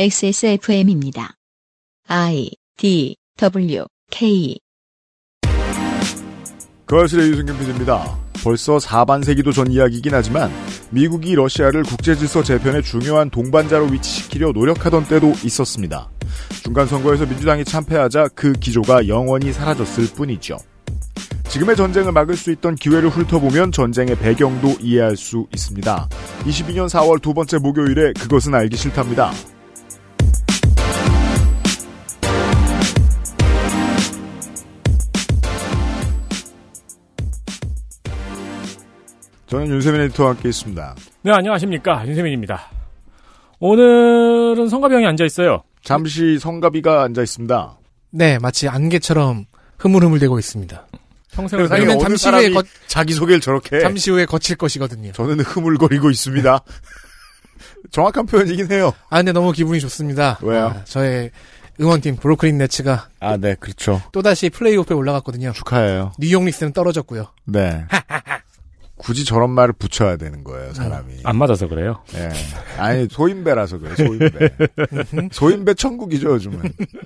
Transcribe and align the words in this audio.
XSFM입니다. 0.00 1.34
I 2.06 2.52
D 2.76 3.16
W 3.36 3.84
K 4.12 4.56
거실의 6.86 7.30
유승균 7.30 7.58
PD입니다. 7.58 8.16
벌써 8.44 8.76
4반세기도 8.76 9.52
전 9.52 9.72
이야기이긴 9.72 10.14
하지만 10.14 10.52
미국이 10.90 11.34
러시아를 11.34 11.82
국제질서 11.82 12.44
재편의 12.44 12.84
중요한 12.84 13.28
동반자로 13.28 13.86
위치시키려 13.86 14.52
노력하던 14.52 15.08
때도 15.08 15.32
있었습니다. 15.44 16.08
중간 16.62 16.86
선거에서 16.86 17.26
민주당이 17.26 17.64
참패하자 17.64 18.28
그 18.36 18.52
기조가 18.52 19.08
영원히 19.08 19.52
사라졌을 19.52 20.14
뿐이죠. 20.14 20.58
지금의 21.48 21.74
전쟁을 21.74 22.12
막을 22.12 22.36
수 22.36 22.52
있던 22.52 22.76
기회를 22.76 23.08
훑어보면 23.08 23.72
전쟁의 23.72 24.16
배경도 24.18 24.76
이해할 24.80 25.16
수 25.16 25.48
있습니다. 25.52 26.08
22년 26.44 26.88
4월 26.88 27.20
두 27.20 27.34
번째 27.34 27.58
목요일에 27.58 28.12
그것은 28.12 28.54
알기 28.54 28.76
싫답니다. 28.76 29.32
저는 39.48 39.66
윤세민 39.68 40.00
에디터와 40.02 40.30
함께 40.30 40.48
있습니다. 40.50 40.94
네, 41.22 41.32
안녕하십니까. 41.32 42.06
윤세민입니다. 42.06 42.70
오늘은 43.60 44.68
성가병이 44.68 45.06
앉아있어요. 45.06 45.62
잠시 45.82 46.38
성가비가 46.38 47.02
앉아 47.04 47.22
있습니다. 47.22 47.78
네, 48.10 48.38
마치 48.38 48.68
안개처럼 48.68 49.46
흐물흐물대고 49.78 50.38
있습니다. 50.38 50.86
평생을 51.32 51.72
어느 51.72 51.98
잠시 51.98 52.28
후에 52.28 52.50
거- 52.50 52.62
자기 52.88 53.12
소개를 53.14 53.40
저렇게 53.40 53.80
잠시 53.80 54.10
후에 54.10 54.26
거칠 54.26 54.56
것이거든요. 54.56 55.12
저는 55.12 55.40
흐물거리고 55.40 56.10
있습니다. 56.10 56.60
정확한 57.92 58.26
표현이긴 58.26 58.70
해요. 58.72 58.92
아, 59.08 59.18
근데 59.18 59.32
너무 59.32 59.52
기분이 59.52 59.80
좋습니다. 59.80 60.38
왜요? 60.42 60.66
아, 60.66 60.84
저의 60.84 61.30
응원팀 61.80 62.16
브로클린 62.16 62.58
네츠가 62.58 63.08
아, 63.20 63.36
네, 63.36 63.54
그렇죠. 63.58 64.02
또 64.12 64.20
다시 64.20 64.50
플레이오프에 64.50 64.96
올라갔거든요. 64.96 65.52
축하해요. 65.52 66.12
뉴욕 66.18 66.42
닉스는 66.44 66.72
떨어졌고요. 66.72 67.28
네. 67.44 67.84
굳이 68.98 69.24
저런 69.24 69.50
말을 69.50 69.72
붙여야 69.72 70.16
되는 70.16 70.44
거예요, 70.44 70.74
사람이. 70.74 71.20
안 71.24 71.36
맞아서 71.36 71.68
그래요. 71.68 72.02
예. 72.14 72.28
아니, 72.78 73.06
소인배라서 73.08 73.78
그래요, 73.78 73.94
소인배. 73.96 74.50
소인배 75.32 75.74
천국이죠, 75.74 76.32
요즘은. 76.32 76.62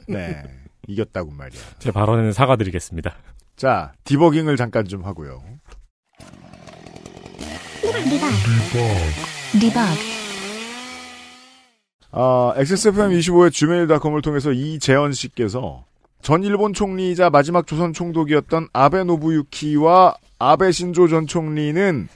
네. 0.08 0.42
이겼다고 0.88 1.30
말이야. 1.30 1.60
제 1.78 1.92
발언에는 1.92 2.32
사과드리겠습니다. 2.32 3.14
자, 3.56 3.92
디버깅을 4.04 4.56
잠깐 4.56 4.86
좀 4.86 5.04
하고요. 5.04 5.42
리박 9.60 9.88
아, 12.14 12.54
XSFM25의 12.56 13.52
gmail.com을 13.52 14.22
통해서 14.22 14.52
이재현 14.52 15.12
씨께서 15.12 15.84
전 16.20 16.42
일본 16.44 16.72
총리이자 16.72 17.30
마지막 17.30 17.66
조선 17.66 17.92
총독이었던 17.92 18.68
아베 18.72 19.04
노부유키와 19.04 20.14
아베 20.44 20.72
신조 20.72 21.06
전 21.06 21.28
총리는 21.28 22.08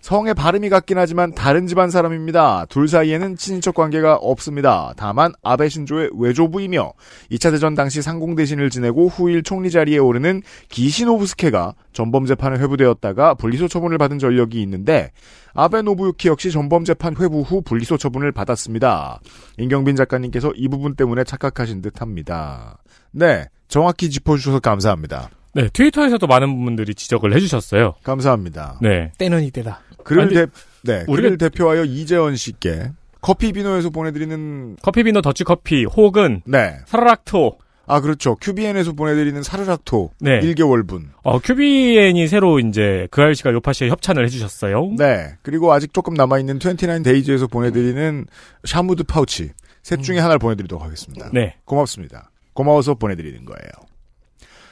성의 0.00 0.32
발음이 0.32 0.70
같긴 0.70 0.96
하지만 0.96 1.34
다른 1.34 1.66
집안 1.66 1.90
사람입니다. 1.90 2.64
둘 2.70 2.88
사이에는 2.88 3.36
친인척 3.36 3.74
관계가 3.74 4.16
없습니다. 4.16 4.94
다만 4.96 5.34
아베 5.42 5.68
신조의 5.68 6.10
외조부이며 6.14 6.94
2차 7.32 7.50
대전 7.50 7.74
당시 7.74 8.00
상공 8.00 8.36
대신을 8.36 8.70
지내고 8.70 9.08
후일 9.08 9.42
총리 9.42 9.70
자리에 9.70 9.98
오르는 9.98 10.40
기시노부스케가 10.70 11.74
전범 11.92 12.24
재판에 12.24 12.58
회부되었다가 12.58 13.34
분리소 13.34 13.68
처분을 13.68 13.98
받은 13.98 14.18
전력이 14.18 14.62
있는데 14.62 15.10
아베 15.52 15.82
노부유키 15.82 16.28
역시 16.28 16.50
전범 16.50 16.84
재판 16.84 17.14
회부 17.16 17.42
후 17.42 17.60
분리소 17.60 17.98
처분을 17.98 18.32
받았습니다. 18.32 19.20
임경빈 19.58 19.96
작가님께서 19.96 20.52
이 20.56 20.68
부분 20.68 20.96
때문에 20.96 21.24
착각하신 21.24 21.82
듯합니다. 21.82 22.78
네, 23.10 23.46
정확히 23.68 24.08
짚어주셔서 24.08 24.60
감사합니다. 24.60 25.28
네, 25.54 25.68
트위터에서도 25.72 26.26
많은 26.26 26.64
분들이 26.64 26.94
지적을 26.94 27.34
해주셨어요. 27.34 27.94
감사합니다. 28.02 28.78
네. 28.82 29.12
때는 29.18 29.42
이때다. 29.44 29.80
아니, 30.06 30.34
대, 30.34 30.46
네, 30.82 31.04
글을 31.06 31.38
대표하여 31.38 31.84
이재원 31.84 32.36
씨께 32.36 32.90
커피 33.20 33.52
비노에서 33.52 33.90
보내드리는 33.90 34.76
커피비노 34.82 35.22
더치커피 35.22 35.84
혹은 35.84 36.42
네, 36.44 36.76
사라락토. 36.86 37.58
아 37.86 38.00
그렇죠. 38.00 38.34
QBN에서 38.36 38.92
보내드리는 38.92 39.42
사르락토 39.42 40.12
네. 40.20 40.40
1개월분. 40.40 41.08
어, 41.22 41.38
큐비엔이 41.38 42.26
새로 42.28 42.58
이제 42.58 43.06
그 43.10 43.20
알 43.20 43.34
씨가 43.34 43.52
요파 43.52 43.74
씨에 43.74 43.88
협찬을 43.90 44.24
해주셨어요. 44.24 44.92
네, 44.98 45.34
그리고 45.42 45.70
아직 45.72 45.92
조금 45.92 46.14
남아있는 46.14 46.58
29데이즈에서 46.60 47.50
보내드리는 47.50 48.26
샤무드 48.64 49.04
파우치 49.04 49.50
셋 49.82 50.02
중에 50.02 50.18
하나를 50.18 50.38
보내드리도록 50.38 50.82
하겠습니다. 50.82 51.28
네. 51.34 51.56
고맙습니다. 51.66 52.30
고마워서 52.54 52.94
보내드리는 52.94 53.44
거예요. 53.44 53.68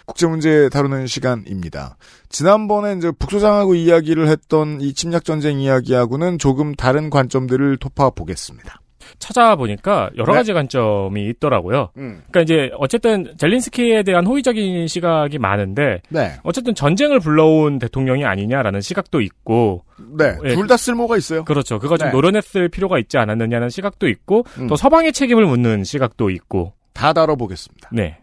국제 0.07 0.27
문제 0.27 0.69
다루는 0.69 1.07
시간입니다. 1.07 1.97
지난번에 2.29 2.95
이제 2.95 3.11
북소장하고 3.19 3.75
이야기를 3.75 4.29
했던 4.29 4.81
이 4.81 4.95
침략 4.95 5.25
전쟁 5.25 5.61
이야기하고는 5.61 6.39
조금 6.39 6.75
다른 6.75 7.11
관점들을 7.11 7.77
톺아 7.79 8.11
보겠습니다. 8.11 8.81
찾아보니까 9.19 10.11
여러 10.17 10.33
네. 10.33 10.39
가지 10.39 10.53
관점이 10.53 11.29
있더라고요. 11.29 11.91
음. 11.97 12.23
그러니까 12.31 12.41
이제 12.41 12.71
어쨌든 12.79 13.35
젤린스키에 13.39 14.03
대한 14.03 14.27
호의적인 14.27 14.87
시각이 14.87 15.39
많은데 15.39 16.03
네, 16.09 16.33
어쨌든 16.43 16.75
전쟁을 16.75 17.21
불러온 17.21 17.79
대통령이 17.79 18.25
아니냐라는 18.25 18.81
시각도 18.81 19.21
있고 19.21 19.85
네, 20.17 20.37
예. 20.45 20.55
둘다 20.55 20.77
쓸모가 20.77 21.17
있어요. 21.17 21.45
그렇죠. 21.45 21.79
그거 21.79 21.97
좀 21.97 22.09
네. 22.09 22.13
노려냈을 22.13 22.69
필요가 22.69 22.99
있지 22.99 23.19
않았느냐는 23.19 23.69
시각도 23.71 24.09
있고 24.09 24.45
음. 24.59 24.67
또 24.67 24.77
서방의 24.77 25.13
책임을 25.13 25.47
묻는 25.47 25.85
시각도 25.85 26.31
있고 26.31 26.73
다 26.93 27.13
다뤄보겠습니다. 27.13 27.91
네. 27.93 28.19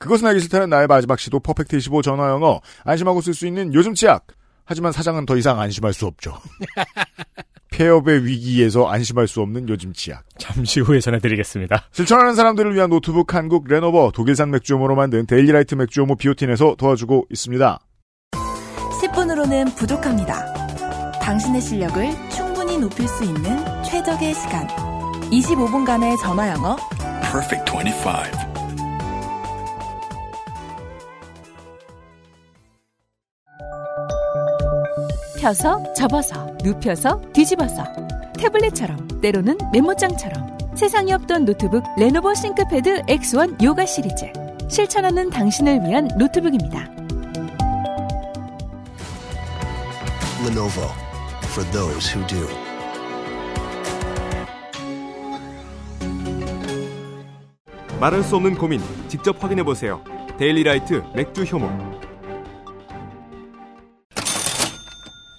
그것은 0.00 0.26
알기 0.26 0.40
싫다는 0.40 0.70
나의 0.70 0.86
마지막 0.86 1.20
시도 1.20 1.38
퍼펙트 1.40 1.76
25 1.76 2.02
전화 2.02 2.30
영어 2.30 2.60
안심하고 2.84 3.20
쓸 3.20 3.34
수 3.34 3.46
있는 3.46 3.72
요즘 3.74 3.94
치약. 3.94 4.26
하지만 4.64 4.92
사장은 4.92 5.26
더 5.26 5.36
이상 5.36 5.60
안심할 5.60 5.92
수 5.92 6.06
없죠. 6.06 6.36
폐업의 7.70 8.24
위기에서 8.24 8.88
안심할 8.88 9.28
수 9.28 9.40
없는 9.42 9.68
요즘 9.68 9.92
치약. 9.92 10.24
잠시 10.38 10.80
후에 10.80 11.00
전해드리겠습니다. 11.00 11.88
실천하는 11.92 12.34
사람들을 12.34 12.74
위한 12.74 12.88
노트북 12.88 13.34
한국 13.34 13.68
레노버 13.68 14.10
독일산 14.12 14.50
맥주효모로 14.50 14.96
만든 14.96 15.26
데일리라이트 15.26 15.74
맥주효모 15.74 16.16
비오틴에서 16.16 16.76
도와주고 16.78 17.26
있습니다. 17.30 17.78
10분으로는 19.02 19.76
부족합니다. 19.76 20.52
당신의 21.20 21.60
실력을 21.60 22.10
충분히 22.30 22.78
높일 22.78 23.06
수 23.06 23.24
있는 23.24 23.82
최적의 23.84 24.34
시간. 24.34 24.66
25분간의 25.30 26.18
전화 26.20 26.48
영어. 26.50 26.76
Perfect 27.22 27.70
25. 27.70 28.49
펴서 35.40 35.82
접어서 35.94 36.54
눕혀서 36.62 37.32
뒤집어서 37.32 37.82
태블릿처럼 38.38 39.20
때로는 39.22 39.56
메모장처럼 39.72 40.58
세상에 40.74 41.14
없던 41.14 41.46
노트북 41.46 41.82
레노버 41.96 42.34
싱크패드 42.34 43.04
X1 43.06 43.62
요가 43.62 43.86
시리즈 43.86 44.30
실천하는 44.68 45.30
당신을 45.30 45.80
위한 45.86 46.08
노트북입니다. 46.18 46.90
Lenovo 50.46 50.90
for 51.46 51.70
those 51.72 52.14
who 52.14 52.26
do. 52.26 52.46
말할 57.98 58.22
수 58.22 58.36
없는 58.36 58.56
고민 58.56 58.80
직접 59.08 59.42
확인해 59.42 59.62
보세요. 59.62 60.02
데일리라이트 60.38 61.02
맥주 61.14 61.44
효모. 61.44 61.89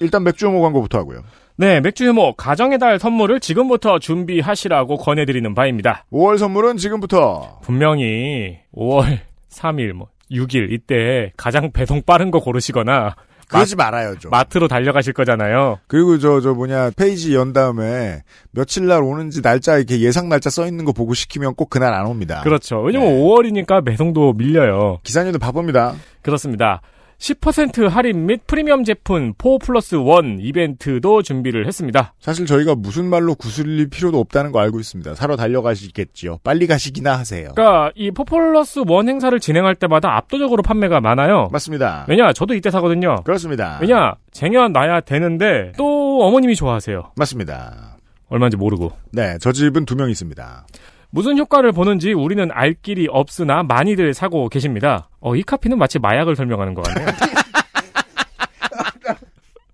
일단 0.01 0.23
맥주호모 0.23 0.61
광고부터 0.61 0.97
하고요. 0.97 1.23
네, 1.55 1.79
맥주 1.79 2.07
효모 2.07 2.35
가정의 2.35 2.79
달 2.79 2.97
선물을 2.97 3.39
지금부터 3.39 3.99
준비하시라고 3.99 4.97
권해드리는 4.97 5.53
바입니다. 5.53 6.05
5월 6.11 6.37
선물은 6.37 6.77
지금부터 6.77 7.59
분명히 7.61 8.57
5월 8.75 9.19
3일, 9.51 9.93
뭐 9.93 10.07
6일 10.31 10.71
이때 10.71 11.31
가장 11.37 11.71
배송 11.71 12.01
빠른 12.01 12.31
거 12.31 12.39
고르시거나 12.39 13.15
그러지 13.47 13.75
말아요 13.75 14.17
좀. 14.17 14.31
마트로 14.31 14.69
달려가실 14.69 15.13
거잖아요. 15.13 15.79
그리고 15.87 16.17
저저 16.17 16.53
뭐냐 16.53 16.91
페이지 16.95 17.35
연 17.35 17.51
다음에 17.51 18.21
며칠 18.51 18.87
날 18.87 19.03
오는지 19.03 19.41
날짜 19.41 19.77
이렇게 19.77 19.99
예상 19.99 20.29
날짜 20.29 20.49
써 20.49 20.65
있는 20.65 20.85
거 20.85 20.93
보고 20.93 21.13
시키면 21.13 21.55
꼭 21.55 21.69
그날 21.69 21.93
안 21.93 22.07
옵니다. 22.07 22.41
그렇죠. 22.43 22.81
왜냐면 22.81 23.09
네. 23.09 23.19
5월이니까 23.19 23.85
배송도 23.85 24.33
밀려요. 24.33 24.99
기사님들 25.03 25.39
바쁩니다. 25.39 25.93
그렇습니다. 26.21 26.81
10% 27.21 27.87
할인 27.87 28.25
및 28.25 28.41
프리미엄 28.47 28.83
제품 28.83 29.33
4 29.37 29.49
플러스 29.63 29.93
1 29.95 30.37
이벤트도 30.39 31.21
준비를 31.21 31.67
했습니다. 31.67 32.15
사실 32.19 32.47
저희가 32.47 32.73
무슨 32.73 33.05
말로 33.11 33.35
구슬릴 33.35 33.89
필요도 33.91 34.19
없다는 34.19 34.51
거 34.51 34.59
알고 34.59 34.79
있습니다. 34.79 35.13
사러 35.13 35.35
달려가시겠지요. 35.35 36.39
빨리 36.43 36.65
가시기나 36.65 37.19
하세요. 37.19 37.51
그러니까 37.55 37.91
이4 37.95 38.25
플러스 38.27 38.79
1 38.79 38.85
행사를 39.07 39.39
진행할 39.39 39.75
때마다 39.75 40.17
압도적으로 40.17 40.63
판매가 40.63 40.99
많아요. 40.99 41.47
맞습니다. 41.51 42.05
왜냐? 42.09 42.33
저도 42.33 42.55
이때 42.55 42.71
사거든요. 42.71 43.17
그렇습니다. 43.23 43.77
왜냐? 43.79 44.15
쟁여 44.31 44.69
놔야 44.69 45.01
되는데 45.01 45.73
또 45.77 46.23
어머님이 46.23 46.55
좋아하세요. 46.55 47.11
맞습니다. 47.15 47.97
얼마인지 48.29 48.57
모르고. 48.57 48.93
네, 49.11 49.37
저 49.39 49.51
집은 49.51 49.85
두 49.85 49.95
명 49.95 50.09
있습니다. 50.09 50.65
무슨 51.11 51.37
효과를 51.37 51.73
보는지 51.73 52.13
우리는 52.13 52.49
알 52.51 52.73
길이 52.73 53.07
없으나 53.09 53.63
많이들 53.63 54.13
사고 54.13 54.47
계십니다. 54.49 55.09
어, 55.19 55.35
이 55.35 55.43
카피는 55.43 55.77
마치 55.77 55.99
마약을 55.99 56.35
설명하는 56.35 56.73
것 56.73 56.83
같네요. 56.83 57.07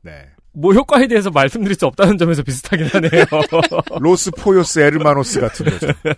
네. 0.01 0.25
뭐 0.51 0.73
효과에 0.73 1.07
대해서 1.07 1.29
말씀드릴 1.29 1.75
수 1.75 1.85
없다는 1.85 2.17
점에서 2.17 2.41
비슷하긴 2.41 2.87
하네요. 2.87 3.25
Los 4.01 4.31
Pollos 4.31 4.79
Hermanos 4.79 5.39
같은 5.39 5.65
거죠. 5.67 5.87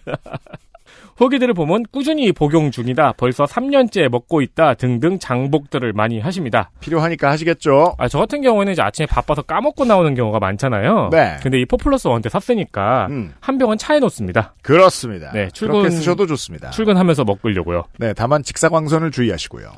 후기들을 1.20 1.54
보면 1.54 1.84
꾸준히 1.92 2.32
복용 2.32 2.72
중이다. 2.72 3.14
벌써 3.18 3.44
3년째 3.44 4.08
먹고 4.08 4.42
있다. 4.42 4.76
등등 4.76 5.20
장복들을 5.20 5.92
많이 5.92 6.20
하십니다. 6.22 6.72
필요하니까 6.80 7.30
하시겠죠. 7.30 7.96
아, 7.98 8.08
저 8.08 8.20
같은 8.20 8.42
경우에는 8.42 8.72
이제 8.72 8.82
아침에 8.82 9.06
바빠서 9.06 9.42
까먹고 9.42 9.84
나오는 9.84 10.16
경우가 10.16 10.40
많잖아요. 10.40 11.10
네. 11.12 11.36
근데 11.44 11.60
이 11.60 11.66
four 11.66 11.87
plus 11.87 12.08
one 12.08 12.17
때 12.17 12.30
샀으니까 12.30 13.08
음, 13.10 13.34
한 13.42 13.58
병은 13.58 13.78
차에 13.78 14.00
놓습니다. 14.00 14.54
그렇습니다. 14.62 15.32
네, 15.34 15.50
출근- 15.52 15.82
그렇게 15.82 15.90
쓰셔도 15.98 16.26
좋습니다. 16.26 16.70
출근하면서 16.70 17.26
먹으려고요. 17.26 17.84
네, 17.98 18.14
다만 18.14 18.42
직사광선을 18.42 19.12
주의하시고요. 19.12 19.70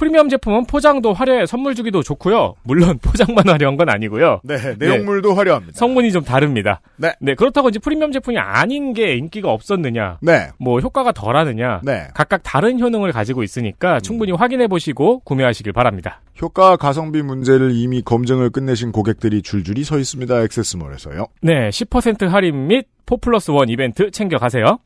프리미엄 0.00 0.30
제품은 0.30 0.64
포장도 0.64 1.12
화려해 1.12 1.44
선물 1.44 1.74
주기도 1.74 2.02
좋고요. 2.02 2.54
물론 2.62 2.98
포장만 3.04 3.46
화려한 3.46 3.76
건 3.76 3.90
아니고요. 3.90 4.40
네, 4.44 4.56
내용물도 4.78 5.34
화려합니다. 5.34 5.78
성분이 5.78 6.10
좀 6.10 6.24
다릅니다. 6.24 6.80
네. 6.96 7.12
그렇다고 7.34 7.68
이제 7.68 7.78
프리미엄 7.78 8.10
제품이 8.10 8.38
아닌 8.38 8.94
게 8.94 9.14
인기가 9.16 9.52
없었느냐, 9.52 10.16
네, 10.22 10.48
뭐 10.58 10.80
효과가 10.80 11.12
덜하느냐, 11.12 11.82
네. 11.84 12.08
각각 12.14 12.40
다른 12.42 12.80
효능을 12.80 13.12
가지고 13.12 13.42
있으니까 13.42 14.00
충분히 14.00 14.32
확인해 14.32 14.68
보시고 14.68 15.20
구매하시길 15.20 15.74
바랍니다. 15.74 16.22
효과 16.40 16.76
가성비 16.76 17.20
문제를 17.20 17.72
이미 17.74 18.00
검증을 18.00 18.48
끝내신 18.48 18.92
고객들이 18.92 19.42
줄줄이 19.42 19.84
서 19.84 19.98
있습니다. 19.98 20.42
액세스몰에서요. 20.44 21.26
네, 21.42 21.68
10% 21.68 22.26
할인 22.28 22.68
및 22.68 22.86
포플러스 23.04 23.50
원 23.50 23.68
이벤트 23.68 24.10
챙겨 24.10 24.38
가세요. 24.38 24.78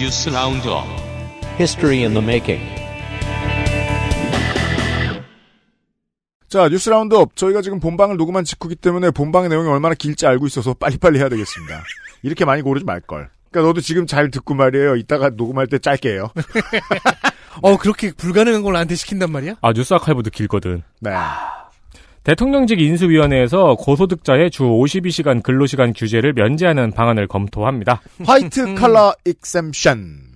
뉴스 0.00 0.30
roundup 0.30 0.86
History 1.58 1.98
in 1.98 2.14
the 2.14 2.24
making. 2.24 2.64
자, 6.48 6.70
뉴스 6.70 6.88
roundup. 6.88 7.36
저희가 7.36 7.60
지금 7.60 7.80
본방을 7.80 8.16
녹음한 8.16 8.44
직후기 8.44 8.76
때문에 8.76 9.10
본방의 9.10 9.50
내용이 9.50 9.68
얼마나 9.68 9.94
길지 9.94 10.26
알고 10.26 10.46
있어서 10.46 10.72
빨리빨리 10.72 11.18
해야 11.18 11.28
되겠습니다. 11.28 11.82
이렇게 12.22 12.46
많이 12.46 12.62
고르지 12.62 12.86
말걸. 12.86 13.28
그러니까 13.50 13.68
너도 13.68 13.82
지금 13.82 14.06
잘 14.06 14.30
듣고 14.30 14.54
말이에요. 14.54 14.96
이따가 14.96 15.28
녹음할 15.28 15.66
때 15.66 15.78
짧게 15.78 16.08
해요. 16.08 16.30
어, 17.60 17.76
그렇게 17.76 18.10
불가능한 18.12 18.62
걸 18.62 18.72
나한테 18.72 18.94
시킨단 18.94 19.30
말이야? 19.30 19.56
아, 19.60 19.74
뉴스 19.74 19.92
아카이브도 19.92 20.30
길거든. 20.30 20.82
네. 21.00 21.10
대통령직 22.24 22.80
인수위원회에서 22.80 23.76
고소득자의 23.76 24.50
주 24.50 24.64
52시간 24.64 25.42
근로시간 25.42 25.94
규제를 25.94 26.34
면제하는 26.34 26.92
방안을 26.92 27.26
검토합니다. 27.26 28.02
화이트 28.24 28.74
칼라 28.74 29.12
익셈션. 29.24 30.30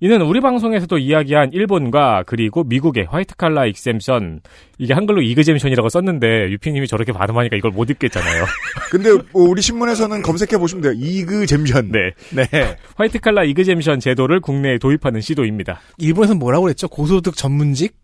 이는 0.00 0.20
우리 0.22 0.40
방송에서도 0.40 0.98
이야기한 0.98 1.52
일본과 1.52 2.24
그리고 2.26 2.64
미국의 2.64 3.06
화이트 3.08 3.36
칼라 3.36 3.64
익셈션 3.64 4.40
이게 4.76 4.92
한글로 4.92 5.22
이그잼션이라고 5.22 5.88
썼는데 5.88 6.50
유피님이 6.50 6.88
저렇게 6.88 7.12
발음하니까 7.12 7.56
이걸 7.56 7.70
못 7.70 7.88
읽겠잖아요. 7.90 8.44
근데 8.90 9.12
뭐 9.32 9.48
우리 9.48 9.62
신문에서는 9.62 10.20
검색해 10.22 10.58
보시면 10.58 10.82
돼요. 10.82 10.92
exemption. 10.96 11.92
네, 11.92 12.10
네. 12.34 12.76
화이트 12.96 13.20
칼라 13.20 13.44
이그잼션 13.44 14.00
제도를 14.00 14.40
국내에 14.40 14.78
도입하는 14.78 15.20
시도입니다. 15.20 15.80
일본에서는 15.98 16.38
뭐라고 16.40 16.64
그랬죠? 16.64 16.88
고소득 16.88 17.36
전문직? 17.36 17.96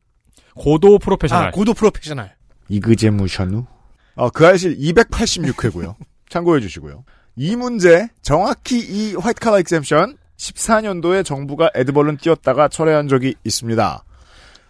고도 0.55 0.99
프로페셔널. 0.99 1.49
아, 1.49 1.51
고도 1.51 1.75
프로페셔널. 1.75 2.31
exemption? 2.71 3.67
어, 4.15 4.31
그알싫 4.31 4.79
286회고요. 4.79 5.97
참고해 6.31 6.61
주시고요. 6.61 7.05
이 7.37 7.57
문제, 7.57 8.09
정확히 8.23 8.79
이 8.79 9.15
화이트 9.17 9.41
칼라 9.41 9.59
익셈션 9.59 10.17
14년도에 10.37 11.25
정부가 11.25 11.71
에드벌룬 11.75 12.17
띄웠다가 12.17 12.69
철회한 12.69 13.09
적이 13.09 13.35
있습니다. 13.45 14.05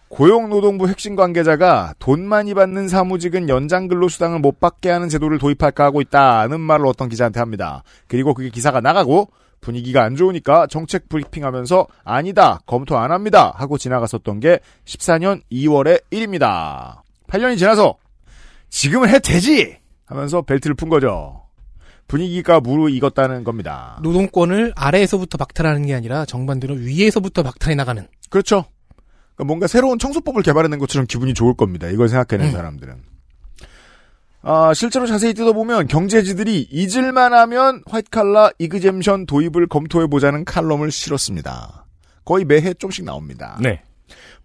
고용노동부 0.08 0.88
핵심 0.88 1.14
관계자가 1.14 1.94
돈 2.00 2.26
많이 2.26 2.54
받는 2.54 2.88
사무직은 2.88 3.48
연장 3.48 3.86
근로수당을 3.86 4.40
못 4.40 4.58
받게 4.58 4.90
하는 4.90 5.08
제도를 5.08 5.38
도입할까 5.38 5.84
하고 5.84 6.00
있다는 6.00 6.58
말을 6.60 6.86
어떤 6.86 7.08
기자한테 7.08 7.38
합니다. 7.38 7.84
그리고 8.08 8.34
그게 8.34 8.48
기사가 8.48 8.80
나가고 8.80 9.28
분위기가 9.60 10.02
안 10.02 10.16
좋으니까 10.16 10.66
정책 10.66 11.08
브리핑하면서 11.08 11.86
아니다 12.02 12.60
검토 12.66 12.96
안 12.96 13.12
합니다 13.12 13.52
하고 13.54 13.78
지나갔었던 13.78 14.40
게 14.40 14.60
14년 14.84 15.42
2월의 15.52 16.02
일입니다. 16.10 17.04
8년이 17.30 17.58
지나서 17.58 17.96
지금은 18.68 19.08
해도 19.08 19.20
되지 19.20 19.78
하면서 20.06 20.42
벨트를 20.42 20.74
푼 20.74 20.88
거죠. 20.88 21.42
분위기가 22.08 22.58
무르익었다는 22.60 23.44
겁니다. 23.44 23.98
노동권을 24.02 24.72
아래에서부터 24.74 25.38
박탈하는 25.38 25.86
게 25.86 25.94
아니라 25.94 26.24
정반대로 26.24 26.74
위에서부터 26.74 27.44
박탈해 27.44 27.76
나가는. 27.76 28.06
그렇죠. 28.28 28.64
그러니까 29.34 29.44
뭔가 29.44 29.66
새로운 29.68 29.98
청소법을 29.98 30.42
개발해낸 30.42 30.80
것처럼 30.80 31.06
기분이 31.06 31.34
좋을 31.34 31.54
겁니다. 31.54 31.88
이걸 31.88 32.08
생각해낸 32.08 32.48
음. 32.48 32.52
사람들은. 32.52 33.10
아, 34.42 34.74
실제로 34.74 35.06
자세히 35.06 35.34
뜯어보면 35.34 35.86
경제지들이 35.86 36.68
잊을만 36.70 37.32
하면 37.32 37.82
화이트칼라 37.86 38.50
이그잼션 38.58 39.26
도입을 39.26 39.68
검토해보자는 39.68 40.44
칼럼을 40.44 40.90
실었습니다. 40.90 41.86
거의 42.24 42.44
매해 42.44 42.74
좀씩 42.74 43.04
나옵니다. 43.04 43.58
네. 43.60 43.82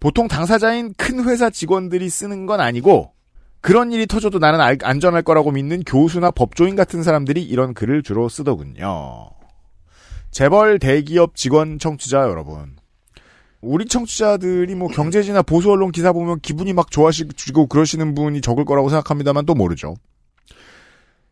보통 0.00 0.28
당사자인 0.28 0.92
큰 0.96 1.24
회사 1.24 1.50
직원들이 1.50 2.08
쓰는 2.08 2.46
건 2.46 2.60
아니고 2.60 3.12
그런 3.60 3.90
일이 3.92 4.06
터져도 4.06 4.38
나는 4.38 4.60
알- 4.60 4.78
안전할 4.82 5.22
거라고 5.22 5.50
믿는 5.50 5.82
교수나 5.84 6.30
법조인 6.30 6.76
같은 6.76 7.02
사람들이 7.02 7.42
이런 7.42 7.74
글을 7.74 8.02
주로 8.02 8.28
쓰더군요. 8.28 9.30
재벌 10.30 10.78
대기업 10.78 11.34
직원 11.34 11.78
청취자 11.78 12.20
여러분. 12.22 12.76
우리 13.62 13.86
청취자들이 13.86 14.74
뭐 14.74 14.88
경제지나 14.88 15.42
보수 15.42 15.70
언론 15.72 15.90
기사 15.90 16.12
보면 16.12 16.40
기분이 16.40 16.72
막 16.74 16.90
좋아지고 16.90 17.66
그러시는 17.66 18.14
분이 18.14 18.40
적을 18.42 18.64
거라고 18.64 18.88
생각합니다만 18.90 19.46
또 19.46 19.54
모르죠. 19.54 19.94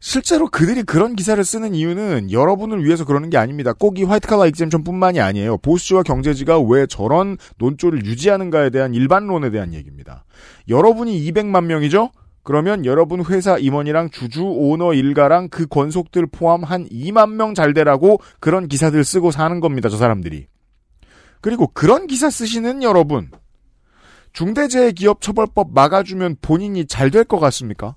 실제로 0.06 0.49
그들이 0.49 0.83
그런 0.83 1.17
기사를 1.17 1.43
쓰는 1.43 1.75
이유는 1.75 2.31
여러분을 2.31 2.85
위해서 2.85 3.06
그러는 3.06 3.31
게 3.31 3.39
아닙니다. 3.39 3.73
꼭 3.73 3.97
이 3.99 4.03
화이트칼라 4.03 4.45
익셈션뿐만이 4.49 5.19
아니에요. 5.19 5.56
보수지와 5.56 6.03
경제지가 6.03 6.61
왜 6.61 6.85
저런 6.87 7.39
논조를 7.56 8.05
유지하는가에 8.05 8.69
대한 8.69 8.93
일반론에 8.93 9.49
대한 9.51 9.73
얘기입니다. 9.73 10.27
여러분이 10.69 11.19
200만 11.33 11.65
명이죠? 11.65 12.11
그러면 12.43 12.85
여러분 12.85 13.25
회사 13.25 13.56
임원이랑 13.56 14.11
주주 14.11 14.45
오너 14.45 14.93
일가랑 14.93 15.49
그 15.49 15.67
권속들 15.67 16.27
포함 16.27 16.65
한 16.65 16.87
2만 16.91 17.37
명 17.37 17.55
잘 17.55 17.73
되라고 17.73 18.20
그런 18.41 18.69
기사들 18.69 19.05
쓰고 19.05 19.31
사는 19.31 19.58
겁니다. 19.61 19.89
저 19.89 19.96
사람들이. 19.96 20.49
그리고 21.41 21.67
그런 21.69 22.06
기사 22.06 22.29
쓰시는 22.29 22.82
여러분. 22.82 23.31
중대재해기업처벌법 24.34 25.73
막아주면 25.73 26.37
본인이 26.43 26.84
잘 26.84 27.11
될 27.11 27.25
것 27.25 27.39
같습니까? 27.41 27.96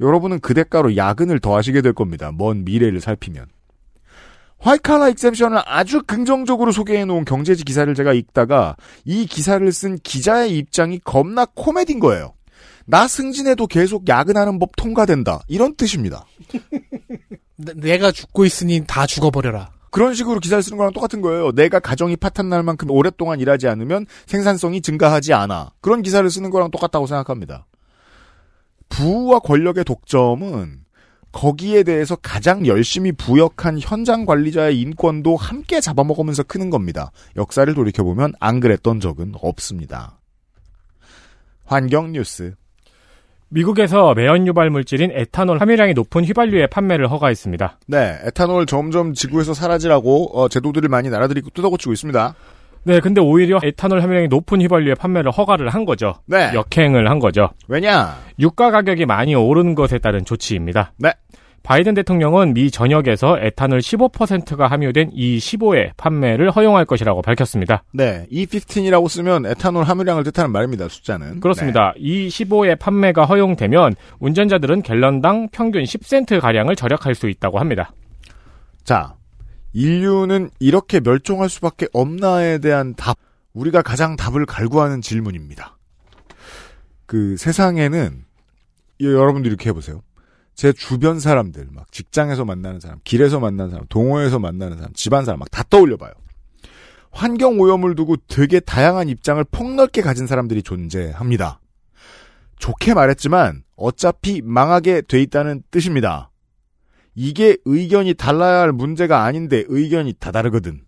여러분은 0.00 0.40
그 0.40 0.54
대가로 0.54 0.96
야근을 0.96 1.40
더 1.40 1.56
하시게 1.56 1.80
될 1.82 1.92
겁니다. 1.92 2.32
먼 2.32 2.64
미래를 2.64 3.00
살피면. 3.00 3.46
화이칼라 4.58 5.10
익셉션을 5.10 5.60
아주 5.66 6.02
긍정적으로 6.06 6.72
소개해놓은 6.72 7.24
경제지 7.24 7.62
기사를 7.64 7.92
제가 7.94 8.12
읽다가 8.14 8.76
이 9.04 9.26
기사를 9.26 9.70
쓴 9.72 9.98
기자의 10.02 10.56
입장이 10.56 10.98
겁나 11.04 11.44
코미디인 11.44 12.00
거예요. 12.00 12.32
나 12.86 13.06
승진해도 13.06 13.66
계속 13.66 14.08
야근하는 14.08 14.58
법 14.58 14.74
통과된다. 14.76 15.40
이런 15.48 15.74
뜻입니다. 15.76 16.24
내- 17.56 17.74
내가 17.74 18.12
죽고 18.12 18.44
있으니 18.44 18.82
다 18.86 19.06
죽어버려라. 19.06 19.70
그런 19.90 20.14
식으로 20.14 20.40
기사를 20.40 20.62
쓰는 20.62 20.76
거랑 20.78 20.92
똑같은 20.92 21.20
거예요. 21.22 21.52
내가 21.52 21.78
가정이 21.80 22.16
파탄날 22.16 22.62
만큼 22.62 22.90
오랫동안 22.90 23.40
일하지 23.40 23.66
않으면 23.68 24.06
생산성이 24.26 24.80
증가하지 24.82 25.32
않아. 25.32 25.70
그런 25.80 26.02
기사를 26.02 26.28
쓰는 26.30 26.50
거랑 26.50 26.70
똑같다고 26.70 27.06
생각합니다. 27.06 27.66
부와 28.88 29.40
권력의 29.40 29.84
독점은 29.84 30.86
거기에 31.32 31.82
대해서 31.82 32.16
가장 32.16 32.66
열심히 32.66 33.12
부역한 33.12 33.78
현장 33.80 34.24
관리자의 34.24 34.80
인권도 34.80 35.36
함께 35.36 35.80
잡아먹으면서 35.80 36.44
크는 36.44 36.70
겁니다. 36.70 37.10
역사를 37.36 37.72
돌이켜보면 37.72 38.32
안 38.40 38.60
그랬던 38.60 39.00
적은 39.00 39.34
없습니다. 39.42 40.18
환경 41.64 42.12
뉴스. 42.12 42.54
미국에서 43.48 44.14
매연 44.14 44.46
유발 44.46 44.70
물질인 44.70 45.10
에탄올 45.12 45.60
함유량이 45.60 45.94
높은 45.94 46.24
휘발유의 46.24 46.68
판매를 46.68 47.10
허가했습니다. 47.10 47.78
네, 47.86 48.18
에탄올 48.24 48.66
점점 48.66 49.14
지구에서 49.14 49.54
사라지라고 49.54 50.38
어, 50.38 50.48
제도들을 50.48 50.88
많이 50.88 51.10
나라들이 51.10 51.42
뜯어고치고 51.42 51.92
있습니다. 51.92 52.34
네, 52.86 53.00
근데 53.00 53.20
오히려 53.20 53.58
에탄올 53.64 54.00
함유량이 54.00 54.28
높은 54.28 54.60
휘발유의 54.60 54.94
판매를 54.94 55.32
허가를 55.32 55.70
한 55.70 55.84
거죠. 55.84 56.14
네. 56.26 56.52
역행을 56.54 57.10
한 57.10 57.18
거죠. 57.18 57.50
왜냐? 57.66 58.16
유가 58.38 58.70
가격이 58.70 59.06
많이 59.06 59.34
오른 59.34 59.74
것에 59.74 59.98
따른 59.98 60.24
조치입니다. 60.24 60.92
네. 60.98 61.12
바이든 61.64 61.94
대통령은 61.94 62.54
미 62.54 62.70
전역에서 62.70 63.38
에탄올 63.40 63.80
15%가 63.80 64.68
함유된 64.68 65.10
E15의 65.10 65.96
판매를 65.96 66.52
허용할 66.52 66.84
것이라고 66.84 67.22
밝혔습니다. 67.22 67.82
네, 67.92 68.24
E15이라고 68.30 69.08
쓰면 69.08 69.46
에탄올 69.46 69.82
함유량을 69.82 70.22
뜻하는 70.22 70.52
말입니다. 70.52 70.86
숫자는. 70.88 71.40
그렇습니다. 71.40 71.92
E15의 71.98 72.78
판매가 72.78 73.24
허용되면 73.24 73.96
운전자들은 74.20 74.82
갤런당 74.82 75.48
평균 75.50 75.82
10센트 75.82 76.40
가량을 76.40 76.76
절약할 76.76 77.16
수 77.16 77.28
있다고 77.28 77.58
합니다. 77.58 77.90
자, 78.84 79.15
인류는 79.76 80.48
이렇게 80.58 81.00
멸종할 81.00 81.50
수밖에 81.50 81.86
없나에 81.92 82.58
대한 82.58 82.94
답. 82.94 83.18
우리가 83.52 83.82
가장 83.82 84.16
답을 84.16 84.46
갈구하는 84.46 85.02
질문입니다. 85.02 85.76
그 87.04 87.36
세상에는 87.36 88.24
여러분들 89.00 89.50
이렇게 89.50 89.68
해보세요. 89.68 90.02
제 90.54 90.72
주변 90.72 91.20
사람들, 91.20 91.68
막 91.72 91.92
직장에서 91.92 92.46
만나는 92.46 92.80
사람, 92.80 92.98
길에서 93.04 93.38
만나는 93.38 93.70
사람, 93.70 93.86
동호회에서 93.90 94.38
만나는 94.38 94.78
사람, 94.78 94.92
집안 94.94 95.26
사람 95.26 95.40
막 95.40 95.50
다 95.50 95.62
떠올려봐요. 95.68 96.12
환경 97.10 97.60
오염을 97.60 97.94
두고 97.94 98.16
되게 98.28 98.60
다양한 98.60 99.10
입장을 99.10 99.44
폭넓게 99.44 100.00
가진 100.00 100.26
사람들이 100.26 100.62
존재합니다. 100.62 101.60
좋게 102.58 102.94
말했지만 102.94 103.62
어차피 103.76 104.40
망하게 104.42 105.02
돼 105.02 105.20
있다는 105.20 105.62
뜻입니다. 105.70 106.30
이게 107.16 107.56
의견이 107.64 108.14
달라야 108.14 108.60
할 108.60 108.72
문제가 108.72 109.24
아닌데 109.24 109.64
의견이 109.66 110.12
다 110.20 110.30
다르거든. 110.30 110.82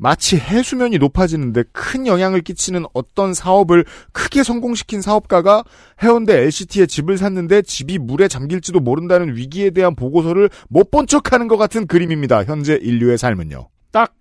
마치 0.00 0.36
해수면이 0.36 0.98
높아지는데 0.98 1.64
큰 1.72 2.06
영향을 2.06 2.40
끼치는 2.40 2.84
어떤 2.94 3.34
사업을 3.34 3.84
크게 4.12 4.44
성공시킨 4.44 5.00
사업가가 5.00 5.64
해운대 6.02 6.38
LCT에 6.38 6.86
집을 6.86 7.18
샀는데 7.18 7.62
집이 7.62 7.98
물에 7.98 8.28
잠길지도 8.28 8.78
모른다는 8.80 9.34
위기에 9.34 9.70
대한 9.70 9.96
보고서를 9.96 10.50
못 10.68 10.90
본 10.90 11.06
척하는 11.06 11.48
것 11.48 11.56
같은 11.56 11.86
그림입니다. 11.86 12.44
현재 12.44 12.78
인류의 12.80 13.18
삶은요. 13.18 13.68
딱 13.90 14.14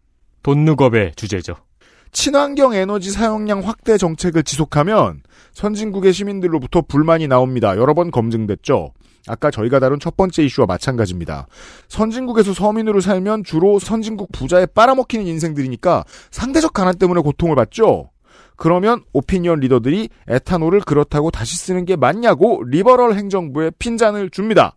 돈누겁의 0.44 1.14
주제죠. 1.16 1.56
친환경 2.12 2.74
에너지 2.74 3.12
사용량 3.12 3.60
확대 3.60 3.98
정책을 3.98 4.44
지속하면 4.44 5.22
선진국의 5.54 6.14
시민들로부터 6.14 6.82
불만이 6.82 7.28
나옵니다. 7.28 7.78
여러 7.78 7.94
번 7.94 8.10
검증됐죠. 8.12 8.94
아까 9.28 9.52
저희가 9.52 9.80
다룬 9.80 10.00
첫 10.00 10.18
번째 10.18 10.44
이슈와 10.44 10.68
마찬가지입니다. 10.68 11.48
선진국에서 11.88 12.54
서민으로 12.54 13.02
살면 13.02 13.44
주로 13.44 13.80
선진국 13.80 14.32
부자에 14.32 14.66
빨아먹히는 14.68 15.26
인생들이니까 15.26 16.06
상대적 16.32 16.74
가난 16.74 16.96
때문에 16.96 17.22
고통을 17.22 17.56
받죠. 17.56 18.10
그러면 18.56 19.04
오피니언 19.14 19.60
리더들이 19.60 20.10
에탄올을 20.28 20.82
그렇다고 20.82 21.32
다시 21.32 21.58
쓰는 21.58 21.86
게 21.86 21.96
맞냐고 21.96 22.64
리버럴 22.66 23.16
행정부에 23.16 23.72
핀잔을 23.78 24.30
줍니다. 24.32 24.76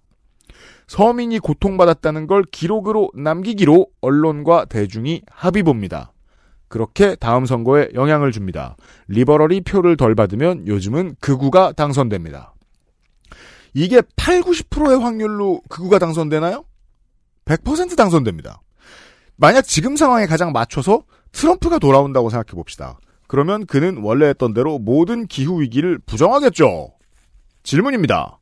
서민이 0.87 1.38
고통받았다는 1.38 2.26
걸 2.26 2.45
기록으로 2.50 3.11
남기기로 3.14 3.87
언론과 4.00 4.66
대중이 4.66 5.23
합의 5.30 5.62
봅니다. 5.62 6.12
그렇게 6.69 7.16
다음 7.16 7.47
선거에 7.47 7.88
영향을 7.95 8.33
줍니다. 8.33 8.76
리버럴이 9.09 9.62
표를 9.62 9.97
덜 9.97 10.14
받으면 10.14 10.66
요즘은 10.66 11.16
극우가 11.21 11.73
당선됩니다. 11.73 12.50
이게 13.74 14.02
8, 14.16 14.40
90%의 14.40 14.98
확률로 15.00 15.60
극우가 15.68 15.98
당선되나요? 15.98 16.64
100% 17.44 17.96
당선됩니다. 17.96 18.60
만약 19.36 19.62
지금 19.62 19.96
상황에 19.96 20.26
가장 20.26 20.52
맞춰서 20.52 21.04
트럼프가 21.32 21.78
돌아온다고 21.78 22.30
생각해 22.30 22.54
봅시다. 22.54 22.98
그러면 23.26 23.64
그는 23.64 23.98
원래 24.02 24.26
했던 24.26 24.52
대로 24.52 24.78
모든 24.78 25.26
기후 25.26 25.60
위기를 25.60 25.98
부정하겠죠. 26.04 26.92
질문입니다. 27.62 28.38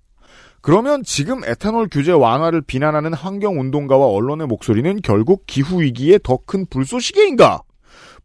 그러면 0.60 1.02
지금 1.04 1.44
에탄올 1.44 1.88
규제 1.90 2.10
완화를 2.10 2.62
비난하는 2.62 3.14
환경 3.14 3.60
운동가와 3.60 4.06
언론의 4.06 4.46
목소리는 4.46 5.00
결국 5.02 5.44
기후 5.46 5.82
위기의 5.82 6.20
더큰 6.22 6.66
불쏘시개인가? 6.66 7.62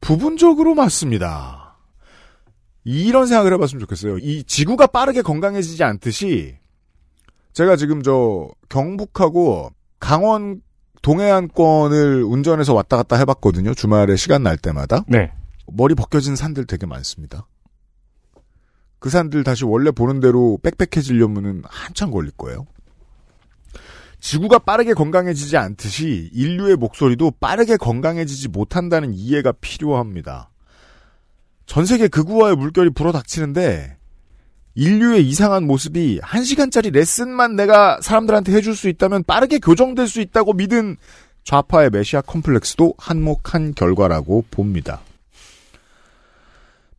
부분적으로 0.01 0.74
맞습니다. 0.74 1.77
이런 2.83 3.27
생각을 3.27 3.53
해봤으면 3.53 3.79
좋겠어요. 3.81 4.17
이 4.17 4.43
지구가 4.43 4.88
빠르게 4.88 5.22
건강해지지 5.22 5.83
않듯이 5.83 6.57
제가 7.53 7.75
지금 7.75 8.01
저 8.01 8.50
경북하고 8.69 9.72
강원 10.00 10.62
동해안권을 11.01 12.24
운전해서 12.24 12.74
왔다 12.74 12.98
갔다 12.98 13.17
해봤거든요. 13.17 13.74
주말에 13.74 14.15
시간 14.15 14.43
날 14.43 14.57
때마다. 14.57 15.03
네. 15.07 15.31
머리 15.67 15.95
벗겨진 15.95 16.36
산들 16.36 16.65
되게 16.65 16.86
많습니다. 16.86 17.48
그 19.00 19.10
산들 19.10 19.43
다시 19.43 19.65
원래 19.65 19.91
보는 19.91 20.19
대로 20.19 20.57
빽빽해지려면은 20.63 21.63
한참 21.65 22.10
걸릴 22.10 22.31
거예요. 22.31 22.65
지구가 24.22 24.60
빠르게 24.60 24.93
건강해지지 24.93 25.57
않듯이 25.57 26.29
인류의 26.31 26.77
목소리도 26.77 27.31
빠르게 27.41 27.75
건강해지지 27.75 28.48
못한다는 28.48 29.13
이해가 29.13 29.51
필요합니다. 29.51 30.50
전 31.65 31.86
세계 31.86 32.07
극우와의 32.07 32.55
물결이 32.55 32.91
불어닥치는데 32.91 33.98
인류의 34.75 35.27
이상한 35.27 35.65
모습이 35.68 36.20
한 36.24 36.44
시간짜리 36.44 36.89
레슨만 36.89 37.56
내가 37.56 38.00
사람들한테 38.01 38.53
해줄 38.53 38.75
수 38.75 38.89
있다면 38.89 39.24
빠르게 39.24 39.60
교정될 39.60 40.08
수 40.08 40.20
있다고 40.20 40.53
믿은 40.53 40.98
좌파의 41.44 41.89
메시아 41.92 42.22
컴플렉스도 42.22 42.96
한몫한 42.98 43.75
결과라고 43.75 44.46
봅니다. 44.50 45.01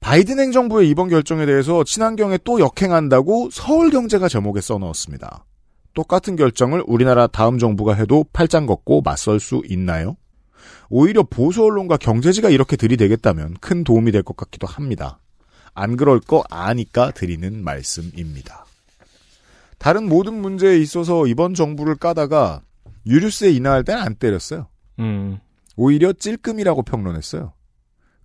바이든 0.01 0.39
행정부의 0.39 0.89
이번 0.91 1.09
결정에 1.09 1.47
대해서 1.47 1.83
친환경에 1.83 2.39
또 2.45 2.61
역행한다고 2.61 3.49
서울경제가 3.51 4.29
제목에 4.29 4.61
써넣었습니다. 4.61 5.45
똑같은 5.95 6.37
결정을 6.37 6.85
우리나라 6.87 7.27
다음 7.27 7.59
정부가 7.59 7.95
해도 7.95 8.27
팔짱 8.33 8.67
걷고 8.67 9.01
맞설 9.03 9.41
수 9.41 9.63
있나요? 9.67 10.17
오히려 10.91 11.23
보수 11.23 11.65
언론과 11.65 11.97
경제지가 11.97 12.51
이렇게 12.51 12.77
들이대겠다면 12.77 13.57
큰 13.61 13.83
도움이 13.83 14.13
될 14.13 14.23
것 14.23 14.37
같기도 14.37 14.67
합니다. 14.67 15.21
안 15.75 15.97
그럴 15.97 16.21
거 16.21 16.45
아니까 16.51 17.11
드리는 17.11 17.63
말씀입니다. 17.63 18.65
다른 19.79 20.09
모든 20.09 20.41
문제에 20.41 20.79
있어서 20.79 21.27
이번 21.27 21.55
정부를 21.55 21.97
까다가 21.97 22.63
유류세 23.07 23.51
인하할 23.51 23.85
때는 23.85 24.01
안 24.01 24.15
때렸어요. 24.15 24.69
음. 25.01 25.39
오히려 25.77 26.13
찔끔이라고 26.13 26.83
평론했어요. 26.83 27.53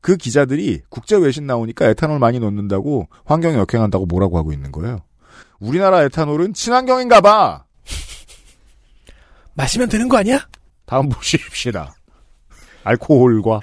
그 0.02 0.16
기자들이 0.16 0.82
국제 0.90 1.18
외신 1.18 1.46
나오니까 1.46 1.88
에탄올 1.90 2.20
많이 2.20 2.40
넣는다고 2.40 3.10
환경에 3.26 3.58
역행한다고 3.58 4.06
뭐라고 4.06 4.38
하고 4.38 4.54
있는 4.54 4.72
거예요. 4.72 5.00
우리나라 5.60 6.04
에탄올은 6.04 6.54
친환경인가 6.54 7.20
봐. 7.20 7.66
마시면 9.56 9.90
되는 9.90 10.08
거 10.08 10.18
아니야? 10.18 10.48
다음 10.86 11.10
보십시다. 11.10 11.94
알코올과 12.84 13.60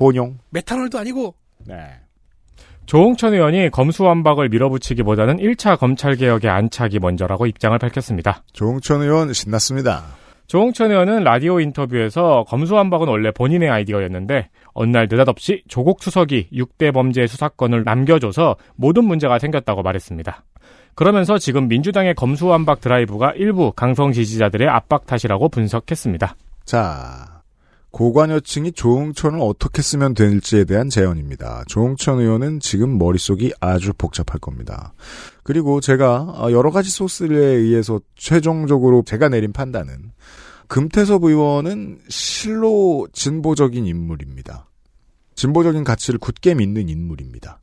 혼용. 0.00 0.38
메탄올도 0.50 0.98
아니고. 0.98 1.34
네. 1.66 2.00
조홍천 2.86 3.32
의원이 3.32 3.70
검수완박을 3.70 4.50
밀어붙이기보다는 4.50 5.38
1차 5.38 5.78
검찰개혁의 5.78 6.50
안착이 6.50 6.98
먼저라고 7.00 7.46
입장을 7.46 7.76
밝혔습니다. 7.78 8.42
조홍천 8.52 9.02
의원 9.02 9.32
신났습니다. 9.32 10.04
조홍천 10.46 10.90
의원은 10.90 11.24
라디오 11.24 11.60
인터뷰에서 11.60 12.44
검수완박은 12.48 13.08
원래 13.08 13.30
본인의 13.30 13.70
아이디어였는데 13.70 14.50
어느 14.74 14.90
날 14.90 15.08
느닷없이 15.10 15.62
조국 15.68 16.02
수석이 16.02 16.48
6대 16.52 16.92
범죄 16.92 17.26
수사권을 17.26 17.84
남겨줘서 17.84 18.56
모든 18.76 19.04
문제가 19.04 19.38
생겼다고 19.38 19.82
말했습니다. 19.82 20.44
그러면서 20.94 21.38
지금 21.38 21.66
민주당의 21.68 22.14
검수완박 22.14 22.80
드라이브가 22.80 23.32
일부 23.36 23.72
강성 23.72 24.12
지지자들의 24.12 24.68
압박 24.68 25.06
탓이라고 25.06 25.48
분석했습니다. 25.48 26.36
자, 26.64 27.33
고관여층이 27.94 28.72
조홍천을 28.72 29.38
어떻게 29.40 29.80
쓰면 29.80 30.14
될지에 30.14 30.64
대한 30.64 30.90
제언입니다. 30.90 31.62
조홍천 31.68 32.18
의원은 32.18 32.58
지금 32.58 32.98
머릿속이 32.98 33.52
아주 33.60 33.92
복잡할 33.96 34.40
겁니다. 34.40 34.94
그리고 35.44 35.80
제가 35.80 36.48
여러 36.50 36.72
가지 36.72 36.90
소스에 36.90 37.28
의해서 37.36 38.00
최종적으로 38.16 39.04
제가 39.06 39.28
내린 39.28 39.52
판단은 39.52 40.10
금태섭 40.66 41.22
의원은 41.22 42.00
실로 42.08 43.06
진보적인 43.12 43.86
인물입니다. 43.86 44.68
진보적인 45.36 45.84
가치를 45.84 46.18
굳게 46.18 46.54
믿는 46.54 46.88
인물입니다. 46.88 47.60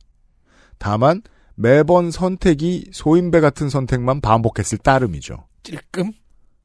다만 0.78 1.20
매번 1.56 2.10
선택이 2.10 2.86
소인배 2.90 3.40
같은 3.40 3.68
선택만 3.68 4.22
반복했을 4.22 4.78
따름이죠. 4.78 5.44
찔끔? 5.62 6.12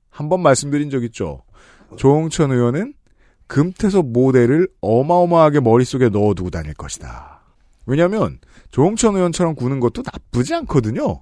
한 0.09 0.29
번 0.29 0.41
말씀드린 0.41 0.89
적 0.89 1.03
있죠. 1.03 1.43
조홍천 1.97 2.51
의원은 2.51 2.93
금태섭 3.47 4.07
모델을 4.07 4.67
어마어마하게 4.81 5.61
머릿속에 5.61 6.09
넣어두고 6.09 6.49
다닐 6.49 6.73
것이다. 6.73 7.41
왜냐하면 7.85 8.39
조홍천 8.71 9.15
의원처럼 9.15 9.55
구는 9.55 9.79
것도 9.79 10.03
나쁘지 10.03 10.53
않거든요. 10.55 11.21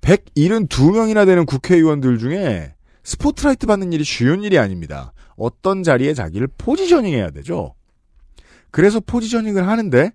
172명이나 0.00 1.26
되는 1.26 1.46
국회의원들 1.46 2.18
중에 2.18 2.74
스포트라이트 3.04 3.66
받는 3.66 3.92
일이 3.92 4.04
쉬운 4.04 4.42
일이 4.42 4.58
아닙니다. 4.58 5.12
어떤 5.36 5.82
자리에 5.82 6.14
자기를 6.14 6.48
포지셔닝 6.58 7.12
해야 7.12 7.30
되죠. 7.30 7.74
그래서 8.70 9.00
포지셔닝을 9.00 9.68
하는데 9.68 10.12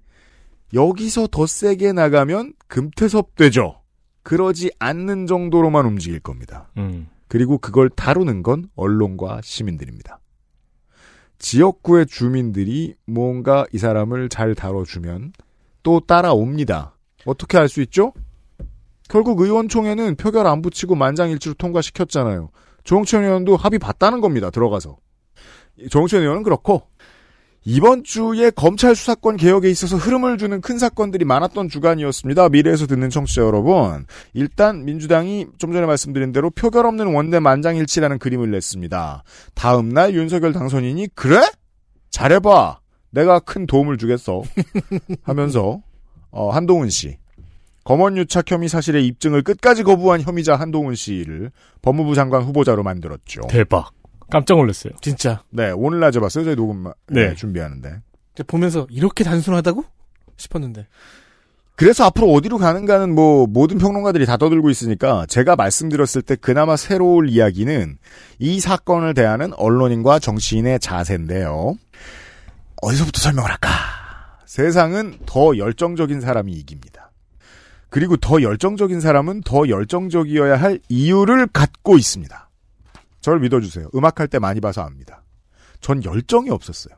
여기서 0.73 1.27
더 1.27 1.45
세게 1.45 1.93
나가면 1.93 2.53
금태섭 2.67 3.35
되죠. 3.35 3.81
그러지 4.23 4.71
않는 4.79 5.27
정도로만 5.27 5.85
움직일 5.85 6.19
겁니다. 6.19 6.69
음. 6.77 7.07
그리고 7.29 7.57
그걸 7.57 7.89
다루는 7.89 8.43
건 8.43 8.69
언론과 8.75 9.41
시민들입니다. 9.43 10.19
지역구의 11.39 12.07
주민들이 12.07 12.95
뭔가 13.05 13.65
이 13.71 13.77
사람을 13.77 14.29
잘 14.29 14.55
다뤄주면 14.55 15.33
또 15.83 15.99
따라옵니다. 15.99 16.95
어떻게 17.25 17.57
할수 17.57 17.81
있죠? 17.83 18.13
결국 19.09 19.39
의원총회는 19.39 20.15
표결 20.15 20.47
안 20.47 20.61
붙이고 20.61 20.95
만장일치로 20.95 21.55
통과시켰잖아요. 21.55 22.49
조홍천 22.83 23.23
의원도 23.23 23.55
합의 23.55 23.79
봤다는 23.79 24.21
겁니다. 24.21 24.49
들어가서. 24.49 24.97
조홍천 25.89 26.21
의원은 26.21 26.43
그렇고 26.43 26.83
이번 27.69 28.05
주에 28.05 28.49
검찰 28.49 28.95
수사권 28.95 29.35
개혁에 29.35 29.69
있어서 29.69 29.97
흐름을 29.97 30.37
주는 30.37 30.61
큰 30.61 30.77
사건들이 30.77 31.25
많았던 31.25 31.67
주간이었습니다. 31.67 32.47
미래에서 32.47 32.87
듣는 32.87 33.09
청취자 33.09 33.41
여러분. 33.41 34.05
일단 34.33 34.85
민주당이 34.85 35.47
좀 35.57 35.73
전에 35.73 35.85
말씀드린 35.85 36.31
대로 36.31 36.49
표결 36.49 36.85
없는 36.85 37.13
원내 37.13 37.41
만장일치라는 37.41 38.19
그림을 38.19 38.51
냈습니다. 38.51 39.21
다음 39.53 39.89
날 39.89 40.15
윤석열 40.15 40.53
당선인이 40.53 41.09
그래? 41.13 41.41
잘해봐. 42.09 42.79
내가 43.11 43.39
큰 43.39 43.67
도움을 43.67 43.97
주겠어. 43.97 44.43
하면서 45.23 45.81
어, 46.31 46.49
한동훈 46.49 46.89
씨. 46.89 47.17
검언 47.83 48.15
유착 48.15 48.49
혐의 48.49 48.69
사실의 48.69 49.05
입증을 49.07 49.41
끝까지 49.41 49.83
거부한 49.83 50.21
혐의자 50.21 50.55
한동훈 50.55 50.95
씨를 50.95 51.51
법무부 51.81 52.15
장관 52.15 52.43
후보자로 52.43 52.83
만들었죠. 52.83 53.41
대박. 53.49 53.91
깜짝 54.29 54.57
놀랐어요. 54.57 54.93
진짜. 55.01 55.43
네, 55.49 55.71
오늘 55.71 55.99
낮에 55.99 56.19
봤어요. 56.19 56.43
저희 56.43 56.55
녹음 56.55 56.85
네. 57.07 57.29
네. 57.29 57.35
준비하는데. 57.35 58.01
보면서 58.47 58.87
이렇게 58.89 59.23
단순하다고 59.23 59.83
싶었는데. 60.37 60.87
그래서 61.75 62.05
앞으로 62.05 62.33
어디로 62.33 62.57
가는가는 62.57 63.13
뭐 63.13 63.45
모든 63.45 63.77
평론가들이 63.77 64.25
다 64.25 64.37
떠들고 64.37 64.71
있으니까 64.71 65.27
제가 65.27 65.55
말씀드렸을 65.55 66.23
때 66.23 66.35
그나마 66.35 66.75
새로울 66.75 67.29
이야기는 67.29 67.99
이 68.39 68.59
사건을 68.59 69.13
대하는 69.13 69.53
언론인과 69.53 70.17
정치인의 70.17 70.79
자세인데요. 70.79 71.75
어디서부터 72.81 73.21
설명을 73.21 73.51
할까? 73.51 73.69
세상은 74.45 75.19
더 75.27 75.55
열정적인 75.55 76.19
사람이 76.19 76.51
이깁니다. 76.51 77.11
그리고 77.89 78.17
더 78.17 78.41
열정적인 78.41 78.99
사람은 78.99 79.41
더 79.41 79.69
열정적이어야 79.69 80.59
할 80.59 80.79
이유를 80.89 81.47
갖고 81.47 81.97
있습니다. 81.97 82.46
저를 83.27 83.41
믿어주세요. 83.41 83.89
음악할 83.93 84.29
때 84.29 84.39
많이 84.39 84.61
봐서 84.61 84.81
압니다. 84.83 85.21
전 85.81 86.01
열정이 86.01 86.49
없었어요. 86.49 86.95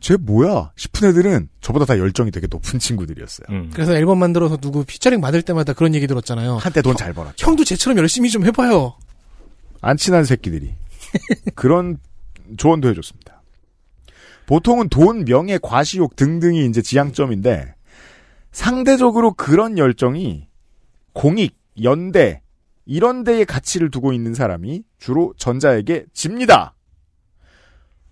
쟤 0.00 0.16
뭐야 0.16 0.72
싶은 0.76 1.08
애들은 1.08 1.50
저보다 1.60 1.84
다 1.84 1.98
열정이 1.98 2.30
되게 2.30 2.46
높은 2.50 2.78
친구들이었어요. 2.78 3.46
음. 3.50 3.70
그래서 3.74 3.94
앨범 3.94 4.18
만들어서 4.18 4.56
누구 4.56 4.84
피처링 4.86 5.20
받을 5.20 5.42
때마다 5.42 5.74
그런 5.74 5.94
얘기 5.94 6.06
들었잖아요. 6.06 6.56
한때 6.56 6.80
돈 6.80 6.96
잘 6.96 7.12
벌었죠. 7.12 7.46
형도 7.46 7.64
쟤처럼 7.64 7.98
열심히 7.98 8.30
좀 8.30 8.46
해봐요. 8.46 8.96
안 9.82 9.98
친한 9.98 10.24
새끼들이 10.24 10.74
그런 11.54 11.98
조언도 12.56 12.88
해줬습니다. 12.88 13.42
보통은 14.46 14.88
돈, 14.88 15.26
명예, 15.26 15.58
과시욕 15.60 16.16
등등이 16.16 16.64
이제 16.64 16.80
지향점인데 16.80 17.74
상대적으로 18.52 19.34
그런 19.34 19.76
열정이 19.76 20.48
공익, 21.12 21.58
연대 21.82 22.40
이런 22.90 23.22
데에 23.22 23.44
가치를 23.44 23.90
두고 23.90 24.14
있는 24.14 24.32
사람이 24.32 24.82
주로 24.98 25.34
전자에게 25.36 26.06
집니다. 26.14 26.74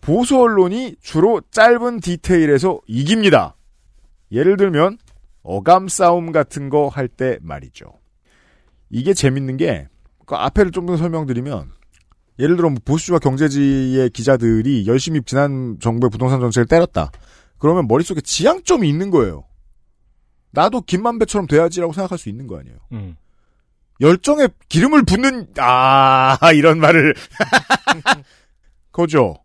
보수 0.02 0.38
언론이 0.38 0.97
주로 1.00 1.40
짧은 1.50 2.00
디테일에서 2.00 2.80
이깁니다. 2.87 3.56
예를 4.30 4.59
들면 4.59 4.99
어감 5.42 5.88
싸움 5.88 6.30
같은 6.30 6.68
거 6.68 6.88
할 6.88 7.09
때 7.09 7.38
말이죠. 7.40 7.87
이게 8.90 9.14
재밌는 9.14 9.56
게, 9.56 9.88
그 10.26 10.35
앞에를 10.35 10.73
좀 10.73 10.85
더 10.87 10.97
설명드리면, 10.99 11.73
예를 12.38 12.56
들어 12.56 12.68
뭐 12.68 12.78
보수주와 12.85 13.18
경제지의 13.18 14.11
기자들이 14.11 14.87
열심히 14.87 15.23
지난 15.25 15.78
정부의 15.80 16.11
부동산 16.11 16.38
정책을 16.40 16.66
때렸다. 16.66 17.11
그러면 17.59 17.87
머릿속에 17.88 18.21
지향점이 18.21 18.87
있는 18.87 19.11
거예요. 19.11 19.45
나도 20.50 20.83
김만배처럼 20.83 21.47
돼야지라고 21.47 21.95
생각할 21.95 22.18
수 22.18 22.28
있는 22.28 22.47
거 22.47 22.59
아니에요. 22.59 22.76
음. 22.92 23.16
열정에 24.00 24.49
기름을 24.69 25.05
붓는, 25.05 25.49
아, 25.59 26.38
이런 26.55 26.79
말을. 26.79 27.15
거죠. 28.93 29.37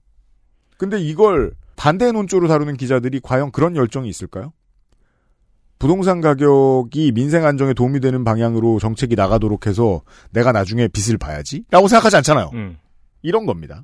근데 0.77 0.99
이걸 0.99 1.51
반대 1.75 2.11
논조로 2.11 2.47
다루는 2.47 2.77
기자들이 2.77 3.19
과연 3.21 3.51
그런 3.51 3.75
열정이 3.75 4.07
있을까요? 4.07 4.53
부동산 5.77 6.21
가격이 6.21 7.11
민생 7.11 7.43
안정에 7.45 7.73
도움이 7.73 8.01
되는 8.01 8.23
방향으로 8.23 8.79
정책이 8.79 9.15
나가도록 9.15 9.65
해서 9.65 10.03
내가 10.29 10.51
나중에 10.51 10.87
빚을 10.87 11.17
봐야지? 11.17 11.65
라고 11.71 11.87
생각하지 11.87 12.17
않잖아요. 12.17 12.51
음. 12.53 12.77
이런 13.23 13.45
겁니다. 13.45 13.83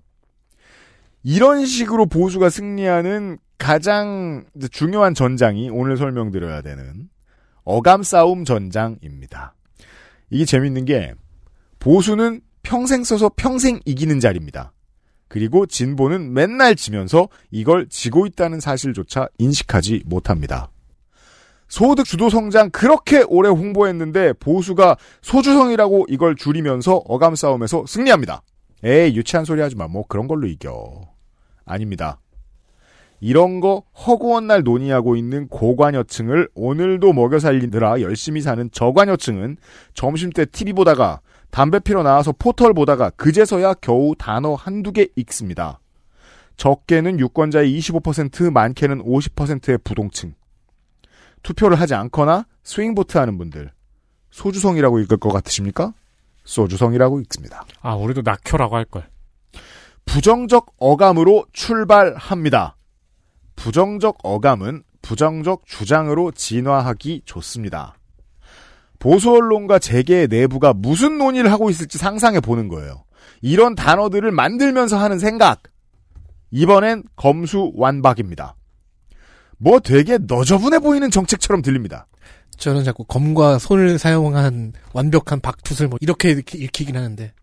이런 1.23 1.65
식으로 1.65 2.05
보수가 2.05 2.49
승리하는 2.49 3.39
가장 3.57 4.45
중요한 4.71 5.13
전장이 5.13 5.69
오늘 5.71 5.97
설명드려야 5.97 6.61
되는 6.61 7.09
어감 7.63 8.03
싸움 8.03 8.45
전장입니다. 8.45 9.55
이게 10.29 10.45
재밌는 10.45 10.85
게 10.85 11.13
보수는 11.79 12.41
평생 12.63 13.03
써서 13.03 13.31
평생 13.35 13.79
이기는 13.85 14.19
자리입니다. 14.19 14.73
그리고 15.27 15.65
진보는 15.65 16.33
맨날 16.33 16.75
지면서 16.75 17.27
이걸 17.51 17.87
지고 17.89 18.25
있다는 18.25 18.59
사실조차 18.59 19.27
인식하지 19.37 20.03
못합니다. 20.05 20.69
소득 21.67 22.05
주도 22.05 22.29
성장 22.29 22.69
그렇게 22.69 23.23
오래 23.27 23.49
홍보했는데 23.49 24.33
보수가 24.33 24.97
소주성이라고 25.21 26.05
이걸 26.07 26.35
줄이면서 26.35 27.03
어감 27.07 27.35
싸움에서 27.35 27.85
승리합니다. 27.85 28.41
에이 28.83 29.15
유치한 29.15 29.43
소리 29.43 29.61
하지 29.61 29.75
마. 29.75 29.87
뭐 29.87 30.05
그런 30.07 30.27
걸로 30.27 30.47
이겨. 30.47 31.09
아닙니다. 31.65 32.19
이런 33.19 33.59
거 33.59 33.83
허구한 34.05 34.47
날 34.47 34.63
논의하고 34.63 35.15
있는 35.15 35.47
고관여층을 35.47 36.49
오늘도 36.53 37.13
먹여 37.13 37.39
살리느라 37.39 38.01
열심히 38.01 38.41
사는 38.41 38.69
저관여층은 38.71 39.57
점심때 39.93 40.45
TV 40.45 40.73
보다가 40.73 41.21
담배 41.49 41.79
피러 41.79 42.03
나와서 42.03 42.33
포털 42.37 42.73
보다가 42.73 43.09
그제서야 43.11 43.75
겨우 43.75 44.13
단어 44.17 44.53
한두 44.53 44.91
개 44.91 45.07
읽습니다. 45.15 45.79
적게는 46.57 47.19
유권자의 47.19 47.77
25%, 47.77 48.51
많게는 48.51 49.03
50%의 49.03 49.77
부동층. 49.83 50.33
투표를 51.43 51.79
하지 51.79 51.93
않거나 51.93 52.45
스윙보트 52.63 53.17
하는 53.17 53.37
분들. 53.37 53.71
소주성이라고 54.31 54.99
읽을 54.99 55.17
것 55.17 55.31
같으십니까? 55.31 55.93
소주성이라고 56.43 57.19
읽습니다. 57.21 57.63
아, 57.81 57.95
우리도 57.95 58.21
낙효라고 58.23 58.75
할걸. 58.75 59.07
부정적 60.05 60.73
어감으로 60.77 61.45
출발합니다. 61.53 62.76
부정적 63.57 64.19
어감은 64.23 64.83
부정적 65.01 65.65
주장으로 65.65 66.31
진화하기 66.31 67.23
좋습니다. 67.25 67.97
보수 68.99 69.31
언론과 69.31 69.79
재계의 69.79 70.27
내부가 70.29 70.73
무슨 70.73 71.17
논의를 71.17 71.51
하고 71.51 71.69
있을지 71.69 71.97
상상해 71.97 72.39
보는 72.39 72.69
거예요. 72.69 73.03
이런 73.41 73.75
단어들을 73.75 74.31
만들면서 74.31 74.97
하는 74.97 75.19
생각. 75.19 75.63
이번엔 76.51 77.03
검수 77.15 77.73
완박입니다. 77.75 78.55
뭐 79.57 79.79
되게 79.79 80.17
너저분해 80.17 80.79
보이는 80.79 81.11
정책처럼 81.11 81.61
들립니다. 81.61 82.07
저는 82.57 82.83
자꾸 82.83 83.03
검과 83.03 83.59
손을 83.59 83.99
사용한 83.99 84.73
완벽한 84.93 85.41
박투슬 85.41 85.87
뭐 85.87 85.97
이렇게 86.01 86.31
읽히긴 86.31 86.95
하는데 86.95 87.33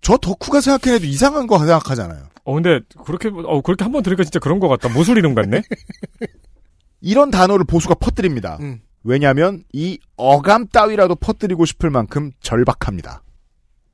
저 0.00 0.16
덕후가 0.16 0.60
생각해도 0.60 1.04
이상한 1.06 1.46
거 1.46 1.58
생각하잖아요. 1.58 2.28
어, 2.44 2.54
근데, 2.54 2.80
그렇게, 3.04 3.28
어, 3.28 3.60
그렇게 3.60 3.84
한 3.84 3.92
번 3.92 4.02
들으니까 4.02 4.24
진짜 4.24 4.38
그런 4.38 4.58
것 4.58 4.68
같다. 4.68 4.88
모술 4.88 5.18
이름 5.18 5.34
같네? 5.34 5.62
이런 7.00 7.30
단어를 7.30 7.64
보수가 7.64 7.96
퍼뜨립니다. 7.96 8.56
음. 8.60 8.80
왜냐하면 9.04 9.62
이 9.72 9.98
어감 10.16 10.66
따위라도 10.68 11.14
퍼뜨리고 11.14 11.64
싶을 11.64 11.90
만큼 11.90 12.32
절박합니다. 12.40 13.22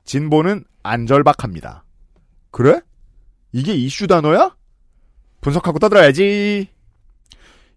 진보는 0.03 0.63
안 0.83 1.05
절박합니다. 1.05 1.83
그래? 2.51 2.81
이게 3.51 3.73
이슈 3.73 4.07
단어야? 4.07 4.55
분석하고 5.41 5.79
떠들어야지. 5.79 6.67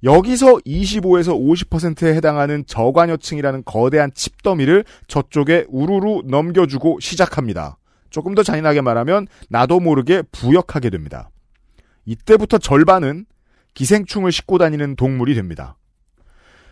여기서 0.05 0.59
25에서 0.65 1.37
50%에 1.37 2.15
해당하는 2.15 2.65
저관여층이라는 2.67 3.65
거대한 3.65 4.13
칩더미를 4.15 4.85
저쪽에 5.09 5.67
우르르 5.69 6.23
넘겨주고 6.25 7.01
시작합니다. 7.01 7.78
조금 8.11 8.35
더 8.35 8.43
잔인하게 8.43 8.81
말하면 8.81 9.27
나도 9.49 9.81
모르게 9.81 10.23
부역하게 10.33 10.91
됩니다. 10.91 11.31
이때부터 12.05 12.59
절반은 12.59 13.27
기생충을 13.75 14.33
싣고 14.33 14.59
다니는 14.59 14.97
동물이 14.97 15.35
됩니다. 15.35 15.77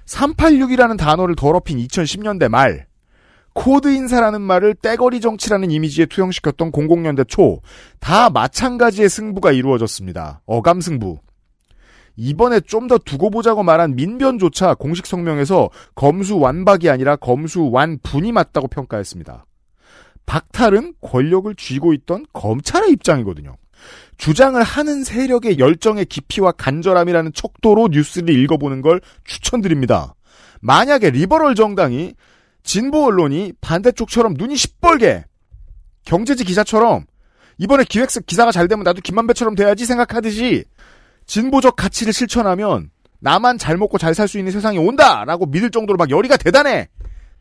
386이라는 0.07 0.97
단어를 0.99 1.35
더럽힌 1.37 1.79
2010년대 1.79 2.49
말, 2.49 2.87
코드 3.53 3.89
인사라는 3.89 4.41
말을 4.41 4.75
떼거리 4.75 5.21
정치라는 5.21 5.71
이미지에 5.71 6.07
투영시켰던 6.07 6.73
00년대 6.73 7.27
초, 7.29 7.61
다 8.01 8.31
마찬가지의 8.31 9.09
승부가 9.09 9.53
이루어졌습니다. 9.53 10.43
어감 10.47 10.81
승부. 10.81 11.19
이번에 12.17 12.61
좀 12.61 12.87
더 12.89 12.99
두고 12.99 13.31
보자고 13.31 13.63
말한 13.63 13.97
민변조차 13.97 14.75
공식 14.75 15.07
성명에서 15.07 15.71
검수 15.95 16.39
완박이 16.39 16.89
아니라 16.89 17.17
검수 17.17 17.71
완분이 17.71 18.33
맞다고 18.33 18.69
평가했습니다. 18.69 19.45
박탈은 20.27 20.95
권력을 21.01 21.55
쥐고 21.55 21.93
있던 21.95 22.27
검찰의 22.33 22.91
입장이거든요. 22.91 23.57
주장을 24.19 24.61
하는 24.63 25.05
세력의 25.05 25.59
열정의 25.59 26.07
깊이와 26.07 26.53
간절함이라는 26.53 27.33
척도로 27.35 27.89
뉴스를 27.89 28.31
읽어보는 28.31 28.83
걸 28.83 29.01
추천드립니다. 29.25 30.15
만약에 30.61 31.11
리버럴 31.11 31.55
정당이 31.55 32.15
진보 32.63 33.05
언론이 33.07 33.53
반대쪽처럼 33.61 34.35
눈이 34.35 34.57
시뻘게 34.57 35.25
경제지 36.05 36.45
기사처럼 36.45 37.05
이번에 37.59 37.85
기획사 37.85 38.21
기사가 38.21 38.53
잘 38.53 38.69
되면 38.69 38.85
나도 38.85 39.01
김만배처럼 39.03 39.55
돼야지 39.55 39.87
생각하듯이 39.87 40.65
진보적 41.27 41.77
가치를 41.77 42.13
실천하면 42.13 42.91
나만 43.19 43.59
잘 43.59 43.77
먹고 43.77 43.99
잘 43.99 44.15
살 44.15 44.29
수 44.29 44.39
있는 44.39 44.53
세상이 44.53 44.79
온다라고 44.79 45.47
믿을 45.47 45.71
정도로 45.71 45.97
막 45.97 46.11
열의가 46.11 46.37
대단해. 46.37 46.89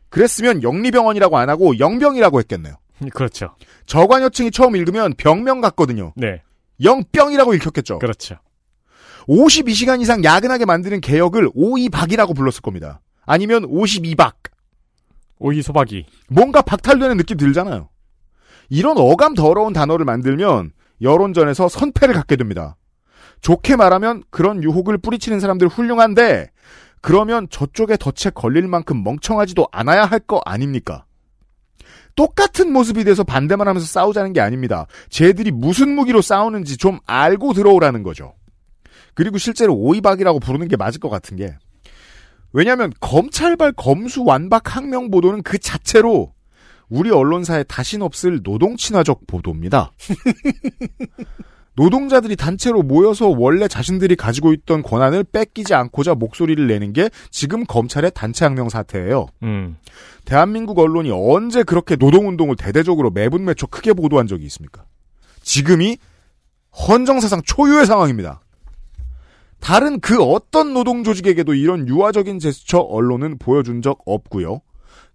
그랬으면 0.08 0.62
영리병원이라고 0.62 1.38
안 1.38 1.50
하고 1.50 1.78
영병이라고 1.78 2.38
했겠네요. 2.40 2.76
그렇죠. 3.12 3.54
저관여층이 3.86 4.50
처음 4.50 4.76
읽으면 4.76 5.14
병명 5.16 5.60
같거든요. 5.60 6.12
네. 6.16 6.42
영병이라고 6.82 7.54
읽혔겠죠. 7.54 7.98
그렇죠. 7.98 8.36
52시간 9.28 10.00
이상 10.00 10.22
야근하게 10.22 10.64
만드는 10.64 11.00
개혁을 11.00 11.50
오이박이라고 11.54 12.34
불렀을 12.34 12.62
겁니다. 12.62 13.00
아니면 13.24 13.66
52박. 13.66 14.34
오이 15.38 15.62
소박이. 15.62 16.06
뭔가 16.28 16.62
박탈되는 16.62 17.16
느낌 17.16 17.36
들잖아요. 17.36 17.88
이런 18.68 18.96
어감 18.98 19.34
더러운 19.34 19.72
단어를 19.72 20.04
만들면 20.04 20.72
여론전에서 21.02 21.68
선패를 21.68 22.14
갖게 22.14 22.36
됩니다. 22.36 22.76
좋게 23.42 23.76
말하면 23.76 24.22
그런 24.30 24.62
유혹을 24.62 24.98
뿌리치는 24.98 25.40
사람들 25.40 25.68
훌륭한데 25.68 26.50
그러면 27.00 27.46
저쪽에 27.50 27.96
덫에 27.96 28.30
걸릴 28.34 28.66
만큼 28.68 29.04
멍청하지도 29.04 29.68
않아야 29.72 30.04
할 30.04 30.20
거 30.20 30.40
아닙니까? 30.44 31.04
똑같은 32.16 32.72
모습이 32.72 33.04
돼서 33.04 33.22
반대만 33.24 33.68
하면서 33.68 33.86
싸우자는 33.86 34.32
게 34.32 34.40
아닙니다. 34.40 34.86
쟤들이 35.10 35.50
무슨 35.50 35.94
무기로 35.94 36.22
싸우는지 36.22 36.78
좀 36.78 36.98
알고 37.06 37.52
들어오라는 37.52 38.02
거죠. 38.02 38.34
그리고 39.14 39.38
실제로 39.38 39.74
오이박이라고 39.74 40.40
부르는 40.40 40.68
게 40.68 40.76
맞을 40.76 40.98
것 41.00 41.10
같은 41.10 41.36
게 41.36 41.56
왜냐하면 42.52 42.92
검찰발 43.00 43.72
검수 43.72 44.24
완박 44.24 44.74
항명 44.76 45.10
보도는 45.10 45.42
그 45.42 45.58
자체로 45.58 46.32
우리 46.88 47.10
언론사에 47.10 47.64
다신 47.64 48.00
없을 48.02 48.42
노동 48.42 48.76
친화적 48.76 49.26
보도입니다. 49.26 49.92
노동자들이 51.76 52.36
단체로 52.36 52.82
모여서 52.82 53.28
원래 53.28 53.68
자신들이 53.68 54.16
가지고 54.16 54.52
있던 54.54 54.82
권한을 54.82 55.24
뺏기지 55.24 55.74
않고자 55.74 56.14
목소리를 56.14 56.66
내는 56.66 56.92
게 56.94 57.10
지금 57.30 57.64
검찰의 57.64 58.12
단체 58.14 58.46
항명 58.46 58.70
사태예요. 58.70 59.26
음. 59.42 59.76
대한민국 60.24 60.78
언론이 60.78 61.10
언제 61.12 61.62
그렇게 61.62 61.96
노동운동을 61.96 62.56
대대적으로 62.56 63.10
매분 63.10 63.44
매초 63.44 63.66
크게 63.66 63.92
보도한 63.92 64.26
적이 64.26 64.46
있습니까? 64.46 64.84
지금이 65.42 65.98
헌정사상 66.88 67.42
초유의 67.44 67.86
상황입니다. 67.86 68.40
다른 69.60 70.00
그 70.00 70.22
어떤 70.22 70.72
노동 70.72 71.04
조직에게도 71.04 71.54
이런 71.54 71.88
유화적인 71.88 72.38
제스처 72.38 72.78
언론은 72.78 73.38
보여준 73.38 73.82
적 73.82 74.00
없고요. 74.06 74.60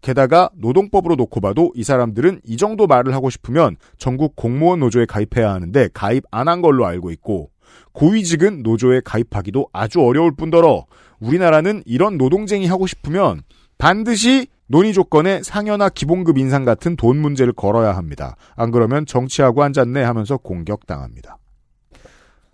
게다가 0.02 0.50
노동법으로 0.56 1.16
놓고 1.16 1.42
봐도 1.42 1.72
이 1.76 1.84
사람들은 1.84 2.42
이 2.44 2.58
정도 2.58 2.88
말을 2.88 3.14
하고 3.14 3.30
싶으면 3.30 3.78
전국 3.98 4.36
공무원 4.36 4.80
노조에 4.80 5.06
가입해야 5.06 5.54
하는데 5.54 5.90
가입 5.94 6.24
안 6.32 6.48
한 6.48 6.62
걸로 6.62 6.86
알고 6.86 7.12
있고 7.12 7.52
고위직은 7.94 8.64
노조에 8.64 9.02
가입하기도 9.06 9.70
아주 9.72 10.02
어려울 10.02 10.36
뿐더러 10.36 10.86
우리나라는 11.20 11.84
이런 11.86 12.18
노동쟁이 12.18 12.66
하고 12.68 12.88
싶으면 12.88 13.42
반드시 13.78 14.48
논의 14.68 14.94
조건에 14.94 15.42
상여나 15.44 15.90
기본급 15.90 16.38
인상 16.38 16.66
같은 16.66 16.96
돈 16.96 17.18
문제를 17.18 17.54
걸어야 17.54 17.96
합니다. 17.96 18.36
안 18.56 18.72
그러면 18.72 19.06
정치하고 19.06 19.64
앉았네 19.64 20.02
하면서 20.02 20.38
공격당합니다. 20.38 21.38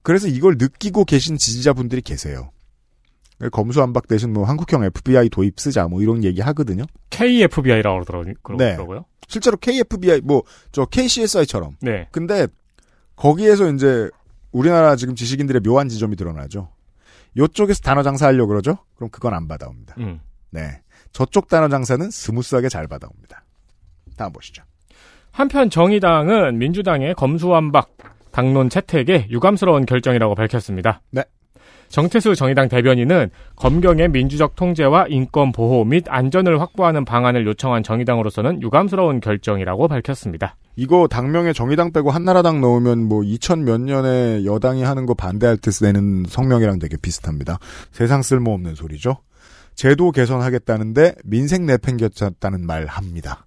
그래서 0.01 0.27
이걸 0.27 0.55
느끼고 0.57 1.05
계신 1.05 1.37
지지자분들이 1.37 2.01
계세요. 2.01 2.51
검수완박 3.51 4.07
대신 4.07 4.33
뭐 4.33 4.45
한국형 4.45 4.83
FBI 4.83 5.29
도입 5.29 5.59
쓰자 5.59 5.87
뭐 5.87 6.01
이런 6.01 6.23
얘기 6.23 6.41
하거든요. 6.41 6.83
KFBI라고 7.09 8.03
그러더라고요. 8.03 8.57
네. 8.57 8.77
실제로 9.27 9.57
KFBI 9.57 10.21
뭐 10.21 10.41
저 10.71 10.85
KCSI처럼. 10.85 11.77
네. 11.81 12.07
근데 12.11 12.47
거기에서 13.15 13.69
이제 13.71 14.09
우리나라 14.51 14.95
지금 14.95 15.15
지식인들의 15.15 15.61
묘한 15.61 15.89
지점이 15.89 16.15
드러나죠. 16.15 16.69
요쪽에서 17.35 17.81
단어 17.81 18.01
장사하려고 18.03 18.47
그러죠? 18.47 18.77
그럼 18.95 19.09
그건 19.11 19.33
안 19.33 19.47
받아옵니다. 19.47 19.95
음. 19.99 20.19
네. 20.49 20.81
저쪽 21.11 21.47
단어 21.47 21.69
장사는 21.69 22.09
스무스하게 22.09 22.69
잘 22.69 22.87
받아옵니다. 22.87 23.43
다음 24.17 24.31
보시죠. 24.33 24.63
한편 25.31 25.69
정의당은 25.69 26.57
민주당의 26.57 27.13
검수완박 27.13 27.89
당론 28.31 28.69
채택에 28.69 29.27
유감스러운 29.29 29.85
결정이라고 29.85 30.33
밝혔습니다. 30.35 31.01
네. 31.11 31.23
정태수 31.89 32.35
정의당 32.35 32.69
대변인은 32.69 33.29
검경의 33.55 34.09
민주적 34.09 34.55
통제와 34.55 35.07
인권 35.09 35.51
보호 35.51 35.85
및 35.85 36.05
안전을 36.07 36.59
확보하는 36.61 37.05
방안을 37.05 37.45
요청한 37.45 37.83
정의당으로서는 37.83 38.61
유감스러운 38.61 39.19
결정이라고 39.19 39.87
밝혔습니다. 39.87 40.55
이거 40.75 41.07
당명에 41.07 41.53
정의당 41.53 41.91
빼고 41.91 42.11
한나라당 42.11 42.61
넣으면 42.61 43.07
뭐 43.07 43.23
2000 43.23 43.65
몇 43.65 43.81
년에 43.81 44.45
여당이 44.45 44.83
하는 44.83 45.05
거 45.05 45.13
반대할 45.13 45.57
때 45.57 45.71
내는 45.81 46.25
성명이랑 46.27 46.79
되게 46.79 46.97
비슷합니다. 46.97 47.57
세상 47.91 48.21
쓸모없는 48.21 48.75
소리죠. 48.75 49.17
제도 49.75 50.11
개선하겠다는데 50.11 51.15
민생 51.23 51.65
내팽겼다는 51.65 52.65
말 52.65 52.85
합니다. 52.85 53.45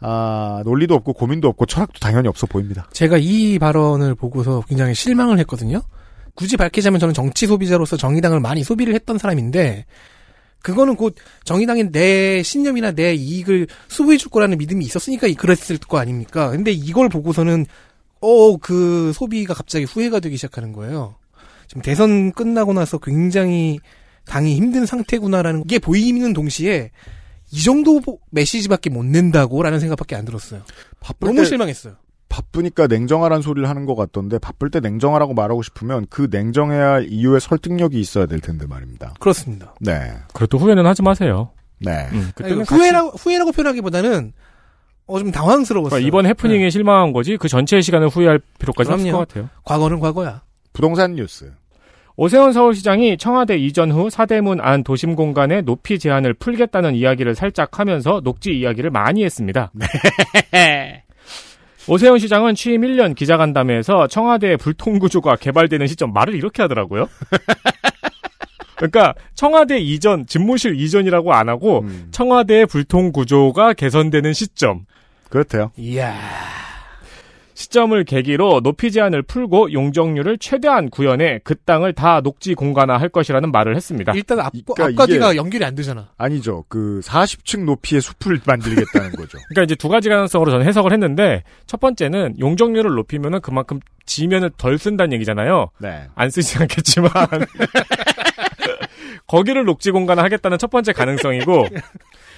아, 0.00 0.62
논리도 0.64 0.94
없고 0.94 1.12
고민도 1.12 1.48
없고 1.48 1.66
철학도 1.66 2.00
당연히 2.00 2.28
없어 2.28 2.46
보입니다. 2.46 2.88
제가 2.92 3.18
이 3.18 3.58
발언을 3.58 4.14
보고서 4.14 4.62
굉장히 4.68 4.94
실망을 4.94 5.38
했거든요. 5.40 5.80
굳이 6.34 6.56
밝히자면 6.56 6.98
저는 7.00 7.14
정치 7.14 7.46
소비자로서 7.46 7.96
정의당을 7.96 8.40
많이 8.40 8.64
소비를 8.64 8.94
했던 8.94 9.18
사람인데 9.18 9.84
그거는 10.62 10.96
곧 10.96 11.16
정의당이 11.44 11.90
내 11.90 12.42
신념이나 12.42 12.92
내 12.92 13.14
이익을 13.14 13.66
수부해 13.88 14.16
줄 14.16 14.30
거라는 14.30 14.58
믿음이 14.58 14.84
있었으니까 14.84 15.28
그랬을 15.36 15.78
거 15.78 15.98
아닙니까? 15.98 16.50
근데 16.50 16.70
이걸 16.70 17.08
보고서는 17.08 17.66
어 18.20 18.56
그 18.58 19.12
소비가 19.12 19.52
갑자기 19.54 19.84
후회가 19.84 20.20
되기 20.20 20.36
시작하는 20.36 20.72
거예요. 20.72 21.16
지금 21.66 21.82
대선 21.82 22.32
끝나고 22.32 22.72
나서 22.72 22.98
굉장히 22.98 23.80
당이 24.26 24.54
힘든 24.54 24.86
상태구나라는 24.86 25.66
게 25.66 25.78
보이는 25.80 26.32
동시에 26.32 26.92
이 27.50 27.62
정도 27.62 28.00
메시지밖에 28.30 28.90
못 28.90 29.04
낸다고라는 29.04 29.80
생각밖에 29.80 30.14
안 30.14 30.24
들었어요. 30.24 30.62
너무 31.18 31.42
때 31.42 31.44
실망했어요. 31.48 31.96
바쁘니까 32.32 32.86
냉정하란 32.86 33.42
소리를 33.42 33.68
하는 33.68 33.84
것 33.84 33.94
같던데 33.94 34.38
바쁠 34.38 34.70
때 34.70 34.80
냉정하라고 34.80 35.34
말하고 35.34 35.62
싶으면 35.62 36.06
그 36.08 36.28
냉정해야 36.30 36.88
할 36.92 37.06
이유의 37.10 37.40
설득력이 37.42 38.00
있어야 38.00 38.24
될 38.24 38.40
텐데 38.40 38.66
말입니다. 38.66 39.12
그렇습니다. 39.20 39.74
네. 39.80 40.12
그래도 40.32 40.56
후회는 40.56 40.86
하지 40.86 41.02
마세요. 41.02 41.50
네. 41.78 42.08
음, 42.12 42.18
아니, 42.20 42.34
그때는 42.34 42.64
후회라고 42.64 43.10
후회라고 43.10 43.52
표현하기보다는 43.52 44.32
어 45.06 45.18
좀 45.18 45.30
당황스러웠어요. 45.30 45.90
그러니까 45.90 46.08
이번 46.08 46.24
해프닝에 46.26 46.70
실망한 46.70 47.12
거지 47.12 47.36
그 47.36 47.48
전체의 47.48 47.82
시간을 47.82 48.08
후회할 48.08 48.40
필요까지 48.58 48.90
없을. 48.92 49.12
것 49.12 49.18
같아요. 49.28 49.48
과거는 49.64 50.00
과거야. 50.00 50.40
부동산 50.72 51.16
뉴스. 51.16 51.52
오세훈 52.16 52.52
서울시장이 52.52 53.18
청와대 53.18 53.56
이전 53.58 53.90
후 53.90 54.08
사대문 54.10 54.60
안 54.60 54.84
도심 54.84 55.16
공간의 55.16 55.62
높이 55.62 55.98
제한을 55.98 56.34
풀겠다는 56.34 56.94
이야기를 56.94 57.34
살짝 57.34 57.78
하면서 57.78 58.20
녹지 58.22 58.52
이야기를 58.52 58.90
많이 58.90 59.24
했습니다. 59.24 59.72
오세훈 61.88 62.18
시장은 62.18 62.54
취임 62.54 62.82
1년 62.82 63.14
기자간담회에서 63.14 64.06
청와대의 64.06 64.56
불통구조가 64.56 65.36
개발되는 65.36 65.86
시점 65.86 66.12
말을 66.12 66.34
이렇게 66.34 66.62
하더라고요. 66.62 67.08
그러니까 68.76 69.14
청와대 69.34 69.78
이전, 69.78 70.26
집무실 70.26 70.78
이전이라고 70.80 71.32
안 71.32 71.48
하고 71.48 71.80
음, 71.80 72.08
청와대의 72.10 72.66
불통구조가 72.66 73.74
개선되는 73.74 74.32
시점. 74.32 74.86
그렇대요. 75.28 75.70
이야. 75.76 76.14
시점을 77.62 78.02
계기로 78.04 78.60
높이 78.62 78.90
제한을 78.90 79.22
풀고 79.22 79.72
용적률을 79.72 80.38
최대한 80.38 80.90
구현해 80.90 81.38
그 81.44 81.54
땅을 81.54 81.92
다 81.92 82.20
녹지 82.20 82.54
공간화할 82.54 83.08
것이라는 83.08 83.52
말을 83.52 83.76
했습니다. 83.76 84.12
일단 84.14 84.40
앞, 84.40 84.52
그러니까 84.74 85.04
이게- 85.04 85.36
연결이 85.36 85.64
안 85.64 85.74
되잖아. 85.76 86.08
아니죠. 86.18 86.64
그 86.68 87.00
40층 87.04 87.64
높이의 87.64 88.00
숲을 88.00 88.40
만들겠다는 88.44 89.12
거죠. 89.12 89.38
그러니까 89.48 89.62
이제 89.62 89.74
두 89.76 89.88
가지 89.88 90.08
가능성으로 90.08 90.50
저는 90.50 90.66
해석을 90.66 90.92
했는데 90.92 91.44
첫 91.66 91.78
번째는 91.78 92.40
용적률을 92.40 92.92
높이면은 92.96 93.40
그만큼 93.40 93.78
지면을 94.06 94.50
덜 94.56 94.76
쓴다는 94.78 95.12
얘기잖아요. 95.14 95.70
네. 95.78 96.06
안 96.16 96.30
쓰지 96.30 96.58
않겠지만 96.58 97.10
거기를 99.28 99.64
녹지 99.64 99.92
공간화 99.92 100.24
하겠다는 100.24 100.58
첫 100.58 100.68
번째 100.70 100.92
가능성이고 100.92 101.66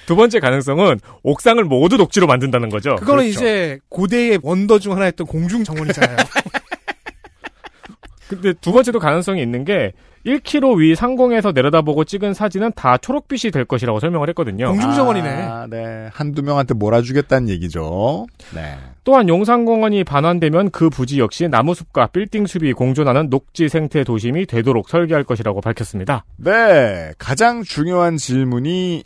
두 0.06 0.16
번째 0.16 0.40
가능성은 0.40 1.00
옥상을 1.22 1.62
모두 1.64 1.96
녹지로 1.96 2.26
만든다는 2.26 2.68
거죠. 2.68 2.96
그거는 2.96 3.24
그렇죠. 3.24 3.40
이제 3.40 3.78
고대의 3.88 4.40
원더 4.42 4.78
중 4.78 4.92
하나였던 4.92 5.26
공중 5.26 5.64
정원이잖아요. 5.64 6.16
근데 8.28 8.52
두 8.54 8.72
번째도 8.72 8.98
가능성이 8.98 9.42
있는 9.42 9.64
게 9.64 9.92
1km 10.26 10.78
위 10.78 10.94
상공에서 10.94 11.52
내려다보고 11.52 12.04
찍은 12.04 12.32
사진은 12.32 12.72
다 12.74 12.96
초록빛이 12.96 13.50
될 13.50 13.66
것이라고 13.66 14.00
설명을 14.00 14.28
했거든요. 14.30 14.68
공중정원이네. 14.68 15.28
아, 15.28 15.66
네. 15.68 16.08
한두 16.12 16.42
명한테 16.42 16.74
몰아주겠다는 16.74 17.50
얘기죠. 17.50 18.26
네. 18.54 18.78
또한 19.04 19.28
용산공원이 19.28 20.04
반환되면 20.04 20.70
그 20.70 20.88
부지 20.88 21.20
역시 21.20 21.48
나무숲과 21.48 22.08
빌딩 22.08 22.46
숲이 22.46 22.72
공존하는 22.72 23.28
녹지 23.28 23.68
생태 23.68 24.02
도심이 24.02 24.46
되도록 24.46 24.88
설계할 24.88 25.24
것이라고 25.24 25.60
밝혔습니다. 25.60 26.24
네. 26.38 27.12
가장 27.18 27.62
중요한 27.62 28.16
질문이 28.16 29.04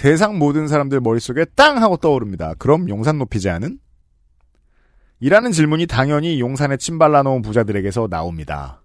세상 0.00 0.38
모든 0.38 0.66
사람들 0.66 1.00
머릿속에 1.00 1.44
땅 1.54 1.82
하고 1.82 1.98
떠오릅니다. 1.98 2.54
그럼 2.58 2.88
용산 2.88 3.18
높이지 3.18 3.50
않은? 3.50 3.78
이라는 5.20 5.52
질문이 5.52 5.86
당연히 5.86 6.40
용산에 6.40 6.78
침 6.78 6.98
발라놓은 6.98 7.42
부자들에게서 7.42 8.08
나옵니다. 8.08 8.80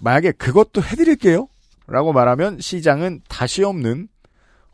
만약에 0.00 0.32
그것도 0.32 0.82
해드릴게요? 0.82 1.48
라고 1.86 2.14
말하면 2.14 2.60
시장은 2.60 3.20
다시 3.28 3.62
없는 3.62 4.08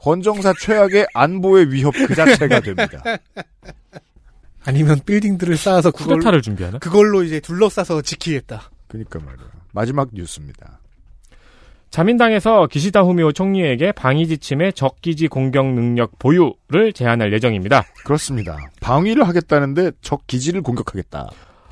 헌정사 0.04 0.52
최악의 0.60 1.08
안보의 1.12 1.72
위협 1.72 1.94
그 2.06 2.14
자체가 2.14 2.60
됩니다. 2.60 3.02
아니면 4.64 5.00
빌딩들을 5.04 5.56
쌓아서 5.56 5.90
그걸, 5.90 6.18
쿠데타를 6.18 6.40
준비하나? 6.40 6.78
그걸로 6.78 7.24
이제 7.24 7.40
둘러싸서 7.40 8.02
지키겠다. 8.02 8.70
그니까 8.86 9.18
말이에요. 9.18 9.50
마지막 9.72 10.10
뉴스입니다. 10.12 10.78
자민당에서 11.90 12.66
기시다 12.66 13.02
후미오 13.02 13.32
총리에게 13.32 13.92
방위 13.92 14.26
지침의 14.26 14.74
적기지 14.74 15.28
공격 15.28 15.66
능력 15.66 16.18
보유를 16.18 16.92
제안할 16.94 17.32
예정입니다. 17.32 17.84
그렇습니다. 18.04 18.56
방위를 18.80 19.26
하겠다는데 19.26 19.92
적 20.02 20.26
기지를 20.26 20.62
공격하겠다. 20.62 21.30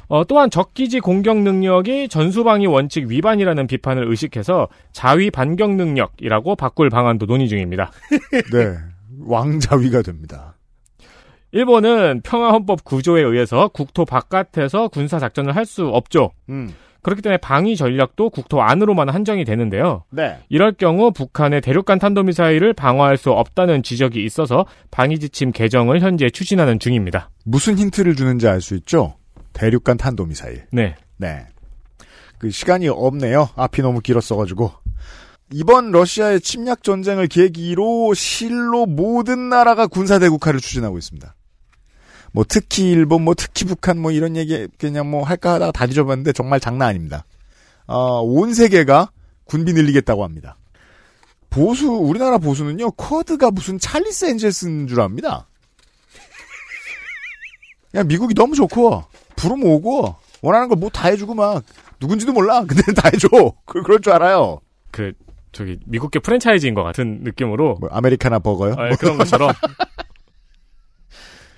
어, 0.09 0.25
또한 0.25 0.51
적기지 0.51 1.01
공격 1.01 1.39
능력이 1.39 2.09
전수방위 2.09 2.67
원칙 2.67 3.07
위반이라는 3.09 3.67
비판을 3.67 4.09
의식해서 4.09 4.69
자위 4.93 5.31
반격 5.31 5.75
능력이라고 5.75 6.57
바꿀 6.57 6.91
방안도 6.91 7.27
논의 7.27 7.49
중입니다. 7.49 7.91
네. 8.53 8.77
왕자위가 9.27 10.03
됩니다. 10.03 10.57
일본은 11.53 12.21
평화헌법 12.25 12.85
구조에 12.85 13.23
의해서 13.23 13.69
국토 13.69 14.05
바깥에서 14.05 14.89
군사 14.89 15.19
작전을 15.19 15.55
할 15.55 15.65
수 15.65 15.87
없죠. 15.87 16.31
음. 16.49 16.75
그렇기 17.05 17.23
때문에 17.23 17.37
방위 17.39 17.77
전략도 17.77 18.31
국토 18.31 18.63
안으로만 18.63 19.11
한정이 19.11 19.45
되는데요. 19.45 20.05
네. 20.11 20.39
이럴 20.49 20.73
경우 20.73 21.13
북한의 21.13 21.61
대륙간 21.61 22.01
탄도미사일을 22.01 22.73
방어할 22.73 23.17
수 23.17 23.31
없다는 23.31 23.83
지적이 23.83 24.25
있어서 24.25 24.67
방위 24.91 25.19
지침 25.21 25.53
개정을 25.53 26.01
현재 26.01 26.29
추진하는 26.31 26.81
중입니다. 26.81 27.31
무슨 27.45 27.79
힌트를 27.79 28.17
주는지 28.17 28.49
알 28.49 28.61
수 28.61 28.75
있죠? 28.77 29.15
대륙간 29.53 29.99
탄도미사일. 29.99 30.65
네. 30.73 30.97
네. 31.19 31.47
그 32.39 32.51
시간이 32.51 32.89
없네요. 32.89 33.51
앞이 33.55 33.83
너무 33.83 34.01
길었어가지고. 34.01 34.73
이번 35.53 35.93
러시아의 35.93 36.41
침략 36.41 36.83
전쟁을 36.83 37.29
계기로 37.29 38.15
실로 38.15 38.87
모든 38.87 39.51
나라가 39.51 39.87
군사 39.87 40.19
대국화를 40.19 40.59
추진하고 40.59 40.97
있습니다. 40.99 41.34
뭐 42.35 42.45
특히 42.49 42.91
일본, 42.91 43.23
뭐 43.23 43.35
특히 43.35 43.65
북한, 43.65 43.97
뭐 44.01 44.11
이런 44.11 44.35
얘기 44.37 44.67
그냥 44.77 45.09
뭐 45.09 45.23
할까 45.23 45.55
하다가 45.55 45.71
다 45.71 45.87
뒤져봤는데 45.87 46.33
정말 46.33 46.59
장난 46.59 46.89
아닙니다. 46.89 47.25
어, 47.87 48.21
온 48.23 48.53
세계가 48.53 49.11
군비 49.45 49.73
늘리겠다고 49.73 50.25
합니다. 50.25 50.57
보수 51.49 51.89
우리나라 51.93 52.39
보수는요 52.39 52.91
쿼드가 52.93 53.53
무슨 53.53 53.79
찰리스 53.79 54.25
엔젤스인 54.25 54.89
줄 54.89 55.01
압니다. 55.01 55.47
야 57.95 58.03
미국이 58.03 58.35
너무 58.35 58.55
좋고 58.57 59.05
부르면 59.37 59.67
오고 59.67 60.17
원하는 60.43 60.69
걸 60.69 60.77
뭐 60.79 60.91
다 60.91 61.09
해주고 61.11 61.35
막 61.35 61.63
누군지도 62.01 62.33
몰라 62.33 62.65
근데 62.65 62.83
다 63.01 63.09
해줘 63.13 63.29
그 63.65 63.83
그럴 63.83 64.01
줄 64.01 64.13
알아요. 64.13 64.61
그 64.91 65.13
저기 65.53 65.79
미국계 65.87 66.19
프랜차이즈인 66.19 66.75
것 66.75 66.83
같은 66.83 67.21
느낌으로 67.23 67.77
뭐 67.81 67.89
아메리카나 67.93 68.41
버거요? 68.41 68.75
아, 68.77 68.91
그런 68.97 69.17
것처럼 69.19 69.53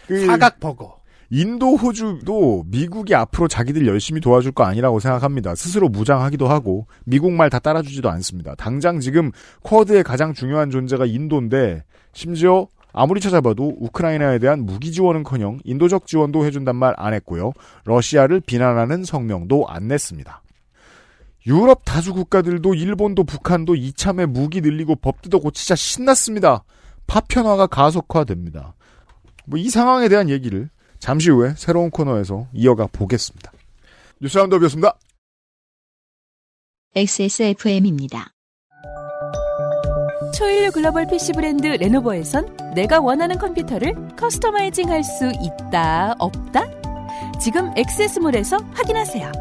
그 0.07 0.27
사각 0.27 0.61
버거. 0.61 0.97
인도, 1.31 1.75
호주도 1.75 2.65
미국이 2.69 3.15
앞으로 3.15 3.49
자기들 3.49 3.87
열심히 3.89 4.21
도와줄 4.21 4.53
거 4.53 4.63
아니라고 4.63 5.01
생각합니다. 5.01 5.57
스스로 5.57 5.89
무장하기도 5.89 6.47
하고 6.47 6.87
미국 7.05 7.33
말 7.33 7.51
다 7.51 7.59
따라주지도 7.59 8.09
않습니다. 8.11 8.55
당장 8.55 9.01
지금 9.01 9.33
쿼드의 9.65 10.05
가장 10.05 10.35
중요한 10.35 10.71
존재가 10.71 11.07
인도인데 11.07 11.83
심지어 12.13 12.69
아무리 12.93 13.21
찾아봐도 13.21 13.77
우크라이나에 13.81 14.39
대한 14.39 14.65
무기 14.65 14.93
지원은커녕 14.93 15.59
인도적 15.65 16.07
지원도 16.07 16.47
해준단 16.47 16.77
말 16.77 16.95
안 16.97 17.13
했고요. 17.13 17.53
러시아를 17.85 18.41
비난하는 18.41 19.05
성명도 19.05 19.67
안 19.69 19.89
냈습니다. 19.89 20.43
유럽 21.49 21.83
다수 21.85 22.15
국가들도 22.15 22.75
일본도 22.75 23.25
북한도 23.25 23.75
이참에 23.75 24.27
무기 24.27 24.61
늘리고 24.61 24.97
법 24.97 25.23
뜯어 25.23 25.39
고치자 25.39 25.75
신났습니다. 25.75 26.65
파편화가 27.07 27.67
가속화됩니다. 27.67 28.75
뭐 29.47 29.59
이 29.59 29.71
상황에 29.71 30.09
대한 30.09 30.29
얘기를 30.29 30.69
잠시 30.99 31.31
후에 31.31 31.55
새로운 31.57 31.91
코너에서 31.91 32.47
이어가 32.53 32.87
보겠습니다. 32.93 33.53
뉴스 34.21 34.37
라운드업이었습니다. 34.39 34.97
XSFM입니다. 36.95 38.31
초일류 40.37 40.73
글로벌 40.73 41.07
PC 41.07 41.33
브랜드 41.33 41.67
레노버에선 41.67 42.75
내가 42.75 43.01
원하는 43.01 43.39
컴퓨터를 43.39 43.95
커스터마이징 44.17 44.91
할 44.91 45.03
수 45.05 45.31
있다, 45.41 46.15
없다? 46.19 46.65
지금 47.41 47.71
액세스몰에서 47.77 48.57
확인하세요. 48.73 49.33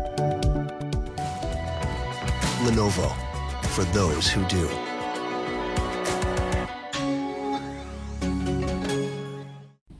Lenovo 2.68 3.10
for 3.74 3.86
those 3.94 4.30
who 4.34 4.46
do. 4.48 4.68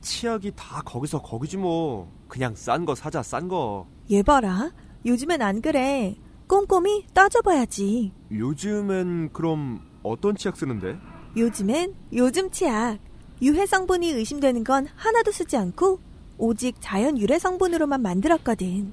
치약이 0.06 0.52
다 0.54 0.82
거기서 0.84 1.20
거기지 1.20 1.56
뭐. 1.56 2.10
그냥 2.28 2.54
싼 2.54 2.84
거 2.84 2.94
사자 2.94 3.22
싼 3.22 3.48
거. 3.48 3.86
얘 4.10 4.22
봐라. 4.22 4.70
요즘엔 5.04 5.42
안 5.42 5.60
그래. 5.60 6.16
꼼꼼히 6.46 7.04
따져봐야지. 7.12 8.12
요즘엔 8.30 9.32
그럼 9.32 9.80
어떤 10.04 10.36
치약 10.36 10.56
쓰는데? 10.56 10.96
요즘엔 11.36 11.94
요즘 12.14 12.50
치약. 12.50 12.98
유해 13.42 13.66
성분이 13.66 14.10
의심되는 14.12 14.64
건 14.64 14.86
하나도 14.94 15.32
쓰지 15.32 15.56
않고 15.56 16.00
오직 16.38 16.76
자연 16.80 17.18
유래 17.18 17.38
성분으로만 17.38 18.00
만들었거든. 18.00 18.92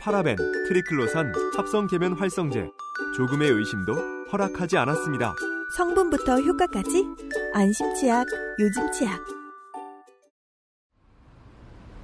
파라벤, 0.00 0.36
트리클로산, 0.66 1.32
합성 1.56 1.86
계면 1.86 2.14
활성제. 2.14 2.68
조금의 3.16 3.50
의심도 3.50 3.94
허락하지 4.32 4.78
않았습니다. 4.78 5.34
성분부터 5.76 6.40
효과까지 6.40 7.04
안심 7.54 7.94
치약, 7.94 8.26
요즘 8.58 8.90
치약. 8.92 9.41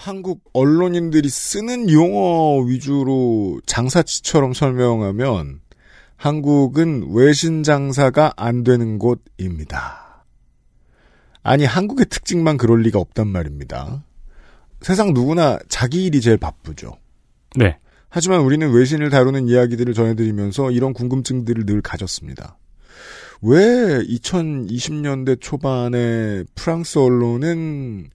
한국 0.00 0.40
언론인들이 0.54 1.28
쓰는 1.28 1.90
용어 1.90 2.58
위주로 2.60 3.60
장사치처럼 3.66 4.54
설명하면 4.54 5.60
한국은 6.16 7.10
외신 7.10 7.62
장사가 7.62 8.32
안 8.34 8.64
되는 8.64 8.98
곳입니다. 8.98 10.24
아니 11.42 11.66
한국의 11.66 12.06
특징만 12.06 12.56
그럴 12.56 12.80
리가 12.80 12.98
없단 12.98 13.28
말입니다. 13.28 14.02
세상 14.80 15.12
누구나 15.12 15.58
자기 15.68 16.06
일이 16.06 16.22
제일 16.22 16.38
바쁘죠. 16.38 16.96
네. 17.56 17.76
하지만 18.08 18.40
우리는 18.40 18.72
외신을 18.72 19.10
다루는 19.10 19.48
이야기들을 19.48 19.92
전해드리면서 19.92 20.70
이런 20.70 20.94
궁금증들을 20.94 21.66
늘 21.66 21.82
가졌습니다. 21.82 22.56
왜 23.42 23.58
2020년대 23.58 25.42
초반에 25.42 26.44
프랑스 26.54 26.98
언론은 26.98 28.08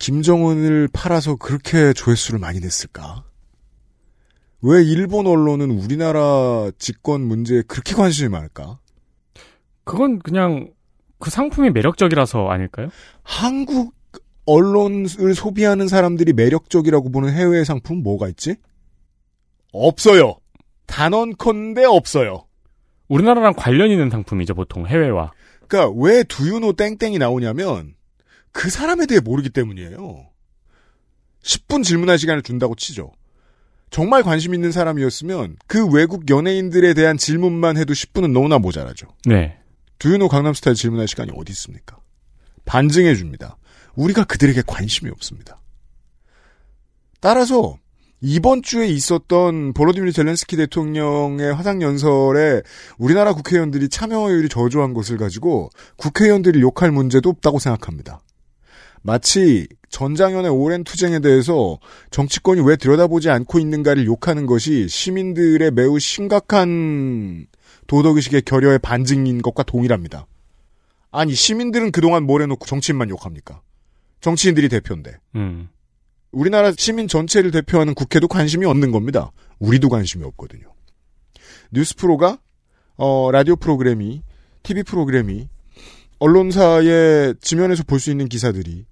김정은을 0.00 0.88
팔아서 0.92 1.36
그렇게 1.36 1.92
조회수를 1.92 2.40
많이 2.40 2.58
냈을까? 2.58 3.22
왜 4.62 4.82
일본 4.82 5.26
언론은 5.26 5.70
우리나라 5.70 6.70
집권 6.78 7.20
문제에 7.20 7.62
그렇게 7.68 7.94
관심이 7.94 8.28
많을까? 8.30 8.78
그건 9.84 10.18
그냥 10.18 10.70
그 11.18 11.30
상품이 11.30 11.70
매력적이라서 11.70 12.48
아닐까요? 12.48 12.88
한국 13.22 13.94
언론을 14.46 15.34
소비하는 15.34 15.86
사람들이 15.86 16.32
매력적이라고 16.32 17.10
보는 17.10 17.32
해외 17.32 17.62
상품 17.62 18.02
뭐가 18.02 18.28
있지? 18.28 18.56
없어요. 19.72 20.36
단언컨대 20.86 21.84
없어요. 21.84 22.46
우리나라랑 23.08 23.52
관련 23.54 23.90
있는 23.90 24.08
상품이죠, 24.08 24.54
보통 24.54 24.86
해외와. 24.86 25.32
그러니까 25.68 25.94
왜 26.02 26.22
두유노 26.24 26.72
땡땡이 26.72 27.18
나오냐면 27.18 27.94
그 28.52 28.70
사람에 28.70 29.06
대해 29.06 29.20
모르기 29.20 29.50
때문이에요. 29.50 30.26
10분 31.42 31.84
질문할 31.84 32.18
시간을 32.18 32.42
준다고 32.42 32.74
치죠. 32.74 33.12
정말 33.90 34.22
관심 34.22 34.54
있는 34.54 34.70
사람이었으면 34.72 35.56
그 35.66 35.86
외국 35.86 36.30
연예인들에 36.30 36.94
대한 36.94 37.16
질문만 37.16 37.76
해도 37.76 37.92
10분은 37.92 38.32
너무나 38.32 38.58
모자라죠. 38.58 39.08
네. 39.24 39.58
두유노 39.98 40.28
강남스타일 40.28 40.76
질문할 40.76 41.08
시간이 41.08 41.32
어디 41.34 41.52
있습니까? 41.52 41.98
반증해 42.64 43.14
줍니다. 43.16 43.56
우리가 43.96 44.24
그들에게 44.24 44.62
관심이 44.66 45.10
없습니다. 45.10 45.60
따라서 47.20 47.76
이번 48.22 48.62
주에 48.62 48.86
있었던 48.86 49.72
보로디미르 49.72 50.12
젤렌스키 50.12 50.56
대통령의 50.56 51.54
화상연설에 51.54 52.62
우리나라 52.98 53.32
국회의원들이 53.32 53.88
참여율이 53.88 54.48
저조한 54.48 54.94
것을 54.94 55.16
가지고 55.16 55.70
국회의원들이 55.96 56.60
욕할 56.60 56.92
문제도 56.92 57.28
없다고 57.28 57.58
생각합니다. 57.58 58.20
마치 59.02 59.66
전장현의 59.88 60.50
오랜 60.50 60.84
투쟁에 60.84 61.20
대해서 61.20 61.78
정치권이 62.10 62.60
왜 62.62 62.76
들여다보지 62.76 63.30
않고 63.30 63.58
있는가를 63.58 64.06
욕하는 64.06 64.46
것이 64.46 64.88
시민들의 64.88 65.70
매우 65.72 65.98
심각한 65.98 67.46
도덕의식의 67.86 68.42
결여의 68.42 68.78
반증인 68.78 69.42
것과 69.42 69.62
동일합니다. 69.64 70.26
아니 71.10 71.34
시민들은 71.34 71.90
그동안 71.90 72.22
뭘 72.24 72.42
해놓고 72.42 72.66
정치인만 72.66 73.10
욕합니까? 73.10 73.62
정치인들이 74.20 74.68
대표인데. 74.68 75.16
음. 75.34 75.68
우리나라 76.30 76.72
시민 76.76 77.08
전체를 77.08 77.50
대표하는 77.50 77.94
국회도 77.94 78.28
관심이 78.28 78.64
없는 78.64 78.92
겁니다. 78.92 79.32
우리도 79.58 79.88
관심이 79.88 80.24
없거든요. 80.24 80.72
뉴스 81.72 81.96
프로가 81.96 82.38
어, 82.96 83.30
라디오 83.32 83.56
프로그램이 83.56 84.22
TV 84.62 84.84
프로그램이 84.84 85.48
언론사의 86.20 87.34
지면에서 87.40 87.82
볼 87.84 87.98
수 87.98 88.10
있는 88.10 88.28
기사들이 88.28 88.84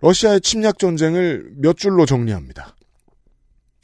러시아의 0.00 0.40
침략 0.40 0.78
전쟁을 0.78 1.50
몇 1.56 1.76
줄로 1.76 2.06
정리합니다. 2.06 2.74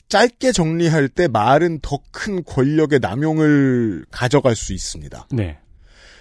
짧게 0.08 0.52
정리할 0.52 1.08
때 1.08 1.26
말은 1.28 1.80
더 1.82 1.98
큰 2.12 2.42
권력의 2.44 3.00
남용을 3.00 4.06
가져갈 4.10 4.56
수 4.56 4.72
있습니다. 4.72 5.28
네. 5.32 5.58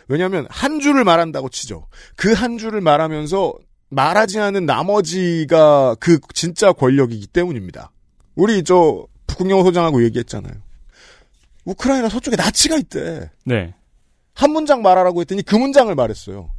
왜냐하면 0.08 0.46
한 0.50 0.80
줄을 0.80 1.04
말한다고 1.04 1.50
치죠. 1.50 1.88
그 2.16 2.34
한 2.34 2.58
줄을 2.58 2.82
말하면서 2.82 3.54
말하지 3.90 4.40
않은 4.40 4.66
나머지가 4.66 5.96
그 6.00 6.20
진짜 6.34 6.74
권력이기 6.74 7.28
때문입니다. 7.28 7.92
우리 8.36 8.64
저 8.64 9.08
북극영어 9.28 9.64
소장하고 9.64 10.04
얘기했잖아요. 10.04 10.54
우크라이나 11.66 12.10
서쪽에 12.10 12.36
나치가 12.36 12.76
있대. 12.78 13.32
네. 13.46 13.74
한 14.34 14.52
문장 14.52 14.82
말하라고 14.82 15.22
했더니 15.22 15.42
그 15.44 15.56
문장을 15.56 15.94
말했어요. 15.96 16.52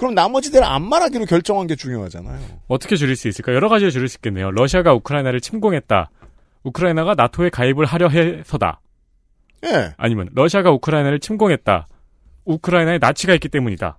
그럼 0.00 0.14
나머지들 0.14 0.64
안 0.64 0.88
말하기로 0.88 1.26
결정한 1.26 1.66
게 1.66 1.76
중요하잖아요. 1.76 2.40
어떻게 2.68 2.96
줄일 2.96 3.16
수 3.16 3.28
있을까? 3.28 3.52
여러 3.52 3.68
가지로 3.68 3.90
줄일 3.90 4.08
수 4.08 4.16
있겠네요. 4.16 4.50
러시아가 4.50 4.94
우크라이나를 4.94 5.42
침공했다. 5.42 6.10
우크라이나가 6.62 7.14
나토에 7.14 7.50
가입을 7.50 7.84
하려 7.84 8.08
해서다. 8.08 8.80
예. 9.66 9.92
아니면 9.98 10.30
러시아가 10.32 10.70
우크라이나를 10.70 11.20
침공했다. 11.20 11.86
우크라이나에 12.46 12.96
나치가 12.96 13.34
있기 13.34 13.50
때문이다. 13.50 13.98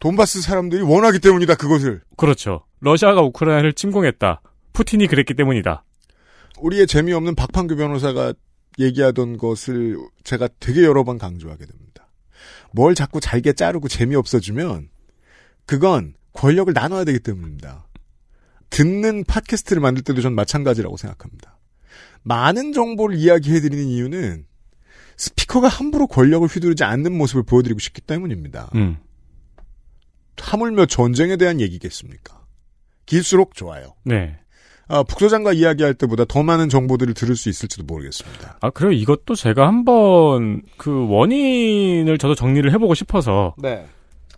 돈바스 0.00 0.40
사람들이 0.40 0.80
원하기 0.80 1.18
때문이다. 1.18 1.56
그것을. 1.56 2.00
그렇죠. 2.16 2.64
러시아가 2.80 3.20
우크라이나를 3.20 3.74
침공했다. 3.74 4.40
푸틴이 4.72 5.08
그랬기 5.08 5.34
때문이다. 5.34 5.84
우리의 6.58 6.86
재미없는 6.86 7.34
박판규 7.34 7.76
변호사가 7.76 8.32
얘기하던 8.78 9.36
것을 9.36 9.98
제가 10.24 10.48
되게 10.58 10.84
여러 10.84 11.04
번 11.04 11.18
강조하게 11.18 11.66
됩니다. 11.66 12.08
뭘 12.72 12.94
자꾸 12.94 13.20
잘게 13.20 13.52
자르고 13.52 13.88
재미없어지면 13.88 14.93
그건 15.66 16.14
권력을 16.32 16.72
나눠야 16.72 17.04
되기 17.04 17.20
때문입니다. 17.20 17.86
듣는 18.70 19.24
팟캐스트를 19.24 19.80
만들 19.80 20.02
때도 20.02 20.20
전 20.20 20.34
마찬가지라고 20.34 20.96
생각합니다. 20.96 21.58
많은 22.22 22.72
정보를 22.72 23.16
이야기해드리는 23.16 23.84
이유는 23.84 24.46
스피커가 25.16 25.68
함부로 25.68 26.06
권력을 26.06 26.46
휘두르지 26.48 26.82
않는 26.82 27.16
모습을 27.16 27.44
보여드리고 27.44 27.78
싶기 27.78 28.00
때문입니다. 28.00 28.70
음. 28.74 28.98
하물며 30.36 30.86
전쟁에 30.86 31.36
대한 31.36 31.60
얘기겠습니까? 31.60 32.44
길수록 33.06 33.54
좋아요. 33.54 33.94
네. 34.04 34.36
아, 34.86 35.02
북소장과 35.02 35.52
이야기할 35.52 35.94
때보다 35.94 36.24
더 36.24 36.42
많은 36.42 36.68
정보들을 36.68 37.14
들을 37.14 37.36
수 37.36 37.48
있을지도 37.48 37.84
모르겠습니다. 37.84 38.58
아, 38.60 38.70
그리고 38.70 38.92
이것도 38.92 39.34
제가 39.34 39.66
한번 39.66 40.62
그 40.76 41.06
원인을 41.08 42.18
저도 42.18 42.34
정리를 42.34 42.70
해보고 42.72 42.94
싶어서 42.94 43.54
네. 43.62 43.86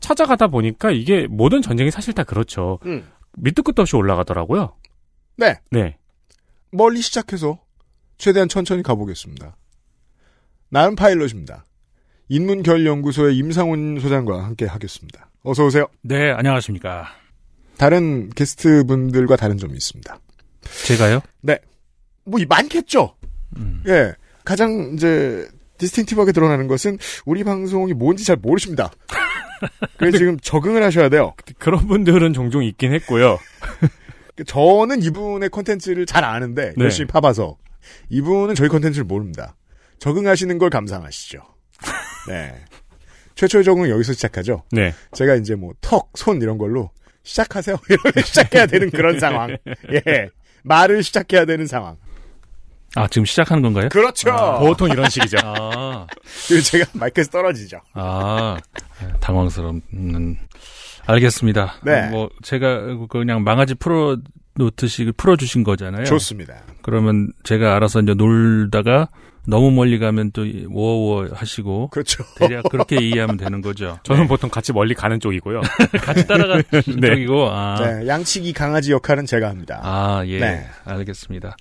찾아가다 0.01 0.49
보니까 0.49 0.91
이게 0.91 1.27
모든 1.29 1.63
전쟁이 1.63 1.91
사실 1.91 2.13
다 2.15 2.25
그렇죠. 2.25 2.79
음. 2.87 3.07
밑도 3.37 3.63
끝도 3.63 3.83
없이 3.83 3.97
올라가더라고요. 3.97 4.75
네. 5.37 5.61
네. 5.71 5.99
멀리 6.71 7.01
시작해서 7.01 7.59
최대한 8.19 8.49
천천히 8.49 8.83
가보겠습니다. 8.83 9.57
나름 10.69 10.97
파일럿입니다. 10.97 11.65
인문결연구소의 12.29 13.37
임상훈 13.37 14.01
소장과 14.01 14.45
함께 14.45 14.67
하겠습니다. 14.67 15.31
어서 15.43 15.65
오세요. 15.65 15.87
네, 16.03 16.33
안녕하십니까. 16.33 17.07
다른 17.79 18.31
게스트 18.31 18.85
분들과 18.85 19.37
다른 19.37 19.59
점이 19.59 19.75
있습니다. 19.75 20.19
제가요? 20.87 21.21
네. 21.43 21.59
뭐, 22.25 22.41
이 22.41 22.47
많겠죠? 22.47 23.15
예. 23.87 24.13
가장, 24.45 24.95
이제, 24.95 25.47
디스팅티브하게 25.79 26.33
드러나는 26.33 26.67
것은 26.67 26.99
우리 27.27 27.45
방송이 27.45 27.93
뭔지 27.93 28.25
잘 28.25 28.37
모르십니다. 28.37 28.91
그래서 29.97 30.19
지금 30.19 30.39
적응을 30.39 30.83
하셔야 30.83 31.09
돼요. 31.09 31.35
그런 31.59 31.87
분들은 31.87 32.33
종종 32.33 32.63
있긴 32.65 32.93
했고요. 32.95 33.39
저는 34.47 35.03
이분의 35.03 35.49
콘텐츠를 35.49 36.07
잘 36.07 36.25
아는데, 36.25 36.75
네. 36.77 36.85
열심히 36.85 37.07
파봐서. 37.07 37.57
이분은 38.11 38.55
저희 38.55 38.69
콘텐츠를 38.69 39.05
모릅니다. 39.05 39.57
적응하시는 39.99 40.59
걸 40.59 40.71
감상하시죠. 40.71 41.39
네. 42.29 42.55
최초의 43.35 43.65
적응은 43.65 43.91
여기서 43.91 44.13
시작하죠. 44.13 44.65
네. 44.73 44.93
제가 45.13 45.37
이제 45.37 45.55
뭐 45.55 45.73
턱, 45.81 46.11
손 46.15 46.41
이런 46.43 46.59
걸로 46.59 46.91
시작하세요. 47.23 47.77
이러면 47.89 48.25
시작해야 48.25 48.67
되는 48.67 48.91
그런 48.91 49.19
상황. 49.21 49.57
예. 49.93 50.31
말을 50.65 51.03
시작해야 51.03 51.45
되는 51.45 51.67
상황. 51.67 51.97
아, 52.97 53.07
지금 53.09 53.25
시작하는 53.25 53.63
건가요? 53.63 53.89
그렇죠. 53.91 54.31
아. 54.31 54.59
보통 54.59 54.89
이런 54.89 55.09
식이죠. 55.09 55.39
아, 55.43 56.07
그리고 56.49 56.63
제가 56.63 56.87
마이크에서 56.95 57.31
떨어지죠. 57.31 57.79
아, 57.95 58.57
당황스러운, 59.21 59.83
알겠습니다. 61.07 61.75
네. 61.85 62.09
뭐, 62.09 62.29
제가 62.43 62.97
그냥 63.09 63.45
망아지 63.45 63.75
풀어 63.75 64.17
놓듯이 64.55 65.13
풀어주신 65.17 65.63
거잖아요. 65.63 66.05
좋습니다. 66.05 66.55
그러면 66.83 67.33
제가 67.45 67.77
알아서 67.77 68.01
이제 68.01 68.15
놀다가 68.15 69.09
너무 69.47 69.71
멀리 69.71 69.99
가면 69.99 70.33
또 70.33 70.45
워워 70.71 71.29
하시고. 71.33 71.91
그렇죠. 71.91 72.25
대략 72.37 72.65
그렇게 72.69 72.97
이해하면 72.97 73.37
되는 73.37 73.61
거죠. 73.61 73.99
저는 74.05 74.27
보통 74.27 74.51
같이 74.51 74.73
멀리 74.73 74.95
가는 74.95 75.21
쪽이고요. 75.21 75.61
같이 76.03 76.27
따라가는 76.27 76.65
네. 76.71 77.11
쪽이고. 77.11 77.49
아. 77.51 77.77
네, 77.81 78.09
양치기 78.09 78.53
강아지 78.53 78.93
역할은 78.93 79.25
제가 79.27 79.49
합니다. 79.49 79.81
아, 79.83 80.25
예. 80.27 80.41
네. 80.41 80.67
알겠습니다. 80.85 81.57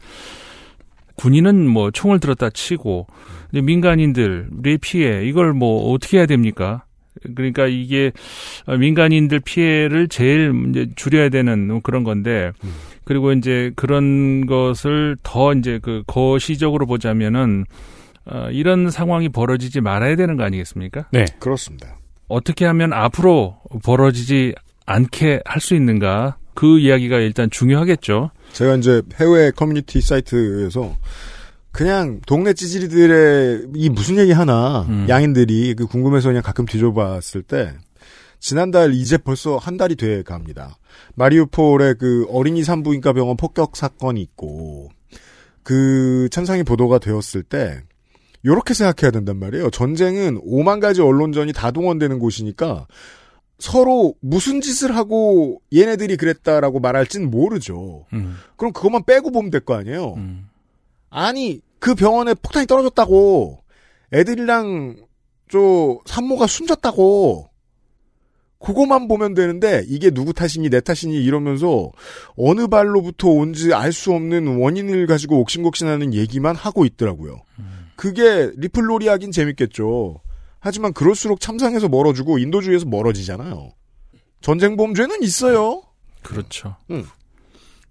군인은 1.16 1.68
뭐 1.68 1.92
총을 1.92 2.20
들었다 2.20 2.50
치고, 2.50 3.08
근데 3.50 3.62
민간인들의 3.62 4.78
피해, 4.82 5.26
이걸 5.26 5.54
뭐 5.54 5.92
어떻게 5.92 6.18
해야 6.18 6.26
됩니까? 6.26 6.84
그러니까 7.36 7.66
이게 7.68 8.12
민간인들 8.68 9.40
피해를 9.40 10.10
제일 10.10 10.54
이제 10.70 10.88
줄여야 10.96 11.30
되는 11.30 11.82
그런 11.82 12.04
건데, 12.04 12.52
그리고 13.06 13.32
이제 13.32 13.72
그런 13.76 14.46
것을 14.46 15.16
더 15.24 15.54
이제 15.54 15.80
그 15.82 16.04
거시적으로 16.08 16.86
보자면은, 16.86 17.66
어, 18.26 18.48
이런 18.52 18.90
상황이 18.90 19.30
벌어지지 19.30 19.82
말아야 19.82 20.16
되는 20.16 20.36
거 20.36 20.44
아니겠습니까? 20.44 21.06
네. 21.12 21.26
그렇습니다. 21.40 21.96
어떻게 22.28 22.66
하면 22.66 22.92
앞으로 22.92 23.58
벌어지지 23.84 24.56
않게 24.88 25.42
할 25.46 25.62
수 25.62 25.76
있는가? 25.76 26.38
그 26.56 26.80
이야기가 26.80 27.18
일단 27.20 27.50
중요하겠죠. 27.50 28.32
제가 28.56 28.78
이제 28.78 29.02
해외 29.16 29.52
커뮤니티 29.52 30.00
사이트에서 30.00 30.96
그냥 31.74 32.22
동네 32.26 32.54
찌질이들의 32.54 33.68
이 33.76 33.90
무슨 33.90 34.18
얘기 34.18 34.32
하나 34.32 34.88
양인들이 35.10 35.76
그 35.76 35.86
궁금해서 35.86 36.30
그냥 36.30 36.42
가끔 36.42 36.66
뒤져봤을 36.66 37.44
때 37.44 37.74
지난달 38.40 38.94
이제 38.94 39.18
벌써 39.18 39.58
한 39.58 39.76
달이 39.76 39.98
돼 39.98 40.24
갑니다. 40.24 40.78
마리우폴의 41.16 41.96
그 42.00 42.28
어린이 42.30 42.64
산부인과 42.64 43.12
병원 43.12 43.36
폭격 43.36 43.76
사건이 43.76 44.22
있고 44.22 44.90
그 45.62 46.30
참상이 46.32 46.64
보도가 46.64 47.00
되었을 47.00 47.44
때 47.44 47.82
요렇게 48.46 48.74
생각해야 48.74 49.12
된단 49.12 49.38
말이에요. 49.38 49.70
전쟁은 49.70 50.40
5만 50.46 50.80
가지 50.80 51.02
언론전이 51.02 51.52
다 51.52 51.72
동원되는 51.72 52.20
곳이니까 52.20 52.88
서로 53.60 54.16
무슨 54.20 54.60
짓을 54.62 54.96
하고 54.96 55.62
얘네들이 55.74 56.18
그랬다라고 56.18 56.80
말할진 56.80 57.30
모르죠. 57.32 58.06
음. 58.14 58.38
그럼 58.58 58.74
그것만 58.74 59.04
빼고 59.06 59.32
보면 59.32 59.50
될 59.52 59.62
거 59.62 59.76
아니에요. 59.76 60.16
아니 61.10 61.62
그 61.80 61.96
병원에 61.96 62.34
폭탄이 62.34 62.68
떨어졌다고 62.68 63.60
애들이랑 64.14 64.98
저 65.50 66.00
산모가 66.06 66.48
숨졌다고 66.48 67.50
그거만 68.60 69.08
보면 69.08 69.36
되는데 69.36 69.84
이게 69.88 70.10
누구 70.10 70.34
탓이니 70.34 70.70
내 70.70 70.82
탓이니 70.82 71.24
이러면서 71.24 71.92
어느 72.36 72.68
발로부터 72.68 73.30
온지 73.30 73.74
알 73.74 73.92
수 73.94 74.12
없는 74.14 74.58
원인을 74.58 75.06
가지고 75.08 75.40
옥신곡신하는 75.42 76.14
얘기만 76.14 76.56
하고 76.56 76.84
있더라고요. 76.86 77.42
그게 77.96 78.52
리플로리하긴 78.56 79.32
재밌겠죠. 79.32 80.20
하지만 80.66 80.94
그럴수록 80.94 81.40
참상에서 81.42 81.90
멀어지고 81.90 82.40
인도주의에서 82.40 82.88
멀어지잖아요. 82.88 83.70
전쟁 84.42 84.76
범죄는 84.76 85.22
있어요. 85.22 85.84
그렇죠. 86.24 86.76
음. 86.90 87.06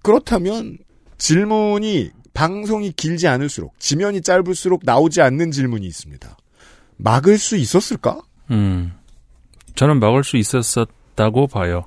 그렇다면 0.02 0.78
질문이 1.16 2.10
방송이 2.32 2.90
길지 2.90 3.28
않을수록 3.28 3.78
지면이 3.78 4.22
짧을수록 4.22 4.80
나오지 4.82 5.22
않는 5.22 5.52
질문이 5.52 5.86
있습니다. 5.86 6.36
막을 6.96 7.38
수 7.38 7.56
있었을까? 7.56 8.20
음. 8.50 8.92
저는 9.76 10.00
막을 10.00 10.24
수 10.24 10.36
있었다고 10.36 11.46
봐요. 11.46 11.84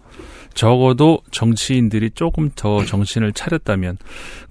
적어도 0.53 1.19
정치인들이 1.31 2.11
조금 2.11 2.49
더 2.55 2.85
정신을 2.85 3.33
차렸다면. 3.33 3.97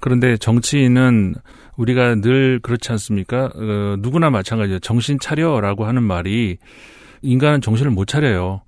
그런데 0.00 0.36
정치인은 0.36 1.34
우리가 1.76 2.16
늘 2.16 2.58
그렇지 2.62 2.90
않습니까? 2.92 3.50
어, 3.54 3.96
누구나 3.98 4.30
마찬가지예요. 4.30 4.78
정신 4.80 5.18
차려라고 5.18 5.84
하는 5.84 6.02
말이 6.02 6.58
인간은 7.22 7.60
정신을 7.60 7.90
못 7.90 8.06
차려요. 8.06 8.62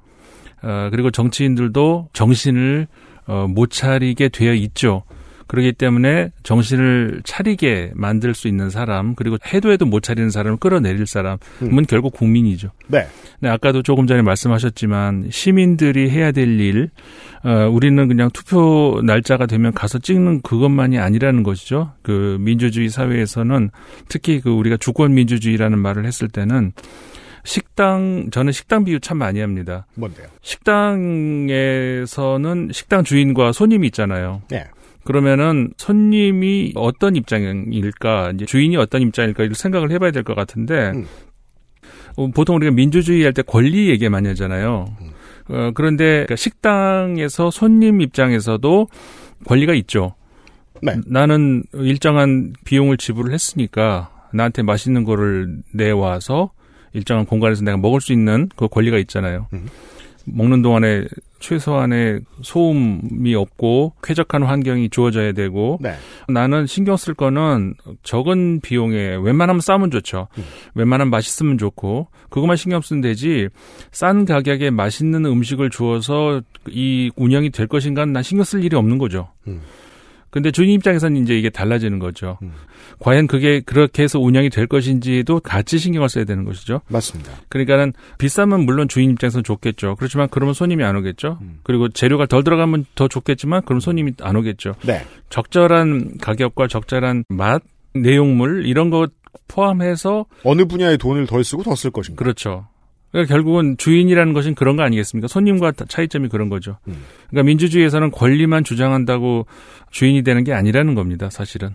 어, 0.63 0.89
그리고 0.91 1.11
정치인들도 1.11 2.09
정신을 2.13 2.87
어, 3.27 3.47
못 3.49 3.71
차리게 3.71 4.29
되어 4.31 4.55
있죠. 4.55 5.05
그렇기 5.49 5.73
때문에 5.73 6.31
정신을 6.45 7.23
차리게 7.25 7.91
만들 7.95 8.35
수 8.35 8.47
있는 8.49 8.71
사람 8.71 9.15
그리고 9.15 9.39
해도 9.53 9.73
해도 9.73 9.87
못 9.87 10.03
차리는 10.03 10.31
사람을 10.31 10.59
끌어내릴 10.59 11.07
사람은 11.07 11.39
음. 11.63 11.85
결국 11.89 12.13
국민이죠. 12.13 12.71
네. 12.87 13.09
네. 13.41 13.49
아까도 13.49 13.83
조금 13.83 14.07
전에 14.07 14.23
말씀하셨지만 14.23 15.29
시민들이 15.31 16.11
해야 16.11 16.31
될 16.33 16.61
일, 16.61 16.91
어, 17.45 17.69
우리는 17.71 18.09
그냥 18.09 18.31
투표 18.33 19.01
날짜가 19.05 19.47
되면 19.47 19.73
가서 19.73 19.99
찍는 19.99 20.43
그것만이 20.43 20.99
아니라는 20.99 21.43
것이죠. 21.43 21.93
그 22.03 22.37
민주주의 22.41 22.89
사회에서는 22.89 23.71
특히 24.09 24.41
그 24.41 24.51
우리가 24.51 24.77
주권 24.77 25.15
민주주의라는 25.15 25.79
말을 25.79 26.05
했을 26.05 26.29
때는 26.29 26.73
식당 27.45 28.29
저는 28.31 28.53
식당 28.53 28.85
비유 28.85 29.01
참 29.01 29.17
많이 29.19 29.41
합니다. 29.41 29.87
뭔데요? 29.95 30.27
식당에서는 30.43 31.49
식당 32.73 33.05
주인과 33.05 33.53
손님이 33.53 33.87
있잖아요. 33.89 34.43
네. 34.51 34.67
그러면은 35.09 35.73
손님이 35.79 36.73
어떤 36.77 37.17
입장일까, 37.17 38.33
이제 38.35 38.45
주인이 38.45 38.77
어떤 38.77 39.01
입장일까 39.01 39.45
이걸 39.45 39.55
생각을 39.55 39.91
해봐야 39.91 40.11
될 40.11 40.23
것 40.23 40.35
같은데 40.35 40.91
음. 40.95 41.07
어, 42.17 42.29
보통 42.35 42.57
우리가 42.57 42.73
민주주의 42.73 43.23
할 43.23 43.33
때 43.33 43.41
권리 43.41 43.89
얘기 43.89 44.07
많이 44.11 44.29
하잖아요. 44.29 44.85
음. 45.01 45.07
어, 45.49 45.71
그런데 45.75 46.05
그러니까 46.27 46.37
식당에서 46.37 47.51
손님 47.51 48.03
입장에서도 48.03 48.87
권리가 49.47 49.73
있죠. 49.75 50.15
네. 50.83 50.97
나는 51.07 51.63
일정한 51.73 52.53
비용을 52.67 52.99
지불을 52.99 53.33
했으니까 53.33 54.11
나한테 54.35 54.63
맛있는 54.63 55.05
거를 55.05 55.63
내와서 55.73 56.51
일정한 56.93 57.25
공간에서 57.25 57.65
내가 57.65 57.79
먹을 57.79 58.03
수 58.03 58.13
있는 58.13 58.51
그 58.57 58.69
권리가 58.69 58.99
있잖아요. 58.99 59.47
음. 59.55 59.69
먹는 60.27 60.61
동안에 60.61 61.07
최소한의 61.39 62.21
소음이 62.43 63.35
없고 63.35 63.95
쾌적한 64.03 64.43
환경이 64.43 64.91
주어져야 64.91 65.33
되고 65.33 65.79
네. 65.81 65.95
나는 66.29 66.67
신경 66.67 66.97
쓸 66.97 67.15
거는 67.15 67.75
적은 68.03 68.61
비용에 68.61 69.17
웬만하면 69.17 69.61
싸면 69.61 69.91
좋죠. 69.91 70.29
음. 70.37 70.45
웬만하면 70.75 71.11
맛있으면 71.11 71.59
좋고 71.59 72.09
그것만 72.31 72.57
신경 72.57 72.81
쓰면 72.81 73.01
되지 73.03 73.49
싼 73.93 74.25
가격에 74.25 74.71
맛있는 74.71 75.25
음식을 75.25 75.71
주어서 75.71 76.43
이 76.69 77.11
운영이 77.17 77.51
될 77.51 77.67
것인가는 77.67 78.13
난 78.13 78.23
신경 78.23 78.45
쓸 78.45 78.65
일이 78.65 78.77
없는 78.77 78.99
거죠. 78.99 79.29
음. 79.47 79.61
근데 80.31 80.51
주인 80.51 80.71
입장에서는 80.71 81.23
이제 81.23 81.39
이게 81.39 81.49
달라지는 81.49 81.99
거죠. 81.99 82.39
음. 82.43 82.53
과연 83.01 83.27
그게 83.27 83.61
그렇게 83.61 84.03
해서 84.03 84.19
운영이 84.19 84.51
될 84.51 84.67
것인지도 84.67 85.41
같이 85.41 85.79
신경을 85.79 86.09
써야 86.09 86.25
되는 86.25 86.45
것이죠. 86.45 86.81
맞습니다. 86.89 87.33
그러니까는 87.49 87.93
비싸면 88.19 88.61
물론 88.65 88.89
주인 88.89 89.11
입장에서는 89.11 89.45
좋겠죠. 89.45 89.97
그렇지만 89.97 90.29
그러면 90.31 90.55
손님이 90.55 90.85
안 90.85 90.97
오겠죠. 90.97 91.39
음. 91.41 91.61
그리고 91.63 91.89
재료가 91.89 92.27
덜 92.27 92.43
들어가면 92.45 92.87
더 92.95 93.09
좋겠지만 93.09 93.63
그럼 93.65 93.81
손님이 93.81 94.13
안 94.23 94.37
오겠죠. 94.37 94.75
네. 94.85 95.05
적절한 95.31 96.19
가격과 96.21 96.67
적절한 96.69 97.25
맛, 97.29 97.63
내용물 97.95 98.67
이런 98.67 98.91
것 98.91 99.13
포함해서 99.47 100.27
어느 100.45 100.65
분야에 100.67 100.97
돈을 100.97 101.27
덜 101.27 101.45
쓰고 101.45 101.63
더 101.63 101.75
쓸 101.75 101.91
것인가. 101.91 102.19
그렇죠. 102.19 102.67
그러니까 103.11 103.33
결국은 103.33 103.77
주인이라는 103.79 104.33
것은 104.35 104.55
그런 104.55 104.77
거 104.77 104.83
아니겠습니까? 104.83 105.29
손님과 105.29 105.73
차이점이 105.73 106.29
그런 106.29 106.49
거죠. 106.51 106.79
음. 106.89 106.97
그러니까 107.31 107.47
민주주의에서는 107.47 108.11
권리만 108.11 108.65
주장한다고 108.65 109.47
주인이 109.91 110.23
되는 110.23 110.45
게 110.45 110.53
아니라는 110.53 110.95
겁니다, 110.95 111.31
사실은. 111.31 111.71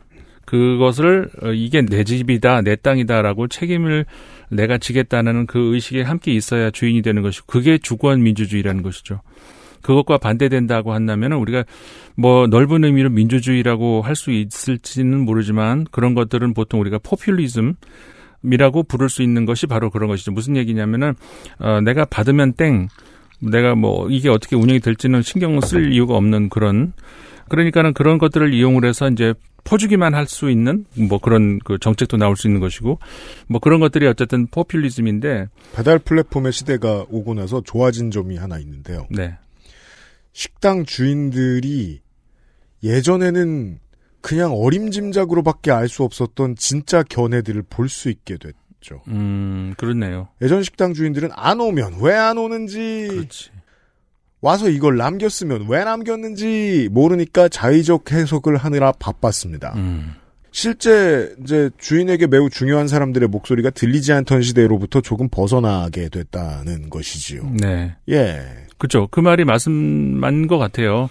그것을 0.46 1.30
어, 1.42 1.52
이게 1.52 1.82
내 1.82 2.04
집이다, 2.04 2.62
내 2.62 2.76
땅이다라고 2.76 3.48
책임을 3.48 4.06
내가 4.50 4.78
지겠다는 4.78 5.48
그 5.48 5.74
의식에 5.74 6.02
함께 6.02 6.34
있어야 6.34 6.70
주인이 6.72 7.02
되는 7.02 7.22
것이고 7.22 7.46
그게 7.48 7.78
주권 7.78 8.24
민주주의라는 8.24 8.84
것이죠. 8.84 9.22
그것과 9.82 10.18
반대된다고 10.18 10.94
한다면 10.94 11.34
우리가 11.34 11.66
뭐 12.16 12.48
넓은 12.48 12.86
의미로 12.86 13.10
민주주의라고 13.10 14.02
할 14.02 14.16
수 14.16 14.32
있을지는 14.32 15.20
모르지만 15.20 15.86
그런 15.92 16.14
것들은 16.14 16.54
보통 16.54 16.80
우리가 16.80 17.00
포퓰리즘 17.04 17.76
이라고 18.44 18.84
부를 18.84 19.10
수 19.10 19.24
있는 19.24 19.46
것이 19.46 19.68
바로 19.68 19.90
그런 19.90 20.10
것이죠. 20.10 20.32
무슨 20.32 20.56
얘기냐면은 20.56 21.14
어, 21.60 21.82
내가 21.82 22.06
받으면 22.06 22.54
땡, 22.54 22.88
내가 23.42 23.76
뭐 23.76 24.10
이게 24.10 24.30
어떻게 24.30 24.56
운영이 24.56 24.80
될지는 24.80 25.22
신경 25.22 25.60
쓸 25.62 25.92
이유가 25.92 26.16
없는 26.16 26.50
그런 26.50 26.94
그러니까는 27.50 27.94
그런 27.94 28.18
것들을 28.18 28.54
이용을 28.54 28.86
해서 28.86 29.10
이제 29.10 29.34
퍼주기만 29.64 30.14
할 30.14 30.28
수 30.28 30.50
있는 30.50 30.86
뭐 30.96 31.20
그런 31.20 31.60
그 31.60 31.78
정책도 31.80 32.18
나올 32.18 32.36
수 32.36 32.48
있는 32.48 32.60
것이고 32.60 33.00
뭐 33.48 33.60
그런 33.60 33.80
것들이 33.80 34.08
어쨌든 34.08 34.48
포퓰리즘인데 34.48 35.48
배달 35.74 36.00
플랫폼의 36.00 36.52
시대가 36.52 37.06
오고 37.10 37.34
나서 37.36 37.62
좋아진 37.62 38.12
점이 38.12 38.38
하나 38.38 38.60
있는데요. 38.60 39.08
네. 39.10 39.38
식당 40.34 40.86
주인들이 40.86 42.02
예전에는 42.84 43.80
그냥 44.22 44.54
어림짐작으로밖에 44.54 45.72
알 45.72 45.88
수 45.90 46.04
없었던 46.04 46.56
진짜 46.56 47.04
견해들을 47.04 47.64
볼 47.70 47.90
수 47.90 48.10
있게 48.10 48.38
됐죠. 48.38 49.02
음, 49.10 49.74
그렇네요. 49.78 50.30
예전 50.42 50.64
식당 50.64 50.94
주인들은 50.94 51.30
안 51.34 51.60
오면 51.60 52.00
왜 52.02 52.14
안 52.14 52.38
오는지, 52.38 53.08
그렇지. 53.10 53.50
와서 54.44 54.68
이걸 54.68 54.98
남겼으면 54.98 55.68
왜 55.70 55.86
남겼는지 55.86 56.90
모르니까 56.92 57.48
자의적 57.48 58.12
해석을 58.12 58.58
하느라 58.58 58.92
바빴습니다. 58.92 59.72
음. 59.78 60.16
실제 60.52 61.34
이제 61.42 61.70
주인에게 61.78 62.28
매우 62.28 62.50
중요한 62.50 62.90
사람들의 62.90 63.30
목소리가 63.30 63.70
들리지 63.70 64.12
않던 64.12 64.42
시대로부터 64.42 65.00
조금 65.00 65.30
벗어나게 65.30 66.10
됐다는 66.10 66.90
것이지요. 66.90 67.54
네. 67.62 67.96
예. 68.10 68.42
그렇죠. 68.78 69.08
그 69.10 69.22
말이 69.22 69.46
맞은 69.46 70.48
것 70.48 70.58
같아요. 70.58 71.10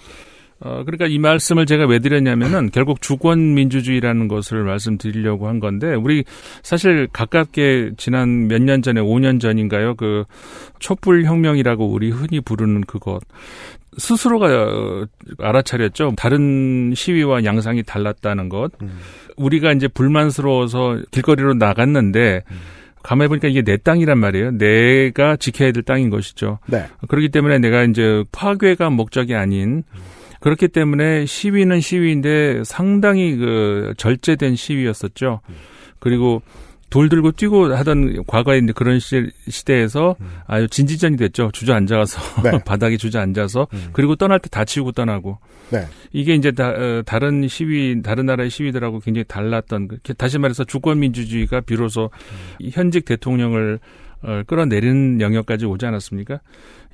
어, 0.65 0.85
그러니까 0.85 1.07
이 1.07 1.19
말씀을 1.19 1.67
제가 1.67 1.87
왜 1.87 1.99
드렸냐면은 1.99 2.71
결국 2.73 3.03
주권 3.03 3.55
민주주의라는 3.55 4.29
것을 4.29 4.63
말씀드리려고 4.63 5.49
한 5.49 5.59
건데 5.61 5.95
우리 5.95 6.25
사실 6.63 7.09
가깝게 7.13 7.93
지난 7.97 8.47
몇 8.49 8.63
년 8.63 8.81
전에 8.81 9.01
5년 9.01 9.41
전인가요? 9.41 9.97
그 9.97 10.25
촛불 10.79 11.25
혁명이라고 11.25 11.85
우리 11.87 12.11
흔히 12.11 12.41
부르는 12.41 12.83
그것 12.83 13.21
스스로가 13.99 14.47
어, 14.47 15.07
알아차렸죠. 15.39 16.15
다른 16.17 16.93
시위와 16.95 17.45
양상이 17.45 17.83
달랐다는 17.83 18.49
것. 18.49 18.71
음. 18.83 19.01
우리가 19.37 19.73
이제 19.73 19.89
불만스러워서 19.89 21.01
길거리로 21.11 21.55
나갔는데 21.55 22.43
음. 22.51 22.57
가만히 23.03 23.29
보니까 23.29 23.49
이게 23.49 23.63
내 23.63 23.77
땅이란 23.77 24.19
말이에요. 24.19 24.53
내가 24.53 25.37
지켜야 25.37 25.73
될 25.73 25.83
땅인 25.83 26.09
것이죠. 26.09 26.61
네. 26.67 26.87
그렇기 27.09 27.31
때문에 27.31 27.59
내가 27.59 27.83
이제 27.83 28.23
파괴가 28.31 28.91
목적이 28.91 29.35
아닌 29.35 29.83
음. 29.93 30.22
그렇기 30.43 30.69
때문에 30.69 31.25
시위는 31.25 31.81
시위인데 31.81 32.63
상당히 32.65 33.37
그 33.37 33.95
절제된 33.97 34.57
시위였었죠. 34.57 35.41
그리고 36.01 36.43
돌 36.91 37.09
들고 37.09 37.33
뛰고 37.33 37.75
하던 37.75 38.25
과거에 38.27 38.59
이제 38.59 38.73
그런 38.75 38.99
시, 38.99 39.31
시대에서 39.49 40.15
음. 40.21 40.27
아주 40.47 40.69
진지전이 40.69 41.17
됐죠. 41.17 41.51
주저앉아서 41.53 42.43
네. 42.43 42.51
바닥에 42.67 42.99
주저앉아서 42.99 43.67
음. 43.73 43.89
그리고 43.95 44.15
떠날 44.17 44.41
때 44.41 44.51
다치우고 44.51 44.93
떠나고 44.93 45.39
네. 45.71 45.87
이게 46.13 46.35
이제 46.35 46.51
다, 46.51 46.69
어, 46.69 47.03
다른 47.07 47.49
시위 47.49 48.03
다른 48.03 48.27
나라의 48.27 48.51
시위들하고 48.51 48.99
굉장히 49.01 49.25
달랐던 49.27 49.89
그- 50.03 50.15
다시 50.15 50.37
말해서 50.39 50.65
주권 50.65 50.99
민주주의가 51.01 51.61
비로소 51.63 52.11
이 52.59 52.69
현직 52.71 53.07
대통령을 53.07 53.79
어, 54.25 54.43
끌어내리는 54.47 55.21
영역까지 55.21 55.65
오지 55.65 55.87
않았습니까? 55.87 56.41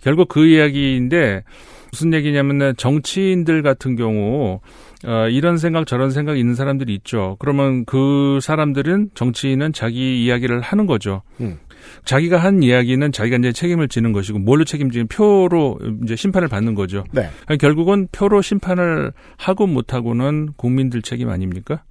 결국 0.00 0.28
그 0.28 0.46
이야기인데 0.46 1.42
무슨 1.90 2.12
얘기냐면은 2.12 2.74
정치인들 2.76 3.62
같은 3.62 3.96
경우 3.96 4.60
어, 5.06 5.28
이런 5.28 5.58
생각 5.58 5.86
저런 5.86 6.10
생각 6.10 6.38
있는 6.38 6.54
사람들이 6.54 6.94
있죠. 6.96 7.36
그러면 7.38 7.84
그 7.84 8.38
사람들은 8.42 9.10
정치인은 9.14 9.72
자기 9.72 10.24
이야기를 10.24 10.60
하는 10.60 10.86
거죠. 10.86 11.22
음. 11.40 11.58
자기가 12.04 12.38
한 12.38 12.62
이야기는 12.62 13.12
자기가 13.12 13.36
이제 13.38 13.52
책임을 13.52 13.88
지는 13.88 14.12
것이고 14.12 14.38
뭘로 14.38 14.64
책임지는 14.64 15.06
표로 15.08 15.78
이제 16.02 16.16
심판을 16.16 16.48
받는 16.48 16.74
거죠. 16.74 17.04
네. 17.12 17.30
결국은 17.60 18.08
표로 18.12 18.42
심판을 18.42 19.12
하고 19.36 19.66
못 19.66 19.94
하고는 19.94 20.50
국민들 20.56 21.02
책임 21.02 21.30
아닙니까? 21.30 21.84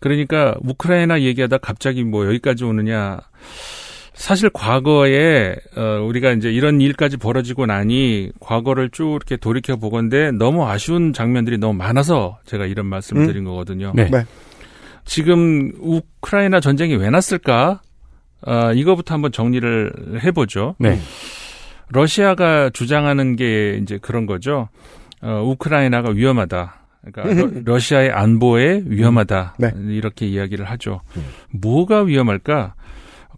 그러니까 0.00 0.56
우크라이나 0.62 1.20
얘기하다 1.20 1.58
갑자기 1.58 2.02
뭐 2.04 2.26
여기까지 2.26 2.64
오느냐. 2.64 3.20
사실 4.20 4.50
과거에 4.50 5.56
어 5.74 6.04
우리가 6.06 6.32
이제 6.32 6.52
이런 6.52 6.82
일까지 6.82 7.16
벌어지고 7.16 7.64
나니 7.64 8.30
과거를 8.38 8.90
쭉 8.90 9.12
이렇게 9.12 9.38
돌이켜 9.38 9.76
보건데 9.76 10.30
너무 10.30 10.68
아쉬운 10.68 11.14
장면들이 11.14 11.56
너무 11.56 11.72
많아서 11.72 12.38
제가 12.44 12.66
이런 12.66 12.84
말씀을 12.84 13.22
음. 13.22 13.26
드린 13.26 13.44
거거든요. 13.44 13.92
네. 13.94 14.10
네. 14.10 14.26
지금 15.06 15.72
우크라이나 15.78 16.60
전쟁이 16.60 16.96
왜 16.96 17.08
났을까? 17.08 17.80
아, 18.42 18.72
이거부터 18.74 19.14
한번 19.14 19.32
정리를 19.32 20.20
해보죠. 20.22 20.74
네. 20.78 20.98
러시아가 21.88 22.68
주장하는 22.68 23.36
게 23.36 23.78
이제 23.80 23.98
그런 24.02 24.26
거죠. 24.26 24.68
어, 25.22 25.42
우크라이나가 25.46 26.10
위험하다. 26.10 26.74
그러니까 27.10 27.42
러, 27.42 27.50
러시아의 27.64 28.10
안보에 28.10 28.82
위험하다. 28.84 29.54
네. 29.58 29.72
이렇게 29.88 30.26
이야기를 30.26 30.66
하죠. 30.66 31.00
뭐가 31.52 32.02
위험할까? 32.02 32.74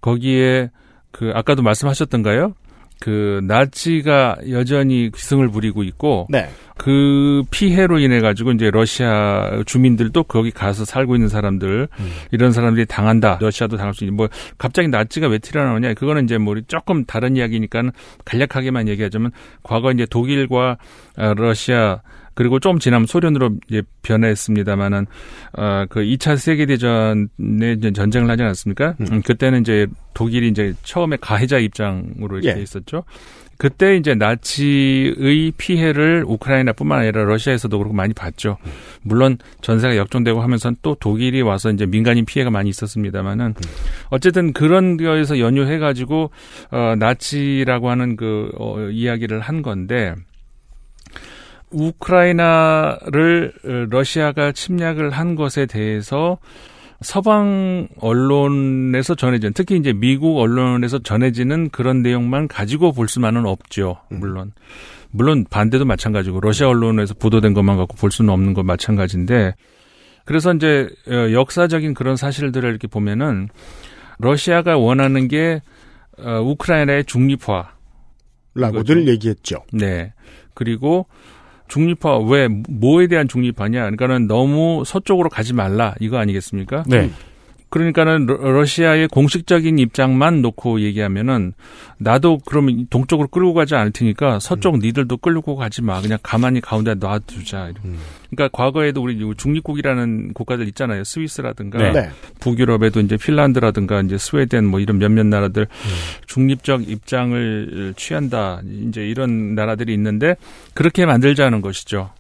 거기에 0.03 0.71
그 1.11 1.33
아까도 1.35 1.63
말씀하셨던가요? 1.63 2.55
그 3.03 3.41
나치가 3.43 4.37
여전히 4.51 5.11
기승을 5.13 5.49
부리고 5.49 5.83
있고 5.83 6.29
네. 6.31 6.49
그 6.79 7.43
피해로 7.51 7.99
인해 7.99 8.21
가지고 8.21 8.53
이제 8.53 8.71
러시아 8.71 9.63
주민들도 9.67 10.23
거기 10.25 10.53
가서 10.53 10.85
살고 10.85 11.17
있는 11.17 11.29
사람들 11.29 11.89
이런 12.31 12.53
사람들이 12.53 12.87
당한다. 12.87 13.39
러시아도 13.41 13.77
당할 13.77 13.93
수 13.93 14.05
있는 14.05 14.17
뭐 14.17 14.29
갑자기 14.57 14.87
나치가 14.87 15.27
왜 15.27 15.39
튀어나오냐? 15.39 15.95
그거는 15.95 16.25
이제 16.25 16.39
뭐 16.39 16.55
조금 16.69 17.05
다른 17.05 17.37
이야기니까 17.37 17.83
간략하게만 18.25 18.87
얘기하자면 18.87 19.33
과거 19.65 19.91
이제 19.91 20.07
독일과 20.07 20.79
어, 21.19 21.35
러시아 21.35 22.03
그리고 22.35 22.59
좀 22.59 22.78
지나면 22.78 23.07
소련으로 23.07 23.57
이제 23.68 23.83
변했습니다만은 24.03 25.07
어그 25.53 26.01
2차 26.01 26.37
세계 26.37 26.66
대전에 26.66 27.26
이제 27.76 27.93
전쟁을 27.93 28.30
하지 28.30 28.43
않았습니까? 28.43 28.97
음, 29.01 29.22
그때는 29.22 29.61
이제 29.61 29.87
독일이 30.14 30.49
이제 30.49 30.74
처음에 30.83 31.16
가해자 31.20 31.59
입장으로 31.59 32.39
이렇게 32.39 32.59
예. 32.59 32.62
있었죠. 32.62 33.05
그때 33.62 33.97
이제 33.97 34.16
나치의 34.16 35.53
피해를 35.57 36.24
우크라이나뿐만 36.26 36.99
아니라 36.99 37.22
러시아에서도 37.22 37.78
그렇고 37.78 37.95
많이 37.95 38.12
봤죠. 38.12 38.59
물론 39.03 39.39
전세가 39.61 39.97
역전되고 39.97 40.41
하면서 40.41 40.72
또 40.83 40.97
독일이 40.97 41.43
와서 41.43 41.70
이제 41.70 41.87
민간인 41.87 42.24
피해가 42.24 42.51
많이 42.51 42.70
있었습니다만은 42.70 43.55
어쨌든 44.11 44.53
그런 44.53 44.97
거에서 44.97 45.39
연유해 45.39 45.78
가지고 45.78 46.33
어 46.72 46.95
나치라고 46.99 47.89
하는 47.89 48.16
그 48.16 48.51
어, 48.59 48.80
이야기를 48.91 49.39
한 49.39 49.62
건데 49.62 50.16
우크라이나를 51.73 53.53
어, 53.64 53.68
러시아가 53.91 54.53
침략을 54.53 55.11
한 55.11 55.35
것에 55.35 55.66
대해서 55.66 56.39
서방 57.01 57.89
언론에서 57.99 59.14
전해진 59.14 59.53
특히 59.55 59.77
이제 59.77 59.93
미국 59.93 60.39
언론에서 60.39 61.01
전해지는 61.01 61.70
그런 61.70 62.03
내용만 62.03 62.49
가지고 62.49 62.93
볼 62.93 63.09
수만은 63.09 63.45
없죠. 63.47 63.99
물론 64.09 64.53
물론 65.11 65.45
반대도 65.49 65.85
마찬가지고 65.85 66.41
러시아 66.41 66.68
언론에서 66.68 67.14
보도된 67.14 67.55
것만 67.55 67.77
갖고 67.77 67.97
볼 67.97 68.11
수는 68.11 68.33
없는 68.33 68.55
건 68.55 68.66
마찬가지인데 68.66 69.55
그래서 70.25 70.55
이제 70.55 70.89
어, 71.09 71.33
역사적인 71.33 71.95
그런 71.95 72.16
사실들을 72.16 72.68
이렇게 72.68 72.87
보면은 72.87 73.49
러시아가 74.18 74.79
원하는 74.79 75.29
게 75.29 75.61
어, 76.18 76.41
우크라이나의 76.41 77.05
중립화 77.05 77.73
라고들 78.55 79.09
얘기했죠. 79.09 79.64
네. 79.73 80.12
그리고 80.55 81.07
중립화 81.73 82.18
왜 82.18 82.49
뭐에 82.49 83.07
대한 83.07 83.27
중립화냐? 83.29 83.81
그러니까는 83.81 84.27
너무 84.27 84.83
서쪽으로 84.85 85.31
가지 85.31 85.55
말라 85.55 85.95
이거 86.01 86.18
아니겠습니까? 86.18 86.85
네. 86.87 87.11
그러니까는 87.73 88.27
러- 88.27 88.37
러시아의 88.53 89.09
공식적인 89.09 89.79
입장만 89.79 90.43
놓고 90.43 90.81
얘기하면은 90.83 91.55
나도 91.97 92.39
그러면 92.45 92.87
동쪽으로 92.91 93.29
끌고 93.29 93.55
가지 93.55 93.75
않을 93.75 93.93
테니까 93.93 94.41
서쪽 94.41 94.79
니들도 94.79 95.16
끌고 95.16 95.57
가지 95.57 95.81
마. 95.81 96.01
그냥 96.03 96.18
가만히 96.23 96.61
가운데 96.61 96.95
놔두자. 96.95 97.70
이런. 97.70 97.97
그러니까 98.31 98.57
과거에도 98.57 99.03
우리 99.03 99.18
중립국이라는 99.37 100.35
국가들 100.35 100.68
있잖아요. 100.68 101.03
스위스라든가 101.05 101.79
네. 101.79 101.93
네. 101.93 102.11
북유럽에도 102.41 103.01
이제 103.01 103.16
핀란드라든가 103.16 104.03
이제 104.03 104.18
스웨덴 104.18 104.66
뭐 104.66 104.79
이런 104.79 104.99
몇몇 104.99 105.25
나라들 105.27 105.66
중립적 106.27 106.89
입장을 106.91 107.95
취한다. 107.97 108.61
이제 108.89 109.07
이런 109.09 109.55
나라들이 109.55 109.95
있는데 109.95 110.37
그렇게 110.75 111.07
만들자는 111.07 111.62
것이죠. 111.62 112.11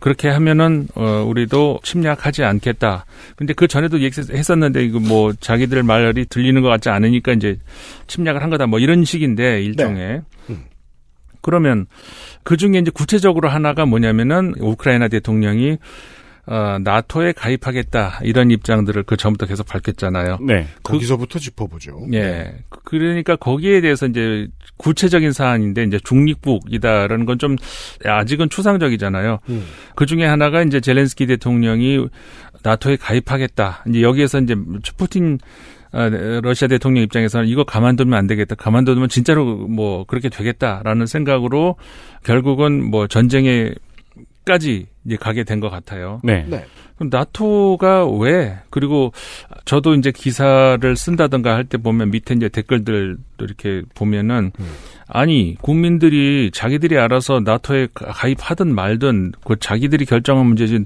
그렇게 0.00 0.28
하면은 0.28 0.88
어 0.94 1.24
우리도 1.26 1.80
침략하지 1.82 2.44
않겠다. 2.44 3.06
근데 3.36 3.54
그 3.54 3.66
전에도 3.66 4.00
얘기했었는데 4.00 4.84
이거 4.84 5.00
뭐 5.00 5.32
자기들 5.32 5.82
말이 5.82 6.26
들리는 6.26 6.60
것 6.62 6.68
같지 6.68 6.88
않으니까 6.90 7.32
이제 7.32 7.58
침략을 8.06 8.42
한 8.42 8.50
거다. 8.50 8.66
뭐 8.66 8.78
이런 8.78 9.04
식인데 9.04 9.62
일종의 9.62 10.22
그러면 11.46 11.86
그 12.42 12.56
중에 12.56 12.78
이제 12.78 12.90
구체적으로 12.90 13.48
하나가 13.48 13.86
뭐냐면은 13.86 14.54
우크라이나 14.58 15.06
대통령이 15.06 15.78
어, 16.48 16.78
나토에 16.80 17.32
가입하겠다 17.32 18.20
이런 18.22 18.50
입장들을 18.52 19.02
그 19.02 19.16
전부터 19.16 19.46
계속 19.46 19.66
밝혔잖아요. 19.66 20.38
네. 20.42 20.66
거기서부터 20.84 21.38
짚어보죠. 21.40 22.06
예. 22.12 22.54
그- 22.68 22.80
그러니까 22.84 23.34
거기에 23.36 23.80
대해서 23.80 24.06
이제 24.06 24.46
구체적인 24.76 25.32
사안인데 25.32 25.84
이제 25.84 25.98
중립국이다라는 26.04 27.26
건 27.26 27.36
좀 27.38 27.56
아직은 28.04 28.48
추상적이잖아요. 28.48 29.40
그 29.94 30.06
중에 30.06 30.24
하나가 30.24 30.62
이제 30.62 30.80
젤렌스키 30.80 31.26
대통령이 31.26 32.06
나토에 32.62 32.96
가입하겠다. 32.96 33.84
이제 33.88 34.00
여기에서 34.02 34.38
이제 34.40 34.54
푸틴 34.96 35.38
아, 35.92 36.08
러시아 36.42 36.68
대통령 36.68 37.02
입장에서는 37.04 37.46
이거 37.48 37.64
가만두면 37.64 38.18
안 38.18 38.26
되겠다. 38.26 38.54
가만두면 38.54 39.08
진짜로 39.08 39.44
뭐 39.68 40.04
그렇게 40.04 40.28
되겠다라는 40.28 41.06
생각으로 41.06 41.76
결국은 42.24 42.84
뭐 42.90 43.06
전쟁에 43.06 43.72
까지 44.50 44.86
이제 45.04 45.16
가게 45.16 45.42
된 45.44 45.60
것 45.60 45.68
같아요. 45.70 46.20
네. 46.48 46.64
그럼 46.96 47.10
나토가 47.10 48.06
왜 48.08 48.58
그리고 48.70 49.12
저도 49.66 49.94
이제 49.96 50.12
기사를 50.12 50.96
쓴다던가 50.96 51.54
할 51.54 51.64
때 51.64 51.76
보면 51.78 52.10
밑에 52.10 52.34
이제 52.34 52.48
댓글들 52.48 53.18
이렇게 53.40 53.82
보면은 53.94 54.52
아니 55.08 55.56
국민들이 55.60 56.50
자기들이 56.54 56.96
알아서 56.96 57.40
나토에 57.40 57.88
가- 57.92 58.06
가입하든 58.12 58.72
말든 58.74 59.32
그 59.44 59.56
자기들이 59.58 60.04
결정한 60.06 60.46
문제지 60.46 60.84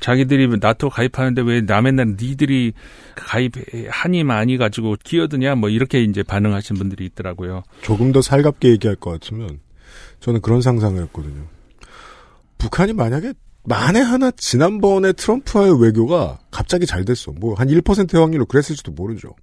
자기들이 0.00 0.48
나토 0.60 0.88
가입하는데 0.88 1.42
왜 1.42 1.60
남의 1.60 1.92
나라 1.92 2.10
니들이 2.18 2.72
가입하니 3.16 4.24
많이 4.24 4.56
가지고 4.56 4.96
기어드냐 5.04 5.54
뭐 5.56 5.68
이렇게 5.68 6.02
이제 6.02 6.22
반응하신 6.22 6.76
분들이 6.76 7.04
있더라고요. 7.06 7.62
조금 7.82 8.12
더 8.12 8.22
살갑게 8.22 8.70
얘기할 8.70 8.96
것 8.96 9.10
같으면 9.12 9.60
저는 10.20 10.40
그런 10.40 10.62
상상을 10.62 11.00
했거든요. 11.04 11.42
북한이 12.58 12.92
만약에 12.92 13.32
만에 13.64 14.00
하나 14.00 14.30
지난번에 14.32 15.12
트럼프와의 15.12 15.80
외교가 15.82 16.38
갑자기 16.50 16.86
잘 16.86 17.04
됐어. 17.04 17.32
뭐 17.32 17.54
한 17.54 17.68
1%의 17.68 18.20
확률로 18.20 18.46
그랬을지도 18.46 18.92
모르죠. 18.92 19.34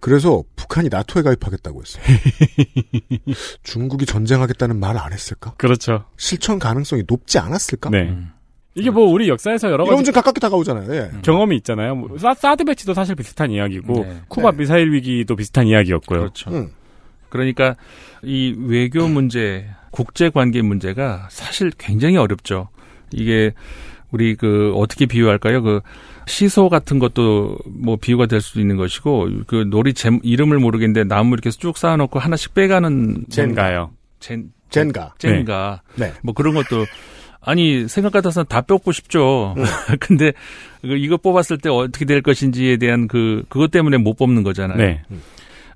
그래서 0.00 0.44
북한이 0.56 0.88
나토에 0.90 1.22
가입하겠다고 1.22 1.82
했어요. 1.82 2.04
중국이 3.64 4.06
전쟁하겠다는 4.06 4.78
말안 4.78 5.12
했을까? 5.12 5.54
그렇죠. 5.56 6.04
실천 6.16 6.58
가능성이 6.58 7.02
높지 7.06 7.38
않았을까? 7.38 7.90
네. 7.90 8.16
이게 8.74 8.90
뭐 8.90 9.10
우리 9.10 9.28
역사에서 9.28 9.70
여러 9.70 9.84
이런 9.84 9.96
가지 9.96 10.06
좀 10.06 10.14
가깝게 10.14 10.38
다가오잖아요. 10.40 10.94
예. 10.94 11.10
경험이 11.22 11.56
있잖아요. 11.56 11.96
뭐 11.96 12.16
사, 12.18 12.32
사드 12.34 12.64
배치도 12.64 12.94
사실 12.94 13.16
비슷한 13.16 13.50
이야기고 13.50 13.92
네. 14.04 14.20
쿠바 14.28 14.52
미사일 14.52 14.92
위기도 14.92 15.34
비슷한 15.34 15.66
이야기였고요. 15.66 16.18
그렇죠. 16.20 16.68
그러니까 17.28 17.74
이 18.22 18.54
외교 18.56 19.08
문제, 19.08 19.68
국제 19.90 20.30
관계 20.30 20.62
문제가 20.62 21.28
사실 21.30 21.70
굉장히 21.76 22.16
어렵죠. 22.16 22.68
이게 23.12 23.52
우리 24.10 24.34
그 24.34 24.72
어떻게 24.74 25.06
비유할까요? 25.06 25.62
그 25.62 25.80
시소 26.26 26.68
같은 26.68 26.98
것도 26.98 27.58
뭐 27.66 27.96
비유가 27.96 28.26
될 28.26 28.40
수도 28.40 28.60
있는 28.60 28.76
것이고 28.76 29.28
그 29.46 29.66
놀이 29.68 29.94
제 29.94 30.10
이름을 30.22 30.58
모르겠는데 30.58 31.04
나무 31.04 31.34
이렇게 31.34 31.50
쭉 31.50 31.76
쌓아놓고 31.76 32.18
하나씩 32.18 32.54
빼가는 32.54 33.26
젠가요. 33.30 33.90
젠 34.20 34.50
젠가. 34.70 35.14
젠가. 35.18 35.82
네. 35.96 36.12
뭐 36.22 36.34
그런 36.34 36.54
것도 36.54 36.86
아니 37.40 37.88
생각 37.88 38.12
같아서는 38.12 38.46
다 38.48 38.60
뽑고 38.60 38.92
싶죠. 38.92 39.54
근데 40.00 40.32
그 40.82 40.96
이거 40.96 41.16
뽑았을 41.16 41.58
때 41.58 41.70
어떻게 41.70 42.04
될 42.04 42.22
것인지에 42.22 42.76
대한 42.76 43.08
그 43.08 43.44
그것 43.48 43.70
때문에 43.70 43.96
못 43.96 44.16
뽑는 44.16 44.42
거잖아요. 44.42 44.78
네. 44.78 45.02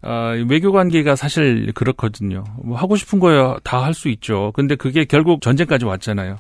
아, 0.03 0.35
외교 0.49 0.73
관계가 0.73 1.15
사실 1.17 1.73
그렇거든요. 1.73 2.45
뭐 2.65 2.77
하고 2.77 2.97
싶은 2.97 3.19
거야 3.21 3.57
다 3.63 3.83
할 3.83 3.95
수 3.95 4.09
있죠. 4.09 4.53
근데 4.55 4.75
그게 4.75 5.05
결국 5.05 5.41
전쟁까지 5.41 5.85
왔잖아요. 5.85 6.39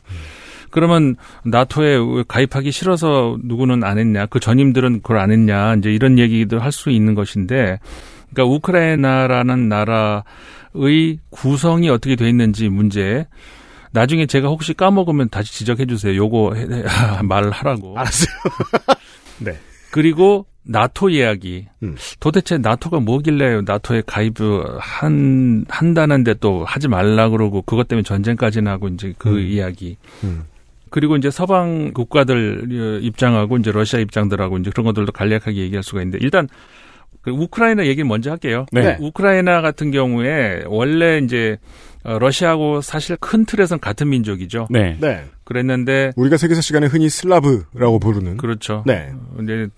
그러면 0.70 1.16
나토에 1.44 1.98
가입하기 2.28 2.70
싫어서 2.72 3.36
누구는 3.44 3.84
안 3.84 3.98
했냐, 3.98 4.26
그 4.26 4.40
전임들은 4.40 5.02
그걸 5.02 5.18
안 5.18 5.30
했냐, 5.30 5.74
이제 5.74 5.92
이런 5.92 6.18
얘기도 6.18 6.58
할수 6.60 6.90
있는 6.90 7.14
것인데, 7.14 7.78
그러니까 8.32 8.54
우크라이나라는 8.54 9.68
나라의 9.68 11.18
구성이 11.30 11.90
어떻게 11.90 12.16
돼 12.16 12.28
있는지 12.28 12.68
문제. 12.70 13.26
나중에 13.92 14.24
제가 14.24 14.48
혹시 14.48 14.72
까먹으면 14.72 15.28
다시 15.28 15.52
지적해 15.52 15.84
주세요. 15.84 16.16
요거 16.16 16.54
말을 17.24 17.50
하라고. 17.50 17.98
알았어요. 17.98 18.34
네. 19.44 19.58
그리고 19.92 20.46
나토 20.64 21.10
이야기. 21.10 21.66
음. 21.82 21.96
도대체 22.18 22.58
나토가 22.58 23.00
뭐길래 23.00 23.60
나토에 23.62 24.02
가입을 24.06 24.78
한, 24.78 25.64
한다는데 25.68 26.34
또 26.40 26.64
하지 26.64 26.88
말라 26.88 27.28
그러고 27.28 27.62
그것 27.62 27.88
때문에 27.88 28.02
전쟁까지 28.02 28.62
나고 28.62 28.88
이제 28.88 29.14
그 29.18 29.30
음. 29.30 29.40
이야기. 29.40 29.96
음. 30.24 30.44
그리고 30.90 31.16
이제 31.16 31.30
서방 31.30 31.92
국가들 31.92 33.00
입장하고 33.02 33.56
이제 33.56 33.72
러시아 33.72 33.98
입장들하고 34.00 34.58
이제 34.58 34.70
그런 34.70 34.84
것들도 34.86 35.12
간략하게 35.12 35.56
얘기할 35.56 35.82
수가 35.82 36.02
있는데 36.02 36.18
일단 36.22 36.48
그 37.22 37.30
우크라이나 37.30 37.86
얘기를 37.86 38.04
먼저 38.04 38.30
할게요. 38.30 38.66
네. 38.72 38.96
우크라이나 39.00 39.62
같은 39.62 39.90
경우에 39.90 40.64
원래 40.66 41.18
이제 41.18 41.58
어, 42.04 42.18
러시아하고 42.18 42.80
사실 42.80 43.16
큰 43.16 43.44
틀에서는 43.46 43.80
같은 43.80 44.08
민족이죠. 44.08 44.66
네. 44.70 44.96
네. 45.00 45.24
그랬는데 45.44 46.12
우리가 46.16 46.36
세계사 46.36 46.60
시간에 46.60 46.88
흔히 46.88 47.08
슬라브라고 47.08 47.98
부르는. 48.00 48.36
그렇죠. 48.38 48.82
네. 48.86 49.12
근데 49.36 49.68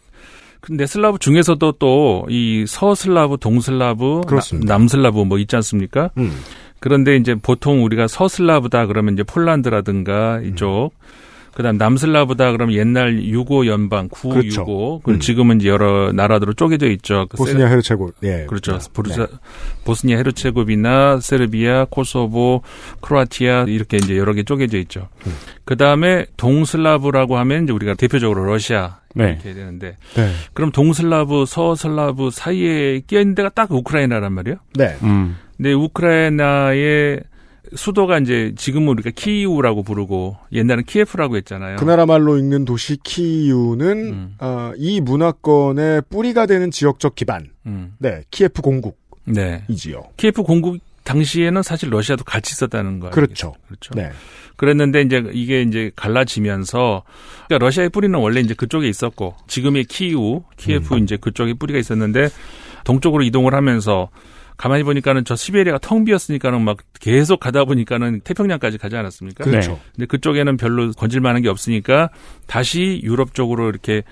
근데 0.65 0.87
슬라브 0.87 1.19
중에서도 1.19 1.73
또 1.73 2.27
이 2.31 2.65
서슬라브, 2.67 3.37
동슬라브. 3.39 4.23
나- 4.65 4.67
남슬라브 4.67 5.21
뭐 5.25 5.39
있지 5.39 5.57
않습니까? 5.57 6.11
음. 6.17 6.33
그런데 6.81 7.17
이제 7.17 7.35
보통 7.35 7.85
우리가 7.85 8.09
서슬라브다 8.09 8.87
그러면 8.87 9.15
이제 9.15 9.23
폴란드라든가 9.23 10.37
음. 10.39 10.45
이쪽 10.47 10.91
그다음 11.55 11.79
남슬라브다 11.79 12.53
그러면 12.53 12.75
옛날 12.75 13.23
유고 13.23 13.67
연방 13.67 14.09
구 14.09 14.31
그렇죠. 14.31 14.63
유고 14.63 15.01
그리고 15.05 15.19
음. 15.19 15.21
지금은 15.21 15.61
이제 15.61 15.69
여러 15.69 16.13
나라들로 16.13 16.53
쪼개져 16.53 16.89
있죠. 16.91 17.27
그 17.31 17.37
보스니아 17.37 17.69
헤르체고. 17.69 18.11
예. 18.25 18.47
그렇죠. 18.49 18.79
네. 18.79 18.91
보르자, 18.93 19.29
보스니아 19.85 20.19
헤르체고비나 20.19 21.21
세르비아, 21.21 21.87
코소보, 21.91 22.63
크로아티아 23.01 23.67
이렇게 23.69 23.99
이제 23.99 24.17
여러 24.17 24.33
개 24.33 24.43
쪼개져 24.43 24.79
있죠. 24.79 25.09
음. 25.27 25.33
그 25.65 25.77
다음에 25.77 26.27
동슬라브라고 26.37 27.39
하면 27.39 27.65
이제 27.65 27.73
우리가 27.73 27.95
대표적으로 27.95 28.45
러시아 28.45 28.99
네. 29.15 29.39
이렇게 29.43 29.55
되는데 29.55 29.97
네. 30.17 30.31
그럼 30.55 30.73
동슬라브, 30.73 31.45
서슬라브 31.47 32.31
사이에 32.31 33.01
끼어 33.07 33.21
있는 33.21 33.37
데가 33.37 33.49
딱 33.51 33.71
우크라이나란 33.71 34.33
말이에요. 34.33 34.59
네. 34.75 34.97
음. 35.03 35.37
근데 35.57 35.73
우크라이나의 35.73 37.21
수도가 37.75 38.19
이제 38.19 38.53
지금은 38.57 38.89
우리가 38.89 39.11
키이우라고 39.11 39.83
부르고 39.83 40.37
옛날엔 40.53 40.85
키예프라고 40.85 41.37
했잖아요. 41.37 41.77
그 41.77 41.85
나라 41.85 42.07
말로 42.07 42.39
읽는 42.39 42.65
도시 42.65 42.97
키이우는 43.03 43.99
음. 44.13 44.35
어, 44.39 44.73
이 44.77 45.01
문화권의 45.01 46.03
뿌리가 46.09 46.47
되는 46.47 46.71
지역적 46.71 47.15
기반. 47.15 47.51
음. 47.67 47.95
네, 47.99 48.23
키예프 48.31 48.63
공국이지요. 48.63 50.01
네. 50.01 50.09
키예프 50.17 50.43
공국 50.43 50.79
당시에는 51.05 51.63
사실 51.63 51.91
러시아도 51.91 52.25
같이 52.25 52.53
있었다는 52.53 52.99
거예요. 53.01 53.13
그렇죠. 53.13 53.55
그렇죠. 53.67 53.95
네. 53.95 54.11
그랬는데 54.57 55.03
이제 55.03 55.23
이게 55.33 55.63
이제 55.63 55.91
갈라지면서 55.97 57.03
그러니까 57.47 57.65
러시아의 57.65 57.91
뿌리는 57.91 58.19
원래 58.19 58.41
이제 58.41 58.55
그쪽에 58.55 58.89
있었고 58.89 59.35
지금의 59.47 59.85
키이우, 59.85 60.45
키예프 60.57 60.99
이제 60.99 61.17
그쪽에 61.17 61.55
뿌리가 61.55 61.79
있었는데 61.79 62.29
동쪽으로 62.85 63.23
이동을 63.23 63.55
하면서 63.55 64.09
가만히 64.57 64.85
보니까는 64.85 65.25
저 65.25 65.37
시베리아가 65.37 65.79
텅 65.79 66.05
비었으니까는 66.05 66.63
막 66.63 66.79
계속 67.01 67.41
가다 67.41 67.65
보니까는 67.65 68.21
태평양까지 68.21 68.79
가지 68.79 68.97
않았습니까? 68.97 69.45
그렇죠. 69.45 69.81
근데 69.95 70.07
그쪽에는 70.07 70.57
별로 70.57 70.91
건질 70.93 71.21
만한 71.21 71.43
게 71.43 71.49
없으니까 71.49 72.11
다시 72.47 73.01
유럽 73.03 73.35
쪽으로 73.35 73.69
이렇게 73.69 74.03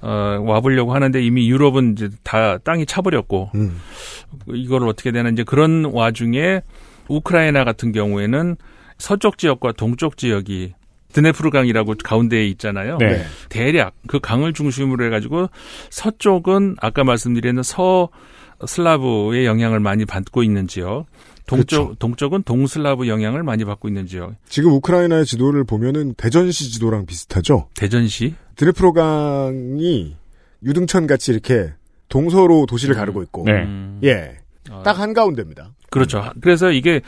어, 0.00 0.38
와보려고 0.40 0.94
하는데 0.94 1.20
이미 1.20 1.50
유럽은 1.50 1.92
이제 1.92 2.08
다 2.22 2.58
땅이 2.58 2.86
차버렸고 2.86 3.50
음. 3.56 3.80
이걸 4.46 4.86
어떻게 4.86 5.10
되나 5.10 5.28
이제 5.28 5.42
그런 5.42 5.84
와중에 5.86 6.62
우크라이나 7.08 7.64
같은 7.64 7.90
경우에는 7.90 8.56
서쪽 8.98 9.38
지역과 9.38 9.72
동쪽 9.72 10.16
지역이 10.16 10.74
드네프르 11.12 11.50
강이라고 11.50 11.94
가운데에 12.04 12.46
있잖아요. 12.48 12.98
네. 12.98 13.24
대략 13.48 13.94
그 14.06 14.20
강을 14.20 14.52
중심으로 14.52 15.04
해가지고 15.06 15.48
서쪽은 15.90 16.76
아까 16.80 17.02
말씀드린 17.02 17.62
서 17.62 18.10
슬라브의 18.66 19.46
영향을 19.46 19.80
많이 19.80 20.04
받고 20.04 20.42
있는 20.42 20.66
지역. 20.66 21.06
동쪽 21.46 21.76
그렇죠. 21.84 21.94
동쪽은 21.98 22.42
동슬라브 22.42 23.08
영향을 23.08 23.42
많이 23.42 23.64
받고 23.64 23.88
있는 23.88 24.06
지역. 24.06 24.34
지금 24.48 24.72
우크라이나의 24.72 25.24
지도를 25.24 25.64
보면은 25.64 26.12
대전시 26.14 26.70
지도랑 26.70 27.06
비슷하죠. 27.06 27.68
대전시 27.74 28.34
드네프로 28.56 28.92
강이 28.92 30.16
유등천 30.62 31.06
같이 31.06 31.32
이렇게 31.32 31.72
동서로 32.10 32.66
도시를 32.66 32.94
가르고 32.94 33.22
있고. 33.22 33.44
네. 33.46 33.52
음. 33.52 34.00
예. 34.04 34.36
딱 34.84 34.98
한 34.98 35.14
가운데입니다. 35.14 35.70
그렇죠. 35.90 36.22
그래서 36.42 36.70
이게 36.70 37.00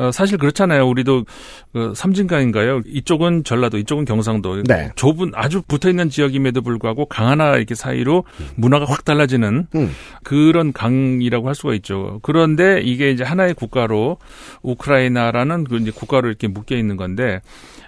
어, 0.00 0.10
사실 0.10 0.38
그렇잖아요. 0.38 0.88
우리도 0.88 1.26
그 1.74 1.92
삼진강인가요? 1.94 2.80
이쪽은 2.86 3.44
전라도, 3.44 3.76
이쪽은 3.76 4.06
경상도. 4.06 4.62
네. 4.62 4.90
좁은 4.96 5.32
아주 5.34 5.60
붙어 5.68 5.90
있는 5.90 6.08
지역임에도 6.08 6.62
불구하고 6.62 7.04
강 7.04 7.28
하나 7.28 7.56
이렇게 7.56 7.74
사이로 7.74 8.24
문화가 8.56 8.86
확 8.86 9.04
달라지는 9.04 9.66
음. 9.74 9.90
그런 10.24 10.72
강이라고 10.72 11.46
할 11.46 11.54
수가 11.54 11.74
있죠. 11.74 12.18
그런데 12.22 12.80
이게 12.82 13.10
이제 13.10 13.22
하나의 13.24 13.52
국가로 13.52 14.16
우크라이나라는 14.62 15.64
그 15.64 15.76
이제 15.76 15.90
국가로 15.90 16.28
이렇게 16.28 16.48
묶여 16.48 16.76
있는 16.76 16.96
건데 16.96 17.42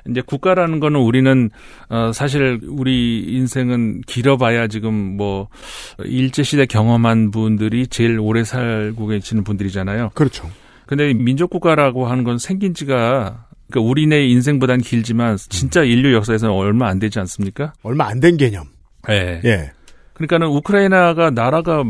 이제 0.08 0.20
국가라는 0.20 0.80
거는 0.80 1.00
우리는 1.00 1.50
어 1.88 2.10
사실 2.12 2.60
우리 2.66 3.20
인생은 3.20 4.02
길어봐야 4.06 4.66
지금 4.66 4.92
뭐 5.16 5.48
일제 6.04 6.42
시대 6.42 6.66
경험한 6.66 7.30
분들이 7.30 7.86
제일 7.86 8.18
오래 8.18 8.44
살고 8.44 9.06
계시는 9.06 9.44
분들이잖아요. 9.44 10.10
그렇죠. 10.14 10.50
근데 10.92 11.14
민족 11.14 11.48
국가라고 11.48 12.06
하는 12.06 12.22
건 12.22 12.36
생긴 12.36 12.74
지가 12.74 13.46
그러니까 13.70 13.88
우리네 13.88 14.26
인생보단 14.26 14.82
길지만 14.82 15.38
진짜 15.38 15.82
인류 15.84 16.12
역사에서는 16.12 16.54
얼마 16.54 16.88
안 16.88 16.98
되지 16.98 17.18
않습니까? 17.18 17.72
얼마 17.82 18.08
안 18.08 18.20
된 18.20 18.36
개념. 18.36 18.66
예. 19.08 19.40
예. 19.42 19.70
그러니까는 20.12 20.48
우크라이나가 20.48 21.30
나라가 21.30 21.82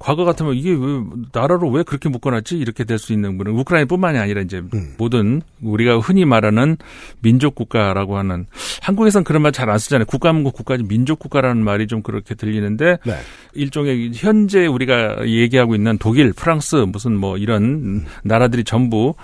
과거 0.00 0.24
같으면 0.24 0.54
이게 0.54 0.70
왜 0.70 1.04
나라로 1.32 1.68
왜 1.70 1.82
그렇게 1.82 2.08
묶어놨지 2.08 2.56
이렇게 2.58 2.84
될 2.84 2.98
수 2.98 3.12
있는 3.12 3.36
분은 3.38 3.52
우크라이나뿐만이 3.52 4.18
아니라 4.18 4.40
이제 4.40 4.62
음. 4.74 4.94
모든 4.98 5.42
우리가 5.62 5.98
흔히 5.98 6.24
말하는 6.24 6.76
민족 7.20 7.54
국가라고 7.54 8.16
하는 8.16 8.46
한국에선 8.82 9.24
그런 9.24 9.42
말 9.42 9.52
잘 9.52 9.68
안 9.70 9.78
쓰잖아요. 9.78 10.06
국가문국 10.06 10.54
국가지 10.54 10.82
민족 10.84 11.18
국가라는 11.18 11.62
말이 11.62 11.86
좀 11.86 12.02
그렇게 12.02 12.34
들리는데 12.34 12.98
네. 13.04 13.12
일종의 13.54 14.12
현재 14.14 14.66
우리가 14.66 15.26
얘기하고 15.26 15.74
있는 15.74 15.98
독일, 15.98 16.32
프랑스 16.32 16.76
무슨 16.76 17.16
뭐 17.16 17.36
이런 17.36 18.06
나라들이 18.22 18.64
전부 18.64 19.14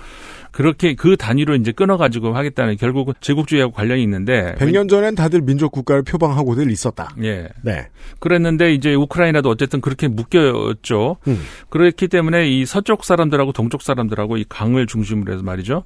그렇게 0.51 0.95
그 0.95 1.17
단위로 1.17 1.55
이제 1.55 1.71
끊어가지고 1.71 2.35
하겠다는 2.35 2.77
결국은 2.77 3.13
제국주의하고 3.21 3.73
관련이 3.73 4.01
있는데 4.03 4.55
100년 4.55 4.89
전엔 4.89 5.15
다들 5.15 5.41
민족 5.41 5.71
국가를 5.71 6.03
표방하고들 6.03 6.71
있었다. 6.71 7.09
예. 7.23 7.49
네. 7.61 7.87
그랬는데 8.19 8.73
이제 8.73 8.93
우크라이나도 8.93 9.49
어쨌든 9.49 9.81
그렇게 9.81 10.07
묶였죠. 10.07 11.17
음. 11.27 11.39
그렇기 11.69 12.07
때문에 12.07 12.47
이 12.49 12.65
서쪽 12.65 13.03
사람들하고 13.03 13.51
동쪽 13.51 13.81
사람들하고 13.81 14.37
이 14.37 14.45
강을 14.47 14.87
중심으로 14.87 15.33
해서 15.33 15.43
말이죠. 15.43 15.83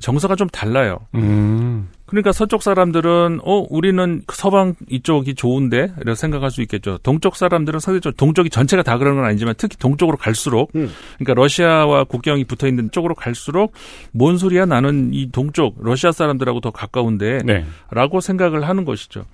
정서가 0.00 0.36
좀 0.36 0.48
달라요. 0.48 0.98
음. 1.14 1.88
그러니까 2.12 2.30
서쪽 2.32 2.62
사람들은 2.62 3.40
어 3.42 3.64
우리는 3.70 4.20
서방 4.30 4.74
이쪽이 4.90 5.34
좋은데 5.34 5.94
이렇게 5.96 6.14
생각할 6.14 6.50
수 6.50 6.60
있겠죠. 6.60 6.98
동쪽 6.98 7.36
사람들은 7.36 7.80
상대적으로 7.80 8.14
동쪽이 8.18 8.50
전체가 8.50 8.82
다 8.82 8.98
그런 8.98 9.16
건 9.16 9.24
아니지만 9.24 9.54
특히 9.56 9.78
동쪽으로 9.78 10.18
갈수록 10.18 10.70
음. 10.74 10.90
그러니까 11.18 11.32
러시아와 11.40 12.04
국경이 12.04 12.44
붙어 12.44 12.68
있는 12.68 12.90
쪽으로 12.90 13.14
갈수록 13.14 13.72
뭔 14.12 14.36
소리야 14.36 14.66
나는 14.66 15.14
이 15.14 15.30
동쪽 15.32 15.76
러시아 15.80 16.12
사람들하고 16.12 16.60
더 16.60 16.70
가까운데 16.70 17.38
네. 17.46 17.64
라고 17.90 18.20
생각을 18.20 18.68
하는 18.68 18.84
것이죠. 18.84 19.24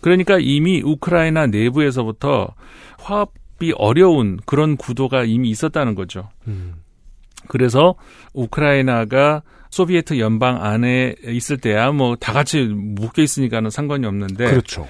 그러니까 0.00 0.38
이미 0.40 0.82
우크라이나 0.82 1.46
내부에서부터 1.46 2.48
화합이 2.98 3.74
어려운 3.76 4.40
그런 4.44 4.76
구도가 4.76 5.22
이미 5.22 5.50
있었다는 5.50 5.94
거죠. 5.94 6.30
음. 6.48 6.74
그래서 7.46 7.94
우크라이나가 8.32 9.42
소비에트 9.74 10.18
연방 10.20 10.62
안에 10.64 11.16
있을 11.26 11.58
때야 11.58 11.90
뭐 11.90 12.14
다 12.16 12.32
같이 12.32 12.62
묶여 12.62 13.22
있으니까는 13.22 13.70
상관이 13.70 14.06
없는데 14.06 14.46
그렇죠. 14.46 14.88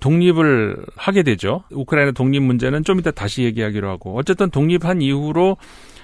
독립을 0.00 0.76
하게 0.96 1.22
되죠. 1.22 1.64
우크라이나 1.70 2.12
독립 2.12 2.40
문제는 2.42 2.84
좀 2.84 2.98
이따 2.98 3.10
다시 3.10 3.42
얘기하기로 3.44 3.88
하고 3.88 4.16
어쨌든 4.18 4.50
독립한 4.50 5.02
이후로 5.02 5.56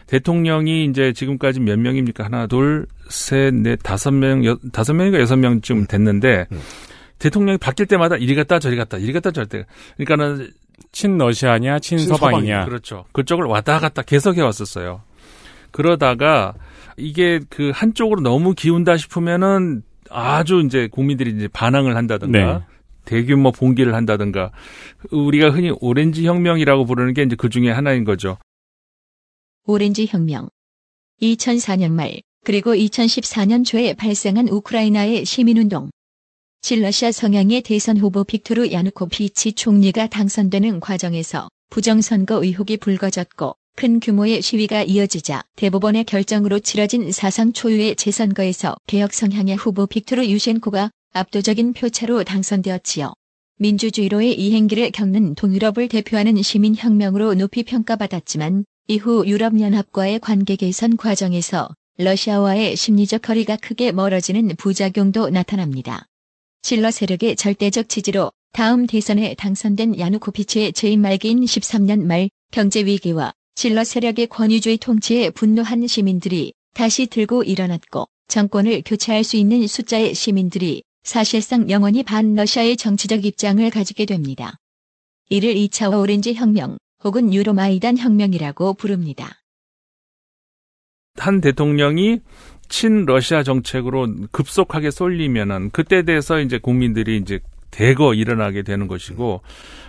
대통령이 0.06 0.84
이제 0.86 1.12
지금까지 1.12 1.60
몇 1.60 1.78
명입니까? 1.78 2.24
하나, 2.24 2.46
둘, 2.46 2.86
셋, 3.08 3.54
넷, 3.54 3.78
다섯 3.82 4.10
명, 4.10 4.44
여, 4.44 4.56
다섯 4.72 4.92
명인가 4.94 5.20
여섯 5.20 5.36
명쯤 5.36 5.86
됐는데 5.86 6.46
음. 6.50 6.60
대통령이 7.18 7.58
바뀔 7.58 7.86
때마다 7.86 8.16
이리 8.16 8.34
갔다 8.34 8.58
저리 8.58 8.76
갔다 8.76 8.96
이리 8.98 9.12
갔다 9.12 9.30
저리 9.30 9.46
갔다. 9.48 9.66
그러니까는 9.96 10.50
친러시아냐, 10.92 11.78
친서방이냐. 11.78 12.64
그렇죠. 12.64 13.04
그쪽을 13.12 13.44
왔다 13.44 13.78
갔다 13.78 14.02
계속해 14.02 14.40
왔었어요. 14.40 15.02
그러다가 15.70 16.54
이게 16.97 17.41
그 17.49 17.70
한쪽으로 17.74 18.20
너무 18.20 18.55
기운다 18.55 18.97
싶으면은 18.97 19.82
아주 20.11 20.62
이제 20.64 20.88
국민들이 20.88 21.30
이제 21.30 21.49
반항을 21.49 21.97
한다든가 21.97 22.59
네. 22.59 22.64
대규모 23.05 23.53
봉기를 23.53 23.95
한다든가 23.95 24.53
우리가 25.11 25.51
흔히 25.51 25.70
오렌지 25.80 26.26
혁명이라고 26.26 26.84
부르는 26.84 27.14
게 27.14 27.22
이제 27.22 27.36
그 27.36 27.49
중에 27.49 27.70
하나인 27.70 28.05
거죠. 28.05 28.38
오렌지 29.64 30.07
혁명. 30.07 30.49
2004년 31.22 31.93
말 31.93 32.20
그리고 32.45 32.74
2014년 32.74 33.64
초에 33.64 33.95
발생한 33.95 34.49
우크라이나의 34.49 35.24
시민운동. 35.24 35.91
친러시아 36.62 37.11
성향의 37.11 37.62
대선 37.62 37.97
후보 37.97 38.24
빅토르 38.24 38.70
야누코비치 38.70 39.55
총리가 39.55 40.09
당선되는 40.09 40.80
과정에서 40.80 41.49
부정선거 41.70 42.45
의혹이 42.45 42.76
불거졌고 42.78 43.55
큰 43.76 44.00
규모의 44.00 44.42
시위가 44.42 44.82
이어지자 44.82 45.42
대법원의 45.56 46.04
결정으로 46.04 46.58
치러진 46.58 47.12
사상 47.12 47.52
초유의 47.52 47.96
재선거에서 47.96 48.76
개혁 48.86 49.14
성향의 49.14 49.56
후보 49.56 49.86
빅토르 49.86 50.26
유셴코가 50.26 50.90
압도적인 51.12 51.72
표차로 51.72 52.24
당선되었지요. 52.24 53.12
민주주의로의 53.58 54.38
이행기를 54.38 54.90
겪는 54.90 55.34
동유럽을 55.34 55.88
대표하는 55.88 56.40
시민혁명으로 56.42 57.34
높이 57.34 57.62
평가받았지만 57.62 58.64
이후 58.88 59.24
유럽연합과의 59.26 60.20
관계 60.20 60.56
개선 60.56 60.96
과정에서 60.96 61.68
러시아와의 61.98 62.76
심리적 62.76 63.22
거리가 63.22 63.56
크게 63.56 63.92
멀어지는 63.92 64.56
부작용도 64.56 65.30
나타납니다. 65.30 66.06
칠러 66.62 66.90
세력의 66.90 67.36
절대적 67.36 67.88
지지로 67.88 68.32
다음 68.52 68.86
대선에 68.86 69.34
당선된 69.34 69.98
야누코비치의 69.98 70.72
재임 70.72 71.02
말기인 71.02 71.40
13년 71.40 72.02
말 72.02 72.30
경제 72.50 72.84
위기와 72.84 73.32
칠러 73.61 73.84
세력의 73.84 74.28
권위주의 74.28 74.78
통치에 74.78 75.28
분노한 75.28 75.86
시민들이 75.86 76.54
다시 76.72 77.06
들고 77.06 77.42
일어났고 77.42 78.06
정권을 78.26 78.80
교체할 78.86 79.22
수 79.22 79.36
있는 79.36 79.66
숫자의 79.66 80.14
시민들이 80.14 80.82
사실상 81.02 81.68
영원히 81.68 82.02
반러시아의 82.02 82.78
정치적 82.78 83.26
입장을 83.26 83.68
가지게 83.68 84.06
됩니다. 84.06 84.56
이를 85.28 85.52
2차 85.52 85.94
오렌지 85.94 86.32
혁명 86.32 86.78
혹은 87.04 87.34
유로마이단 87.34 87.98
혁명이라고 87.98 88.72
부릅니다. 88.72 89.42
한 91.18 91.42
대통령이 91.42 92.20
친러시아 92.70 93.42
정책으로 93.42 94.08
급속하게 94.32 94.90
쏠리면은 94.90 95.68
그때 95.68 96.02
돼서 96.02 96.40
이제 96.40 96.56
국민들이 96.56 97.18
이제 97.18 97.40
대거 97.70 98.14
일어나게 98.14 98.62
되는 98.62 98.88
것이고 98.88 99.42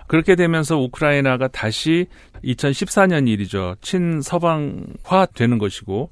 그렇게 0.08 0.36
되면서 0.36 0.78
우크라이나가 0.78 1.48
다시 1.48 2.08
2014년 2.44 3.28
일이죠. 3.28 3.76
친서방화 3.82 5.28
되는 5.34 5.58
것이고 5.58 6.12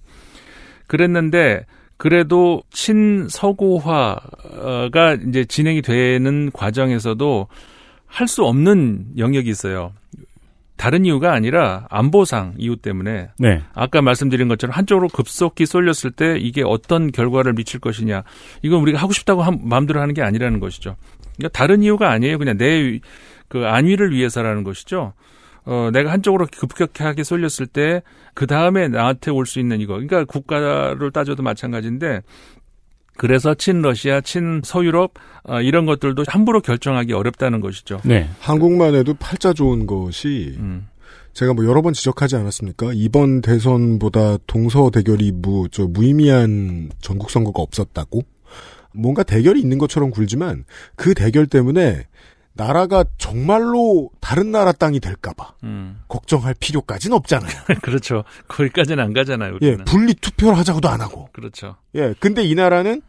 그랬는데 0.87 1.65
그래도 1.97 2.63
친서구화가 2.71 4.17
이제 5.27 5.43
진행이 5.45 5.81
되는 5.81 6.49
과정에서도 6.51 7.47
할 8.09 8.27
수 8.27 8.43
없는 8.43 9.17
영역이 9.17 9.49
있어요. 9.49 9.93
다른 10.75 11.03
이유가 11.05 11.33
아니라 11.33 11.87
안보상 11.89 12.53
이유 12.57 12.77
때문에 12.77 13.29
네. 13.37 13.61
아까 13.73 14.01
말씀드린 14.01 14.47
것처럼 14.47 14.73
한쪽으로 14.73 15.09
급속히 15.09 15.65
쏠렸을 15.65 16.11
때 16.11 16.37
이게 16.39 16.63
어떤 16.65 17.11
결과를 17.11 17.53
미칠 17.53 17.81
것이냐 17.81 18.23
이건 18.61 18.79
우리가 18.81 18.97
하고 18.97 19.11
싶다고 19.11 19.43
한, 19.43 19.59
마음대로 19.63 19.99
하는 19.99 20.13
게 20.13 20.21
아니라는 20.21 20.61
것이죠. 20.61 20.95
그러니까 21.39 21.57
다른 21.57 21.81
이유가 21.81 22.11
아니에요. 22.11 22.37
그냥 22.37 22.57
내 22.57 22.99
그 23.49 23.65
안위를 23.65 24.11
위해서라는 24.11 24.63
것이죠. 24.63 25.13
어, 25.65 25.89
내가 25.91 26.11
한쪽으로 26.11 26.47
급격하게 26.55 27.23
쏠렸을 27.23 27.65
때 27.67 28.01
그 28.35 28.47
다음에 28.47 28.87
나한테 28.87 29.31
올 29.31 29.45
수 29.45 29.59
있는 29.59 29.81
이거. 29.81 29.93
그러니까 29.95 30.23
국가를 30.23 31.11
따져도 31.11 31.43
마찬가지인데 31.43 32.21
그래서 33.17 33.53
친러시아, 33.53 34.21
친서유럽 34.21 35.15
어, 35.43 35.61
이런 35.61 35.85
것들도 35.85 36.23
함부로 36.27 36.61
결정하기 36.61 37.11
어렵다는 37.11 37.59
것이죠. 37.59 37.99
네. 38.05 38.29
한국만 38.39 38.95
해도 38.95 39.13
팔자 39.19 39.51
좋은 39.53 39.87
것이 39.87 40.55
음. 40.59 40.87
제가 41.33 41.53
뭐 41.53 41.65
여러 41.65 41.81
번 41.81 41.91
지적하지 41.93 42.37
않았습니까? 42.37 42.91
이번 42.93 43.41
대선보다 43.41 44.37
동서 44.47 44.89
대결이 44.89 45.31
무, 45.33 45.67
저 45.69 45.85
무의미한 45.87 46.91
전국 47.01 47.29
선거가 47.29 47.61
없었다고? 47.61 48.21
뭔가 48.93 49.23
대결이 49.23 49.59
있는 49.59 49.77
것처럼 49.77 50.11
굴지만 50.11 50.65
그 50.95 51.13
대결 51.13 51.47
때문에 51.47 52.07
나라가 52.53 53.05
정말로 53.17 54.09
다른 54.19 54.51
나라 54.51 54.71
땅이 54.73 54.99
될까봐 54.99 55.53
음. 55.63 56.01
걱정할 56.09 56.53
필요까지는 56.59 57.15
없잖아요. 57.15 57.51
그렇죠. 57.81 58.23
거기까지는 58.49 59.01
안 59.03 59.13
가잖아요. 59.13 59.57
예, 59.61 59.67
우리는. 59.69 59.85
분리 59.85 60.13
투표를 60.13 60.57
하자고도 60.57 60.89
안 60.89 60.99
하고. 61.01 61.29
그렇죠. 61.31 61.77
예, 61.95 62.13
근데 62.19 62.43
이 62.43 62.55
나라는 62.55 63.01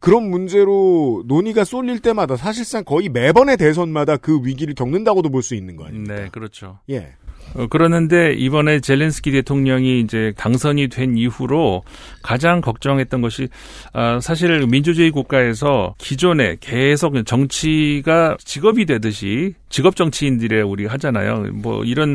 그런 0.00 0.28
문제로 0.30 1.22
논의가 1.26 1.64
쏠릴 1.64 2.00
때마다 2.00 2.36
사실상 2.36 2.84
거의 2.84 3.08
매번의 3.08 3.56
대선마다 3.56 4.16
그 4.16 4.40
위기를 4.44 4.74
겪는다고도 4.74 5.30
볼 5.30 5.42
수 5.42 5.54
있는 5.54 5.76
거 5.76 5.86
아닙니까? 5.86 6.14
네, 6.14 6.28
그렇죠. 6.30 6.78
예. 6.90 7.14
어, 7.54 7.66
그러는데 7.66 8.32
이번에 8.32 8.80
젤렌스키 8.80 9.32
대통령이 9.32 10.00
이제 10.00 10.32
당선이 10.36 10.88
된 10.88 11.16
이후로 11.16 11.82
가장 12.22 12.60
걱정했던 12.60 13.20
것이 13.20 13.48
아, 13.92 14.20
사실 14.20 14.66
민주주의 14.66 15.10
국가에서 15.10 15.94
기존에 15.98 16.56
계속 16.60 17.14
정치가 17.24 18.36
직업이 18.44 18.86
되듯이 18.86 19.54
직업 19.68 19.96
정치인들의 19.96 20.62
우리가 20.62 20.92
하잖아요. 20.94 21.46
뭐 21.52 21.84
이런 21.84 22.14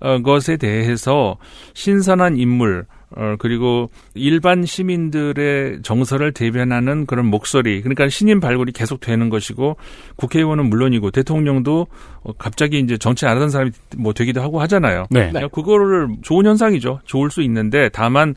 어, 0.00 0.20
것에 0.20 0.56
대해서 0.56 1.36
신선한 1.74 2.36
인물 2.36 2.86
어, 3.10 3.36
그리고 3.38 3.90
일반 4.14 4.64
시민들의 4.64 5.82
정서를 5.82 6.32
대변하는 6.32 7.06
그런 7.06 7.26
목소리, 7.26 7.80
그러니까 7.80 8.08
신인 8.08 8.40
발굴이 8.40 8.72
계속 8.72 9.00
되는 9.00 9.28
것이고, 9.28 9.76
국회의원은 10.16 10.68
물론이고, 10.68 11.12
대통령도 11.12 11.86
어, 12.24 12.32
갑자기 12.32 12.80
이제 12.80 12.98
정치 12.98 13.26
안 13.26 13.36
하던 13.36 13.50
사람이 13.50 13.70
뭐 13.96 14.12
되기도 14.12 14.42
하고 14.42 14.60
하잖아요. 14.62 15.06
네. 15.10 15.28
그러니까 15.28 15.48
그거를 15.48 16.08
좋은 16.22 16.46
현상이죠. 16.46 17.00
좋을 17.04 17.30
수 17.30 17.42
있는데, 17.42 17.88
다만, 17.90 18.34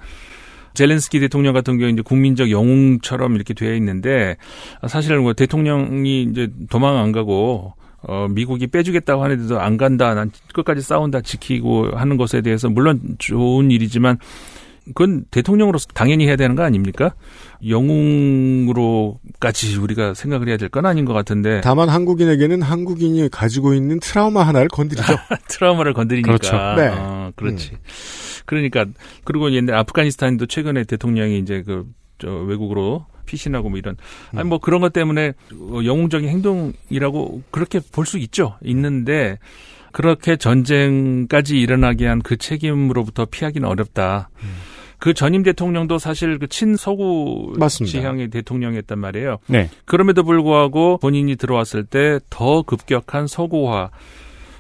젤렌스키 0.76 1.20
대통령 1.20 1.54
같은 1.54 1.78
경우 1.78 1.92
이제 1.92 2.02
국민적 2.02 2.52
영웅처럼 2.52 3.36
이렇게 3.36 3.54
되어 3.54 3.74
있는데 3.76 4.38
사실 4.88 5.18
뭐 5.18 5.34
대통령이 5.34 6.24
이제 6.24 6.48
도망 6.70 6.98
안 6.98 7.12
가고 7.12 7.74
어 8.02 8.28
미국이 8.30 8.68
빼주겠다고 8.68 9.22
하는데도 9.22 9.60
안 9.60 9.76
간다, 9.76 10.14
난 10.14 10.32
끝까지 10.54 10.82
싸운다, 10.82 11.20
지키고 11.20 11.98
하는 11.98 12.16
것에 12.16 12.42
대해서 12.42 12.70
물론 12.70 13.02
좋은 13.18 13.72
일이지만 13.72 14.20
그건 14.90 15.26
대통령으로서 15.32 15.88
당연히 15.94 16.28
해야 16.28 16.36
되는 16.36 16.56
거 16.56 16.64
아닙니까? 16.64 17.14
영웅으로까지 17.68 19.78
우리가 19.78 20.14
생각을 20.14 20.48
해야 20.48 20.58
될 20.58 20.70
건 20.70 20.86
아닌 20.86 21.06
것 21.06 21.14
같은데. 21.14 21.62
다만 21.64 21.90
한국인에게는 21.90 22.62
한국인이 22.62 23.28
가지고 23.30 23.74
있는 23.74 24.00
트라우마 24.00 24.44
하나를 24.44 24.68
건드리죠. 24.68 25.16
트라우마를 25.50 25.94
건드리니까. 25.94 26.28
그렇죠. 26.38 26.56
네. 26.80 26.90
어, 26.96 27.32
그렇지. 27.36 27.72
그러니까 28.46 28.86
그리고 29.24 29.52
옛날 29.52 29.78
아프가니스탄도 29.78 30.46
최근에 30.46 30.84
대통령이 30.84 31.40
이제 31.40 31.64
그 31.64 31.86
저 32.22 32.30
외국으로 32.30 33.06
피신하고 33.26 33.70
뭐 33.70 33.78
이런 33.80 33.96
아니 34.36 34.44
뭐 34.50 34.58
그런 34.60 34.82
것 34.82 34.92
때문에 34.92 35.32
영웅적인 35.86 36.28
행동이라고 36.28 37.44
그렇게 37.50 37.80
볼 37.94 38.06
수 38.06 38.18
있죠. 38.18 38.58
있는데 38.62 39.40
그렇게 39.94 40.36
전쟁까지 40.36 41.58
일어나게 41.58 42.08
한 42.08 42.20
그 42.22 42.36
책임으로부터 42.36 43.24
피하기는 43.26 43.66
어렵다. 43.66 44.30
그 45.00 45.14
전임 45.14 45.43
대통령도 45.43 45.97
사실 45.97 46.38
그 46.39 46.47
친서구 46.47 47.54
맞습니다. 47.58 48.00
지향의 48.00 48.30
대통령이었단 48.30 49.00
말이에요. 49.00 49.38
네. 49.47 49.70
그럼에도 49.86 50.24
불구하고 50.24 50.97
본인이 50.97 51.36
들어왔을 51.36 51.86
때 51.86 52.20
더 52.30 52.62
급격한 52.64 53.28
서구화. 53.28 53.89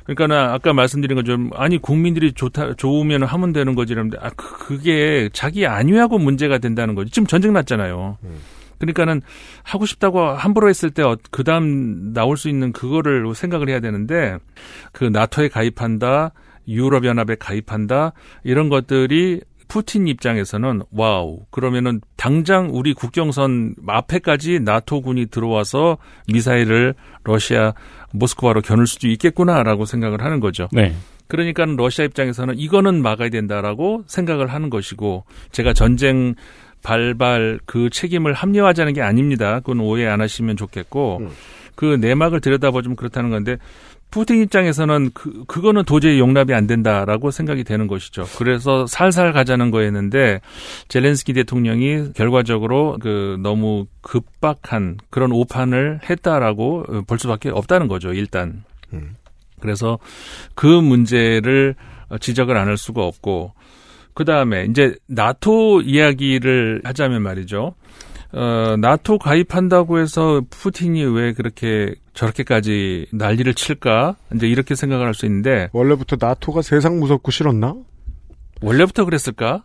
그러니까는 0.05 0.35
아까 0.37 0.73
말씀드린 0.73 1.15
것처럼 1.17 1.51
아니 1.55 1.77
국민들이 1.77 2.31
좋다 2.33 2.75
좋으면 2.75 3.23
하면 3.23 3.53
되는 3.53 3.75
거지 3.75 3.93
이러는데 3.93 4.17
아 4.19 4.29
그- 4.35 4.57
그게 4.57 5.29
자기 5.33 5.67
안위하고 5.67 6.17
문제가 6.17 6.57
된다는 6.57 6.95
거지. 6.95 7.11
지금 7.11 7.27
전쟁 7.27 7.53
났잖아요. 7.53 8.17
그러니까는 8.79 9.21
하고 9.63 9.85
싶다고 9.85 10.21
함부로 10.21 10.69
했을 10.69 10.89
때 10.89 11.03
그 11.31 11.43
다음 11.43 12.13
나올 12.13 12.37
수 12.37 12.47
있는 12.49 12.71
그거를 12.71 13.35
생각을 13.35 13.67
해야 13.69 13.81
되는데 13.81 14.37
그 14.93 15.03
나토에 15.03 15.49
가입한다, 15.49 16.31
유럽 16.67 17.03
연합에 17.05 17.35
가입한다 17.35 18.13
이런 18.43 18.69
것들이 18.69 19.41
푸틴 19.69 20.07
입장에서는 20.07 20.81
와우 20.91 21.45
그러면은 21.51 22.01
당장 22.17 22.69
우리 22.73 22.93
국경선 22.93 23.75
앞에까지 23.87 24.59
나토군이 24.59 25.27
들어와서 25.27 25.97
미사일을 26.27 26.95
러시아 27.23 27.73
모스크바로 28.11 28.61
겨눌 28.61 28.87
수도 28.87 29.07
있겠구나라고 29.07 29.85
생각을 29.85 30.21
하는 30.23 30.41
거죠. 30.41 30.67
네. 30.73 30.93
그러니까 31.27 31.63
러시아 31.65 32.03
입장에서는 32.05 32.57
이거는 32.57 33.01
막아야 33.03 33.29
된다라고 33.29 34.03
생각을 34.07 34.47
하는 34.47 34.69
것이고 34.71 35.25
제가 35.51 35.73
전쟁 35.73 36.33
발발 36.81 37.59
그 37.65 37.89
책임을 37.91 38.33
합리화하자는 38.33 38.93
게 38.93 39.01
아닙니다. 39.01 39.59
그건 39.59 39.81
오해 39.81 40.07
안 40.07 40.21
하시면 40.21 40.57
좋겠고 40.57 41.27
그 41.75 41.85
내막을 42.01 42.41
들여다보면 42.41 42.95
그렇다는 42.95 43.29
건데 43.29 43.57
푸틴 44.11 44.41
입장에서는 44.41 45.11
그 45.13 45.43
그거는 45.45 45.83
도저히 45.83 46.19
용납이 46.19 46.53
안 46.53 46.65
된다라고 46.67 47.31
생각이 47.31 47.63
되는 47.63 47.87
것이죠. 47.87 48.25
그래서 48.37 48.87
살살 48.87 49.33
가자는 49.33 49.71
거였는데 49.71 50.41
젤렌스키 50.87 51.33
대통령이 51.33 52.13
결과적으로 52.13 52.97
그 52.99 53.37
너무 53.41 53.85
급박한 54.01 54.97
그런 55.09 55.31
오판을 55.31 55.99
했다라고 56.09 57.03
볼 57.07 57.19
수밖에 57.19 57.49
없다는 57.49 57.87
거죠. 57.87 58.13
일단. 58.13 58.63
그래서 59.59 59.99
그 60.55 60.65
문제를 60.65 61.75
지적을 62.19 62.57
안 62.57 62.67
할 62.67 62.77
수가 62.77 63.03
없고 63.03 63.53
그 64.15 64.25
다음에 64.25 64.65
이제 64.65 64.95
나토 65.07 65.81
이야기를 65.81 66.81
하자면 66.83 67.21
말이죠. 67.21 67.75
어, 68.31 68.75
나토 68.77 69.17
가입한다고 69.17 69.99
해서 69.99 70.41
푸틴이 70.49 71.03
왜 71.03 71.33
그렇게 71.33 71.93
저렇게까지 72.19 73.07
난리를 73.13 73.53
칠까? 73.53 74.17
이제 74.35 74.47
이렇게 74.47 74.75
생각을 74.75 75.05
할 75.07 75.13
수 75.13 75.25
있는데 75.25 75.69
원래부터 75.71 76.17
나토가 76.19 76.61
세상 76.61 76.99
무섭고 76.99 77.31
싫었나? 77.31 77.75
원래부터 78.61 79.05
그랬을까? 79.05 79.63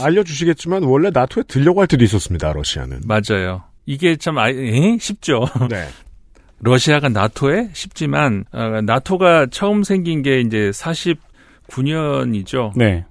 알려주시겠지만 0.00 0.84
원래 0.84 1.10
나토에 1.12 1.42
들려고 1.48 1.80
할 1.80 1.88
때도 1.88 2.04
있었습니다. 2.04 2.52
러시아는. 2.52 3.00
맞아요. 3.06 3.64
이게 3.86 4.14
참 4.16 4.38
아, 4.38 4.50
에? 4.50 4.98
쉽죠. 5.00 5.46
네. 5.68 5.88
러시아가 6.60 7.08
나토에 7.08 7.70
쉽지만 7.72 8.44
어, 8.52 8.80
나토가 8.82 9.46
처음 9.50 9.82
생긴 9.82 10.22
게 10.22 10.40
이제 10.40 10.70
49년이죠. 10.70 12.72
네. 12.76 13.04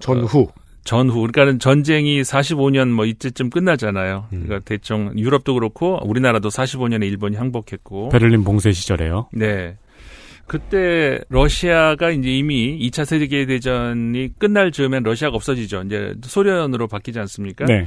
전후. 0.00 0.48
전후. 0.84 1.14
그러니까는 1.20 1.58
전쟁이 1.58 2.22
45년 2.22 2.90
뭐 2.90 3.06
이때쯤 3.06 3.50
끝나잖아요. 3.50 4.26
음. 4.32 4.42
그러니까 4.44 4.60
대충 4.64 5.12
유럽도 5.16 5.54
그렇고 5.54 5.98
우리나라도 6.04 6.48
45년에 6.50 7.04
일본이 7.06 7.36
항복했고. 7.36 8.10
베를린 8.10 8.44
봉쇄 8.44 8.72
시절에요. 8.72 9.28
네. 9.32 9.76
그때 10.46 11.20
러시아가 11.30 12.10
이제 12.10 12.28
이미 12.28 12.78
2차 12.78 13.06
세계 13.06 13.46
대전이 13.46 14.38
끝날 14.38 14.72
즈음엔 14.72 15.02
러시아가 15.02 15.36
없어지죠. 15.36 15.84
이제 15.86 16.14
소련으로 16.22 16.86
바뀌지 16.86 17.18
않습니까? 17.18 17.64
네. 17.64 17.86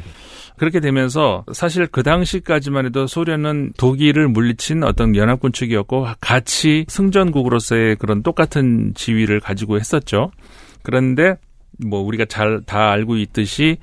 그렇게 0.58 0.80
되면서 0.80 1.46
사실 1.54 1.86
그 1.86 2.02
당시까지만 2.02 2.88
해도 2.88 3.06
소련은 3.06 3.74
독일을 3.78 4.28
물리친 4.30 4.84
어떤 4.84 5.16
연합군 5.16 5.52
측이었고 5.52 6.08
같이 6.20 6.86
승전국으로서의 6.88 7.96
그런 7.98 8.24
똑같은 8.24 8.94
지위를 8.96 9.40
가지고 9.40 9.78
했었죠. 9.78 10.32
그런데 10.82 11.36
뭐 11.86 12.02
우리가 12.02 12.26
잘 12.26 12.62
다 12.66 12.92
알고 12.92 13.18
있듯이 13.18 13.78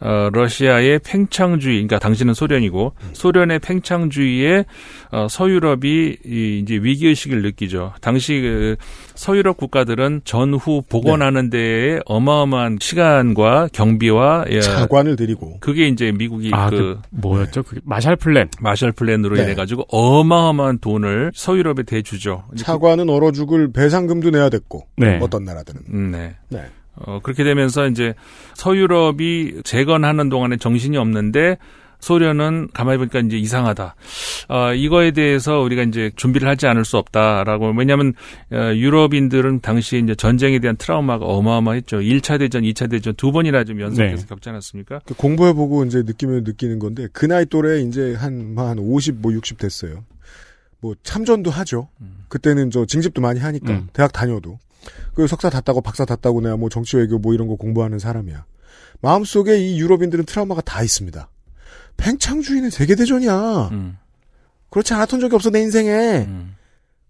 어, 0.00 0.28
러시아의 0.32 0.98
팽창주의, 0.98 1.76
그러니까 1.76 1.98
당시는 1.98 2.34
소련이고 2.34 2.92
소련의 3.14 3.60
팽창주의에 3.60 4.64
어, 5.12 5.28
서유럽이 5.30 6.16
이, 6.26 6.58
이제 6.62 6.74
위기 6.74 7.06
의식을 7.06 7.40
느끼죠. 7.42 7.94
당시 8.02 8.38
그 8.40 8.76
서유럽 9.14 9.56
국가들은 9.56 10.22
전후 10.24 10.82
복원하는 10.88 11.48
데에 11.48 12.00
어마어마한 12.04 12.78
시간과 12.80 13.68
경비와 13.72 14.46
예, 14.50 14.60
차관을 14.60 15.16
들이고 15.16 15.58
그게 15.60 15.86
이제 15.86 16.12
미국이 16.12 16.50
아, 16.52 16.68
그, 16.68 16.76
그 16.76 17.00
뭐였죠? 17.10 17.62
그 17.62 17.80
마샬 17.84 18.16
플랜. 18.16 18.48
마샬 18.60 18.92
플랜으로 18.92 19.36
네. 19.36 19.44
인해 19.44 19.54
가지고 19.54 19.84
어마어마한 19.88 20.80
돈을 20.80 21.30
서유럽에 21.34 21.84
대주죠. 21.86 22.44
차관은 22.56 23.08
얼어 23.08 23.32
죽을 23.32 23.72
배상금도 23.72 24.30
내야 24.30 24.50
됐고 24.50 24.86
네. 24.96 25.18
어떤 25.22 25.44
나라들은. 25.44 25.80
음, 25.92 26.10
네. 26.10 26.34
네. 26.50 26.64
어, 26.96 27.20
그렇게 27.22 27.44
되면서 27.44 27.86
이제 27.88 28.14
서유럽이 28.54 29.62
재건하는 29.64 30.28
동안에 30.28 30.56
정신이 30.56 30.96
없는데 30.96 31.58
소련은 32.04 32.68
가만히 32.74 32.98
보니까 32.98 33.20
이제 33.20 33.38
이상하다. 33.38 33.96
어, 34.48 34.74
이거에 34.74 35.12
대해서 35.12 35.60
우리가 35.60 35.82
이제 35.84 36.10
준비를 36.16 36.46
하지 36.46 36.66
않을 36.66 36.84
수 36.84 36.98
없다라고. 36.98 37.72
왜냐하면 37.76 38.12
어, 38.52 38.74
유럽인들은 38.74 39.60
당시에 39.60 40.00
이제 40.00 40.14
전쟁에 40.14 40.58
대한 40.58 40.76
트라우마가 40.76 41.24
어마어마했죠. 41.24 41.98
1차 42.00 42.38
대전, 42.38 42.62
2차 42.62 42.90
대전 42.90 43.14
두 43.14 43.32
번이나 43.32 43.64
좀 43.64 43.80
연속해서 43.80 44.22
네. 44.22 44.28
겪지 44.28 44.50
않았습니까? 44.50 45.00
그 45.06 45.14
공부해보고 45.14 45.84
이제 45.86 46.02
느끼면 46.04 46.44
느끼는 46.44 46.78
건데 46.78 47.08
그 47.12 47.24
나이 47.24 47.46
또래 47.46 47.80
이제 47.80 48.14
한한 48.14 48.78
50, 48.78 49.16
뭐 49.20 49.32
60 49.32 49.56
됐어요. 49.56 50.04
뭐 50.80 50.94
참전도 51.02 51.50
하죠. 51.50 51.88
그때는 52.28 52.70
저 52.70 52.84
징집도 52.84 53.22
많이 53.22 53.40
하니까 53.40 53.72
음. 53.72 53.88
대학 53.94 54.12
다녀도 54.12 54.58
그 55.14 55.26
석사 55.26 55.50
다 55.50 55.60
따고 55.60 55.80
박사 55.80 56.04
다 56.04 56.16
따고 56.16 56.40
내가 56.40 56.56
뭐 56.56 56.68
정치 56.68 56.96
외교 56.96 57.18
뭐 57.18 57.34
이런 57.34 57.48
거 57.48 57.56
공부하는 57.56 57.98
사람이야. 57.98 58.44
마음속에 59.00 59.58
이 59.58 59.80
유럽인들은 59.80 60.24
트라우마가 60.24 60.62
다 60.62 60.82
있습니다. 60.82 61.28
팽창주의는 61.96 62.70
세계 62.70 62.94
대전이야. 62.94 63.68
음, 63.72 63.98
그렇지 64.70 64.94
않았던 64.94 65.20
적이 65.20 65.34
없어 65.36 65.50
내 65.50 65.60
인생에. 65.60 66.24
음, 66.26 66.56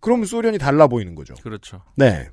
그럼 0.00 0.24
소련이 0.24 0.58
달라 0.58 0.86
보이는 0.86 1.14
거죠. 1.14 1.34
그렇죠. 1.42 1.82
네. 1.96 2.28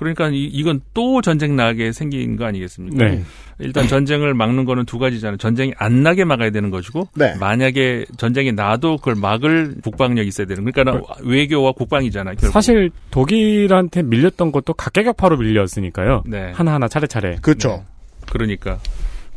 그러니까 0.00 0.30
이, 0.30 0.44
이건 0.44 0.80
또 0.94 1.20
전쟁 1.20 1.56
나게 1.56 1.92
생긴 1.92 2.36
거 2.36 2.46
아니겠습니까? 2.46 3.04
네. 3.04 3.22
일단 3.58 3.86
전쟁을 3.86 4.32
막는 4.32 4.64
거는 4.64 4.86
두 4.86 4.98
가지잖아요. 4.98 5.36
전쟁이 5.36 5.74
안 5.76 6.02
나게 6.02 6.24
막아야 6.24 6.48
되는 6.48 6.70
것이고, 6.70 7.08
네. 7.16 7.34
만약에 7.38 8.06
전쟁이 8.16 8.50
나도 8.50 8.96
그걸 8.96 9.14
막을 9.16 9.74
국방력이 9.84 10.26
있어야 10.26 10.46
되는. 10.46 10.64
그러니까 10.64 11.02
외교와 11.22 11.72
국방이잖아요. 11.72 12.36
결국. 12.36 12.50
사실 12.50 12.90
독일한테 13.10 14.00
밀렸던 14.00 14.52
것도 14.52 14.72
각계격파로 14.72 15.36
밀렸으니까요. 15.36 16.22
네. 16.24 16.50
하나하나 16.54 16.88
차례차례. 16.88 17.36
그렇죠. 17.42 17.84
그러니까. 18.32 18.78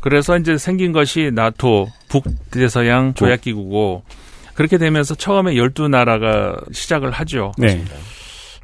그래서 0.00 0.38
이제 0.38 0.56
생긴 0.56 0.92
것이 0.92 1.30
나토 1.34 1.88
북대서양 2.08 3.12
조약기구고 3.12 4.02
그렇게 4.54 4.78
되면서 4.78 5.14
처음에 5.14 5.56
12나라가 5.56 6.72
시작을 6.72 7.10
하죠. 7.10 7.52
네. 7.58 7.84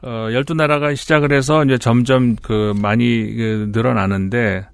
어, 0.03 0.29
12나라가 0.31 0.97
시작을 0.97 1.33
해서 1.33 1.65
이제 1.65 1.77
점점 1.79 2.37
그 2.37 2.73
많이 2.81 3.35
그 3.35 3.71
늘어나는데 3.73 4.67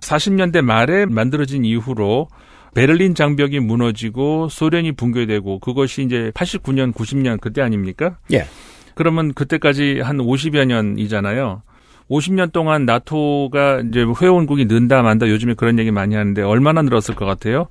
40년대 0.00 0.62
말에 0.62 1.06
만들어진 1.06 1.64
이후로 1.64 2.28
베를린 2.74 3.14
장벽이 3.14 3.60
무너지고 3.60 4.48
소련이 4.48 4.92
붕괴되고 4.92 5.58
그것이 5.58 6.02
이제 6.02 6.30
89년, 6.34 6.94
90년 6.94 7.40
그때 7.40 7.62
아닙니까? 7.62 8.18
예. 8.32 8.46
그러면 8.94 9.34
그때까지 9.34 10.00
한 10.00 10.18
50여 10.18 10.64
년이잖아요. 10.66 11.62
50년 12.10 12.52
동안 12.52 12.86
나토가 12.86 13.82
이제 13.88 14.04
회원국이 14.20 14.64
는다 14.66 15.02
만다 15.02 15.28
요즘에 15.28 15.54
그런 15.54 15.78
얘기 15.78 15.90
많이 15.90 16.14
하는데 16.14 16.42
얼마나 16.42 16.82
늘었을 16.82 17.14
것 17.14 17.24
같아요? 17.24 17.68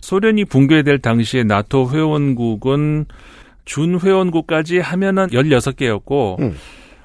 소련이 0.00 0.44
붕괴될 0.44 0.98
당시에 0.98 1.44
나토 1.44 1.90
회원국은 1.90 3.06
준 3.64 3.98
회원국까지 4.00 4.78
하면은 4.78 5.28
16개였고 5.28 6.40
음. 6.40 6.56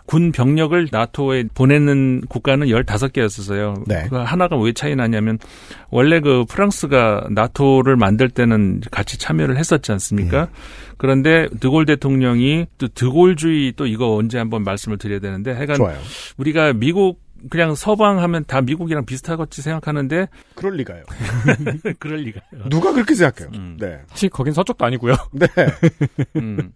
군 0.07 0.31
병력을 0.31 0.87
나토에 0.89 1.43
보내는 1.53 2.21
국가는 2.29 2.65
15개였었어요. 2.65 3.83
네. 3.87 4.07
그 4.09 4.15
하나가 4.15 4.57
왜 4.57 4.71
차이 4.71 4.95
나냐면 4.95 5.37
원래 5.89 6.21
그 6.21 6.45
프랑스가 6.47 7.27
나토를 7.29 7.97
만들 7.97 8.29
때는 8.29 8.81
같이 8.89 9.19
참여를 9.19 9.57
했었지 9.57 9.91
않습니까? 9.91 10.43
음. 10.43 10.47
그런데 10.95 11.47
드골 11.59 11.85
대통령이 11.85 12.67
또 12.77 12.87
드골주의 12.87 13.73
또 13.75 13.85
이거 13.85 14.15
언제 14.15 14.37
한번 14.37 14.63
말씀을 14.63 14.97
드려야 14.97 15.19
되는데 15.19 15.51
하여간 15.51 15.75
좋아요. 15.75 15.97
우리가 16.37 16.71
미국 16.71 17.19
그냥 17.49 17.75
서방 17.75 18.19
하면 18.21 18.43
다 18.45 18.61
미국이랑 18.61 19.05
비슷하겠지 19.05 19.61
생각하는데 19.61 20.27
그럴 20.55 20.75
리가요. 20.75 21.03
그럴 21.99 22.19
리가요. 22.19 22.69
누가 22.69 22.93
그렇게 22.93 23.15
생각해요? 23.15 23.51
음. 23.55 23.77
네. 23.79 23.99
사실 24.07 24.29
거긴 24.29 24.53
서쪽도 24.53 24.85
아니고요. 24.85 25.15
네. 25.31 25.47
음. 26.37 26.71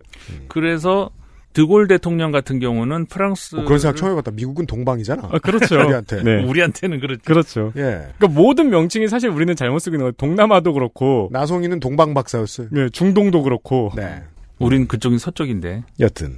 그래서 0.47 1.09
드골 1.53 1.87
대통령 1.87 2.31
같은 2.31 2.59
경우는 2.59 3.07
프랑스 3.07 3.55
어, 3.57 3.63
그런 3.65 3.79
생각 3.79 3.97
처음 3.97 4.11
해봤다. 4.13 4.31
미국은 4.31 4.65
동방이잖아. 4.65 5.29
아, 5.31 5.39
그렇죠. 5.39 5.75
우리한테. 5.75 6.23
네. 6.23 6.43
우리한테는 6.43 6.99
그렇죠. 6.99 7.21
그렇죠. 7.25 7.73
예. 7.75 8.07
그러니까 8.17 8.27
모든 8.29 8.69
명칭이 8.69 9.07
사실 9.07 9.29
우리는 9.29 9.53
잘못 9.55 9.79
쓰고 9.79 9.95
있는 9.95 10.03
거예요. 10.05 10.11
동남아도 10.13 10.73
그렇고, 10.73 11.29
나송이는 11.31 11.79
동방 11.79 12.13
박사였어요. 12.13 12.67
네, 12.71 12.89
중동도 12.89 13.43
그렇고. 13.43 13.91
네. 13.95 14.23
우린 14.59 14.87
그쪽이 14.87 15.17
서쪽인데. 15.17 15.83
여튼. 15.99 16.37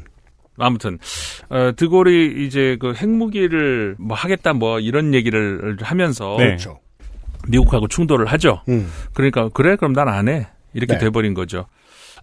아무튼 0.58 1.00
어, 1.50 1.72
드골이 1.76 2.46
이제 2.46 2.78
그 2.80 2.94
핵무기를 2.94 3.96
뭐 4.00 4.16
하겠다 4.16 4.54
뭐 4.54 4.80
이런 4.80 5.14
얘기를 5.14 5.78
하면서 5.82 6.36
네. 6.38 6.46
그렇죠. 6.46 6.80
미국하고 7.48 7.88
충돌을 7.88 8.26
하죠. 8.28 8.62
음. 8.70 8.90
그러니까 9.14 9.50
그래 9.50 9.76
그럼 9.76 9.94
난 9.94 10.08
안 10.08 10.28
해. 10.30 10.48
이렇게 10.74 10.94
네. 10.94 11.00
돼버린 11.00 11.34
거죠. 11.34 11.66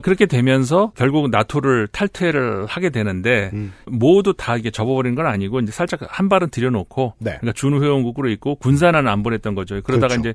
그렇게 0.03 0.25
되면서 0.25 0.93
결국 0.97 1.29
나토를 1.31 1.87
탈퇴를 1.89 2.65
하게 2.67 2.89
되는데 2.89 3.51
음. 3.53 3.73
모두 3.87 4.33
다 4.35 4.57
이게 4.57 4.71
접어버린 4.71 5.15
건 5.15 5.27
아니고 5.27 5.61
이제 5.61 5.73
살짝 5.73 6.01
한 6.09 6.29
발은 6.31 6.49
들여놓고 6.51 7.15
네. 7.19 7.33
그러니까 7.39 7.53
준회원국으로 7.53 8.31
있고 8.31 8.55
군사는 8.57 9.07
안 9.07 9.23
보냈던 9.23 9.55
거죠. 9.55 9.81
그러다가 9.83 10.17
그렇죠. 10.17 10.31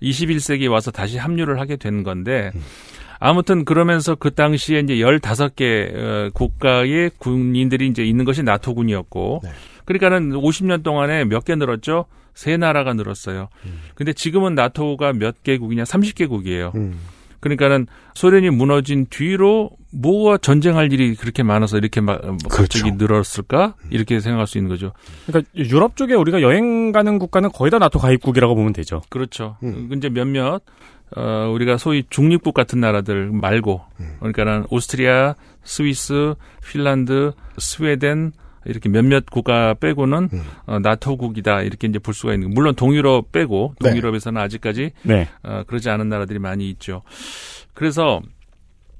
이제 0.00 0.24
21세기에 0.26 0.70
와서 0.70 0.90
다시 0.90 1.16
합류를 1.16 1.58
하게 1.60 1.76
된 1.76 2.02
건데 2.02 2.52
아무튼 3.18 3.64
그러면서 3.64 4.14
그 4.14 4.34
당시에 4.34 4.80
이제 4.80 4.94
15개 4.96 5.94
어, 5.94 6.30
국가의 6.34 7.10
군인들이 7.18 7.86
이제 7.88 8.04
있는 8.04 8.24
것이 8.24 8.42
나토군이었고 8.42 9.40
네. 9.44 9.50
그러니까는 9.84 10.32
50년 10.32 10.82
동안에 10.82 11.24
몇 11.24 11.44
개 11.44 11.54
늘었죠? 11.54 12.06
세 12.34 12.56
나라가 12.58 12.92
늘었어요. 12.92 13.48
근데 13.94 14.12
지금은 14.12 14.54
나토가 14.54 15.12
몇 15.14 15.42
개국이냐? 15.42 15.84
30개국이에요. 15.84 16.74
음. 16.74 16.98
그러니까는 17.40 17.86
소련이 18.14 18.50
무너진 18.50 19.06
뒤로 19.08 19.70
뭐가 19.92 20.36
전쟁할 20.38 20.92
일이 20.92 21.14
그렇게 21.14 21.42
많아서 21.42 21.78
이렇게 21.78 22.00
막 22.00 22.20
갑자기 22.50 22.92
늘었을까 22.92 23.74
이렇게 23.90 24.20
생각할 24.20 24.46
수 24.46 24.58
있는 24.58 24.68
거죠. 24.68 24.92
그러니까 25.26 25.48
유럽 25.54 25.96
쪽에 25.96 26.14
우리가 26.14 26.42
여행 26.42 26.92
가는 26.92 27.18
국가는 27.18 27.48
거의 27.52 27.70
다 27.70 27.78
나토 27.78 27.98
가입국이라고 28.00 28.54
보면 28.54 28.72
되죠. 28.72 29.00
그렇죠. 29.08 29.56
이제 29.96 30.08
몇몇 30.08 30.60
어, 31.14 31.50
우리가 31.52 31.76
소위 31.76 32.04
중립국 32.10 32.54
같은 32.54 32.80
나라들 32.80 33.30
말고 33.30 33.80
그러니까는 34.18 34.66
오스트리아, 34.70 35.34
스위스, 35.62 36.34
핀란드, 36.66 37.32
스웨덴 37.58 38.32
이렇게 38.64 38.88
몇몇 38.88 39.26
국가 39.30 39.74
빼고는 39.74 40.28
어, 40.66 40.78
나토국이다 40.80 41.62
이렇게 41.62 41.86
이제 41.86 41.98
볼 42.00 42.14
수가 42.14 42.34
있는 42.34 42.48
거. 42.48 42.54
물론 42.54 42.74
동유럽 42.74 43.30
빼고 43.30 43.74
네. 43.80 43.90
동유럽에서는 43.90 44.40
아직까지 44.40 44.90
네. 45.02 45.28
어, 45.44 45.62
그러지 45.66 45.88
않은 45.88 46.08
나라들이 46.08 46.40
많이 46.40 46.68
있죠. 46.70 47.02
그래서 47.74 48.20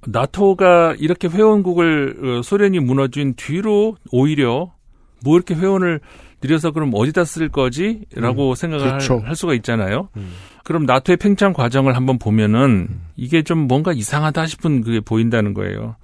나토가 0.06 0.94
이렇게 0.98 1.26
회원국을 1.26 2.38
어, 2.38 2.42
소련이 2.42 2.78
무너진 2.78 3.34
뒤로 3.34 3.96
오히려 4.12 4.72
뭐 5.24 5.36
이렇게 5.36 5.54
회원을 5.54 6.00
들여서 6.40 6.70
그럼 6.72 6.90
어디다 6.94 7.24
쓸 7.24 7.48
거지라고 7.48 8.50
음, 8.50 8.54
생각을 8.54 8.86
그렇죠. 8.86 9.18
할, 9.18 9.28
할 9.28 9.36
수가 9.36 9.54
있잖아요. 9.54 10.08
그럼 10.64 10.84
나토의 10.84 11.16
팽창 11.16 11.52
과정을 11.52 11.96
한번 11.96 12.18
보면은 12.18 12.88
음. 12.90 13.02
이게 13.16 13.42
좀 13.42 13.58
뭔가 13.66 13.92
이상하다 13.92 14.46
싶은 14.46 14.82
그게 14.82 15.00
보인다는 15.00 15.54
거예요. 15.54 15.96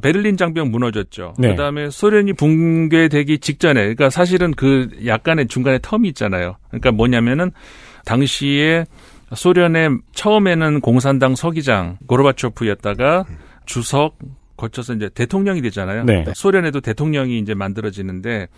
베를린 0.00 0.36
장벽 0.36 0.68
무너졌죠. 0.68 1.34
네. 1.38 1.50
그다음에 1.50 1.90
소련이 1.90 2.32
붕괴되기 2.34 3.38
직전에 3.38 3.80
그러니까 3.80 4.10
사실은 4.10 4.52
그 4.52 4.88
약간의 5.04 5.48
중간에 5.48 5.78
텀이 5.78 6.06
있잖아요. 6.08 6.56
그러니까 6.68 6.92
뭐냐면은 6.92 7.50
당시에 8.04 8.84
소련의 9.34 9.98
처음에는 10.14 10.80
공산당 10.80 11.34
서기장 11.34 11.98
고르바초프였다가 12.06 13.24
주석 13.66 14.18
거쳐서 14.56 14.94
이제 14.94 15.08
대통령이 15.08 15.60
되잖아요. 15.62 16.04
네. 16.04 16.24
소련에도 16.34 16.80
대통령이 16.80 17.38
이제 17.38 17.54
만들어지는데 17.54 18.48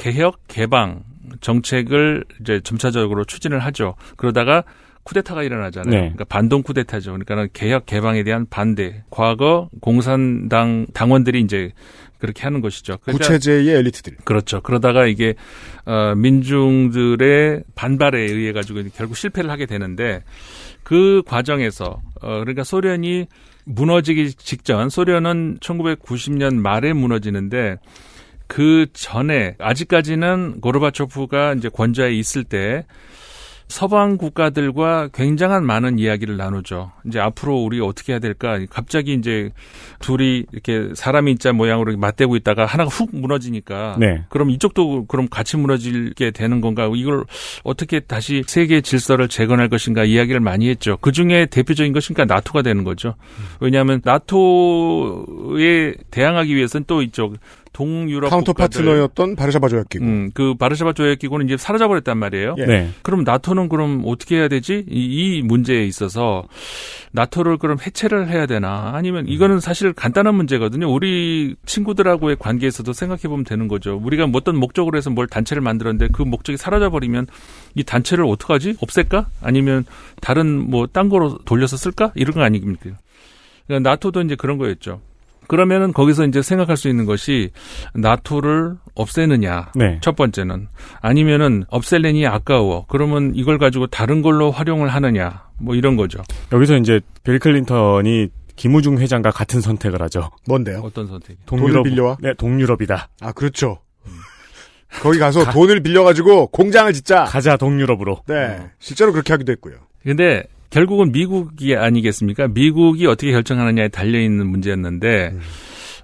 개혁 0.00 0.38
개방 0.48 1.02
정책을 1.42 2.24
이제 2.40 2.60
점차적으로 2.64 3.26
추진을 3.26 3.58
하죠. 3.58 3.96
그러다가 4.16 4.64
쿠데타가 5.04 5.42
일어나잖아요. 5.42 5.90
네. 5.90 6.00
그러니까 6.00 6.24
반동 6.24 6.62
쿠데타죠. 6.62 7.12
그러니까 7.18 7.46
개혁 7.52 7.84
개방에 7.84 8.22
대한 8.22 8.46
반대. 8.48 9.04
과거 9.10 9.68
공산당 9.82 10.86
당원들이 10.94 11.42
이제 11.42 11.72
그렇게 12.18 12.44
하는 12.44 12.62
것이죠. 12.62 12.96
그러니까 13.02 13.26
구체제의 13.26 13.76
엘리트들. 13.76 14.16
그렇죠. 14.24 14.62
그러다가 14.62 15.06
이게 15.06 15.34
어 15.84 16.14
민중들의 16.16 17.64
반발에 17.74 18.20
의해 18.22 18.52
가지고 18.52 18.82
결국 18.96 19.18
실패를 19.18 19.50
하게 19.50 19.66
되는데 19.66 20.22
그 20.82 21.22
과정에서 21.26 22.00
어 22.22 22.38
그러니까 22.40 22.64
소련이 22.64 23.26
무너지기 23.66 24.32
직전 24.32 24.88
소련은 24.88 25.58
1990년 25.60 26.54
말에 26.54 26.94
무너지는데 26.94 27.76
그 28.50 28.86
전에 28.92 29.54
아직까지는 29.60 30.60
고르바초프가 30.60 31.54
이제 31.54 31.68
권좌에 31.68 32.10
있을 32.10 32.42
때 32.42 32.84
서방 33.70 34.16
국가들과 34.16 35.10
굉장한 35.14 35.64
많은 35.64 36.00
이야기를 36.00 36.36
나누죠. 36.36 36.90
이제 37.06 37.20
앞으로 37.20 37.62
우리 37.62 37.80
어떻게 37.80 38.12
해야 38.12 38.18
될까? 38.18 38.58
갑자기 38.68 39.14
이제 39.14 39.50
둘이 40.00 40.44
이렇게 40.50 40.90
사람이 40.94 41.30
있자 41.32 41.52
모양으로 41.52 41.96
맞대고 41.96 42.34
있다가 42.34 42.66
하나가 42.66 42.90
훅 42.90 43.10
무너지니까 43.12 43.96
네. 44.00 44.24
그럼 44.28 44.50
이쪽도 44.50 45.06
그럼 45.06 45.28
같이 45.28 45.56
무너지게 45.56 46.32
되는 46.32 46.60
건가? 46.60 46.90
이걸 46.92 47.24
어떻게 47.62 48.00
다시 48.00 48.42
세계 48.44 48.80
질서를 48.80 49.28
재건할 49.28 49.68
것인가 49.68 50.02
이야기를 50.02 50.40
많이 50.40 50.68
했죠. 50.68 50.98
그 51.00 51.12
중에 51.12 51.46
대표적인 51.46 51.92
것이 51.92 52.12
그러니까 52.12 52.34
나토가 52.34 52.62
되는 52.62 52.82
거죠. 52.82 53.14
왜냐하면 53.60 54.00
나토에 54.04 55.94
대항하기 56.10 56.56
위해서는 56.56 56.86
또 56.88 57.02
이쪽 57.02 57.36
동유럽 57.72 58.28
카운터 58.28 58.52
국가들 58.52 58.84
파트너였던 58.84 59.36
바르샤바 59.36 59.68
조약 59.68 59.88
기구. 59.88 60.04
음, 60.04 60.30
그 60.34 60.54
바르샤바 60.54 60.92
조약 60.92 61.18
기구는 61.18 61.46
이제 61.46 61.56
사라져 61.56 61.88
버렸단 61.88 62.18
말이에요. 62.18 62.56
예. 62.58 62.66
네. 62.66 62.90
그럼 63.02 63.24
나토는 63.24 63.68
그럼 63.70 64.02
어떻게 64.04 64.36
해야 64.36 64.48
되지? 64.48 64.84
이, 64.90 65.38
이 65.38 65.42
문제에 65.42 65.84
있어서 65.84 66.44
나토를 67.12 67.56
그럼 67.58 67.78
해체를 67.84 68.28
해야 68.28 68.44
되나? 68.46 68.90
아니면 68.94 69.26
이거는 69.26 69.60
사실 69.60 69.92
간단한 69.92 70.34
문제거든요. 70.34 70.92
우리 70.92 71.54
친구들하고의 71.64 72.36
관계에서도 72.38 72.92
생각해 72.92 73.22
보면 73.22 73.44
되는 73.44 73.68
거죠. 73.68 73.98
우리가 74.02 74.26
뭐 74.26 74.38
어떤 74.40 74.56
목적으로 74.56 74.98
해서 74.98 75.08
뭘 75.10 75.26
단체를 75.26 75.62
만들었는데 75.62 76.08
그 76.12 76.22
목적이 76.22 76.56
사라져 76.58 76.90
버리면 76.90 77.26
이 77.74 77.84
단체를 77.84 78.24
어떡하지? 78.26 78.76
없앨까? 78.80 79.28
아니면 79.40 79.84
다른 80.20 80.70
뭐 80.70 80.86
딴 80.92 81.08
거로 81.08 81.38
돌려서 81.44 81.76
쓸까? 81.76 82.10
이런 82.16 82.34
거 82.34 82.42
아닙니까? 82.42 82.90
그러니까 83.66 83.90
나토도 83.90 84.22
이제 84.22 84.34
그런 84.34 84.58
거였죠. 84.58 85.00
그러면은 85.50 85.92
거기서 85.92 86.26
이제 86.26 86.42
생각할 86.42 86.76
수 86.76 86.88
있는 86.88 87.06
것이 87.06 87.50
나토를 87.94 88.76
없애느냐. 88.94 89.72
네. 89.74 89.98
첫 90.00 90.14
번째는 90.14 90.68
아니면은 91.00 91.64
없앨래니 91.70 92.24
아까워. 92.24 92.86
그러면 92.88 93.32
이걸 93.34 93.58
가지고 93.58 93.88
다른 93.88 94.22
걸로 94.22 94.52
활용을 94.52 94.86
하느냐. 94.90 95.48
뭐 95.58 95.74
이런 95.74 95.96
거죠. 95.96 96.22
여기서 96.52 96.76
이제 96.76 97.00
빌 97.24 97.40
클린턴이 97.40 98.28
김우중 98.54 98.98
회장과 98.98 99.32
같은 99.32 99.60
선택을 99.60 100.00
하죠. 100.02 100.30
뭔데요? 100.46 100.82
어떤 100.84 101.08
선택? 101.08 101.44
돈을 101.46 101.82
빌려와? 101.82 102.18
네, 102.20 102.32
동유럽이다. 102.34 103.08
아, 103.20 103.32
그렇죠. 103.32 103.80
거기 105.02 105.18
가서 105.18 105.50
돈을 105.50 105.80
빌려가지고 105.80 106.46
공장을 106.46 106.92
짓자. 106.92 107.24
가자 107.24 107.56
동유럽으로. 107.56 108.22
네. 108.28 108.70
실제로 108.78 109.10
그렇게 109.10 109.32
하기도 109.32 109.50
했고요. 109.50 109.74
근데 110.04 110.44
결국은 110.70 111.12
미국이 111.12 111.76
아니겠습니까? 111.76 112.48
미국이 112.48 113.06
어떻게 113.06 113.32
결정하느냐에 113.32 113.88
달려 113.88 114.20
있는 114.20 114.46
문제였는데 114.48 115.36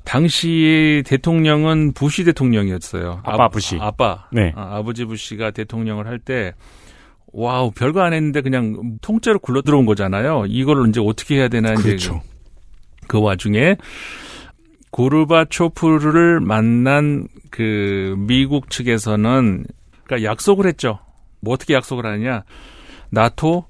당시 0.05 1.03
대통령은 1.07 1.93
부시 1.93 2.25
대통령이었어요. 2.25 3.21
아빠 3.25 3.45
아- 3.45 3.49
부시. 3.49 3.77
아빠. 3.81 4.29
네. 4.33 4.53
아, 4.57 4.83
버지 4.83 5.05
부시가 5.05 5.51
대통령을 5.53 6.07
할 6.07 6.19
때 6.19 6.53
와우 7.33 7.71
별거 7.71 8.01
안 8.01 8.13
했는데 8.15 8.41
그냥 8.41 8.97
통째로 9.03 9.39
굴러 9.41 9.61
들어온 9.63 9.85
거잖아요. 9.85 10.45
이걸 10.49 10.89
이제 10.89 11.01
어떻게 11.05 11.37
해야 11.37 11.49
되나 11.49 11.73
이제 11.75 11.83
그렇죠. 11.83 12.23
그 13.09 13.21
와중에 13.21 13.77
고르바초프를 14.91 16.41
만난 16.41 17.29
그 17.51 18.15
미국 18.19 18.71
측에서는 18.71 19.65
그러니까 20.05 20.31
약속을 20.31 20.67
했죠. 20.67 20.99
뭐 21.41 21.53
어떻게 21.55 21.75
약속을 21.75 22.07
하느냐? 22.07 22.45
나토 23.11 23.67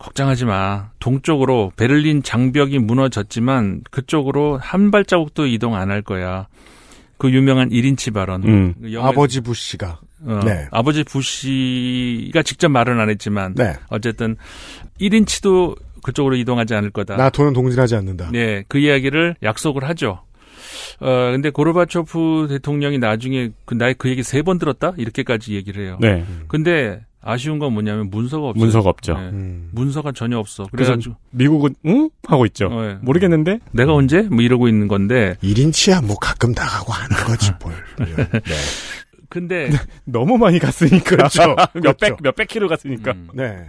걱정하지 0.00 0.46
마. 0.46 0.90
동쪽으로 0.98 1.72
베를린 1.76 2.22
장벽이 2.22 2.78
무너졌지만 2.78 3.82
그쪽으로 3.90 4.56
한 4.58 4.90
발자국도 4.90 5.46
이동 5.46 5.76
안 5.76 5.90
할 5.90 6.02
거야. 6.02 6.48
그 7.18 7.30
유명한 7.30 7.68
1인치 7.68 8.12
발언. 8.12 8.42
음. 8.44 8.74
그 8.80 8.98
아버지 8.98 9.40
부시가. 9.42 10.00
어, 10.24 10.40
네. 10.44 10.66
아버지 10.70 11.04
부시가 11.04 12.42
직접 12.42 12.68
말은 12.70 12.98
안 12.98 13.10
했지만 13.10 13.54
네. 13.54 13.74
어쨌든 13.88 14.36
1인치도 15.00 15.76
그쪽으로 16.02 16.36
이동하지 16.36 16.74
않을 16.74 16.90
거다. 16.90 17.16
나토는 17.16 17.52
동진하지 17.52 17.94
않는다. 17.96 18.30
네, 18.32 18.64
그 18.68 18.78
이야기를 18.78 19.36
약속을 19.42 19.84
하죠. 19.90 20.22
어, 21.00 21.30
근데 21.32 21.50
고르바초프 21.50 22.46
대통령이 22.50 22.98
나중에 22.98 23.50
그, 23.66 23.74
나의 23.74 23.94
그 23.98 24.08
얘기 24.08 24.22
세 24.22 24.42
번 24.42 24.58
들었다? 24.58 24.94
이렇게까지 24.96 25.54
얘기를 25.54 25.84
해요. 25.84 25.98
네. 26.00 26.24
근데 26.48 27.02
아쉬운 27.22 27.58
건 27.58 27.72
뭐냐면 27.74 28.08
문서가 28.10 28.48
없어요. 28.48 28.60
문서가 28.60 28.88
없죠. 28.88 29.14
네, 29.14 29.20
음. 29.28 29.68
문서가 29.72 30.12
전혀 30.12 30.38
없어. 30.38 30.66
그래서 30.72 30.92
그래가지고 30.92 31.16
미국은 31.30 31.74
응 31.86 32.10
하고 32.26 32.46
있죠. 32.46 32.68
네. 32.68 32.96
모르겠는데 33.02 33.60
내가 33.72 33.94
언제? 33.94 34.22
뭐 34.22 34.40
이러고 34.40 34.68
있는 34.68 34.88
건데. 34.88 35.36
1인치야 35.42 36.04
뭐 36.04 36.16
가끔 36.16 36.52
나가고 36.52 36.92
하는 36.92 37.16
거지 37.26 37.52
뭘. 37.62 37.74
네. 37.98 38.28
근데 39.28 39.70
너무 40.04 40.38
많이 40.38 40.58
갔으니까 40.58 41.04
그렇죠. 41.04 41.42
몇백 41.74 41.98
그렇죠. 41.98 42.16
몇백 42.22 42.48
킬로 42.48 42.68
갔으니까. 42.68 43.12
음, 43.12 43.28
네. 43.34 43.66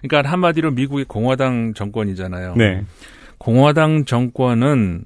그러니까 0.00 0.30
한마디로 0.30 0.70
미국의 0.70 1.04
공화당 1.06 1.74
정권이잖아요. 1.74 2.54
네. 2.56 2.84
공화당 3.38 4.04
정권은 4.04 5.04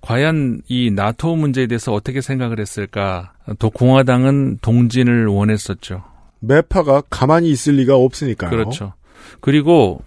과연 0.00 0.62
이 0.66 0.90
나토 0.90 1.36
문제에 1.36 1.68
대해서 1.68 1.92
어떻게 1.92 2.20
생각을 2.20 2.58
했을까? 2.58 3.34
또 3.60 3.70
공화당은 3.70 4.58
동진을 4.60 5.26
원했었죠. 5.28 6.02
매파가 6.40 7.02
가만히 7.10 7.50
있을 7.50 7.74
리가 7.74 7.96
없으니까요. 7.96 8.50
그렇죠. 8.50 8.94
그리고 9.40 10.02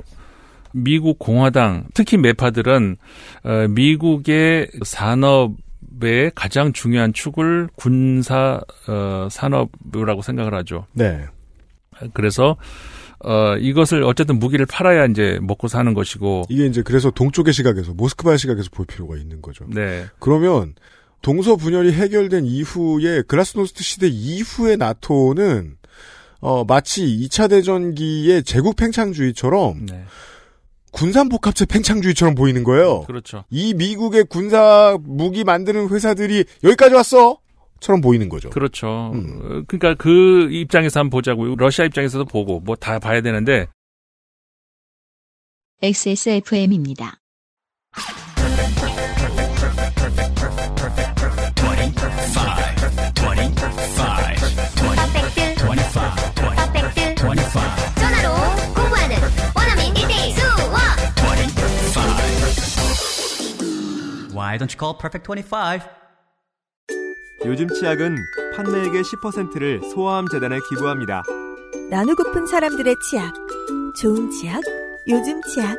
미국 0.73 1.19
공화당, 1.19 1.85
특히 1.93 2.17
매파들은 2.17 2.97
어, 3.43 3.67
미국의 3.69 4.69
산업의 4.83 6.31
가장 6.35 6.73
중요한 6.73 7.13
축을 7.13 7.69
군사 7.75 8.61
어, 8.87 9.27
산업이라고 9.29 10.21
생각을 10.21 10.53
하죠. 10.55 10.85
네. 10.93 11.25
그래서 12.13 12.57
어, 13.23 13.55
이것을 13.57 14.03
어쨌든 14.03 14.39
무기를 14.39 14.65
팔아야 14.65 15.05
이제 15.05 15.37
먹고 15.41 15.67
사는 15.67 15.93
것이고. 15.93 16.43
이게 16.49 16.65
이제 16.65 16.81
그래서 16.81 17.11
동쪽의 17.11 17.53
시각에서 17.53 17.93
모스크바의 17.93 18.39
시각에서 18.39 18.69
볼 18.71 18.85
필요가 18.85 19.15
있는 19.17 19.41
거죠. 19.41 19.65
네. 19.67 20.05
그러면 20.19 20.73
동서 21.21 21.55
분열이 21.55 21.91
해결된 21.93 22.45
이후에 22.45 23.21
글라스노스트 23.27 23.83
시대 23.83 24.07
이후의 24.07 24.77
나토는 24.77 25.75
어, 26.41 26.63
마치 26.65 27.05
2차 27.05 27.49
대전기의 27.49 28.43
제국 28.43 28.75
팽창주의처럼 28.75 29.85
네. 29.85 30.03
군산복합체 30.91 31.65
팽창주의처럼 31.67 32.35
보이는 32.35 32.63
거예요. 32.63 33.03
그렇죠. 33.03 33.45
이 33.49 33.73
미국의 33.73 34.25
군사 34.25 34.97
무기 35.01 35.43
만드는 35.43 35.89
회사들이 35.89 36.43
여기까지 36.63 36.93
왔어. 36.95 37.37
처럼 37.79 38.01
보이는 38.01 38.27
거죠. 38.29 38.49
그렇죠. 38.49 38.87
어, 38.87 39.11
그러니까 39.67 39.95
그 39.95 40.49
입장에서 40.51 40.99
한번 40.99 41.11
보자고요. 41.17 41.55
러시아 41.55 41.85
입장에서도 41.85 42.25
보고 42.25 42.59
뭐 42.59 42.75
다 42.75 42.99
봐야 42.99 43.21
되는데 43.21 43.67
XSFM입니다. 45.81 47.17
Why 64.41 64.57
don't 64.57 64.73
you 64.73 64.79
call 64.79 64.97
Perfect 64.97 65.27
25? 65.27 65.81
요즘 67.45 67.67
치약은 67.67 68.17
판매액의 68.55 69.03
10%를 69.03 69.81
소아암 69.93 70.29
재단에 70.29 70.57
기부합니다. 70.67 71.21
나누고픈 71.91 72.47
사람들의 72.47 72.95
치약. 73.07 73.31
좋은 74.01 74.31
치약, 74.31 74.59
요즘 75.07 75.39
치약. 75.43 75.77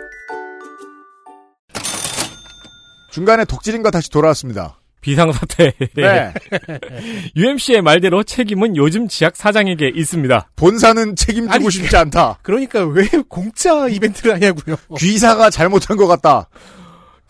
중간에 3.11 3.45
독질인가 3.45 3.91
다시 3.91 4.09
돌아왔습니다. 4.11 4.79
비상사태. 5.01 5.73
네. 5.97 6.33
UMC의 7.35 7.83
말대로 7.83 8.23
책임은 8.23 8.77
요즘 8.77 9.09
지약 9.09 9.35
사장에게 9.35 9.91
있습니다. 9.93 10.51
본사는 10.55 11.17
책임지고 11.17 11.69
싶지 11.69 11.97
않다. 11.97 12.39
그러니까 12.43 12.85
왜 12.87 13.09
공짜 13.29 13.89
이벤트를 13.89 14.35
하냐고요. 14.35 14.77
귀사가 14.99 15.51
잘못한 15.51 15.97
것 15.97 16.07
같다. 16.07 16.49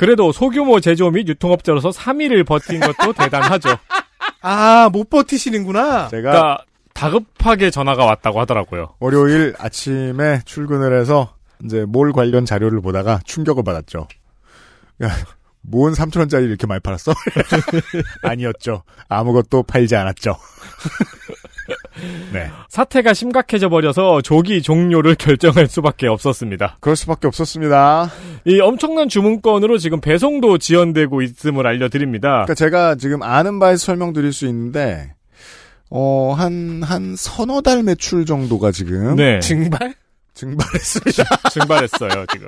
그래도 0.02 0.32
소규모 0.32 0.80
제조 0.80 1.12
및 1.12 1.28
유통업자로서 1.28 1.90
3일을 1.90 2.44
버틴 2.44 2.80
것도 2.80 3.12
대단하죠. 3.22 3.68
아, 4.40 4.88
못 4.92 5.08
버티시는구나. 5.08 6.08
제가 6.08 6.30
그러니까 6.32 6.64
다급하게 6.92 7.70
전화가 7.70 8.04
왔다고 8.04 8.40
하더라고요. 8.40 8.96
월요일 8.98 9.54
아침에 9.60 10.40
출근을 10.44 10.98
해서 10.98 11.36
이제 11.64 11.84
몰 11.86 12.12
관련 12.12 12.44
자료를 12.44 12.80
보다가 12.80 13.20
충격을 13.24 13.62
받았죠. 13.62 14.08
야, 15.04 15.10
뭔 15.60 15.92
3천원짜리 15.92 16.48
이렇게 16.48 16.66
많이 16.66 16.80
팔았어? 16.80 17.14
아니었죠. 18.26 18.82
아무것도 19.08 19.62
팔지 19.62 19.94
않았죠. 19.94 20.36
네. 22.32 22.50
사태가 22.68 23.14
심각해져 23.14 23.68
버려서 23.68 24.20
조기 24.22 24.62
종료를 24.62 25.14
결정할 25.14 25.68
수밖에 25.68 26.08
없었습니다. 26.08 26.78
그럴 26.80 26.96
수밖에 26.96 27.26
없었습니다. 27.28 28.10
이 28.46 28.60
엄청난 28.60 29.08
주문건으로 29.08 29.78
지금 29.78 30.00
배송도 30.00 30.58
지연되고 30.58 31.22
있음을 31.22 31.66
알려드립니다. 31.66 32.28
그러니까 32.28 32.54
제가 32.54 32.94
지금 32.96 33.22
아는 33.22 33.58
바에서 33.58 33.86
설명드릴 33.86 34.32
수 34.32 34.46
있는데, 34.46 35.14
어, 35.90 36.34
한, 36.36 36.82
한 36.82 37.14
서너 37.16 37.60
달 37.60 37.82
매출 37.82 38.24
정도가 38.24 38.72
지금. 38.72 39.16
네. 39.16 39.38
증발? 39.40 39.94
증발했습니다. 40.34 41.24
증발했어요, 41.52 42.26
지금. 42.32 42.46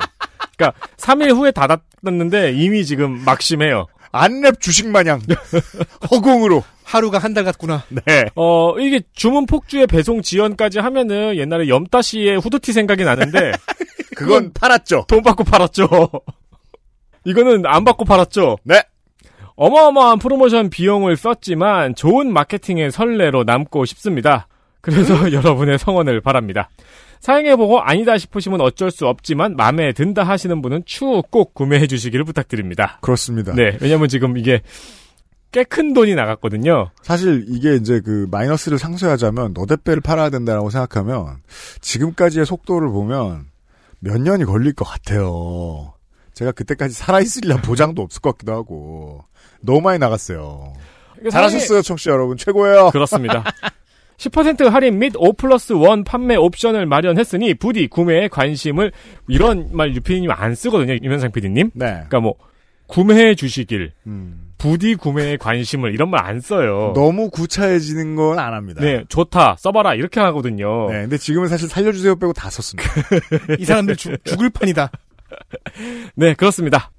그러니까 0.56 0.78
3일 0.96 1.34
후에 1.36 1.50
닫았는데 1.50 2.52
이미 2.52 2.84
지금 2.84 3.22
막심해요. 3.24 3.86
안랩 4.14 4.60
주식 4.60 4.88
마냥 4.88 5.20
허공으로 6.10 6.62
하루가 6.84 7.18
한 7.18 7.34
달 7.34 7.42
같구나. 7.44 7.82
네. 7.88 8.26
어 8.36 8.78
이게 8.78 9.00
주문 9.12 9.46
폭주에 9.46 9.86
배송 9.86 10.22
지연까지 10.22 10.78
하면은 10.78 11.36
옛날에 11.36 11.68
염따시의 11.68 12.38
후드티 12.38 12.72
생각이 12.72 13.02
나는데 13.04 13.52
그건 14.14 14.52
팔았죠. 14.52 15.06
돈 15.08 15.22
받고 15.22 15.42
팔았죠. 15.44 15.88
이거는 17.24 17.66
안 17.66 17.84
받고 17.84 18.04
팔았죠. 18.04 18.58
네. 18.62 18.82
어마어마한 19.56 20.18
프로모션 20.18 20.70
비용을 20.70 21.16
썼지만 21.16 21.94
좋은 21.94 22.32
마케팅의 22.32 22.90
선례로 22.92 23.44
남고 23.44 23.84
싶습니다. 23.86 24.46
그래서 24.80 25.32
여러분의 25.32 25.78
성원을 25.78 26.20
바랍니다. 26.20 26.68
사용해보고 27.24 27.80
아니다 27.80 28.18
싶으시면 28.18 28.60
어쩔 28.60 28.90
수 28.90 29.06
없지만 29.06 29.56
마음에 29.56 29.92
든다 29.94 30.24
하시는 30.24 30.60
분은 30.60 30.82
추후 30.84 31.22
꼭 31.30 31.54
구매해 31.54 31.86
주시기를 31.86 32.22
부탁드립니다. 32.26 32.98
그렇습니다. 33.00 33.54
네, 33.54 33.78
왜냐면 33.80 34.08
지금 34.08 34.36
이게 34.36 34.60
꽤 35.50 35.64
큰 35.64 35.94
돈이 35.94 36.14
나갔거든요. 36.16 36.90
사실 37.00 37.46
이게 37.48 37.76
이제 37.76 38.00
그 38.04 38.26
마이너스를 38.30 38.76
상쇄하자면 38.76 39.54
너댓배를 39.54 40.02
팔아야 40.02 40.28
된다라고 40.28 40.68
생각하면 40.68 41.38
지금까지의 41.80 42.44
속도를 42.44 42.90
보면 42.90 43.46
몇 44.00 44.20
년이 44.20 44.44
걸릴 44.44 44.74
것 44.74 44.84
같아요. 44.84 45.94
제가 46.34 46.52
그때까지 46.52 46.92
살아있으리라 46.92 47.56
보장도 47.62 48.02
없을 48.02 48.20
것 48.20 48.32
같기도 48.32 48.52
하고 48.52 49.24
너무 49.62 49.80
많이 49.80 49.98
나갔어요. 49.98 50.74
잘하셨어요, 51.30 51.80
청취자 51.80 52.10
여러분. 52.10 52.36
최고예요. 52.36 52.90
그렇습니다. 52.90 53.44
10% 54.18 54.68
할인 54.70 54.98
및 54.98 55.12
5 55.16 55.32
플러스 55.34 55.72
1 55.72 56.04
판매 56.04 56.36
옵션을 56.36 56.86
마련했으니 56.86 57.54
부디 57.54 57.88
구매에 57.88 58.28
관심을 58.28 58.92
이런 59.28 59.68
말 59.72 59.94
유피디님 59.94 60.30
안 60.30 60.54
쓰거든요. 60.54 60.94
임현상 61.02 61.32
PD님. 61.32 61.70
네. 61.74 61.86
그러니까 61.86 62.20
뭐 62.20 62.34
구매해 62.86 63.34
주시길 63.34 63.92
음. 64.06 64.52
부디 64.58 64.94
구매에 64.94 65.36
관심을 65.36 65.92
이런 65.94 66.10
말 66.10 66.24
안 66.24 66.40
써요. 66.40 66.92
너무 66.94 67.28
구차해지는 67.30 68.14
건 68.16 68.38
안 68.38 68.54
합니다. 68.54 68.80
네, 68.82 69.04
좋다 69.08 69.56
써봐라 69.58 69.94
이렇게 69.94 70.20
하거든요. 70.20 70.88
네, 70.90 71.00
근데 71.02 71.18
지금은 71.18 71.48
사실 71.48 71.68
살려주세요 71.68 72.16
빼고 72.16 72.32
다 72.32 72.48
썼습니다. 72.50 72.88
이 73.58 73.64
사람들 73.64 73.96
죽, 73.96 74.22
죽을 74.24 74.48
판이다. 74.50 74.90
네, 76.14 76.34
그렇습니다. 76.34 76.90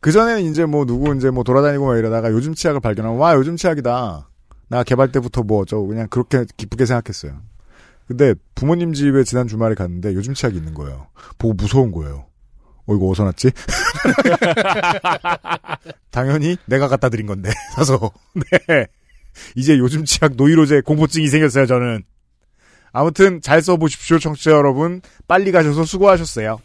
그 0.00 0.12
전에는 0.12 0.42
이제 0.50 0.64
뭐 0.64 0.86
누구 0.86 1.14
이제 1.16 1.30
뭐 1.30 1.42
돌아다니고 1.44 1.86
막 1.86 1.98
이러다가 1.98 2.30
요즘 2.30 2.54
치약을 2.54 2.80
발견하면 2.80 3.18
와 3.18 3.34
요즘 3.34 3.56
치약이다. 3.56 4.27
나 4.68 4.82
개발 4.82 5.12
때부터 5.12 5.42
뭐 5.42 5.62
어쩌고 5.62 5.86
그냥 5.86 6.08
그렇게 6.08 6.44
기쁘게 6.56 6.86
생각했어요. 6.86 7.40
근데 8.06 8.34
부모님 8.54 8.94
집에 8.94 9.22
지난 9.24 9.48
주말에 9.48 9.74
갔는데 9.74 10.14
요즘 10.14 10.34
치약이 10.34 10.56
있는 10.56 10.74
거예요. 10.74 11.08
보고 11.38 11.54
무서운 11.54 11.92
거예요. 11.92 12.26
어 12.86 12.94
이거 12.94 13.06
어디서 13.06 13.24
났지? 13.24 13.50
당연히 16.10 16.56
내가 16.64 16.88
갖다 16.88 17.10
드린 17.10 17.26
건데 17.26 17.50
사서 17.76 18.10
네 18.68 18.86
이제 19.54 19.78
요즘 19.78 20.06
치약 20.06 20.36
노이로제 20.36 20.80
공포증이 20.80 21.28
생겼어요 21.28 21.66
저는 21.66 22.02
아무튼 22.92 23.42
잘 23.42 23.60
써보십시오 23.60 24.18
청취자 24.18 24.52
여러분 24.52 25.02
빨리 25.28 25.52
가셔서 25.52 25.84
수고하셨어요. 25.84 26.60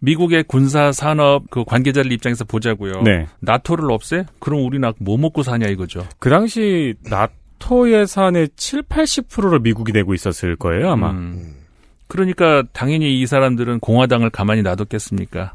미국의 0.00 0.44
군사 0.44 0.92
산업 0.92 1.50
그 1.50 1.64
관계자들 1.64 2.10
입장에서 2.12 2.44
보자고요. 2.44 3.02
네. 3.02 3.26
나토를 3.40 3.90
없애? 3.92 4.24
그럼 4.38 4.64
우리는 4.64 4.90
뭐 4.98 5.16
먹고 5.16 5.42
사냐 5.42 5.68
이거죠. 5.68 6.06
그 6.18 6.30
당시 6.30 6.94
나토 7.08 7.92
예산의 7.92 8.50
7, 8.56 8.82
80%를 8.82 9.60
미국이 9.60 9.92
내고 9.92 10.14
있었을 10.14 10.56
거예요, 10.56 10.90
아마. 10.90 11.10
음. 11.10 11.54
그러니까 12.08 12.64
당연히 12.72 13.20
이 13.20 13.26
사람들은 13.26 13.80
공화당을 13.80 14.30
가만히 14.30 14.62
놔뒀겠습니까? 14.62 15.54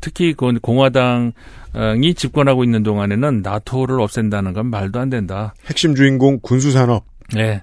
특히 0.00 0.34
그 0.34 0.52
공화당이 0.60 1.32
집권하고 2.16 2.64
있는 2.64 2.82
동안에는 2.82 3.42
나토를 3.42 4.00
없앤다는 4.00 4.52
건 4.52 4.66
말도 4.66 4.98
안 4.98 5.10
된다. 5.10 5.54
핵심 5.66 5.94
주인공 5.94 6.40
군수산업. 6.42 7.04
네. 7.34 7.62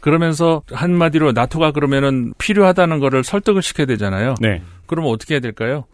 그러면서 0.00 0.62
한마디로 0.72 1.32
나토가 1.32 1.72
그러면은 1.72 2.32
필요하다는 2.38 3.00
거를 3.00 3.22
설득을 3.24 3.62
시켜야 3.62 3.86
되잖아요. 3.86 4.34
네. 4.40 4.62
그러면 4.86 5.10
어떻게 5.12 5.34
해야 5.34 5.40
될까요? 5.40 5.84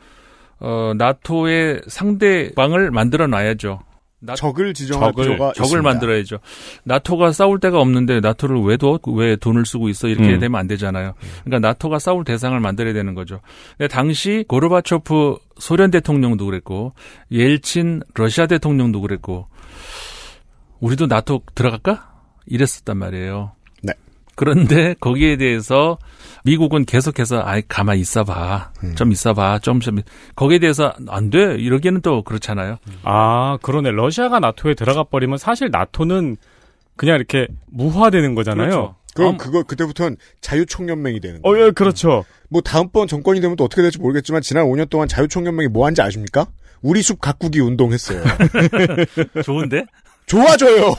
어, 0.59 0.93
나토의 0.97 1.83
상대방을 1.87 2.91
만들어 2.91 3.27
놔야죠. 3.27 3.81
나- 4.19 4.35
적을 4.35 4.73
지정할 4.73 5.11
적을, 5.13 5.25
필요가 5.25 5.53
적을 5.53 5.67
있습니다. 5.67 5.83
만들어야죠. 5.89 6.39
나토가 6.85 7.33
싸울 7.33 7.61
데가 7.61 7.79
없는데 7.81 8.21
나토를 8.21 8.63
왜 8.63 8.79
둬? 8.79 8.99
왜 9.15 9.37
돈을 9.37 9.67
쓰고 9.67 9.91
있어? 9.91 10.09
이렇게 10.09 10.35
음. 10.35 10.41
되면 10.41 10.59
안 10.59 10.67
되잖아요. 10.67 11.13
그러니까 11.45 11.69
나토가 11.69 11.99
싸울 11.99 12.25
대상을 12.25 12.59
만들어야 12.59 12.95
되는 12.95 13.15
거죠. 13.15 13.41
근데 13.77 13.89
당시 13.89 14.45
고르바초프 14.49 15.37
소련 15.59 15.91
대통령도 15.91 16.47
그랬고 16.47 16.95
옐친 17.31 18.03
러시아 18.15 18.47
대통령도 18.47 19.03
그랬고 19.03 19.49
우리도 20.81 21.07
나토 21.07 21.43
들어갈까? 21.55 22.11
이랬었단 22.47 22.97
말이에요. 22.97 23.53
네. 23.83 23.93
그런데 24.35 24.95
거기에 25.01 25.37
대해서 25.37 25.99
미국은 26.45 26.85
계속해서 26.85 27.43
아이 27.45 27.63
가만 27.67 27.97
히 27.97 28.01
있어봐, 28.03 28.73
음. 28.85 28.95
좀 28.95 29.11
있어봐, 29.11 29.59
좀 29.61 29.81
좀. 29.81 30.01
거기에 30.37 30.59
대해서 30.59 30.93
안 31.09 31.31
돼. 31.31 31.57
이러기에는 31.57 32.03
또 32.03 32.23
그렇잖아요. 32.23 32.79
아, 33.03 33.59
그러네. 33.63 33.91
러시아가 33.91 34.39
나토에 34.39 34.75
들어가 34.75 35.03
버리면 35.03 35.39
사실 35.39 35.71
나토는 35.71 36.37
그냥 36.97 37.17
이렇게 37.17 37.49
무화되는 37.67 38.35
거잖아요. 38.35 38.69
그렇죠. 38.69 38.95
그럼 39.15 39.39
그거 39.39 39.63
그때부터는 39.63 40.19
자유총연맹이 40.43 41.21
되는 41.21 41.41
어, 41.43 41.51
거예요. 41.51 41.67
예, 41.67 41.71
그렇죠. 41.71 42.25
뭐 42.51 42.61
다음번 42.61 43.09
정권이 43.09 43.41
되면 43.41 43.57
또 43.57 43.65
어떻게 43.65 43.83
될지 43.83 43.99
모르겠지만 43.99 44.43
지난 44.43 44.67
5년 44.67 44.91
동안 44.91 45.09
자유총연맹이 45.09 45.69
뭐 45.69 45.87
한지 45.87 46.03
아십니까? 46.03 46.47
우리 46.83 47.03
숲 47.03 47.21
가꾸기 47.21 47.61
운동했어요. 47.61 48.23
좋은데? 49.43 49.87
좋아져요. 50.27 50.95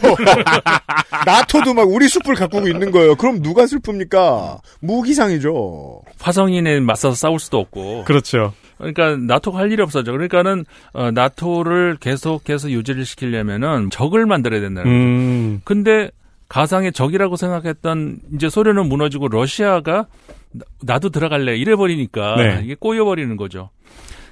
나토도 1.26 1.74
막 1.74 1.88
우리 1.90 2.08
숲을 2.08 2.36
가꾸고 2.36 2.68
있는 2.68 2.92
거예요. 2.92 3.16
그럼 3.16 3.42
누가 3.42 3.66
슬픕니까? 3.66 4.60
무기상이죠. 4.80 6.02
화성인에 6.20 6.80
맞서서 6.80 7.16
싸울 7.16 7.40
수도 7.40 7.60
없고. 7.60 8.06
그렇죠. 8.06 8.54
그러니까 8.78 9.16
나토가 9.18 9.60
할 9.60 9.72
일이 9.72 9.82
없어져. 9.82 10.12
그러니까는 10.12 10.66
어, 10.94 11.12
나토를 11.12 11.98
계속해서 12.00 12.70
유지를 12.72 13.06
시키려면은 13.06 13.90
적을 13.90 14.26
만들어야 14.26 14.62
된다는 14.62 14.84
거죠. 14.92 14.96
음. 14.96 15.62
근데 15.64 16.10
가상의 16.50 16.94
적이라고 16.94 17.36
생각했던 17.36 18.20
이제 18.36 18.50
소련은 18.50 18.88
무너지고 18.88 19.28
러시아가 19.28 20.06
나- 20.52 20.64
나도 20.82 21.10
들어갈래 21.10 21.58
이래 21.58 21.76
버리니까 21.76 22.36
네. 22.38 22.62
이게 22.64 22.76
꼬여 22.80 23.04
버리는 23.04 23.36
거죠. 23.36 23.70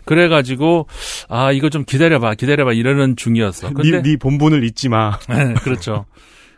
그래가지고 0.05 0.87
아 1.27 1.51
이거 1.51 1.69
좀 1.69 1.83
기다려봐 1.85 2.35
기다려봐 2.35 2.73
이러는 2.73 3.15
중이었어. 3.15 3.73
근데 3.73 3.91
네, 3.91 4.01
네 4.01 4.17
본본을 4.17 4.63
잊지 4.63 4.89
마. 4.89 5.17
그렇죠. 5.63 6.05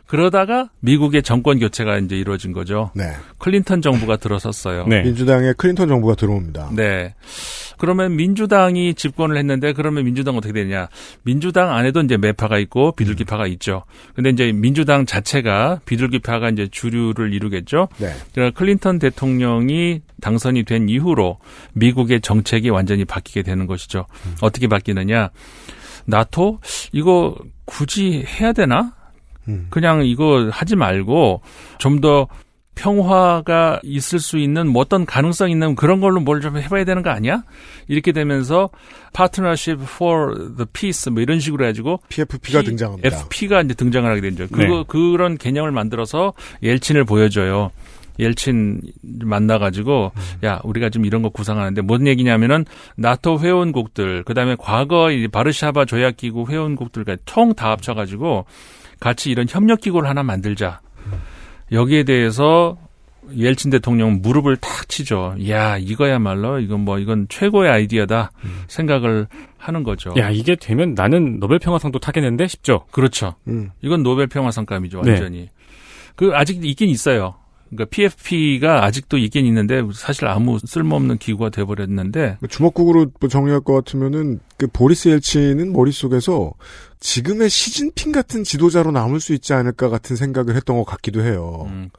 그러다가 0.08 0.70
미국의 0.80 1.22
정권 1.22 1.58
교체가 1.58 1.98
이제 1.98 2.16
이루어진 2.16 2.52
거죠. 2.52 2.90
네. 2.94 3.12
클린턴 3.36 3.82
정부가 3.82 4.16
들어섰어요. 4.16 4.86
민주당의 4.86 5.54
클린턴 5.54 5.86
정부가 5.86 6.14
들어옵니다. 6.14 6.70
네. 6.72 7.14
그러면 7.76 8.16
민주당이 8.16 8.94
집권을 8.94 9.36
했는데 9.36 9.74
그러면 9.74 10.04
민주당 10.04 10.36
어떻게 10.36 10.54
되냐? 10.54 10.88
민주당 11.22 11.74
안에도 11.74 12.00
이제 12.00 12.16
매파가 12.16 12.58
있고 12.58 12.92
비둘기파가 12.92 13.46
있죠. 13.48 13.84
근데 14.14 14.30
이제 14.30 14.50
민주당 14.50 15.04
자체가 15.04 15.80
비둘기파가 15.84 16.48
이제 16.48 16.68
주류를 16.70 17.34
이루겠죠. 17.34 17.88
네. 17.98 18.12
그러니까 18.32 18.58
클린턴 18.58 18.98
대통령이 18.98 20.00
당선이 20.22 20.64
된 20.64 20.88
이후로 20.88 21.38
미국의 21.74 22.22
정책이 22.22 22.70
완전히 22.70 23.04
바뀌게 23.04 23.42
되는 23.42 23.66
것이죠. 23.66 24.06
어떻게 24.40 24.68
바뀌느냐? 24.68 25.30
나토 26.06 26.60
이거 26.92 27.36
굳이 27.66 28.24
해야 28.26 28.54
되나? 28.54 28.94
그냥 29.70 30.04
이거 30.04 30.48
하지 30.52 30.76
말고 30.76 31.40
좀 31.78 32.00
더 32.00 32.28
평화가 32.78 33.80
있을 33.82 34.20
수 34.20 34.38
있는 34.38 34.68
뭐 34.68 34.82
어떤 34.82 35.04
가능성 35.04 35.50
있는 35.50 35.74
그런 35.74 36.00
걸로 36.00 36.20
뭘 36.20 36.40
좀 36.40 36.56
해봐야 36.58 36.84
되는 36.84 37.02
거 37.02 37.10
아니야? 37.10 37.42
이렇게 37.88 38.12
되면서 38.12 38.70
Partnership 39.12 39.82
for 39.82 40.54
the 40.56 40.64
Peace 40.72 41.10
뭐 41.12 41.20
이런 41.20 41.40
식으로 41.40 41.64
해가지고 41.64 42.00
PFP가 42.08 42.62
등장합니다. 42.62 43.08
FP가 43.08 43.62
이제 43.62 43.74
등장을 43.74 44.08
하게 44.08 44.20
되죠. 44.20 44.46
그거 44.46 44.62
네. 44.62 44.84
그런 44.86 45.36
개념을 45.36 45.72
만들어서 45.72 46.32
옐친을 46.62 47.04
보여줘요. 47.04 47.72
옐친 48.20 48.80
만나가지고 49.02 50.12
야 50.44 50.60
우리가 50.64 50.88
지금 50.90 51.04
이런 51.06 51.22
거 51.22 51.28
구상하는데 51.30 51.82
뭔 51.82 52.06
얘기냐면은 52.06 52.64
나토 52.96 53.40
회원국들 53.40 54.24
그다음에 54.24 54.56
과거 54.58 55.10
이 55.10 55.26
바르샤바 55.28 55.84
조약기구 55.84 56.46
회원국들과 56.48 57.16
총 57.24 57.54
다 57.54 57.70
합쳐가지고 57.70 58.44
같이 59.00 59.30
이런 59.30 59.46
협력 59.48 59.80
기구를 59.80 60.08
하나 60.08 60.22
만들자. 60.22 60.80
여기에 61.72 62.04
대해서 62.04 62.76
옐친 63.36 63.70
대통령 63.70 64.20
무릎을 64.22 64.56
탁 64.56 64.88
치죠. 64.88 65.34
야 65.48 65.76
이거야말로 65.76 66.60
이건 66.60 66.80
뭐 66.80 66.98
이건 66.98 67.26
최고의 67.28 67.70
아이디어다 67.70 68.30
생각을 68.68 69.26
하는 69.58 69.82
거죠. 69.82 70.14
야 70.16 70.30
이게 70.30 70.56
되면 70.56 70.94
나는 70.94 71.38
노벨 71.38 71.58
평화상도 71.58 71.98
타겠는데 71.98 72.46
싶죠. 72.48 72.86
그렇죠. 72.90 73.34
음. 73.48 73.70
이건 73.82 74.02
노벨 74.02 74.28
평화상감이죠, 74.28 75.02
네. 75.02 75.10
완전히. 75.10 75.48
그 76.16 76.30
아직 76.34 76.64
있긴 76.64 76.88
있어요. 76.88 77.34
그러니까 77.70 77.84
PFP가 77.90 78.84
아직도 78.84 79.18
있긴 79.18 79.46
있는데 79.46 79.82
사실 79.94 80.26
아무 80.26 80.58
쓸모없는 80.58 81.18
기구가 81.18 81.50
돼버렸는데 81.50 82.38
주먹국으로 82.48 83.06
뭐 83.20 83.28
정리할 83.28 83.60
것 83.60 83.74
같으면은 83.74 84.40
그 84.56 84.66
보리스 84.66 85.08
옐친은 85.08 85.72
머릿속에서 85.72 86.52
지금의 87.00 87.50
시진핑 87.50 88.12
같은 88.12 88.44
지도자로 88.44 88.90
남을 88.90 89.20
수 89.20 89.34
있지 89.34 89.52
않을까 89.52 89.88
같은 89.88 90.16
생각을 90.16 90.56
했던 90.56 90.76
것 90.76 90.84
같기도 90.84 91.22
해요. 91.22 91.66
음. 91.68 91.90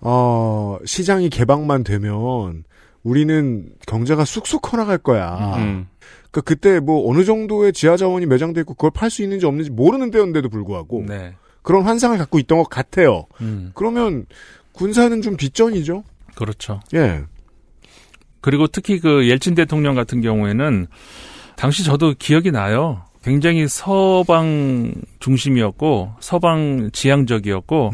어, 0.00 0.78
시장이 0.84 1.28
개방만 1.28 1.84
되면 1.84 2.64
우리는 3.02 3.68
경제가 3.86 4.24
쑥쑥 4.24 4.62
커나갈 4.62 4.98
거야. 4.98 5.56
음. 5.56 5.88
그러니까 6.30 6.40
그때 6.42 6.80
뭐 6.80 7.10
어느 7.10 7.24
정도의 7.24 7.72
지하 7.72 7.96
자원이 7.96 8.26
매장돼 8.26 8.60
있고 8.60 8.74
그걸 8.74 8.90
팔 8.92 9.10
수 9.10 9.22
있는지 9.22 9.46
없는지 9.46 9.70
모르는 9.70 10.10
때였는데도 10.10 10.48
불구하고 10.48 11.04
네. 11.06 11.34
그런 11.62 11.82
환상을 11.82 12.16
갖고 12.16 12.38
있던 12.38 12.58
것 12.58 12.70
같아요. 12.70 13.26
음, 13.40 13.72
그러면 13.74 14.26
군사는 14.80 15.20
좀 15.20 15.36
뒷전이죠. 15.36 16.04
그렇죠. 16.34 16.80
예. 16.94 17.24
그리고 18.40 18.66
특히 18.66 18.98
그 18.98 19.28
옐친 19.28 19.54
대통령 19.54 19.94
같은 19.94 20.22
경우에는 20.22 20.86
당시 21.54 21.84
저도 21.84 22.14
기억이 22.18 22.50
나요. 22.50 23.02
굉장히 23.22 23.68
서방 23.68 24.94
중심이었고 25.18 26.14
서방 26.20 26.88
지향적이었고 26.94 27.92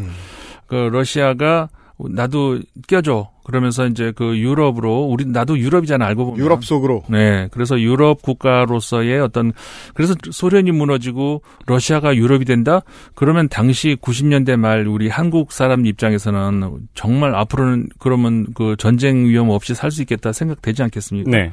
그 0.69 0.75
러시아가 0.77 1.69
나도 1.99 2.61
껴줘 2.89 3.31
그러면서 3.45 3.87
이제 3.87 4.13
그 4.15 4.37
유럽으로 4.39 5.05
우리 5.05 5.25
나도 5.25 5.59
유럽이잖아 5.59 6.05
알고 6.05 6.27
보면 6.27 6.39
유럽 6.39 6.65
속으로. 6.65 7.05
네 7.09 7.49
그래서 7.53 7.81
유럽 7.81 8.21
국가로서의 8.23 9.21
어떤 9.21 9.53
그래서 9.95 10.15
소련이 10.31 10.73
무너지고 10.73 11.43
러시아가 11.67 12.15
유럽이 12.15 12.45
된다 12.45 12.81
그러면 13.15 13.49
당시 13.49 13.97
90년대 14.01 14.57
말 14.57 14.87
우리 14.87 15.09
한국 15.09 15.53
사람 15.53 15.87
입장에서는 15.87 16.89
정말 16.95 17.35
앞으로는 17.35 17.89
그러면 17.99 18.47
그 18.55 18.77
전쟁 18.79 19.27
위험 19.27 19.49
없이 19.51 19.75
살 19.75 19.91
수 19.91 20.03
있겠다 20.03 20.33
생각되지 20.33 20.83
않겠습니까? 20.83 21.31
네. 21.31 21.53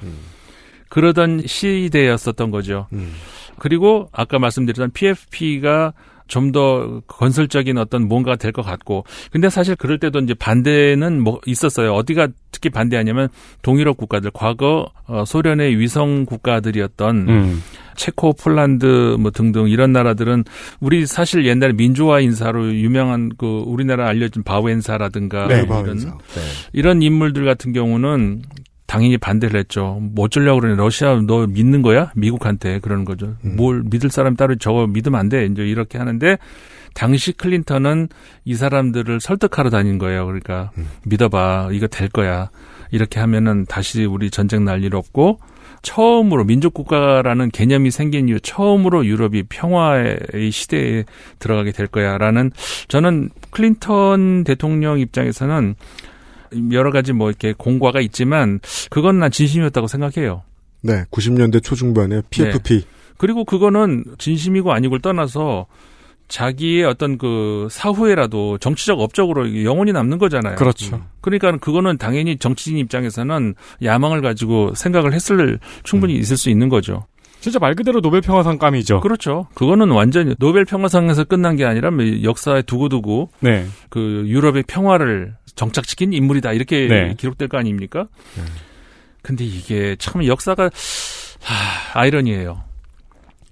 그러던 0.90 1.44
시대였었던 1.46 2.52
거죠. 2.52 2.88
그리고 3.58 4.10
아까 4.12 4.40
말씀드렸던 4.40 4.92
PFP가 4.92 5.94
좀 6.28 6.52
더 6.54 7.02
건설적인 7.08 7.78
어떤 7.78 8.08
뭔가가 8.08 8.36
될 8.38 8.52
것 8.52 8.62
같고, 8.62 9.06
근데 9.32 9.50
사실 9.50 9.76
그럴 9.76 9.98
때도 9.98 10.20
이제 10.20 10.34
반대는 10.34 11.22
뭐 11.22 11.40
있었어요. 11.46 11.94
어디가 11.94 12.28
특히 12.52 12.70
반대하냐면 12.70 13.30
동유럽 13.64 13.98
국가들, 13.98 14.30
과거 14.32 14.86
어, 15.08 15.26
소련의 15.26 15.80
위성 15.80 16.26
국가들이었던 16.26 17.30
음. 17.30 17.64
체코, 17.96 18.34
폴란드 18.34 19.18
뭐 19.20 19.32
등등 19.32 19.68
이런 19.70 19.92
나라들은 19.92 20.44
우리 20.80 21.06
사실 21.06 21.46
옛날에 21.46 21.74
민주화 21.74 22.20
인사로 22.20 22.74
유명한 22.76 23.30
그 23.38 23.64
우리나라 23.66 24.08
알려진 24.08 24.44
바웬사라든가 24.44 25.48
네, 25.48 25.56
이런 25.56 25.68
바웬사. 25.68 26.10
네. 26.10 26.42
이런 26.74 27.02
인물들 27.02 27.46
같은 27.46 27.74
경우는 27.74 28.44
당연히 28.94 29.18
반대를 29.18 29.60
했죠. 29.60 29.98
뭐 30.00 30.26
어쩌려고 30.26 30.60
그러냐. 30.62 30.76
러시아 30.78 31.20
너 31.26 31.48
믿는 31.48 31.82
거야? 31.82 32.12
미국한테 32.16 32.78
그러는 32.78 33.06
거죠. 33.06 33.34
뭘 33.42 33.82
믿을 33.90 34.12
사람 34.12 34.36
따로 34.36 34.56
저거 34.56 34.86
믿으면 34.86 35.20
안 35.20 35.30
돼. 35.30 35.48
이제 35.48 35.64
이렇게 35.64 35.98
하는데 35.98 36.38
당시 36.94 37.32
클린턴은 37.32 38.10
이 38.46 38.54
사람들을 38.54 39.20
설득하러 39.20 39.72
다닌 39.72 39.98
거예요. 39.98 40.28
그러니까 40.28 40.70
믿어봐. 41.08 41.70
이거 41.72 41.88
될 41.88 42.08
거야. 42.08 42.52
이렇게 42.92 43.20
하면은 43.20 43.66
다시 43.66 44.06
우리 44.06 44.30
전쟁 44.30 44.64
날 44.64 44.84
일 44.84 44.94
없고 44.96 45.40
처음으로 45.82 46.44
민족국가라는 46.44 47.50
개념이 47.50 47.90
생긴 47.90 48.30
이후 48.30 48.40
처음으로 48.40 49.08
유럽이 49.08 49.44
평화의 49.50 50.52
시대에 50.52 51.04
들어가게 51.40 51.72
될 51.72 51.88
거야라는 51.88 52.52
저는 52.90 53.32
클린턴 53.50 54.44
대통령 54.44 55.00
입장에서는 55.00 55.74
여러 56.72 56.92
가지 56.92 57.14
뭐 57.14 57.30
이렇게 57.30 57.54
공과가 57.58 58.02
있지만 58.02 58.60
그건 58.90 59.20
난 59.20 59.32
진심이었다고 59.32 59.88
생각해요. 59.88 60.44
네, 60.82 61.04
90년대 61.12 61.64
초중반에 61.64 62.22
PFP. 62.30 62.80
네. 62.80 62.86
그리고 63.18 63.46
그거는 63.46 64.04
진심이고 64.18 64.74
아니고를 64.74 65.02
떠나서 65.02 65.68
자기의 66.28 66.84
어떤 66.86 67.18
그 67.18 67.68
사후에라도 67.70 68.58
정치적 68.58 69.00
업적으로 69.00 69.64
영원히 69.64 69.92
남는 69.92 70.18
거잖아요. 70.18 70.56
그렇죠. 70.56 70.96
음. 70.96 71.04
그러니까 71.22 71.56
그거는 71.58 71.98
당연히 71.98 72.38
정치인 72.38 72.78
입장에서는 72.78 73.56
야망을 73.84 74.22
가지고 74.22 74.74
생각을 74.74 75.14
했을 75.14 75.60
충분히 75.84 76.16
있을 76.16 76.38
수 76.38 76.50
있는 76.50 76.70
거죠. 76.70 77.06
진짜 77.40 77.60
말 77.60 77.76
그대로 77.76 78.00
노벨 78.00 78.22
평화상감이죠. 78.22 79.02
그렇죠. 79.02 79.48
그거는 79.54 79.92
완전히 79.92 80.34
노벨 80.40 80.64
평화상에서 80.64 81.26
끝난 81.26 81.58
게 81.58 81.66
아니라 81.66 81.92
뭐 81.92 82.06
역사에 82.24 82.62
두고두고 82.62 83.32
네. 83.42 83.66
그 83.90 84.24
유럽의 84.26 84.64
평화를 84.66 85.36
정착 85.56 85.86
시킨 85.86 86.14
인물이다 86.14 86.54
이렇게 86.54 86.88
네. 86.88 87.16
기록될 87.18 87.48
거 87.48 87.58
아닙니까? 87.58 88.08
근데 89.22 89.46
이게 89.46 89.96
참 89.98 90.26
역사가 90.26 90.70
하, 91.42 92.00
아이러니예요. 92.00 92.64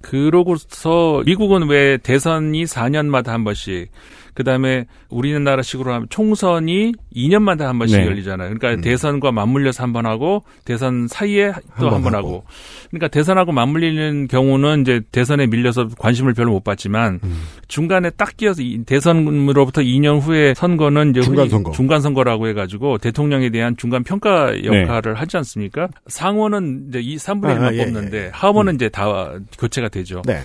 그러고서 0.02 1.22
미국은 1.26 1.68
왜 1.69 1.98
대선이 1.98 2.64
4년마다 2.64 3.28
한 3.28 3.44
번씩 3.44 3.91
그다음에 4.34 4.86
우리나라식으로 5.10 5.94
하면 5.94 6.08
총선이 6.10 6.94
2년마다 7.16 7.62
한 7.62 7.78
번씩 7.80 7.99
네. 7.99 8.06
열리잖아요. 8.06 8.53
그러니까 8.58 8.82
대선과 8.82 9.32
맞물려서 9.32 9.84
한 9.84 9.91
번 9.91 10.06
하고 10.06 10.44
대선 10.64 11.08
사이에 11.10 11.52
또번한번 11.78 12.16
하고. 12.16 12.28
하고. 12.28 12.44
그러니까 12.90 13.10
대선하고 13.10 13.52
맞물리는 13.52 14.28
경우는 14.30 14.82
이제 14.82 15.02
대선에 15.12 15.48
밀려서 15.48 15.90
관심을 15.99 16.34
별로 16.34 16.52
못 16.53 16.64
받지만 16.64 17.20
음. 17.24 17.41
중간에 17.68 18.10
딱 18.12 18.38
끼어서 18.38 18.62
이 18.62 18.84
대선으로부터 18.86 19.82
2년 19.82 20.22
후에 20.22 20.53
선거는 20.53 21.12
이제 21.12 21.22
중간 21.22 21.49
선거. 21.49 21.72
중간 21.72 21.99
선거라고 22.02 22.48
해 22.48 22.53
가지고 22.53 22.98
대통령에 22.99 23.49
대한 23.49 23.76
중간 23.76 24.03
평가 24.03 24.53
역할을 24.64 25.16
하지 25.16 25.36
않습니까? 25.38 25.90
상원은 26.08 26.86
이제 26.90 26.99
이 27.02 27.18
3분의 27.18 27.41
네. 27.41 27.53
아, 27.53 27.72
1만 27.72 27.74
예, 27.74 27.84
뽑는데 27.86 28.18
예. 28.18 28.30
하원은 28.34 28.76
이제 28.76 28.88
다 28.90 29.34
교체가 29.60 29.90
되죠. 29.90 30.22
네. 30.26 30.40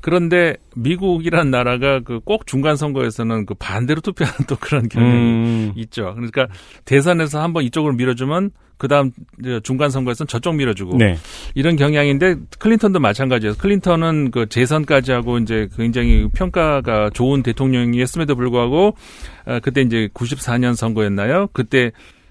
그런데 0.00 0.56
미국이란 0.76 1.50
나라가 1.50 2.00
그 2.00 2.20
꼭 2.30 2.46
중간 2.46 2.76
선거에서는 2.76 3.44
그 3.44 3.54
반대로 3.54 4.00
투표하는 4.00 4.46
또 4.46 4.54
그런 4.54 4.88
경향이 4.88 5.12
음. 5.16 5.72
있죠. 5.74 6.12
그러니까 6.14 6.46
대선에서 6.84 7.42
한번 7.42 7.64
이쪽으로 7.64 7.94
밀어주면 7.94 8.50
그 8.76 8.86
다음 8.86 9.10
중간 9.64 9.90
선거에서는 9.90 10.28
저쪽 10.28 10.54
밀어주고 10.54 10.96
네. 10.96 11.16
이런 11.54 11.74
경향인데 11.74 12.36
클린턴도 12.60 13.00
마찬가지예요. 13.00 13.54
클린턴은 13.58 14.30
그 14.30 14.46
재선까지 14.48 15.10
하고 15.10 15.38
이제 15.38 15.68
굉장히 15.76 16.28
평가가 16.32 17.10
좋은 17.12 17.42
대통령이었음에도 17.42 18.36
불구하고 18.36 18.96
아, 19.44 19.58
그때 19.58 19.80
이제 19.82 20.08
94년 20.14 20.76
선거였나요? 20.76 21.48
그때 21.52 21.90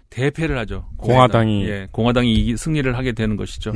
대패를 0.10 0.58
하죠. 0.60 0.86
공화당이. 0.98 1.66
예, 1.68 1.88
공화당이 1.91 2.56
승리를 2.58 2.98
하게 2.98 3.12
되는 3.12 3.36
것이죠. 3.36 3.74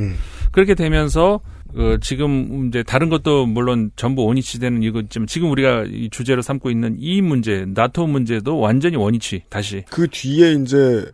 그렇게 0.50 0.74
되면서 0.74 1.40
어, 1.76 1.96
지금 2.00 2.68
이제 2.68 2.82
다른 2.82 3.08
것도 3.08 3.46
물론 3.46 3.90
전부 3.96 4.24
원위치 4.24 4.60
되는 4.60 4.82
이거지만 4.82 5.26
지금 5.26 5.50
우리가 5.50 5.84
이 5.88 6.08
주제로 6.10 6.40
삼고 6.40 6.70
있는 6.70 6.96
이 6.98 7.20
문제, 7.20 7.64
나토 7.66 8.06
문제도 8.06 8.58
완전히 8.58 8.96
원위치 8.96 9.42
다시. 9.48 9.84
그 9.90 10.06
뒤에 10.08 10.52
이제 10.52 11.04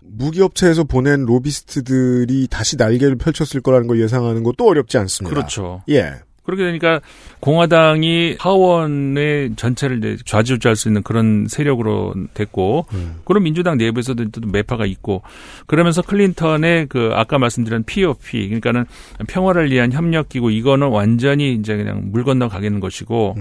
무기업체에서 0.00 0.84
보낸 0.84 1.24
로비스트들이 1.24 2.48
다시 2.48 2.76
날개를 2.76 3.16
펼쳤을 3.16 3.60
거라는 3.60 3.86
걸 3.86 4.00
예상하는 4.00 4.42
것도 4.42 4.66
어렵지 4.66 4.98
않습니다. 4.98 5.34
그렇죠. 5.34 5.82
예. 5.88 6.14
그렇게 6.44 6.64
되니까 6.64 7.00
공화당이 7.40 8.36
하원의 8.38 9.52
전체를 9.56 10.18
좌지우지할 10.24 10.76
수 10.76 10.88
있는 10.88 11.02
그런 11.02 11.46
세력으로 11.48 12.14
됐고, 12.34 12.86
그럼 13.24 13.44
민주당 13.44 13.78
내부에서도 13.78 14.30
또 14.30 14.40
매파가 14.46 14.86
있고, 14.86 15.22
그러면서 15.66 16.02
클린턴의 16.02 16.86
그 16.88 17.10
아까 17.14 17.38
말씀드린 17.38 17.84
POP, 17.84 18.48
그러니까는 18.48 18.86
평화를 19.28 19.70
위한 19.70 19.92
협력기구 19.92 20.50
이거는 20.50 20.88
완전히 20.88 21.54
이제 21.54 21.76
그냥 21.76 22.10
물 22.12 22.24
건너 22.24 22.48
가겠는 22.48 22.80
것이고, 22.80 23.36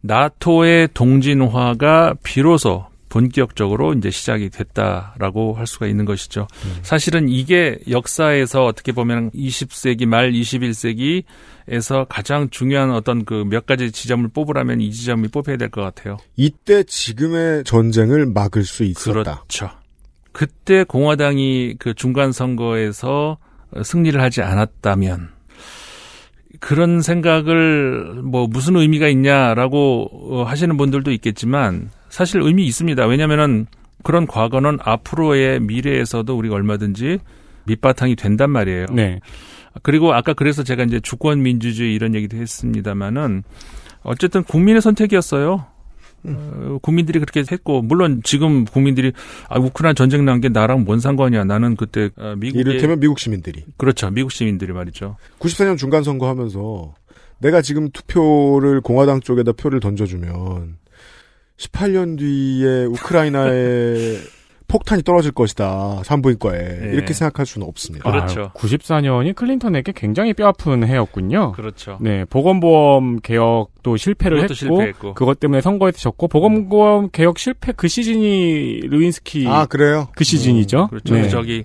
나토의 0.00 0.88
동진화가 0.94 2.14
비로소 2.22 2.86
본격적으로 3.08 3.92
이제 3.92 4.10
시작이 4.10 4.50
됐다라고 4.50 5.54
할 5.54 5.68
수가 5.68 5.86
있는 5.86 6.04
것이죠. 6.04 6.48
사실은 6.82 7.28
이게 7.28 7.78
역사에서 7.88 8.64
어떻게 8.64 8.90
보면 8.90 9.30
20세기 9.30 10.04
말 10.04 10.32
21세기 10.32 11.22
에서 11.68 12.04
가장 12.08 12.50
중요한 12.50 12.90
어떤 12.90 13.24
그 13.24 13.44
몇 13.44 13.64
가지 13.66 13.90
지점을 13.90 14.28
뽑으라면 14.28 14.80
이 14.80 14.90
지점이 14.90 15.28
뽑혀야 15.28 15.56
될 15.56 15.70
것 15.70 15.80
같아요. 15.82 16.18
이때 16.36 16.82
지금의 16.82 17.64
전쟁을 17.64 18.26
막을 18.26 18.64
수 18.64 18.84
있었다. 18.84 19.12
그렇죠. 19.22 19.70
그때 20.32 20.84
공화당이 20.84 21.76
그 21.78 21.94
중간 21.94 22.32
선거에서 22.32 23.38
승리를 23.82 24.20
하지 24.20 24.42
않았다면 24.42 25.30
그런 26.60 27.00
생각을 27.02 28.22
뭐 28.22 28.46
무슨 28.46 28.76
의미가 28.76 29.08
있냐라고 29.08 30.08
어, 30.12 30.44
하시는 30.44 30.76
분들도 30.76 31.10
있겠지만 31.12 31.90
사실 32.08 32.40
의미 32.40 32.66
있습니다. 32.66 33.06
왜냐면은 33.06 33.66
그런 34.02 34.26
과거는 34.26 34.78
앞으로의 34.82 35.60
미래에서도 35.60 36.36
우리가 36.36 36.54
얼마든지 36.54 37.18
밑바탕이 37.64 38.16
된단 38.16 38.50
말이에요. 38.50 38.86
네. 38.92 39.20
그리고 39.82 40.12
아까 40.14 40.32
그래서 40.34 40.62
제가 40.62 40.84
이제 40.84 41.00
주권 41.00 41.42
민주주의 41.42 41.94
이런 41.94 42.14
얘기도 42.14 42.36
했습니다마는 42.36 43.42
어쨌든 44.02 44.42
국민의 44.44 44.80
선택이었어요. 44.82 45.66
어, 46.26 46.78
국민들이 46.80 47.18
그렇게 47.18 47.44
했고 47.50 47.82
물론 47.82 48.22
지금 48.24 48.64
국민들이 48.64 49.12
아 49.48 49.58
우크라이나 49.58 49.92
전쟁 49.94 50.24
난 50.24 50.40
게 50.40 50.48
나랑 50.48 50.84
뭔 50.84 50.98
상관이야. 51.00 51.44
나는 51.44 51.76
그때 51.76 52.10
어, 52.16 52.34
미국의 52.38 52.60
이를테면 52.62 53.00
미국 53.00 53.18
시민들이. 53.18 53.62
그렇죠. 53.76 54.08
미국 54.10 54.32
시민들이 54.32 54.72
말이죠. 54.72 55.16
94년 55.38 55.76
중간 55.76 56.02
선거 56.02 56.28
하면서 56.28 56.94
내가 57.40 57.60
지금 57.60 57.90
투표를 57.90 58.80
공화당 58.80 59.20
쪽에다 59.20 59.52
표를 59.52 59.80
던져주면 59.80 60.76
18년 61.58 62.18
뒤에 62.18 62.84
우크라이나에 62.86 64.18
폭탄이 64.68 65.02
떨어질 65.02 65.32
것이다. 65.32 66.02
산부인과에. 66.04 66.90
이렇게 66.92 67.12
생각할 67.12 67.46
수는 67.46 67.66
없습니다. 67.66 68.10
그렇죠. 68.10 68.50
94년이 68.54 69.34
클린턴에게 69.34 69.92
굉장히 69.94 70.32
뼈아픈 70.32 70.86
해였군요. 70.86 71.52
그렇죠. 71.52 71.98
네, 72.00 72.24
보건보험 72.24 73.20
개혁도 73.20 73.96
실패를 73.96 74.42
했고, 74.42 74.54
실패했고. 74.54 75.14
그것 75.14 75.38
때문에 75.40 75.60
선거에서 75.60 75.98
졌고, 75.98 76.28
보건보험 76.28 77.10
개혁 77.10 77.38
실패 77.38 77.72
그 77.72 77.88
시즌이 77.88 78.80
루인스키 78.84 79.46
아, 79.48 79.66
그래요? 79.66 80.08
그 80.16 80.24
시즌이죠. 80.24 80.88
그렇죠. 80.88 81.14
네. 81.14 81.28
저기 81.28 81.64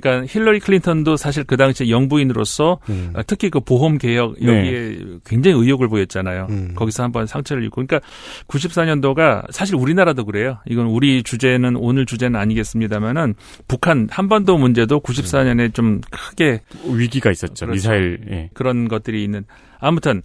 그러니까 0.00 0.26
힐러리 0.28 0.60
클린턴도 0.60 1.16
사실 1.16 1.44
그 1.44 1.56
당시에 1.56 1.88
영부인으로서 1.90 2.78
음. 2.88 3.12
어, 3.14 3.20
특히 3.26 3.50
그 3.50 3.60
보험 3.60 3.98
개혁 3.98 4.36
네. 4.40 4.46
여기에 4.46 4.98
굉장히 5.24 5.60
의욕을 5.60 5.88
보였잖아요. 5.88 6.46
음. 6.50 6.72
거기서 6.74 7.02
한번 7.02 7.26
상처를 7.26 7.64
입고 7.64 7.84
그러니까 7.86 8.00
94년도가 8.48 9.50
사실 9.50 9.76
우리나라도 9.76 10.24
그래요. 10.24 10.58
이건 10.66 10.86
우리 10.86 11.22
주제는 11.22 11.76
오늘 11.76 12.06
주제는 12.06 12.38
아니겠습니다만은 12.38 13.34
북한 13.68 14.08
한반도 14.10 14.58
문제도 14.58 15.00
94년에 15.00 15.74
좀 15.74 16.00
크게 16.10 16.60
위기가 16.86 17.30
있었죠. 17.30 17.66
미사일, 17.66 18.20
예. 18.30 18.50
그런 18.54 18.88
것들이 18.88 19.22
있는 19.24 19.44
아무튼 19.78 20.22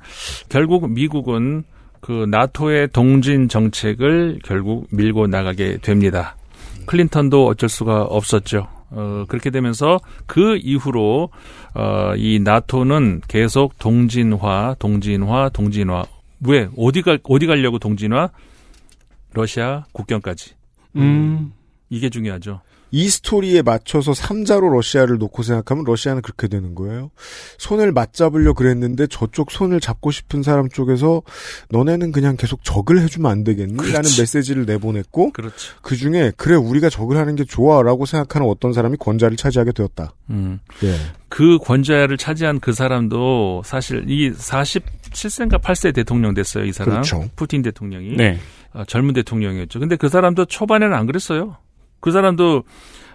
결국 0.49 0.89
미국은 0.89 1.63
그 2.01 2.25
나토의 2.29 2.89
동진 2.89 3.47
정책을 3.47 4.39
결국 4.43 4.87
밀고 4.91 5.27
나가게 5.27 5.77
됩니다. 5.77 6.35
클린턴도 6.87 7.45
어쩔 7.45 7.69
수가 7.69 8.03
없었죠. 8.03 8.67
어, 8.91 9.25
그렇게 9.27 9.49
되면서 9.49 9.99
그 10.25 10.57
이후로 10.57 11.29
어, 11.73 12.13
이 12.17 12.39
나토는 12.39 13.21
계속 13.27 13.77
동진화, 13.79 14.75
동진화, 14.79 15.49
동진화. 15.49 16.03
왜 16.47 16.69
어디 16.77 17.01
가 17.01 17.17
어디 17.23 17.45
가려고 17.47 17.79
동진화? 17.79 18.29
러시아 19.33 19.85
국경까지. 19.93 20.55
음. 20.97 21.53
이게 21.89 22.09
중요하죠. 22.09 22.61
이 22.91 23.09
스토리에 23.09 23.61
맞춰서 23.61 24.11
3자로 24.11 24.69
러시아를 24.73 25.17
놓고 25.17 25.43
생각하면 25.43 25.85
러시아는 25.85 26.21
그렇게 26.21 26.47
되는 26.47 26.75
거예요. 26.75 27.11
손을 27.57 27.91
맞잡으려 27.93 28.53
그랬는데 28.53 29.07
저쪽 29.07 29.51
손을 29.51 29.79
잡고 29.79 30.11
싶은 30.11 30.43
사람 30.43 30.67
쪽에서 30.69 31.21
너네는 31.69 32.11
그냥 32.11 32.35
계속 32.37 32.63
적을 32.63 33.01
해주면 33.01 33.31
안 33.31 33.43
되겠니? 33.43 33.75
라는 33.77 33.87
그렇지. 33.91 34.21
메시지를 34.21 34.65
내보냈고 34.65 35.31
그렇죠. 35.31 35.73
그 35.81 35.95
중에 35.95 36.31
그래 36.35 36.55
우리가 36.55 36.89
적을 36.89 37.17
하는 37.17 37.35
게 37.35 37.45
좋아 37.45 37.81
라고 37.81 38.05
생각하는 38.05 38.47
어떤 38.47 38.73
사람이 38.73 38.97
권좌를 38.97 39.37
차지하게 39.37 39.71
되었다. 39.71 40.13
음. 40.29 40.59
예. 40.83 40.95
그 41.29 41.57
권좌를 41.59 42.17
차지한 42.17 42.59
그 42.59 42.73
사람도 42.73 43.61
사실 43.63 44.03
이 44.09 44.31
47세인가 44.31 45.61
8세 45.61 45.93
대통령 45.95 46.33
됐어요, 46.33 46.65
이 46.65 46.73
사람. 46.73 46.95
그렇죠. 46.95 47.29
푸틴 47.37 47.61
대통령이. 47.61 48.17
네. 48.17 48.37
어, 48.73 48.83
젊은 48.85 49.13
대통령이었죠. 49.13 49.79
근데 49.79 49.95
그 49.95 50.09
사람도 50.09 50.45
초반에는 50.45 50.93
안 50.95 51.05
그랬어요. 51.05 51.57
그 52.01 52.11
사람도 52.11 52.63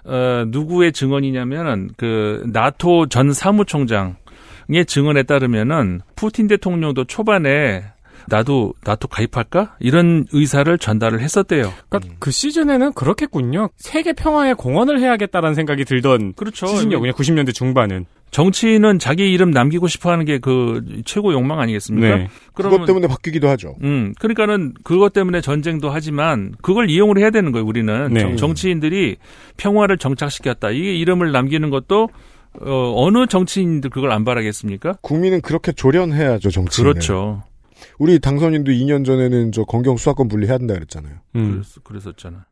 어, 0.04 0.44
누구의 0.48 0.92
증언이냐면은 0.92 1.90
그 1.96 2.44
나토 2.52 3.08
전 3.08 3.32
사무총장의 3.32 4.86
증언에 4.86 5.24
따르면은 5.24 6.00
푸틴 6.14 6.46
대통령도 6.46 7.04
초반에 7.04 7.84
나도 8.28 8.74
나토 8.84 9.08
가입할까 9.08 9.76
이런 9.78 10.26
의사를 10.32 10.76
전달을 10.78 11.20
했었대요. 11.20 11.72
그러니까 11.88 12.14
그 12.18 12.30
시즌에는 12.30 12.92
그렇겠군요. 12.92 13.70
세계 13.76 14.12
평화에 14.12 14.54
공헌을 14.54 15.00
해야겠다라는 15.00 15.54
생각이 15.54 15.84
들던 15.84 16.34
그렇죠. 16.34 16.66
시즌이었군요. 16.66 17.12
90년대 17.12 17.54
중반은. 17.54 18.06
정치인은 18.36 18.98
자기 18.98 19.32
이름 19.32 19.50
남기고 19.50 19.88
싶어 19.88 20.10
하는 20.12 20.24
게 20.26 20.36
그 20.38 20.82
최고 21.06 21.32
욕망 21.32 21.58
아니겠습니까? 21.58 22.16
네. 22.16 22.28
그것 22.52 22.84
때문에 22.84 23.08
바뀌기도 23.08 23.48
하죠. 23.48 23.76
음, 23.82 24.12
그러니까는 24.20 24.74
그것 24.84 25.14
때문에 25.14 25.40
전쟁도 25.40 25.88
하지만 25.88 26.54
그걸 26.60 26.90
이용을 26.90 27.16
해야 27.18 27.30
되는 27.30 27.50
거예요. 27.50 27.66
우리는 27.66 28.12
네. 28.12 28.20
정, 28.20 28.36
정치인들이 28.36 29.16
평화를 29.56 29.96
정착시켰다. 29.96 30.70
이게 30.70 30.94
이름을 30.96 31.32
남기는 31.32 31.70
것도 31.70 32.10
어, 32.60 32.92
어느 32.96 33.26
정치인들 33.26 33.88
그걸 33.90 34.12
안 34.12 34.24
바라겠습니까? 34.24 34.98
국민은 35.00 35.40
그렇게 35.40 35.72
조련해야죠 35.72 36.50
정치. 36.50 36.82
그렇죠. 36.82 37.42
우리 37.98 38.18
당선인도 38.18 38.70
2년 38.70 39.04
전에는 39.04 39.52
저 39.52 39.64
건경 39.64 39.96
수사권 39.96 40.28
분리해야 40.28 40.58
된다 40.58 40.74
그랬잖아요. 40.74 41.14
음. 41.36 41.62
그랬, 41.62 41.84
그랬었잖아. 41.84 42.44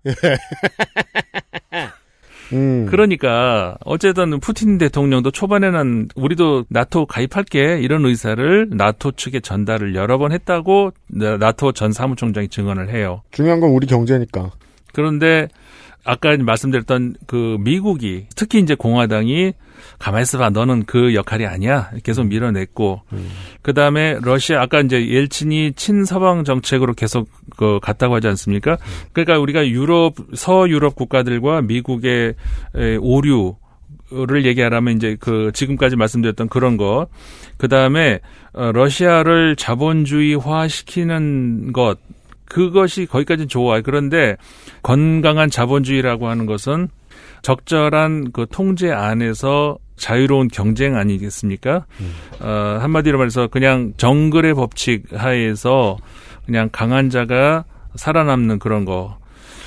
음. 2.52 2.86
그러니까 2.90 3.76
어쨌든 3.84 4.38
푸틴 4.40 4.78
대통령도 4.78 5.30
초반에는 5.30 6.08
우리도 6.14 6.64
나토 6.68 7.06
가입할게 7.06 7.78
이런 7.80 8.04
의사를 8.04 8.68
나토 8.70 9.12
측에 9.12 9.40
전달을 9.40 9.94
여러 9.94 10.18
번 10.18 10.32
했다고 10.32 10.92
나- 11.08 11.36
나토 11.38 11.72
전 11.72 11.92
사무총장이 11.92 12.48
증언을 12.48 12.90
해요. 12.90 13.22
중요한 13.30 13.60
건 13.60 13.70
우리 13.70 13.86
경제니까. 13.86 14.50
그런데 14.92 15.48
아까 16.04 16.36
말씀드렸던 16.36 17.16
그 17.26 17.56
미국이 17.60 18.26
특히 18.36 18.60
이제 18.60 18.74
공화당이 18.74 19.54
가만히 19.98 20.22
있어봐 20.22 20.50
너는 20.50 20.84
그 20.86 21.14
역할이 21.14 21.46
아니야. 21.46 21.90
계속 22.02 22.24
밀어냈고. 22.24 23.02
그 23.62 23.74
다음에 23.74 24.18
러시아 24.22 24.62
아까 24.62 24.80
이제 24.80 25.08
옐친이 25.08 25.72
친서방 25.74 26.44
정책으로 26.44 26.94
계속 26.94 27.28
그 27.56 27.78
갔다고 27.82 28.14
하지 28.14 28.28
않습니까? 28.28 28.76
그러니까 29.12 29.38
우리가 29.38 29.66
유럽 29.68 30.14
서유럽 30.34 30.94
국가들과 30.94 31.62
미국의 31.62 32.34
에, 32.76 32.96
오류 32.96 33.56
를 34.10 34.44
얘기하라면 34.44 34.96
이제 34.96 35.16
그 35.18 35.50
지금까지 35.54 35.96
말씀드렸던 35.96 36.48
그런 36.48 36.76
거, 36.76 37.08
그 37.56 37.68
다음에 37.68 38.20
어, 38.52 38.70
러시아를 38.70 39.56
자본주의화 39.56 40.68
시키는 40.68 41.72
것, 41.72 41.98
그것이 42.46 43.06
거기까지는 43.06 43.48
좋아요. 43.48 43.82
그런데 43.82 44.36
건강한 44.82 45.50
자본주의라고 45.50 46.28
하는 46.28 46.46
것은 46.46 46.88
적절한 47.42 48.32
그 48.32 48.46
통제 48.50 48.90
안에서 48.90 49.78
자유로운 49.96 50.48
경쟁 50.48 50.96
아니겠습니까? 50.96 51.86
어, 52.40 52.78
한마디로 52.80 53.18
말해서 53.18 53.46
그냥 53.46 53.92
정글의 53.96 54.54
법칙 54.54 55.04
하에서 55.12 55.96
그냥 56.46 56.68
강한 56.72 57.10
자가 57.10 57.64
살아남는 57.94 58.58
그런 58.58 58.84
거. 58.84 59.18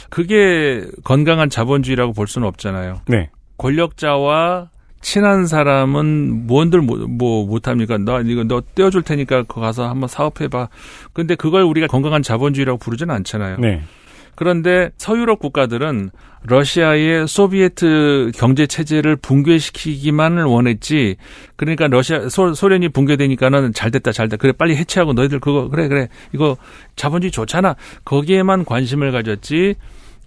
그게 0.10 0.86
건강한 1.04 1.50
자본주의라고 1.50 2.14
볼 2.14 2.28
수는 2.28 2.48
없잖아요. 2.48 3.02
네. 3.08 3.30
권력자와 3.58 4.70
친한 5.08 5.48
사람은 5.48 6.48
뭔들 6.48 6.82
뭐, 6.82 6.98
뭐 6.98 7.46
못합니까? 7.46 7.98
너 7.98 8.20
이거 8.24 8.44
너 8.44 8.62
떼어줄 8.76 9.04
테니까 9.04 9.44
거 9.44 9.62
가서 9.62 9.88
한번 9.88 10.10
사업해봐. 10.10 10.68
근데 11.14 11.36
그걸 11.36 11.64
우리가 11.64 11.88
건강한 11.88 12.22
자본주의라고 12.22 12.78
부르지는 12.78 13.16
않잖아요. 13.16 13.56
네. 13.58 13.84
그런데 14.36 14.90
서유럽 14.98 15.40
국가들은 15.40 16.10
러시아의 16.44 17.26
소비에트 17.26 18.34
경제 18.36 18.68
체제를 18.68 19.16
붕괴시키기만을 19.16 20.44
원했지. 20.44 21.16
그러니까 21.56 21.88
러시아 21.88 22.28
소, 22.28 22.54
소련이 22.54 22.90
붕괴되니까는 22.90 23.72
잘 23.72 23.92
됐다 23.92 24.12
잘 24.12 24.28
됐다. 24.28 24.42
그래 24.42 24.52
빨리 24.52 24.76
해체하고 24.76 25.14
너희들 25.14 25.40
그거 25.40 25.70
그래 25.70 25.88
그래 25.88 26.10
이거 26.34 26.58
자본주의 26.98 27.32
좋잖아. 27.32 27.78
거기에만 28.04 28.66
관심을 28.66 29.14
가졌지. 29.14 29.76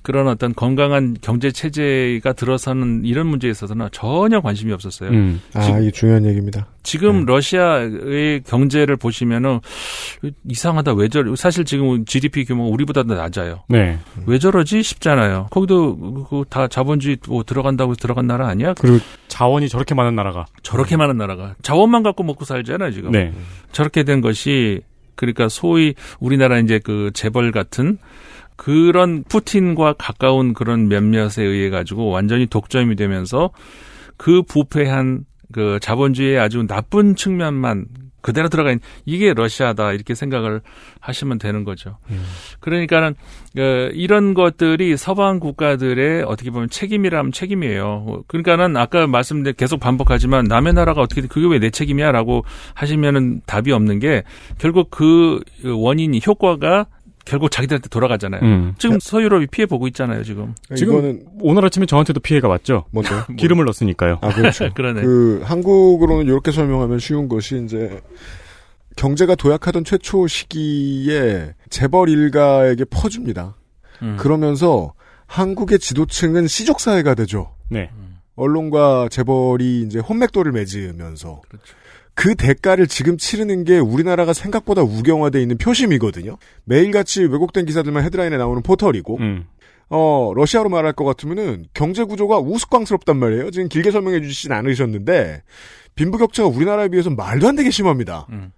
그런 0.02 0.28
어떤 0.28 0.54
건강한 0.54 1.16
경제 1.20 1.50
체제가 1.50 2.32
들어서는 2.32 3.04
이런 3.04 3.26
문제에 3.26 3.50
있어서는 3.50 3.88
전혀 3.92 4.40
관심이 4.40 4.72
없었어요. 4.72 5.10
음. 5.10 5.40
아, 5.54 5.78
이게 5.78 5.90
중요한 5.90 6.24
얘기입니다. 6.24 6.66
지금 6.82 7.26
러시아의 7.26 8.42
경제를 8.46 8.96
보시면은 8.96 9.60
이상하다 10.48 10.94
왜 10.94 11.08
저래 11.08 11.34
사실 11.36 11.64
지금 11.64 12.04
GDP 12.04 12.46
규모가 12.46 12.70
우리보다 12.70 13.02
더 13.02 13.14
낮아요. 13.14 13.62
네. 13.68 13.98
왜 14.26 14.38
저러지 14.38 14.82
싶잖아요. 14.82 15.48
거기도 15.50 15.96
그다 16.24 16.68
자본주의 16.68 17.18
뭐 17.28 17.42
들어간다고 17.42 17.94
들어간 17.94 18.26
나라 18.26 18.48
아니야? 18.48 18.74
그리고 18.74 18.98
자원이 19.28 19.68
저렇게 19.68 19.94
많은 19.94 20.14
나라가. 20.14 20.46
저렇게 20.62 20.96
많은 20.96 21.18
나라가 21.18 21.54
자원만 21.62 22.02
갖고 22.02 22.22
먹고 22.22 22.44
살잖아요 22.46 22.92
지금. 22.92 23.10
네. 23.10 23.32
저렇게 23.72 24.02
된 24.04 24.22
것이 24.22 24.80
그러니까 25.14 25.50
소위 25.50 25.94
우리나라 26.18 26.58
이제 26.58 26.78
그 26.82 27.10
재벌 27.12 27.52
같은 27.52 27.98
그런 28.60 29.24
푸틴과 29.24 29.94
가까운 29.94 30.52
그런 30.52 30.86
몇몇에 30.88 31.42
의해 31.42 31.70
가지고 31.70 32.10
완전히 32.10 32.44
독점이 32.44 32.94
되면서 32.94 33.48
그 34.18 34.42
부패한 34.42 35.24
그 35.50 35.78
자본주의의 35.80 36.38
아주 36.38 36.66
나쁜 36.66 37.16
측면만 37.16 37.86
그대로 38.20 38.50
들어가 38.50 38.68
있는 38.68 38.82
이게 39.06 39.32
러시아다 39.32 39.92
이렇게 39.92 40.14
생각을 40.14 40.60
하시면 41.00 41.38
되는 41.38 41.64
거죠. 41.64 41.96
그러니까는 42.60 43.14
어, 43.56 43.62
이런 43.94 44.34
것들이 44.34 44.94
서방 44.98 45.40
국가들의 45.40 46.24
어떻게 46.24 46.50
보면 46.50 46.68
책임이라면 46.68 47.32
책임이에요. 47.32 48.24
그러니까는 48.26 48.76
아까 48.76 49.06
말씀드린 49.06 49.54
계속 49.56 49.80
반복하지만 49.80 50.44
남의 50.44 50.74
나라가 50.74 51.00
어떻게 51.00 51.22
그게 51.22 51.46
왜 51.46 51.60
내 51.60 51.70
책임이야라고 51.70 52.44
하시면은 52.74 53.40
답이 53.46 53.72
없는 53.72 54.00
게 54.00 54.22
결국 54.58 54.90
그 54.90 55.40
원인이 55.64 56.20
효과가 56.26 56.88
결국 57.30 57.48
자기들한테 57.52 57.88
돌아가잖아요. 57.90 58.40
음. 58.42 58.74
지금 58.76 58.98
서유럽이 58.98 59.46
피해 59.46 59.64
보고 59.64 59.86
있잖아요, 59.86 60.24
지금. 60.24 60.52
지금 60.74 61.20
오늘 61.40 61.64
아침에 61.64 61.86
저한테도 61.86 62.18
피해가 62.18 62.48
왔죠. 62.48 62.86
뭔데요? 62.90 63.24
기름을 63.38 63.64
넣었으니까요. 63.66 64.18
아, 64.20 64.34
그렇죠. 64.34 64.68
그러네. 64.74 65.02
그 65.02 65.40
한국으로는 65.44 66.26
이렇게 66.26 66.50
설명하면 66.50 66.98
쉬운 66.98 67.28
것이 67.28 67.62
이제 67.64 68.00
경제가 68.96 69.36
도약하던 69.36 69.84
최초 69.84 70.26
시기에 70.26 71.54
재벌 71.68 72.08
일가에게 72.08 72.84
퍼줍니다. 72.86 73.54
음. 74.02 74.16
그러면서 74.18 74.94
한국의 75.26 75.78
지도층은 75.78 76.48
시족 76.48 76.80
사회가 76.80 77.14
되죠. 77.14 77.54
네. 77.68 77.90
언론과 78.34 79.06
재벌이 79.08 79.82
이제 79.82 80.00
혼맥도를 80.00 80.50
맺으면서 80.50 81.42
그렇죠. 81.48 81.74
그 82.14 82.34
대가를 82.34 82.86
지금 82.86 83.16
치르는 83.16 83.64
게 83.64 83.78
우리나라가 83.78 84.32
생각보다 84.32 84.82
우경화돼 84.82 85.40
있는 85.40 85.56
표심이거든요. 85.58 86.36
매일같이 86.64 87.22
왜곡된 87.22 87.66
기사들만 87.66 88.04
헤드라인에 88.04 88.36
나오는 88.36 88.62
포털이고 88.62 89.16
음. 89.18 89.46
어, 89.88 90.32
러시아로 90.34 90.68
말할 90.68 90.92
것 90.92 91.04
같으면은 91.04 91.66
경제 91.74 92.04
구조가 92.04 92.38
우스꽝스럽단 92.38 93.16
말이에요. 93.16 93.50
지금 93.50 93.68
길게 93.68 93.90
설명해 93.90 94.20
주시진 94.22 94.52
않으셨는데 94.52 95.42
빈부격차가 95.94 96.48
우리나라에 96.48 96.88
비해서 96.88 97.10
말도 97.10 97.48
안 97.48 97.56
되게 97.56 97.70
심합니다. 97.70 98.26
음. 98.30 98.52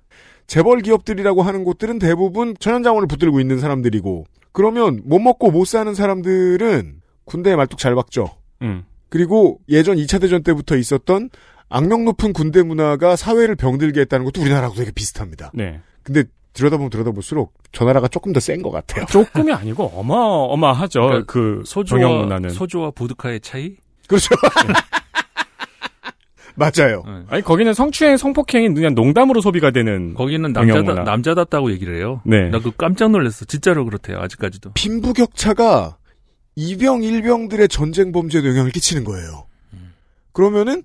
재벌 0.46 0.80
기업들이라고 0.80 1.42
하는 1.42 1.64
곳들은 1.64 1.98
대부분 1.98 2.54
천연자원을 2.58 3.08
붙들고 3.08 3.40
있는 3.40 3.58
사람들이고 3.58 4.26
그러면 4.52 5.00
못 5.04 5.18
먹고 5.18 5.50
못 5.50 5.66
사는 5.66 5.94
사람들은 5.94 7.00
군대에 7.24 7.56
말뚝 7.56 7.78
잘 7.78 7.94
박죠. 7.94 8.28
음. 8.60 8.84
그리고 9.08 9.60
예전 9.68 9.96
2차 9.96 10.20
대전 10.20 10.42
때부터 10.42 10.76
있었던 10.76 11.30
악명 11.72 12.04
높은 12.04 12.32
군대 12.32 12.62
문화가 12.62 13.16
사회를 13.16 13.56
병들게 13.56 14.00
했다는 14.02 14.24
것도 14.26 14.40
우리나라하고 14.42 14.74
되게 14.76 14.90
비슷합니다. 14.92 15.50
네. 15.54 15.80
근데 16.02 16.24
들여다보면 16.52 16.90
들여다볼수록 16.90 17.54
저 17.72 17.84
나라가 17.86 18.08
조금 18.08 18.32
더 18.32 18.40
센 18.40 18.62
것 18.62 18.70
같아요. 18.70 19.06
조금이 19.06 19.52
아니고 19.52 19.84
어마어마하죠. 19.94 21.00
그러니까 21.00 21.32
그 21.32 21.62
소주와 21.64 22.08
문화는. 22.08 22.50
소주와 22.50 22.90
보드카의 22.90 23.40
차이? 23.40 23.76
그렇죠. 24.06 24.34
맞아요. 26.54 27.02
아니 27.28 27.40
거기는 27.42 27.72
성추행, 27.72 28.18
성폭행이 28.18 28.74
그냥 28.74 28.94
농담으로 28.94 29.40
소비가 29.40 29.70
되는 29.70 30.12
거기는 30.12 30.52
남자다. 30.52 31.02
남자답다고 31.04 31.72
얘기를 31.72 31.96
해요. 31.96 32.20
네. 32.26 32.50
나 32.50 32.58
그 32.58 32.70
깜짝 32.76 33.10
놀랐어. 33.10 33.46
진짜로 33.46 33.86
그렇대요. 33.86 34.18
아직까지도. 34.18 34.72
빈부격차가 34.74 35.96
이병 36.56 37.02
일병들의 37.02 37.68
전쟁 37.68 38.12
범죄에도 38.12 38.48
영향을 38.48 38.70
끼치는 38.72 39.04
거예요. 39.04 39.46
그러면은 40.32 40.82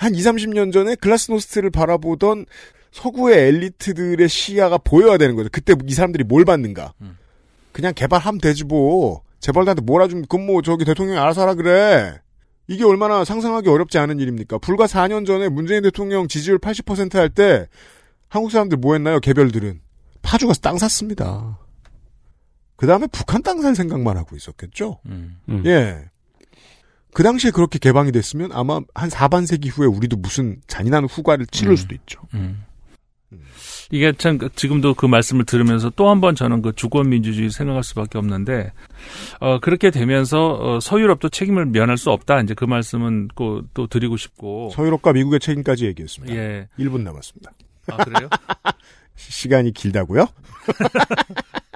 한 0.00 0.14
2, 0.14 0.18
30년 0.18 0.72
전에 0.72 0.94
글라스노스트를 0.94 1.68
바라보던 1.70 2.46
서구의 2.90 3.48
엘리트들의 3.48 4.26
시야가 4.30 4.78
보여야 4.78 5.18
되는 5.18 5.36
거죠. 5.36 5.50
그때 5.52 5.74
이 5.86 5.92
사람들이 5.92 6.24
뭘 6.24 6.46
받는가. 6.46 6.94
그냥 7.72 7.92
개발하면 7.94 8.40
되지 8.40 8.64
뭐. 8.64 9.20
재벌들한테 9.40 9.82
몰아주면 9.82 10.22
그건 10.22 10.46
뭐 10.46 10.62
저기 10.62 10.86
대통령이 10.86 11.18
알아서 11.18 11.42
하라 11.42 11.54
그래. 11.54 12.14
이게 12.66 12.82
얼마나 12.84 13.26
상상하기 13.26 13.68
어렵지 13.68 13.98
않은 13.98 14.20
일입니까? 14.20 14.56
불과 14.58 14.86
4년 14.86 15.26
전에 15.26 15.50
문재인 15.50 15.82
대통령 15.82 16.28
지지율 16.28 16.58
80%할 16.58 17.28
때 17.28 17.66
한국 18.28 18.50
사람들 18.52 18.78
뭐 18.78 18.94
했나요? 18.94 19.20
개별들은 19.20 19.80
파주 20.22 20.46
가서 20.46 20.60
땅 20.60 20.78
샀습니다. 20.78 21.58
그 22.76 22.86
다음에 22.86 23.06
북한 23.12 23.42
땅 23.42 23.60
살 23.60 23.74
생각만 23.74 24.16
하고 24.16 24.34
있었겠죠? 24.34 25.00
음. 25.06 25.36
예. 25.66 26.09
그 27.12 27.22
당시에 27.22 27.50
그렇게 27.50 27.78
개방이 27.78 28.12
됐으면 28.12 28.50
아마 28.52 28.80
한 28.94 29.08
4반세기 29.10 29.70
후에 29.76 29.86
우리도 29.86 30.16
무슨 30.16 30.60
잔인한 30.66 31.04
후과를 31.04 31.46
치를 31.46 31.72
음. 31.72 31.76
수도 31.76 31.94
있죠. 31.94 32.20
음. 32.34 32.64
이게 33.92 34.12
참 34.12 34.38
지금도 34.54 34.94
그 34.94 35.06
말씀을 35.06 35.44
들으면서 35.44 35.90
또 35.90 36.08
한 36.08 36.20
번 36.20 36.36
저는 36.36 36.62
그 36.62 36.72
주권 36.76 37.08
민주주의 37.08 37.50
생각할 37.50 37.82
수밖에 37.82 38.18
없는데 38.18 38.72
어 39.40 39.58
그렇게 39.58 39.90
되면서 39.90 40.54
어, 40.54 40.80
서유럽도 40.80 41.28
책임을 41.28 41.66
면할 41.66 41.96
수 41.98 42.10
없다. 42.10 42.40
이제 42.40 42.54
그 42.54 42.64
말씀은 42.64 43.28
그, 43.34 43.66
또 43.74 43.88
드리고 43.88 44.16
싶고. 44.16 44.70
서유럽과 44.74 45.12
미국의 45.12 45.40
책임까지 45.40 45.86
얘기했습니다. 45.86 46.34
예. 46.36 46.68
1분 46.78 47.00
남았습니다. 47.02 47.50
아 47.88 47.96
그래요? 48.04 48.28
시간이 49.16 49.72
길다고요? 49.72 50.26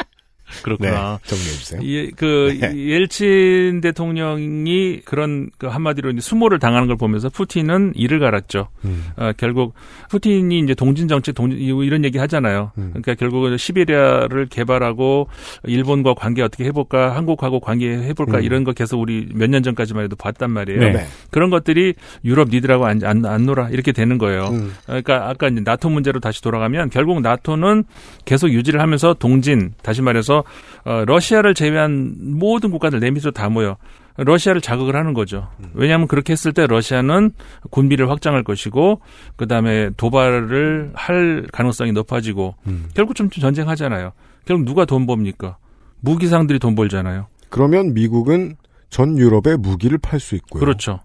그렇구나. 0.64 1.20
네, 1.22 1.28
정리해 1.28 1.50
주세요. 1.50 1.80
예, 1.84 2.10
그 2.16 2.58
네. 2.60 2.74
옐친 2.74 3.80
대통령이 3.80 5.00
그런 5.04 5.50
그 5.58 5.66
한마디로 5.66 6.10
이제 6.10 6.20
수모를 6.20 6.58
당하는 6.58 6.88
걸 6.88 6.96
보면서 6.96 7.28
푸틴은 7.28 7.92
이를 7.94 8.18
갈았죠. 8.18 8.68
음. 8.84 9.04
어, 9.16 9.30
결국 9.36 9.74
푸틴이 10.10 10.58
이제 10.58 10.74
동진 10.74 11.06
정책, 11.06 11.34
동진 11.34 11.58
이런 11.60 12.04
얘기 12.04 12.18
하잖아요. 12.18 12.72
음. 12.78 12.88
그러니까 12.90 13.14
결국은 13.14 13.56
시베리아를 13.56 14.46
개발하고 14.46 15.28
일본과 15.64 16.14
관계 16.14 16.42
어떻게 16.42 16.64
해볼까, 16.64 17.14
한국하고 17.14 17.60
관계 17.60 17.92
해볼까 17.92 18.38
음. 18.38 18.42
이런 18.44 18.64
거 18.64 18.72
계속 18.72 19.00
우리 19.00 19.28
몇 19.34 19.54
년 19.54 19.62
전까지만 19.62 20.04
해도 20.04 20.16
봤단 20.16 20.50
말이에요. 20.50 20.80
네. 20.80 20.92
네. 20.92 21.06
그런 21.30 21.50
것들이 21.50 21.94
유럽 22.24 22.48
니들하고 22.48 22.86
안, 22.86 23.04
안, 23.04 23.24
안 23.24 23.46
놀아 23.46 23.68
이렇게 23.68 23.92
되는 23.92 24.18
거예요. 24.18 24.48
음. 24.48 24.72
그러니까 24.86 25.28
아까 25.28 25.48
이제 25.48 25.60
나토 25.62 25.90
문제로 25.90 26.18
다시 26.18 26.40
돌아가면 26.42 26.90
결국 26.90 27.20
나토는 27.20 27.84
계속 28.24 28.48
유지를 28.50 28.80
하면서 28.80 29.14
동진 29.14 29.74
다시 29.82 30.00
말해서 30.02 30.42
어, 30.84 31.04
러시아를 31.06 31.54
제외한 31.54 32.14
모든 32.18 32.70
국가들 32.70 33.00
내 33.00 33.10
밑으로 33.10 33.30
다 33.30 33.48
모여 33.48 33.76
러시아를 34.16 34.60
자극을 34.60 34.94
하는 34.94 35.12
거죠. 35.12 35.48
왜냐하면 35.72 36.06
그렇게 36.06 36.32
했을 36.32 36.52
때 36.52 36.66
러시아는 36.66 37.32
군비를 37.70 38.10
확장할 38.10 38.44
것이고 38.44 39.00
그 39.36 39.48
다음에 39.48 39.90
도발을 39.96 40.92
할 40.94 41.46
가능성이 41.52 41.92
높아지고 41.92 42.54
음. 42.66 42.88
결국 42.94 43.16
좀 43.16 43.28
전쟁하잖아요. 43.28 44.12
결국 44.44 44.64
누가 44.64 44.84
돈 44.84 45.06
법니까? 45.06 45.56
무기상들이 46.00 46.58
돈 46.58 46.74
벌잖아요. 46.74 47.26
그러면 47.48 47.94
미국은 47.94 48.56
전 48.90 49.18
유럽에 49.18 49.56
무기를 49.56 49.98
팔 49.98 50.20
수 50.20 50.36
있고요. 50.36 50.60
그렇죠. 50.60 51.00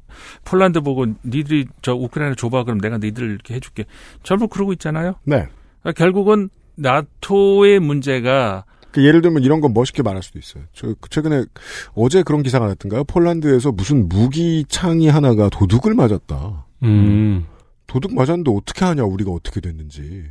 폴란드 0.46 0.82
보고 0.82 1.08
니들이 1.26 1.66
저 1.82 1.96
우크라이나 1.96 2.36
줘봐 2.36 2.64
그럼 2.66 2.80
내가 2.80 3.00
니들 3.00 3.32
이렇게 3.32 3.56
해줄게. 3.56 3.86
전부 4.22 4.48
그러고 4.48 4.74
있잖아요. 4.74 5.16
네. 5.24 5.48
그러니까 5.82 5.98
결국은 5.98 6.50
나토의 6.76 7.80
문제가 7.80 8.66
그 8.92 9.06
예를 9.06 9.22
들면 9.22 9.44
이런 9.44 9.62
건 9.62 9.74
멋있게 9.74 10.02
말할 10.02 10.24
수도 10.24 10.40
있어요. 10.40 10.64
저 10.74 10.96
최근에 11.10 11.46
어제 11.94 12.24
그런 12.24 12.44
기사가 12.44 12.68
났던가요? 12.68 13.04
폴란드에서 13.04 13.72
무슨 13.72 14.10
무기 14.10 14.66
창이 14.68 15.10
하나가 15.10 15.50
도둑을 15.50 15.94
맞았다. 15.94 16.66
음. 16.84 17.46
도둑 17.88 18.14
맞았는데 18.14 18.52
어떻게 18.52 18.86
하냐 18.86 19.04
우리가 19.04 19.32
어떻게 19.32 19.62
됐는지. 19.62 20.26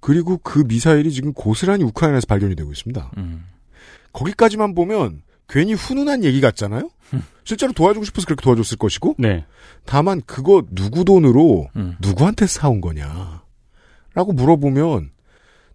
그리고 0.00 0.38
그 0.38 0.64
미사일이 0.66 1.12
지금 1.12 1.32
고스란히 1.32 1.84
우크라이나에서 1.84 2.26
발견이 2.26 2.56
되고 2.56 2.70
있습니다. 2.72 3.12
음. 3.18 3.44
거기까지만 4.12 4.74
보면 4.74 5.22
괜히 5.48 5.74
훈훈한 5.74 6.24
얘기 6.24 6.40
같잖아요? 6.40 6.90
실제로 7.44 7.72
도와주고 7.72 8.04
싶어서 8.04 8.26
그렇게 8.26 8.42
도와줬을 8.42 8.78
것이고. 8.78 9.14
네. 9.18 9.44
다만 9.84 10.20
그거 10.26 10.64
누구 10.70 11.04
돈으로 11.04 11.68
음. 11.76 11.96
누구한테 12.00 12.46
사온 12.46 12.80
거냐? 12.80 13.42
라고 14.14 14.32
물어보면 14.32 15.11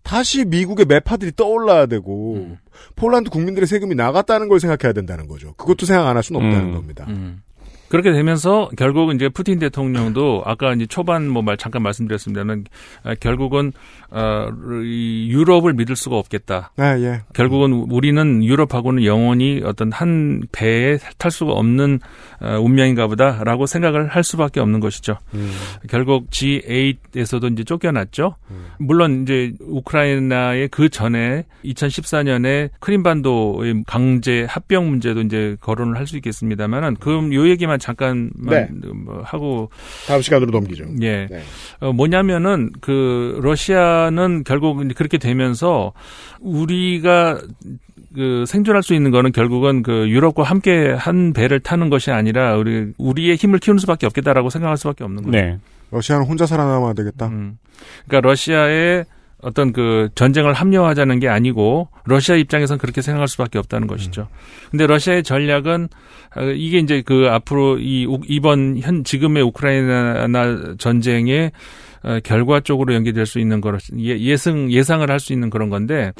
다시 0.07 0.45
미국의 0.45 0.85
매파들이 0.85 1.33
떠올라야 1.35 1.85
되고 1.87 2.35
음. 2.35 2.57
폴란드 2.95 3.29
국민들의 3.29 3.67
세금이 3.67 3.93
나갔다는 3.95 4.47
걸 4.47 4.61
생각해야 4.61 4.93
된다는 4.93 5.27
거죠. 5.27 5.53
그것도 5.55 5.85
생각 5.85 6.07
안 6.07 6.15
할 6.15 6.23
수는 6.23 6.39
없다는 6.41 6.69
음. 6.69 6.73
겁니다. 6.73 7.05
음. 7.09 7.41
그렇게 7.89 8.11
되면서 8.11 8.69
결국 8.77 9.13
이제 9.13 9.29
푸틴 9.29 9.59
대통령도 9.59 10.43
아까 10.45 10.73
이제 10.73 10.85
초반 10.85 11.27
뭐 11.27 11.41
말 11.41 11.57
잠깐 11.57 11.83
말씀드렸습니다만 11.83 12.65
아, 13.03 13.15
결국은 13.15 13.71
어, 14.09 14.47
이 14.83 15.29
유럽을 15.29 15.73
믿을 15.73 15.95
수가 15.95 16.17
없겠다. 16.17 16.71
아, 16.77 16.99
예. 16.99 17.21
결국은 17.33 17.73
우리는 17.73 18.43
유럽하고는 18.43 19.03
영원히 19.05 19.61
어떤 19.63 19.91
한 19.91 20.41
배에 20.51 20.97
탈 21.17 21.29
수가 21.29 21.51
없는 21.51 21.99
어, 22.41 22.59
운명인가 22.59 23.07
보다라고 23.07 23.65
생각을 23.67 24.07
할 24.07 24.23
수밖에 24.23 24.59
없는 24.59 24.79
것이죠. 24.79 25.17
음. 25.33 25.51
결국 25.89 26.29
G8에서도 26.31 27.51
이제 27.53 27.63
쫓겨났죠. 27.63 28.35
물론 28.79 29.23
이제 29.23 29.53
우크라이나의 29.59 30.69
그 30.69 30.89
전에 30.89 31.45
2014년에 31.65 32.69
크림반도의 32.79 33.83
강제 33.85 34.45
합병 34.47 34.89
문제도 34.89 35.21
이제 35.21 35.57
거론을 35.61 35.97
할 35.97 36.07
수 36.07 36.15
있겠습니다만은 36.17 36.95
그럼 36.95 37.33
요 37.33 37.47
얘기만 37.47 37.77
잠깐만 37.79 38.33
네. 38.49 38.67
뭐 38.93 39.21
하고 39.23 39.69
다음 40.07 40.21
시간으로 40.21 40.51
넘기죠. 40.51 40.85
예. 41.01 41.27
네. 41.29 41.41
어, 41.79 41.91
뭐냐면은 41.93 42.71
그 42.81 43.39
러시아 43.43 43.96
는 44.09 44.43
결국 44.45 44.77
그렇게 44.95 45.17
되면서 45.17 45.91
우리가 46.39 47.39
그 48.15 48.45
생존할 48.47 48.83
수 48.83 48.93
있는 48.93 49.11
거는 49.11 49.31
결국은 49.31 49.83
그 49.83 50.09
유럽과 50.09 50.43
함께 50.43 50.91
한 50.97 51.33
배를 51.33 51.59
타는 51.59 51.89
것이 51.89 52.11
아니라 52.11 52.55
우리 52.55 52.93
우리의 52.97 53.35
힘을 53.35 53.59
키우는 53.59 53.79
수밖에 53.79 54.05
없겠다라고 54.05 54.49
생각할 54.49 54.77
수밖에 54.77 55.03
없는 55.03 55.23
거죠. 55.23 55.31
네. 55.37 55.57
러시아는 55.91 56.25
혼자 56.25 56.45
살아남아야 56.45 56.93
되겠다. 56.93 57.27
음. 57.27 57.57
그러니까 58.07 58.27
러시아의 58.29 59.05
어떤 59.41 59.71
그 59.71 60.09
전쟁을 60.15 60.53
합리화하자는 60.53 61.19
게 61.19 61.27
아니고 61.29 61.89
러시아 62.05 62.35
입장에선 62.35 62.79
그렇게 62.79 63.01
생각할 63.01 63.27
수밖에 63.27 63.59
없다는 63.59 63.87
것이죠. 63.87 64.27
근데 64.71 64.87
러시아의 64.87 65.21
전략은 65.23 65.87
어, 66.37 66.41
이게 66.41 66.79
이제 66.79 67.03
그 67.05 67.27
앞으로 67.29 67.77
이 67.77 68.05
우- 68.07 68.21
이번 68.27 68.79
현 68.79 69.03
지금의 69.03 69.43
우크라이나 69.43 70.27
전쟁의 70.79 71.47
어, 71.47 71.96
결과 72.23 72.59
쪽으로 72.59 72.93
연계될 72.93 73.25
수 73.25 73.39
있는 73.39 73.61
거 73.61 73.75
예, 73.99 74.17
예상 74.19 74.71
예상을 74.71 75.09
할 75.09 75.19
수 75.19 75.33
있는 75.33 75.49
그런 75.49 75.69
건데 75.69 76.11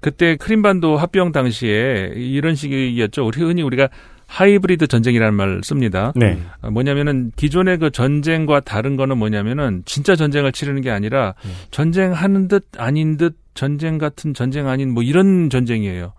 그때 0.00 0.36
크림반도 0.36 0.96
합병 0.96 1.32
당시에 1.32 2.12
이런 2.16 2.54
식이었죠. 2.54 3.26
우리 3.26 3.40
흔히 3.40 3.62
우리가 3.62 3.88
하이브리드 4.26 4.86
전쟁이라는 4.86 5.34
말을 5.34 5.60
씁니다. 5.64 6.12
네. 6.14 6.38
어, 6.62 6.70
뭐냐면은 6.70 7.32
기존의 7.36 7.78
그 7.78 7.90
전쟁과 7.90 8.60
다른 8.60 8.96
거는 8.96 9.18
뭐냐면은 9.18 9.82
진짜 9.86 10.14
전쟁을 10.14 10.52
치르는 10.52 10.82
게 10.82 10.90
아니라 10.90 11.34
전쟁하는 11.70 12.46
듯 12.48 12.66
아닌 12.76 13.16
듯 13.16 13.36
전쟁 13.54 13.98
같은 13.98 14.32
전쟁 14.32 14.68
아닌 14.68 14.92
뭐 14.94 15.02
이런 15.02 15.50
전쟁이에요. 15.50 16.12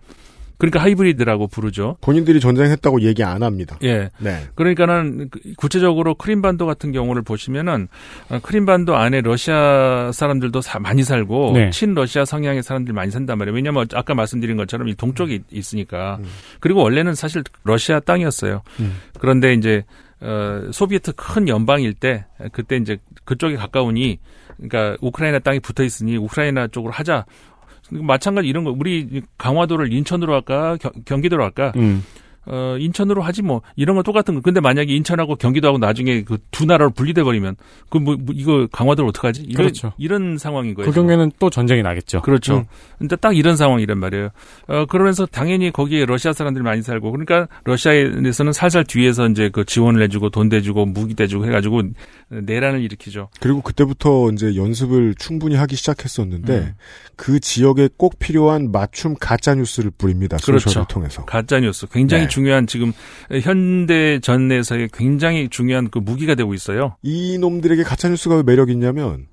그러니까 0.61 0.79
하이브리드라고 0.83 1.47
부르죠. 1.47 1.97
본인들이 2.01 2.39
전쟁했다고 2.39 3.01
얘기 3.01 3.23
안 3.23 3.41
합니다. 3.41 3.79
예. 3.81 4.09
네. 4.19 4.43
그러니까는 4.53 5.29
그- 5.31 5.39
구체적으로 5.57 6.13
크림반도 6.13 6.67
같은 6.67 6.91
경우를 6.91 7.23
보시면은 7.23 7.87
어, 8.29 8.37
크림반도 8.43 8.95
안에 8.95 9.21
러시아 9.21 10.11
사람들도 10.13 10.61
사- 10.61 10.77
많이 10.77 11.01
살고 11.01 11.53
네. 11.55 11.69
친러시아 11.71 12.25
성향의 12.25 12.61
사람들이 12.61 12.93
많이 12.93 13.09
산단 13.09 13.39
말이에요. 13.39 13.55
왜냐하면 13.55 13.87
아까 13.95 14.13
말씀드린 14.13 14.55
것처럼 14.55 14.87
이 14.87 14.93
동쪽에 14.93 15.33
있- 15.33 15.43
있으니까. 15.51 16.19
그리고 16.59 16.83
원래는 16.83 17.15
사실 17.15 17.43
러시아 17.63 17.99
땅이었어요. 17.99 18.61
음. 18.81 18.97
그런데 19.19 19.53
이제 19.55 19.83
어, 20.19 20.69
소비에트 20.71 21.13
큰 21.13 21.47
연방일 21.47 21.95
때 21.95 22.25
그때 22.51 22.75
이제 22.75 22.99
그쪽에 23.25 23.55
가까우니 23.55 24.19
그러니까 24.57 24.95
우크라이나 25.01 25.39
땅이 25.39 25.59
붙어 25.61 25.83
있으니 25.83 26.17
우크라이나 26.17 26.67
쪽으로 26.67 26.93
하자. 26.93 27.25
마찬가지 27.91 28.47
이런 28.47 28.63
거. 28.63 28.71
우리 28.71 29.21
강화도를 29.37 29.91
인천으로 29.93 30.33
할까? 30.33 30.77
경, 30.77 30.91
경기도로 31.05 31.43
할까? 31.43 31.73
음. 31.75 32.03
어, 32.45 32.75
인천으로 32.79 33.21
하지 33.21 33.41
뭐 33.41 33.61
이런 33.75 33.95
거 33.95 34.03
똑같은 34.03 34.35
거. 34.35 34.41
근데 34.41 34.59
만약에 34.59 34.93
인천하고 34.93 35.35
경기도하고 35.35 35.77
나중에 35.77 36.23
그 36.23 36.37
두 36.51 36.65
나라로 36.65 36.91
분리돼 36.91 37.23
버리면 37.23 37.55
그뭐 37.89 38.17
이거 38.33 38.67
강화도를 38.71 39.09
어떡하지? 39.09 39.41
이런 39.43 39.55
그렇죠. 39.55 39.93
이런 39.97 40.37
상황인 40.37 40.75
거예요. 40.75 40.89
그 40.89 40.93
경우에는 40.93 41.31
또 41.39 41.49
전쟁이 41.49 41.81
나겠죠. 41.81 42.21
그렇죠. 42.21 42.57
음. 42.57 42.63
근데 42.99 43.15
딱 43.15 43.35
이런 43.35 43.55
상황이란 43.55 43.97
말이에요. 43.97 44.29
어, 44.67 44.85
그러면서 44.85 45.25
당연히 45.25 45.71
거기에 45.71 46.05
러시아 46.05 46.33
사람들이 46.33 46.63
많이 46.63 46.81
살고, 46.81 47.11
그러니까 47.11 47.47
러시아에서는 47.63 48.53
살살 48.53 48.83
뒤에서 48.83 49.27
이제 49.29 49.49
그 49.49 49.65
지원을 49.65 50.03
해 50.03 50.07
주고 50.07 50.29
돈 50.29 50.49
대주고 50.49 50.85
무기 50.87 51.15
대주고 51.15 51.45
해 51.45 51.51
가지고 51.51 51.81
내란을 52.29 52.81
일으키죠. 52.81 53.29
그리고 53.39 53.61
그때부터 53.61 54.29
이제 54.33 54.55
연습을 54.55 55.15
충분히 55.17 55.55
하기 55.55 55.75
시작했었는데 55.75 56.57
음. 56.57 56.73
그 57.15 57.39
지역에 57.39 57.89
꼭 57.97 58.19
필요한 58.19 58.71
맞춤 58.71 59.15
가짜 59.19 59.55
뉴스를 59.55 59.91
뿌립니다. 59.97 60.37
소셜을 60.37 60.59
그렇죠. 60.59 60.85
통해서. 60.87 61.25
가짜 61.25 61.59
뉴스 61.59 61.87
굉장히 61.87 62.23
네. 62.23 62.29
중요한 62.31 62.65
지금 62.65 62.91
현대 63.43 64.19
전에서의 64.19 64.89
굉장히 64.93 65.49
중요한 65.49 65.89
그 65.91 65.99
무기가 65.99 66.33
되고 66.33 66.53
있어요. 66.55 66.95
이 67.03 67.37
놈들에게 67.37 67.83
가짜 67.83 68.09
뉴스가 68.09 68.37
왜 68.37 68.43
매력이 68.43 68.71
있냐면 68.71 69.27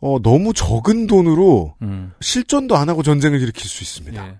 어, 0.00 0.18
너무 0.22 0.52
적은 0.52 1.06
돈으로 1.06 1.74
음. 1.82 2.12
실전도 2.20 2.76
안 2.76 2.88
하고 2.88 3.02
전쟁을 3.02 3.40
일으킬 3.40 3.62
수 3.68 3.84
있습니다. 3.84 4.26
예. 4.26 4.34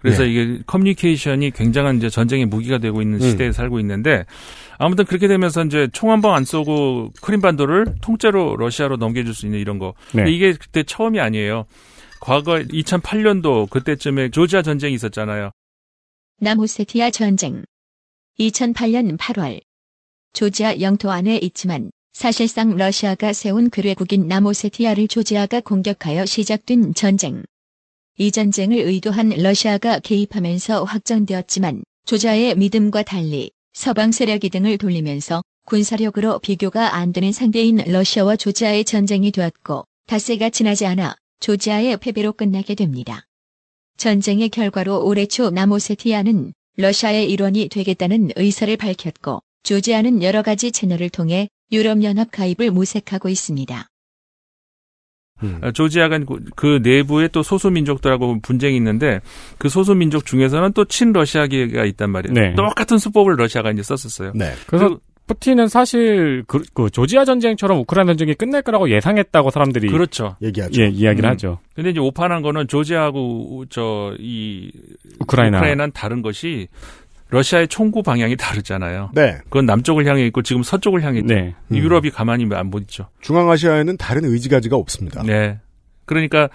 그래서 0.00 0.24
예. 0.26 0.30
이게 0.30 0.58
커뮤니케이션이 0.66 1.50
굉장한 1.50 1.96
이제 1.96 2.10
전쟁의 2.10 2.44
무기가 2.46 2.76
되고 2.78 3.00
있는 3.00 3.22
음. 3.22 3.30
시대에 3.30 3.52
살고 3.52 3.80
있는데 3.80 4.24
아무튼 4.76 5.04
그렇게 5.06 5.28
되면서 5.28 5.64
이제 5.64 5.88
총 5.92 6.10
한 6.10 6.20
방 6.20 6.34
안 6.34 6.44
쏘고 6.44 7.12
크림반도를 7.22 7.86
통째로 8.02 8.56
러시아로 8.56 8.96
넘겨줄 8.96 9.32
수 9.34 9.46
있는 9.46 9.60
이런 9.60 9.78
거. 9.78 9.94
근데 10.10 10.24
네. 10.24 10.30
이게 10.32 10.52
그때 10.52 10.82
처음이 10.82 11.20
아니에요. 11.20 11.64
과거 12.20 12.54
2008년도 12.54 13.68
그때쯤에 13.70 14.30
조지아 14.30 14.62
전쟁이 14.62 14.94
있었잖아요. 14.94 15.50
남오세티아 16.38 17.10
전쟁 17.10 17.64
2008년 18.40 19.16
8월 19.16 19.60
조지아 20.32 20.80
영토 20.80 21.12
안에 21.12 21.38
있지만 21.38 21.92
사실상 22.12 22.76
러시아가 22.76 23.32
세운 23.32 23.70
괴뢰국인 23.70 24.26
남오세티아를 24.26 25.06
조지아가 25.06 25.60
공격하여 25.60 26.26
시작된 26.26 26.94
전쟁. 26.94 27.44
이 28.18 28.32
전쟁을 28.32 28.78
의도한 28.78 29.28
러시아가 29.28 30.00
개입하면서 30.00 30.82
확정되었지만 30.82 31.84
조지아의 32.04 32.56
믿음과 32.56 33.04
달리 33.04 33.52
서방 33.72 34.10
세력이 34.10 34.50
등을 34.50 34.76
돌리면서 34.76 35.42
군사력으로 35.66 36.40
비교가 36.40 36.96
안 36.96 37.12
되는 37.12 37.30
상대인 37.30 37.76
러시아와 37.76 38.34
조지아의 38.34 38.84
전쟁이 38.84 39.30
되었고 39.30 39.84
닷새가 40.06 40.50
지나지 40.50 40.84
않아 40.84 41.14
조지아의 41.38 41.98
패배로 41.98 42.32
끝나게 42.32 42.74
됩니다. 42.74 43.24
전쟁의 43.96 44.48
결과로 44.48 45.04
올해 45.04 45.26
초 45.26 45.50
남오세티아는 45.50 46.52
러시아의 46.76 47.30
일원이 47.30 47.68
되겠다는 47.68 48.30
의사를 48.36 48.76
밝혔고 48.76 49.40
조지아는 49.62 50.22
여러 50.22 50.42
가지 50.42 50.72
채널을 50.72 51.08
통해 51.10 51.48
유럽연합 51.72 52.30
가입을 52.32 52.70
모색하고 52.70 53.28
있습니다. 53.28 53.88
어, 55.62 55.72
조지아가 55.72 56.18
그- 56.20 56.44
그 56.54 56.80
내부에 56.82 57.28
또 57.28 57.42
소수민족들하고 57.42 58.40
분쟁이 58.40 58.76
있는데 58.76 59.20
그 59.58 59.68
소수민족 59.68 60.26
중에서는 60.26 60.72
또 60.72 60.84
친러시아계가 60.84 61.84
있단 61.86 62.10
말이에요. 62.10 62.34
네. 62.34 62.54
똑같은 62.54 62.98
수법을 62.98 63.36
러시아가 63.36 63.70
이제 63.70 63.82
썼었어요. 63.82 64.32
네. 64.34 64.52
그래서 64.66 64.98
푸틴은 65.26 65.68
사실 65.68 66.44
그, 66.46 66.62
그 66.74 66.90
조지아 66.90 67.24
전쟁처럼 67.24 67.78
우크라이나 67.80 68.12
전쟁이 68.12 68.34
끝날 68.34 68.60
거라고 68.62 68.90
예상했다고 68.90 69.50
사람들이 69.50 69.88
그렇죠. 69.90 70.36
얘기하죠. 70.42 70.82
예, 70.82 70.88
이야기를 70.88 71.28
음. 71.28 71.32
하죠. 71.32 71.58
근데 71.74 71.90
이제 71.90 72.00
오판한 72.00 72.42
거는 72.42 72.68
조지아하고 72.68 73.64
저 73.70 74.14
이 74.20 74.70
우크라이나. 75.20 75.58
우크라이나는 75.58 75.92
다른 75.92 76.22
것이 76.22 76.68
러시아의 77.30 77.68
총구 77.68 78.02
방향이 78.02 78.36
다르잖아요. 78.36 79.10
네. 79.14 79.38
그건 79.44 79.66
남쪽을 79.66 80.06
향해 80.06 80.26
있고 80.26 80.42
지금 80.42 80.62
서쪽을 80.62 81.02
향해 81.02 81.20
있죠. 81.20 81.34
네. 81.34 81.54
음. 81.72 81.76
유럽이 81.76 82.10
가만히 82.10 82.46
안못 82.52 82.82
있죠. 82.82 83.08
중앙아시아에는 83.22 83.96
다른 83.96 84.24
의지가지가 84.26 84.76
없습니다. 84.76 85.22
네. 85.22 85.58
그러니까 86.04 86.48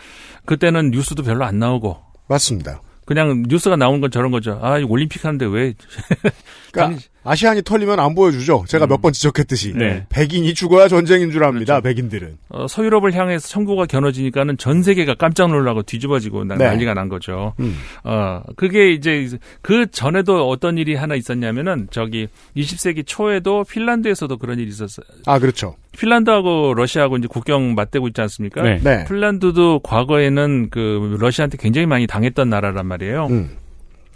그때는 0.45 0.91
뉴스도 0.91 1.23
별로 1.23 1.43
안 1.43 1.57
나오고 1.59 1.97
맞습니다. 2.27 2.81
그냥 3.05 3.43
뉴스가 3.47 3.75
나오는 3.75 3.99
건 4.01 4.11
저런 4.11 4.29
거죠. 4.29 4.59
아, 4.61 4.77
이거 4.77 4.87
올림픽 4.89 5.25
하는데 5.25 5.43
왜 5.47 5.73
그러니까 6.71 7.01
아시안이 7.23 7.61
털리면 7.63 7.99
안 7.99 8.15
보여주죠. 8.15 8.63
제가 8.67 8.87
몇번 8.87 9.11
지적했듯이 9.13 9.73
네. 9.73 10.05
백인이 10.09 10.53
죽어야 10.53 10.87
전쟁인 10.87 11.31
줄 11.31 11.43
압니다. 11.43 11.81
백인들은. 11.81 12.37
어, 12.49 12.67
서유럽을 12.67 13.13
향해서 13.13 13.47
청구가 13.49 13.85
겨눠지니까는 13.85 14.57
전 14.57 14.81
세계가 14.81 15.15
깜짝 15.15 15.49
놀라고 15.49 15.83
뒤집어지고 15.83 16.45
나- 16.45 16.55
네. 16.55 16.65
난리가 16.65 16.93
난 16.93 17.09
거죠. 17.09 17.53
음. 17.59 17.75
어, 18.03 18.41
그게 18.55 18.91
이제 18.93 19.27
그 19.61 19.85
전에도 19.91 20.49
어떤 20.49 20.77
일이 20.77 20.95
하나 20.95 21.15
있었냐면은 21.15 21.87
저기 21.91 22.27
20세기 22.55 23.03
초에도 23.05 23.63
핀란드에서도 23.65 24.37
그런 24.37 24.57
일이 24.59 24.69
있었어요. 24.69 25.05
아 25.25 25.39
그렇죠. 25.39 25.75
핀란드하고 25.97 26.73
러시아하고 26.75 27.17
이제 27.17 27.27
국경 27.29 27.75
맞대고 27.75 28.07
있지 28.07 28.21
않습니까? 28.21 28.61
네. 28.63 28.79
네. 28.81 29.05
핀란드도 29.05 29.79
과거에는 29.83 30.69
그 30.71 31.17
러시아한테 31.19 31.57
굉장히 31.59 31.85
많이 31.85 32.07
당했던 32.07 32.49
나라란 32.49 32.85
말이에요. 32.87 33.27
음. 33.29 33.49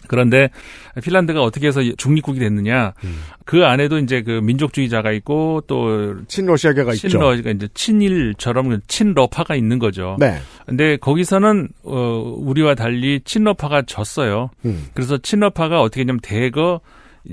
그런데 0.07 0.49
핀란드가 1.01 1.41
어떻게 1.41 1.67
해서 1.67 1.81
중립국이 1.97 2.39
됐느냐? 2.39 2.93
음. 3.03 3.23
그 3.45 3.65
안에도 3.65 3.97
이제 3.97 4.21
그 4.21 4.31
민족주의자가 4.31 5.11
있고 5.11 5.61
또 5.67 6.15
친러시아계가 6.27 6.93
있죠. 6.93 7.09
친러가 7.09 7.33
이제 7.35 7.67
친일처럼 7.73 8.81
친러파가 8.87 9.55
있는 9.55 9.79
거죠. 9.79 10.17
네. 10.19 10.37
근데 10.65 10.97
거기서는 10.97 11.69
어 11.83 12.35
우리와 12.37 12.75
달리 12.75 13.21
친러파가 13.23 13.83
졌어요. 13.83 14.49
음. 14.65 14.87
그래서 14.93 15.17
친러파가 15.17 15.81
어떻게 15.81 16.01
했냐면 16.01 16.19
대거 16.21 16.81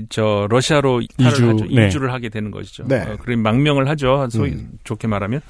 저 0.08 0.46
러시아로 0.48 1.00
이주, 1.00 1.24
하죠. 1.26 1.52
네. 1.70 1.88
이주를 1.88 2.12
하게 2.12 2.28
되는 2.28 2.50
것이죠. 2.50 2.84
네. 2.86 3.00
어, 3.00 3.16
그럼 3.20 3.40
망명을 3.40 3.88
하죠. 3.88 4.28
소위 4.30 4.52
음. 4.52 4.70
좋게 4.84 5.08
말하면. 5.08 5.40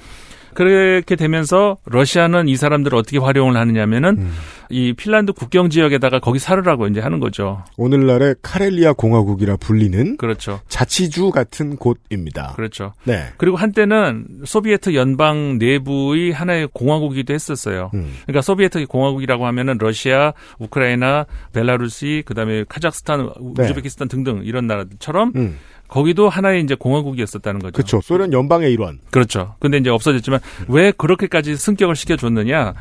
그렇게 0.53 1.15
되면서 1.15 1.77
러시아는 1.85 2.47
이 2.47 2.55
사람들을 2.55 2.97
어떻게 2.97 3.17
활용을 3.17 3.55
하느냐면은 3.57 4.17
음. 4.17 4.31
이 4.69 4.93
핀란드 4.93 5.33
국경 5.33 5.69
지역에다가 5.69 6.19
거기 6.19 6.39
살으라고 6.39 6.87
이제 6.87 7.01
하는 7.01 7.19
거죠. 7.19 7.63
오늘날의 7.77 8.35
카렐리아 8.41 8.93
공화국이라 8.93 9.57
불리는 9.57 10.17
그렇죠. 10.17 10.61
자치주 10.69 11.31
같은 11.31 11.75
곳입니다. 11.75 12.53
그렇죠. 12.55 12.93
네. 13.03 13.25
그리고 13.37 13.57
한때는 13.57 14.27
소비에트 14.45 14.95
연방 14.95 15.57
내부의 15.57 16.31
하나의 16.31 16.69
공화국이기도 16.73 17.33
했었어요. 17.33 17.91
음. 17.93 18.13
그러니까 18.23 18.41
소비에트 18.41 18.85
공화국이라고 18.87 19.45
하면은 19.45 19.77
러시아, 19.77 20.33
우크라이나, 20.59 21.25
벨라루시, 21.53 22.23
그다음에 22.25 22.63
카자흐스탄, 22.67 23.29
네. 23.57 23.63
우즈베키스탄 23.63 24.07
등등 24.07 24.41
이런 24.45 24.67
나라들처럼 24.67 25.33
음. 25.35 25.57
거기도 25.91 26.29
하나의 26.29 26.63
이제 26.63 26.73
공화국이었었다는 26.73 27.59
거죠. 27.59 27.73
그렇죠. 27.73 27.99
소련 28.01 28.31
연방의 28.31 28.71
일원. 28.71 28.99
그렇죠. 29.11 29.55
근데 29.59 29.77
이제 29.77 29.89
없어졌지만 29.89 30.39
왜 30.69 30.91
그렇게까지 30.91 31.57
승격을 31.57 31.95
시켜줬느냐? 31.97 32.73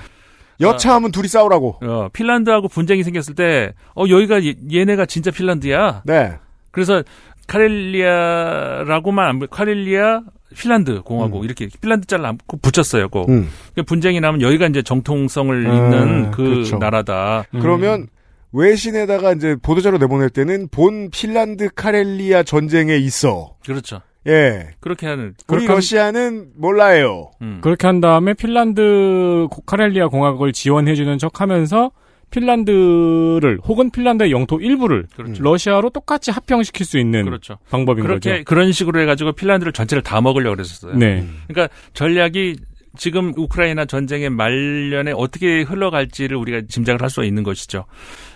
여차하면 0.61 1.11
둘이 1.11 1.27
싸우라고. 1.27 1.81
어, 1.83 2.09
핀란드하고 2.13 2.69
분쟁이 2.69 3.03
생겼을 3.03 3.35
때, 3.35 3.73
어, 3.97 4.05
여기가 4.09 4.45
얘- 4.45 4.55
얘네가 4.73 5.07
진짜 5.07 5.31
핀란드야. 5.33 6.03
네. 6.05 6.35
그래서 6.71 7.03
카렐리아라고만 7.49 9.27
안, 9.29 9.39
부- 9.41 9.49
카렐리아 9.49 10.21
핀란드 10.57 11.03
공화국 11.03 11.45
이렇게 11.45 11.69
핀란드 11.81 12.15
안꼭 12.15 12.63
붙였어요. 12.63 13.09
꼭. 13.09 13.29
음. 13.29 13.49
그 13.75 13.83
분쟁이 13.83 14.21
나면 14.21 14.41
여기가 14.43 14.67
이제 14.67 14.83
정통성을 14.83 15.67
아, 15.67 15.75
잇는 15.75 16.31
그 16.31 16.43
그렇죠. 16.45 16.79
나라다. 16.79 17.45
그러면 17.53 18.07
외신에다가 18.53 19.33
이제 19.33 19.57
보도자료 19.63 19.99
내보낼 19.99 20.29
때는 20.31 20.69
본 20.71 21.11
핀란드 21.11 21.69
카렐리아 21.75 22.43
전쟁에 22.43 22.97
있어. 22.97 23.57
그렇죠. 23.65 24.01
예. 24.27 24.71
그렇게 24.81 25.07
하는. 25.07 25.29
우리 25.29 25.35
그렇게 25.47 25.67
한- 25.69 25.77
러시아는 25.77 26.51
몰라요. 26.57 27.31
음. 27.43 27.61
그렇게 27.63 27.87
한 27.87 28.01
다음에 28.01 28.35
핀란드 28.35 29.47
고- 29.51 29.63
카렐리아 29.63 30.09
공화국을 30.09 30.53
지원해주는 30.53 31.17
척 31.19 31.41
하면서 31.41 31.91
핀란드를 32.31 33.59
혹은 33.65 33.91
핀란드의 33.91 34.31
영토 34.31 34.61
일부를 34.61 35.07
그렇죠. 35.17 35.43
러시아로 35.43 35.91
똑같이 35.91 36.31
합병시킬 36.31 36.87
수 36.87 36.99
있는 36.99 37.25
그렇죠. 37.25 37.59
방법인 37.71 38.05
그렇게 38.05 38.31
거죠. 38.31 38.45
그런 38.45 38.73
식으로 38.73 39.01
해가지고 39.01 39.33
핀란드를 39.33 39.73
전체를 39.73 40.03
다 40.03 40.21
먹으려고 40.21 40.57
그랬었어요. 40.57 40.95
네. 40.97 41.27
그러니까 41.49 41.75
전략이 41.95 42.57
지금 42.97 43.33
우크라이나 43.37 43.85
전쟁의 43.85 44.31
말년에 44.31 45.13
어떻게 45.13 45.63
흘러갈지를 45.63 46.37
우리가 46.37 46.63
짐작을 46.69 47.01
할 47.03 47.09
수 47.11 47.25
있는 47.25 47.43
것이죠. 47.43 47.85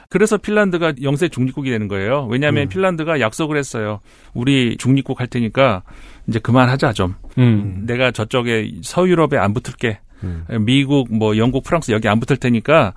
그래서 0.08 0.36
핀란드가 0.36 0.94
영세 1.02 1.28
중립국이 1.28 1.70
되는 1.70 1.88
거예요. 1.88 2.26
왜냐하면 2.30 2.64
음. 2.64 2.68
핀란드가 2.68 3.20
약속을 3.20 3.56
했어요. 3.56 4.00
우리 4.32 4.76
중립국 4.76 5.20
할 5.20 5.26
테니까 5.26 5.82
이제 6.28 6.38
그만하자 6.38 6.92
좀. 6.92 7.14
음. 7.38 7.82
내가 7.86 8.10
저쪽에 8.10 8.72
서유럽에 8.82 9.38
안 9.38 9.54
붙을게. 9.54 9.98
음. 10.22 10.44
미국, 10.60 11.14
뭐 11.14 11.36
영국, 11.36 11.64
프랑스 11.64 11.92
여기 11.92 12.08
안 12.08 12.20
붙을 12.20 12.38
테니까 12.38 12.94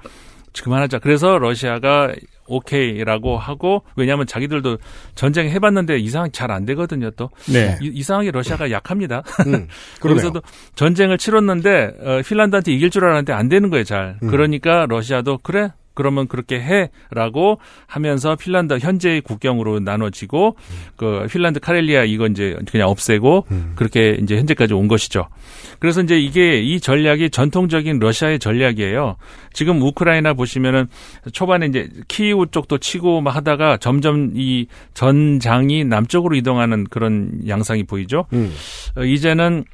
그만하자. 0.64 1.00
그래서 1.00 1.38
러시아가 1.38 2.14
오케이라고 2.48 3.38
하고 3.38 3.84
왜냐하면 3.98 4.26
자기들도 4.26 4.78
전쟁 5.16 5.50
해봤는데 5.50 5.98
이상 6.00 6.32
잘 6.32 6.50
안 6.50 6.66
되거든요. 6.66 7.12
또 7.12 7.30
네. 7.52 7.78
이, 7.82 8.02
상하게 8.02 8.32
러시아가 8.32 8.72
약합니다. 8.72 9.22
음. 9.48 9.68
여기서도 10.06 10.42
전쟁을 10.76 11.18
치렀는데 11.18 11.94
어, 12.00 12.22
핀란드한테 12.26 12.72
이길 12.72 12.90
줄 12.90 13.04
알았는데 13.04 13.34
안 13.34 13.50
되는 13.50 13.70
거예요. 13.70 13.84
잘. 13.84 14.18
음. 14.24 14.30
그러니까 14.30 14.86
러시아도 14.88 15.38
그래. 15.44 15.72
그러면 15.98 16.28
그렇게 16.28 16.62
해라고 16.62 17.58
하면서 17.88 18.36
핀란드 18.36 18.78
현재의 18.78 19.22
국경으로 19.22 19.80
나눠지고 19.80 20.56
그 20.96 21.26
핀란드 21.28 21.60
카렐리아 21.60 22.04
이거 22.04 22.28
이제 22.28 22.56
그냥 22.70 22.90
없애고 22.90 23.48
음. 23.50 23.74
그렇게 23.76 24.16
이제 24.22 24.38
현재까지 24.38 24.76
온 24.76 24.88
것이죠. 24.88 25.28
그래서 25.80 26.04
이제 26.04 26.20
이게 26.20 26.62
이 26.62 26.80
전략이 26.80 27.32
전통적인 27.32 27.98
러시아의 27.98 28.38
전략이에요. 28.38 29.16
지금 29.54 29.82
우크라이나 29.82 30.36
보시면은 30.36 30.86
초반에 31.32 31.66
이제 31.66 31.90
키이우 32.08 32.46
쪽도 32.52 32.78
치고 32.78 33.22
막 33.22 33.36
하다가 33.36 33.78
점점 33.78 34.34
이 34.36 34.68
전장이 34.94 35.84
남쪽으로 35.84 36.36
이동하는 36.36 36.84
그런 36.92 37.42
양상이 37.48 37.84
보이죠. 37.84 38.26
음. 38.34 38.54
어, 38.96 39.04
이제는 39.04 39.66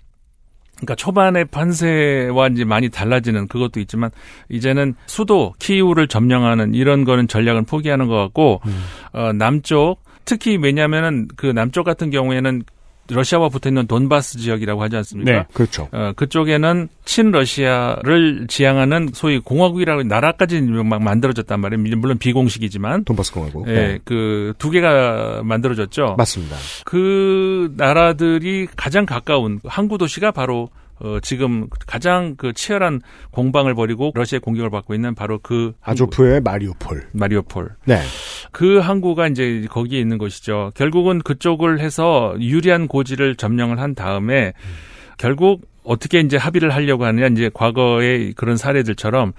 그러니까 0.75 0.95
초반의 0.95 1.45
판세와 1.45 2.47
이제 2.47 2.65
많이 2.65 2.89
달라지는 2.89 3.47
그것도 3.47 3.79
있지만 3.79 4.09
이제는 4.49 4.95
수도 5.05 5.53
키이우를 5.59 6.07
점령하는 6.07 6.73
이런 6.73 7.05
거는 7.05 7.27
전략은 7.27 7.65
포기하는 7.65 8.07
것 8.07 8.15
같고 8.15 8.61
어 9.13 9.33
남쪽 9.33 10.03
특히 10.25 10.57
왜냐면은 10.57 11.27
그 11.35 11.47
남쪽 11.47 11.83
같은 11.83 12.09
경우에는 12.09 12.63
러시아와 13.09 13.49
붙어 13.49 13.69
있는 13.69 13.85
돈바스 13.87 14.37
지역이라고 14.39 14.81
하지 14.81 14.95
않습니까? 14.97 15.31
네, 15.31 15.43
그렇죠. 15.53 15.89
어, 15.91 16.13
그쪽에는 16.15 16.87
친러시아를 17.05 18.47
지향하는 18.47 19.09
소위 19.13 19.39
공화국이라고 19.39 20.03
나라까지 20.03 20.61
막 20.61 21.01
만들어졌단 21.01 21.59
말이에요. 21.59 21.97
물론 21.97 22.17
비공식이지만. 22.17 23.03
돈바스 23.03 23.33
공화국. 23.33 23.67
예, 23.67 23.73
네. 23.73 23.99
그두 24.05 24.69
개가 24.69 25.41
만들어졌죠. 25.43 26.15
맞습니다. 26.17 26.55
그 26.85 27.73
나라들이 27.75 28.67
가장 28.75 29.05
가까운 29.05 29.59
항구 29.65 29.97
도시가 29.97 30.31
바로 30.31 30.69
어, 31.03 31.19
지금 31.21 31.67
가장 31.85 32.35
그 32.37 32.53
치열한 32.53 33.01
공방을 33.31 33.75
벌이고 33.75 34.13
러시아의 34.15 34.39
공격을 34.39 34.69
받고 34.69 34.95
있는 34.95 35.13
바로 35.13 35.37
그 35.43 35.73
아조프의 35.81 36.41
마리오폴. 36.41 37.09
마리오폴. 37.11 37.69
네. 37.85 37.99
그 38.51 38.79
항구가 38.79 39.27
이제 39.27 39.65
거기에 39.69 39.99
있는 39.99 40.17
것이죠. 40.17 40.71
결국은 40.75 41.19
그쪽을 41.19 41.81
해서 41.81 42.35
유리한 42.39 42.87
고지를 42.87 43.35
점령을 43.35 43.79
한 43.79 43.95
다음에 43.95 44.53
결국 45.17 45.67
어떻게 45.83 46.21
이제 46.21 46.37
합의를 46.37 46.73
하려고 46.73 47.03
하느냐 47.05 47.27
이제 47.27 47.49
과거의 47.53 48.33
그런 48.33 48.55
사례들처럼 48.55 49.33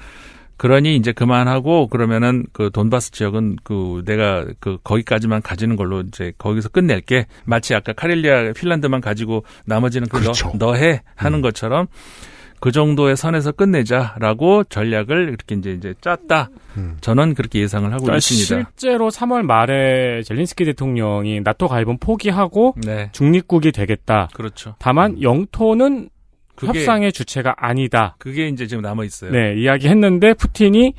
그러니 0.56 0.96
이제 0.96 1.12
그만하고 1.12 1.88
그러면은 1.88 2.44
그 2.52 2.70
돈바스 2.72 3.12
지역은 3.12 3.56
그 3.64 4.02
내가 4.04 4.46
그 4.60 4.78
거기까지만 4.84 5.42
가지는 5.42 5.76
걸로 5.76 6.00
이제 6.00 6.32
거기서 6.38 6.68
끝낼게 6.68 7.26
마치 7.44 7.74
아까 7.74 7.92
카렐리아 7.92 8.52
핀란드만 8.52 9.00
가지고 9.00 9.44
나머지는 9.64 10.08
그 10.08 10.20
그렇죠. 10.20 10.52
너, 10.56 10.66
너해 10.72 11.02
하는 11.16 11.40
것처럼 11.40 11.86
그 12.64 12.72
정도의 12.72 13.14
선에서 13.14 13.52
끝내자라고 13.52 14.64
전략을 14.64 15.28
이렇게 15.28 15.54
이제 15.54 15.72
이제 15.72 15.92
짰다. 16.00 16.48
저는 17.02 17.34
그렇게 17.34 17.60
예상을 17.60 17.86
하고 17.92 18.04
그러니까 18.04 18.16
있습니다. 18.16 18.70
실제로 18.70 19.10
3월 19.10 19.42
말에 19.42 20.22
젤린스키 20.22 20.64
대통령이 20.64 21.42
나토 21.42 21.68
가입은 21.68 21.98
포기하고 21.98 22.74
네. 22.78 23.10
중립국이 23.12 23.70
되겠다. 23.70 24.30
그렇죠. 24.32 24.76
다만 24.78 25.20
영토는 25.20 26.08
그게- 26.56 26.80
협상의 26.80 27.12
주체가 27.12 27.54
아니다. 27.56 28.16
그게 28.18 28.48
이제 28.48 28.66
지금 28.66 28.82
남아 28.82 29.04
있어요. 29.04 29.30
네, 29.32 29.54
이야기했는데 29.56 30.34
푸틴이 30.34 30.94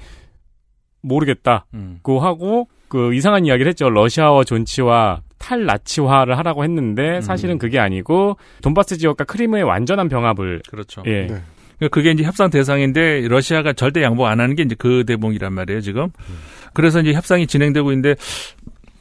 모르겠다고 1.01 1.65
음. 1.73 1.99
하고 2.19 2.67
그 2.87 3.13
이상한 3.13 3.45
이야기를 3.45 3.69
했죠. 3.69 3.89
러시아와 3.89 4.43
존치와 4.43 5.21
탈나치화를 5.37 6.37
하라고 6.39 6.63
했는데 6.63 7.21
사실은 7.21 7.57
그게 7.57 7.77
아니고 7.79 8.37
돈바스 8.61 8.97
지역과 8.97 9.25
크림의 9.25 9.63
완전한 9.63 10.09
병합을 10.09 10.61
그렇죠. 10.69 11.03
예. 11.05 11.27
그러니까 11.27 11.89
그게 11.91 12.11
이제 12.11 12.23
협상 12.23 12.49
대상인데 12.49 13.27
러시아가 13.27 13.73
절대 13.73 14.01
양보 14.01 14.25
안 14.27 14.39
하는 14.39 14.55
게 14.55 14.63
이제 14.63 14.75
그 14.77 15.03
대목이란 15.05 15.53
말이에요 15.53 15.81
지금. 15.81 16.07
그래서 16.73 17.01
이제 17.01 17.13
협상이 17.13 17.47
진행되고 17.47 17.91
있는데 17.91 18.15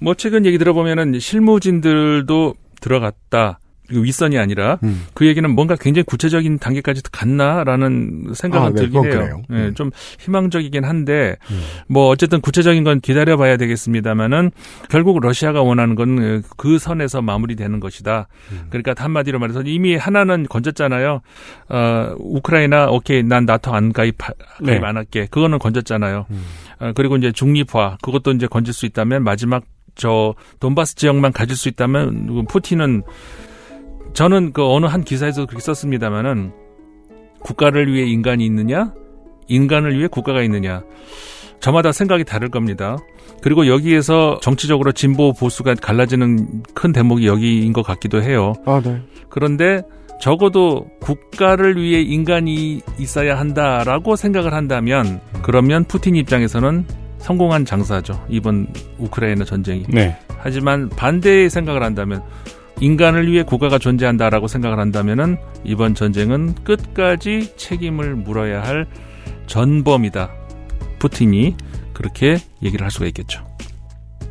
뭐 0.01 0.15
최근 0.15 0.45
얘기 0.45 0.59
들어보면은 0.59 1.19
실무진들도 1.19 2.55
들어갔다. 2.81 3.59
그 3.89 4.02
윗선이 4.02 4.39
아니라 4.39 4.78
음. 4.82 5.06
그 5.15 5.27
얘기는 5.27 5.48
뭔가 5.51 5.77
굉장히 5.77 6.05
구체적인 6.05 6.59
단계까지 6.59 7.02
갔나라는 7.12 8.32
생각은 8.35 8.66
아, 8.66 8.70
네, 8.70 8.77
들긴 8.77 9.05
해요. 9.05 9.43
예, 9.51 9.55
음. 9.55 9.74
좀 9.74 9.90
희망적이긴 10.20 10.85
한데 10.85 11.36
뭐 11.86 12.09
어쨌든 12.09 12.40
구체적인 12.40 12.82
건 12.85 13.01
기다려 13.01 13.36
봐야 13.36 13.56
되겠습니다만은 13.56 14.51
결국 14.89 15.20
러시아가 15.20 15.62
원하는 15.62 15.94
건 15.94 16.15
그 16.56 16.78
선에서 16.78 17.23
마무리되는 17.23 17.81
것이다. 17.81 18.28
음. 18.52 18.66
그러니까 18.70 18.94
한마디로 18.97 19.39
말해서 19.39 19.62
이미 19.62 19.97
하나는 19.97 20.47
건졌잖아요. 20.48 21.20
어, 21.69 22.15
우크라이나 22.19 22.89
오케이 22.90 23.23
난 23.23 23.44
나토 23.44 23.74
안 23.74 23.93
가입 23.93 24.19
가입 24.19 24.35
네. 24.62 24.81
안 24.82 24.97
할게. 24.97 25.27
그거는 25.31 25.59
건졌잖아요. 25.59 26.27
음. 26.31 26.44
어, 26.81 26.93
그리고 26.94 27.16
이제 27.16 27.32
중립화 27.32 27.98
그것도 28.02 28.32
이제 28.32 28.47
건질 28.47 28.73
수 28.74 28.86
있다면 28.86 29.24
마지막 29.24 29.65
저 29.94 30.35
돈바스 30.61 30.97
지역만 30.97 31.32
가질 31.32 31.56
수 31.56 31.69
있다면 31.69 32.47
푸틴은 32.48 33.02
저는 34.15 34.53
그 34.53 34.65
어느 34.65 34.86
한 34.86 35.03
기사에서 35.03 35.45
그렇게 35.45 35.62
썼습니다마는 35.62 36.53
국가를 37.41 37.93
위해 37.93 38.07
인간이 38.07 38.47
있느냐 38.47 38.95
인간을 39.49 39.99
위해 39.99 40.09
국가가 40.09 40.43
있느냐 40.43 40.82
저마다 41.61 41.93
생각이 41.93 42.24
다를 42.24 42.51
겁니다. 42.51 42.97
그리고 43.43 43.66
여기에서 43.66 44.39
정치적으로 44.41 44.93
진보 44.93 45.32
보수가 45.32 45.74
갈라지는 45.77 46.62
큰 46.74 46.93
대목이 46.93 47.27
여기인 47.27 47.73
것 47.73 47.82
같기도 47.82 48.23
해요. 48.23 48.53
아, 48.66 48.81
네. 48.85 49.01
그런데 49.28 49.82
적어도 50.20 50.86
국가를 51.01 51.77
위해 51.77 52.03
인간이 52.03 52.81
있어야 52.99 53.39
한다라고 53.39 54.16
생각을 54.16 54.53
한다면 54.53 55.20
그러면 55.43 55.85
푸틴 55.85 56.16
입장에서는 56.16 56.86
성공한 57.19 57.65
장사죠. 57.65 58.23
이번 58.28 58.66
우크라이나 58.99 59.45
전쟁이. 59.45 59.85
네. 59.89 60.16
하지만 60.39 60.89
반대의 60.91 61.49
생각을 61.49 61.82
한다면 61.82 62.23
인간을 62.81 63.31
위해 63.31 63.43
국가가 63.43 63.79
존재한다라고 63.79 64.49
생각을 64.49 64.79
한다면은 64.79 65.39
이번 65.65 65.95
전쟁은 65.95 66.55
끝까지 66.65 67.57
책임을 67.57 68.17
물어야 68.17 68.63
할 68.63 68.87
전범이다. 69.47 70.31
푸틴이 70.99 71.57
그렇게 71.93 72.39
얘기를 72.63 72.85
할 72.85 72.91
수가 72.91 73.07
있겠죠. 73.07 73.47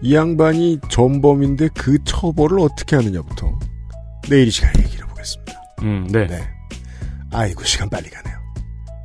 이 0.01 0.15
양반이 0.15 0.79
전범인데 0.89 1.69
그 1.75 1.97
처벌을 2.03 2.59
어떻게 2.59 2.95
하느냐부터 2.97 3.57
내일 4.29 4.47
이 4.47 4.51
시간에 4.51 4.73
얘기를 4.83 5.05
해보겠습니다. 5.05 5.53
음, 5.83 6.07
네. 6.11 6.27
아이고 7.31 7.63
시간 7.63 7.89
빨리 7.89 8.09
가네요. 8.09 8.37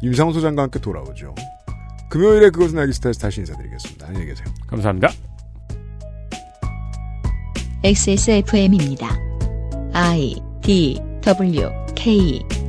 임상훈 0.02 0.34
소장과 0.34 0.62
함께 0.62 0.78
돌아오죠. 0.80 1.34
금요일에 2.10 2.50
그것은 2.50 2.78
알기 2.78 2.92
스타에서 2.92 3.20
다시 3.20 3.40
인사드리겠습니다. 3.40 4.06
안녕히 4.06 4.26
계세요. 4.26 4.46
감사합니다. 4.66 5.08
XSFM입니다. 7.84 9.27
I 10.00 10.36
D 10.60 11.00
W 11.22 11.72
K 11.96 12.67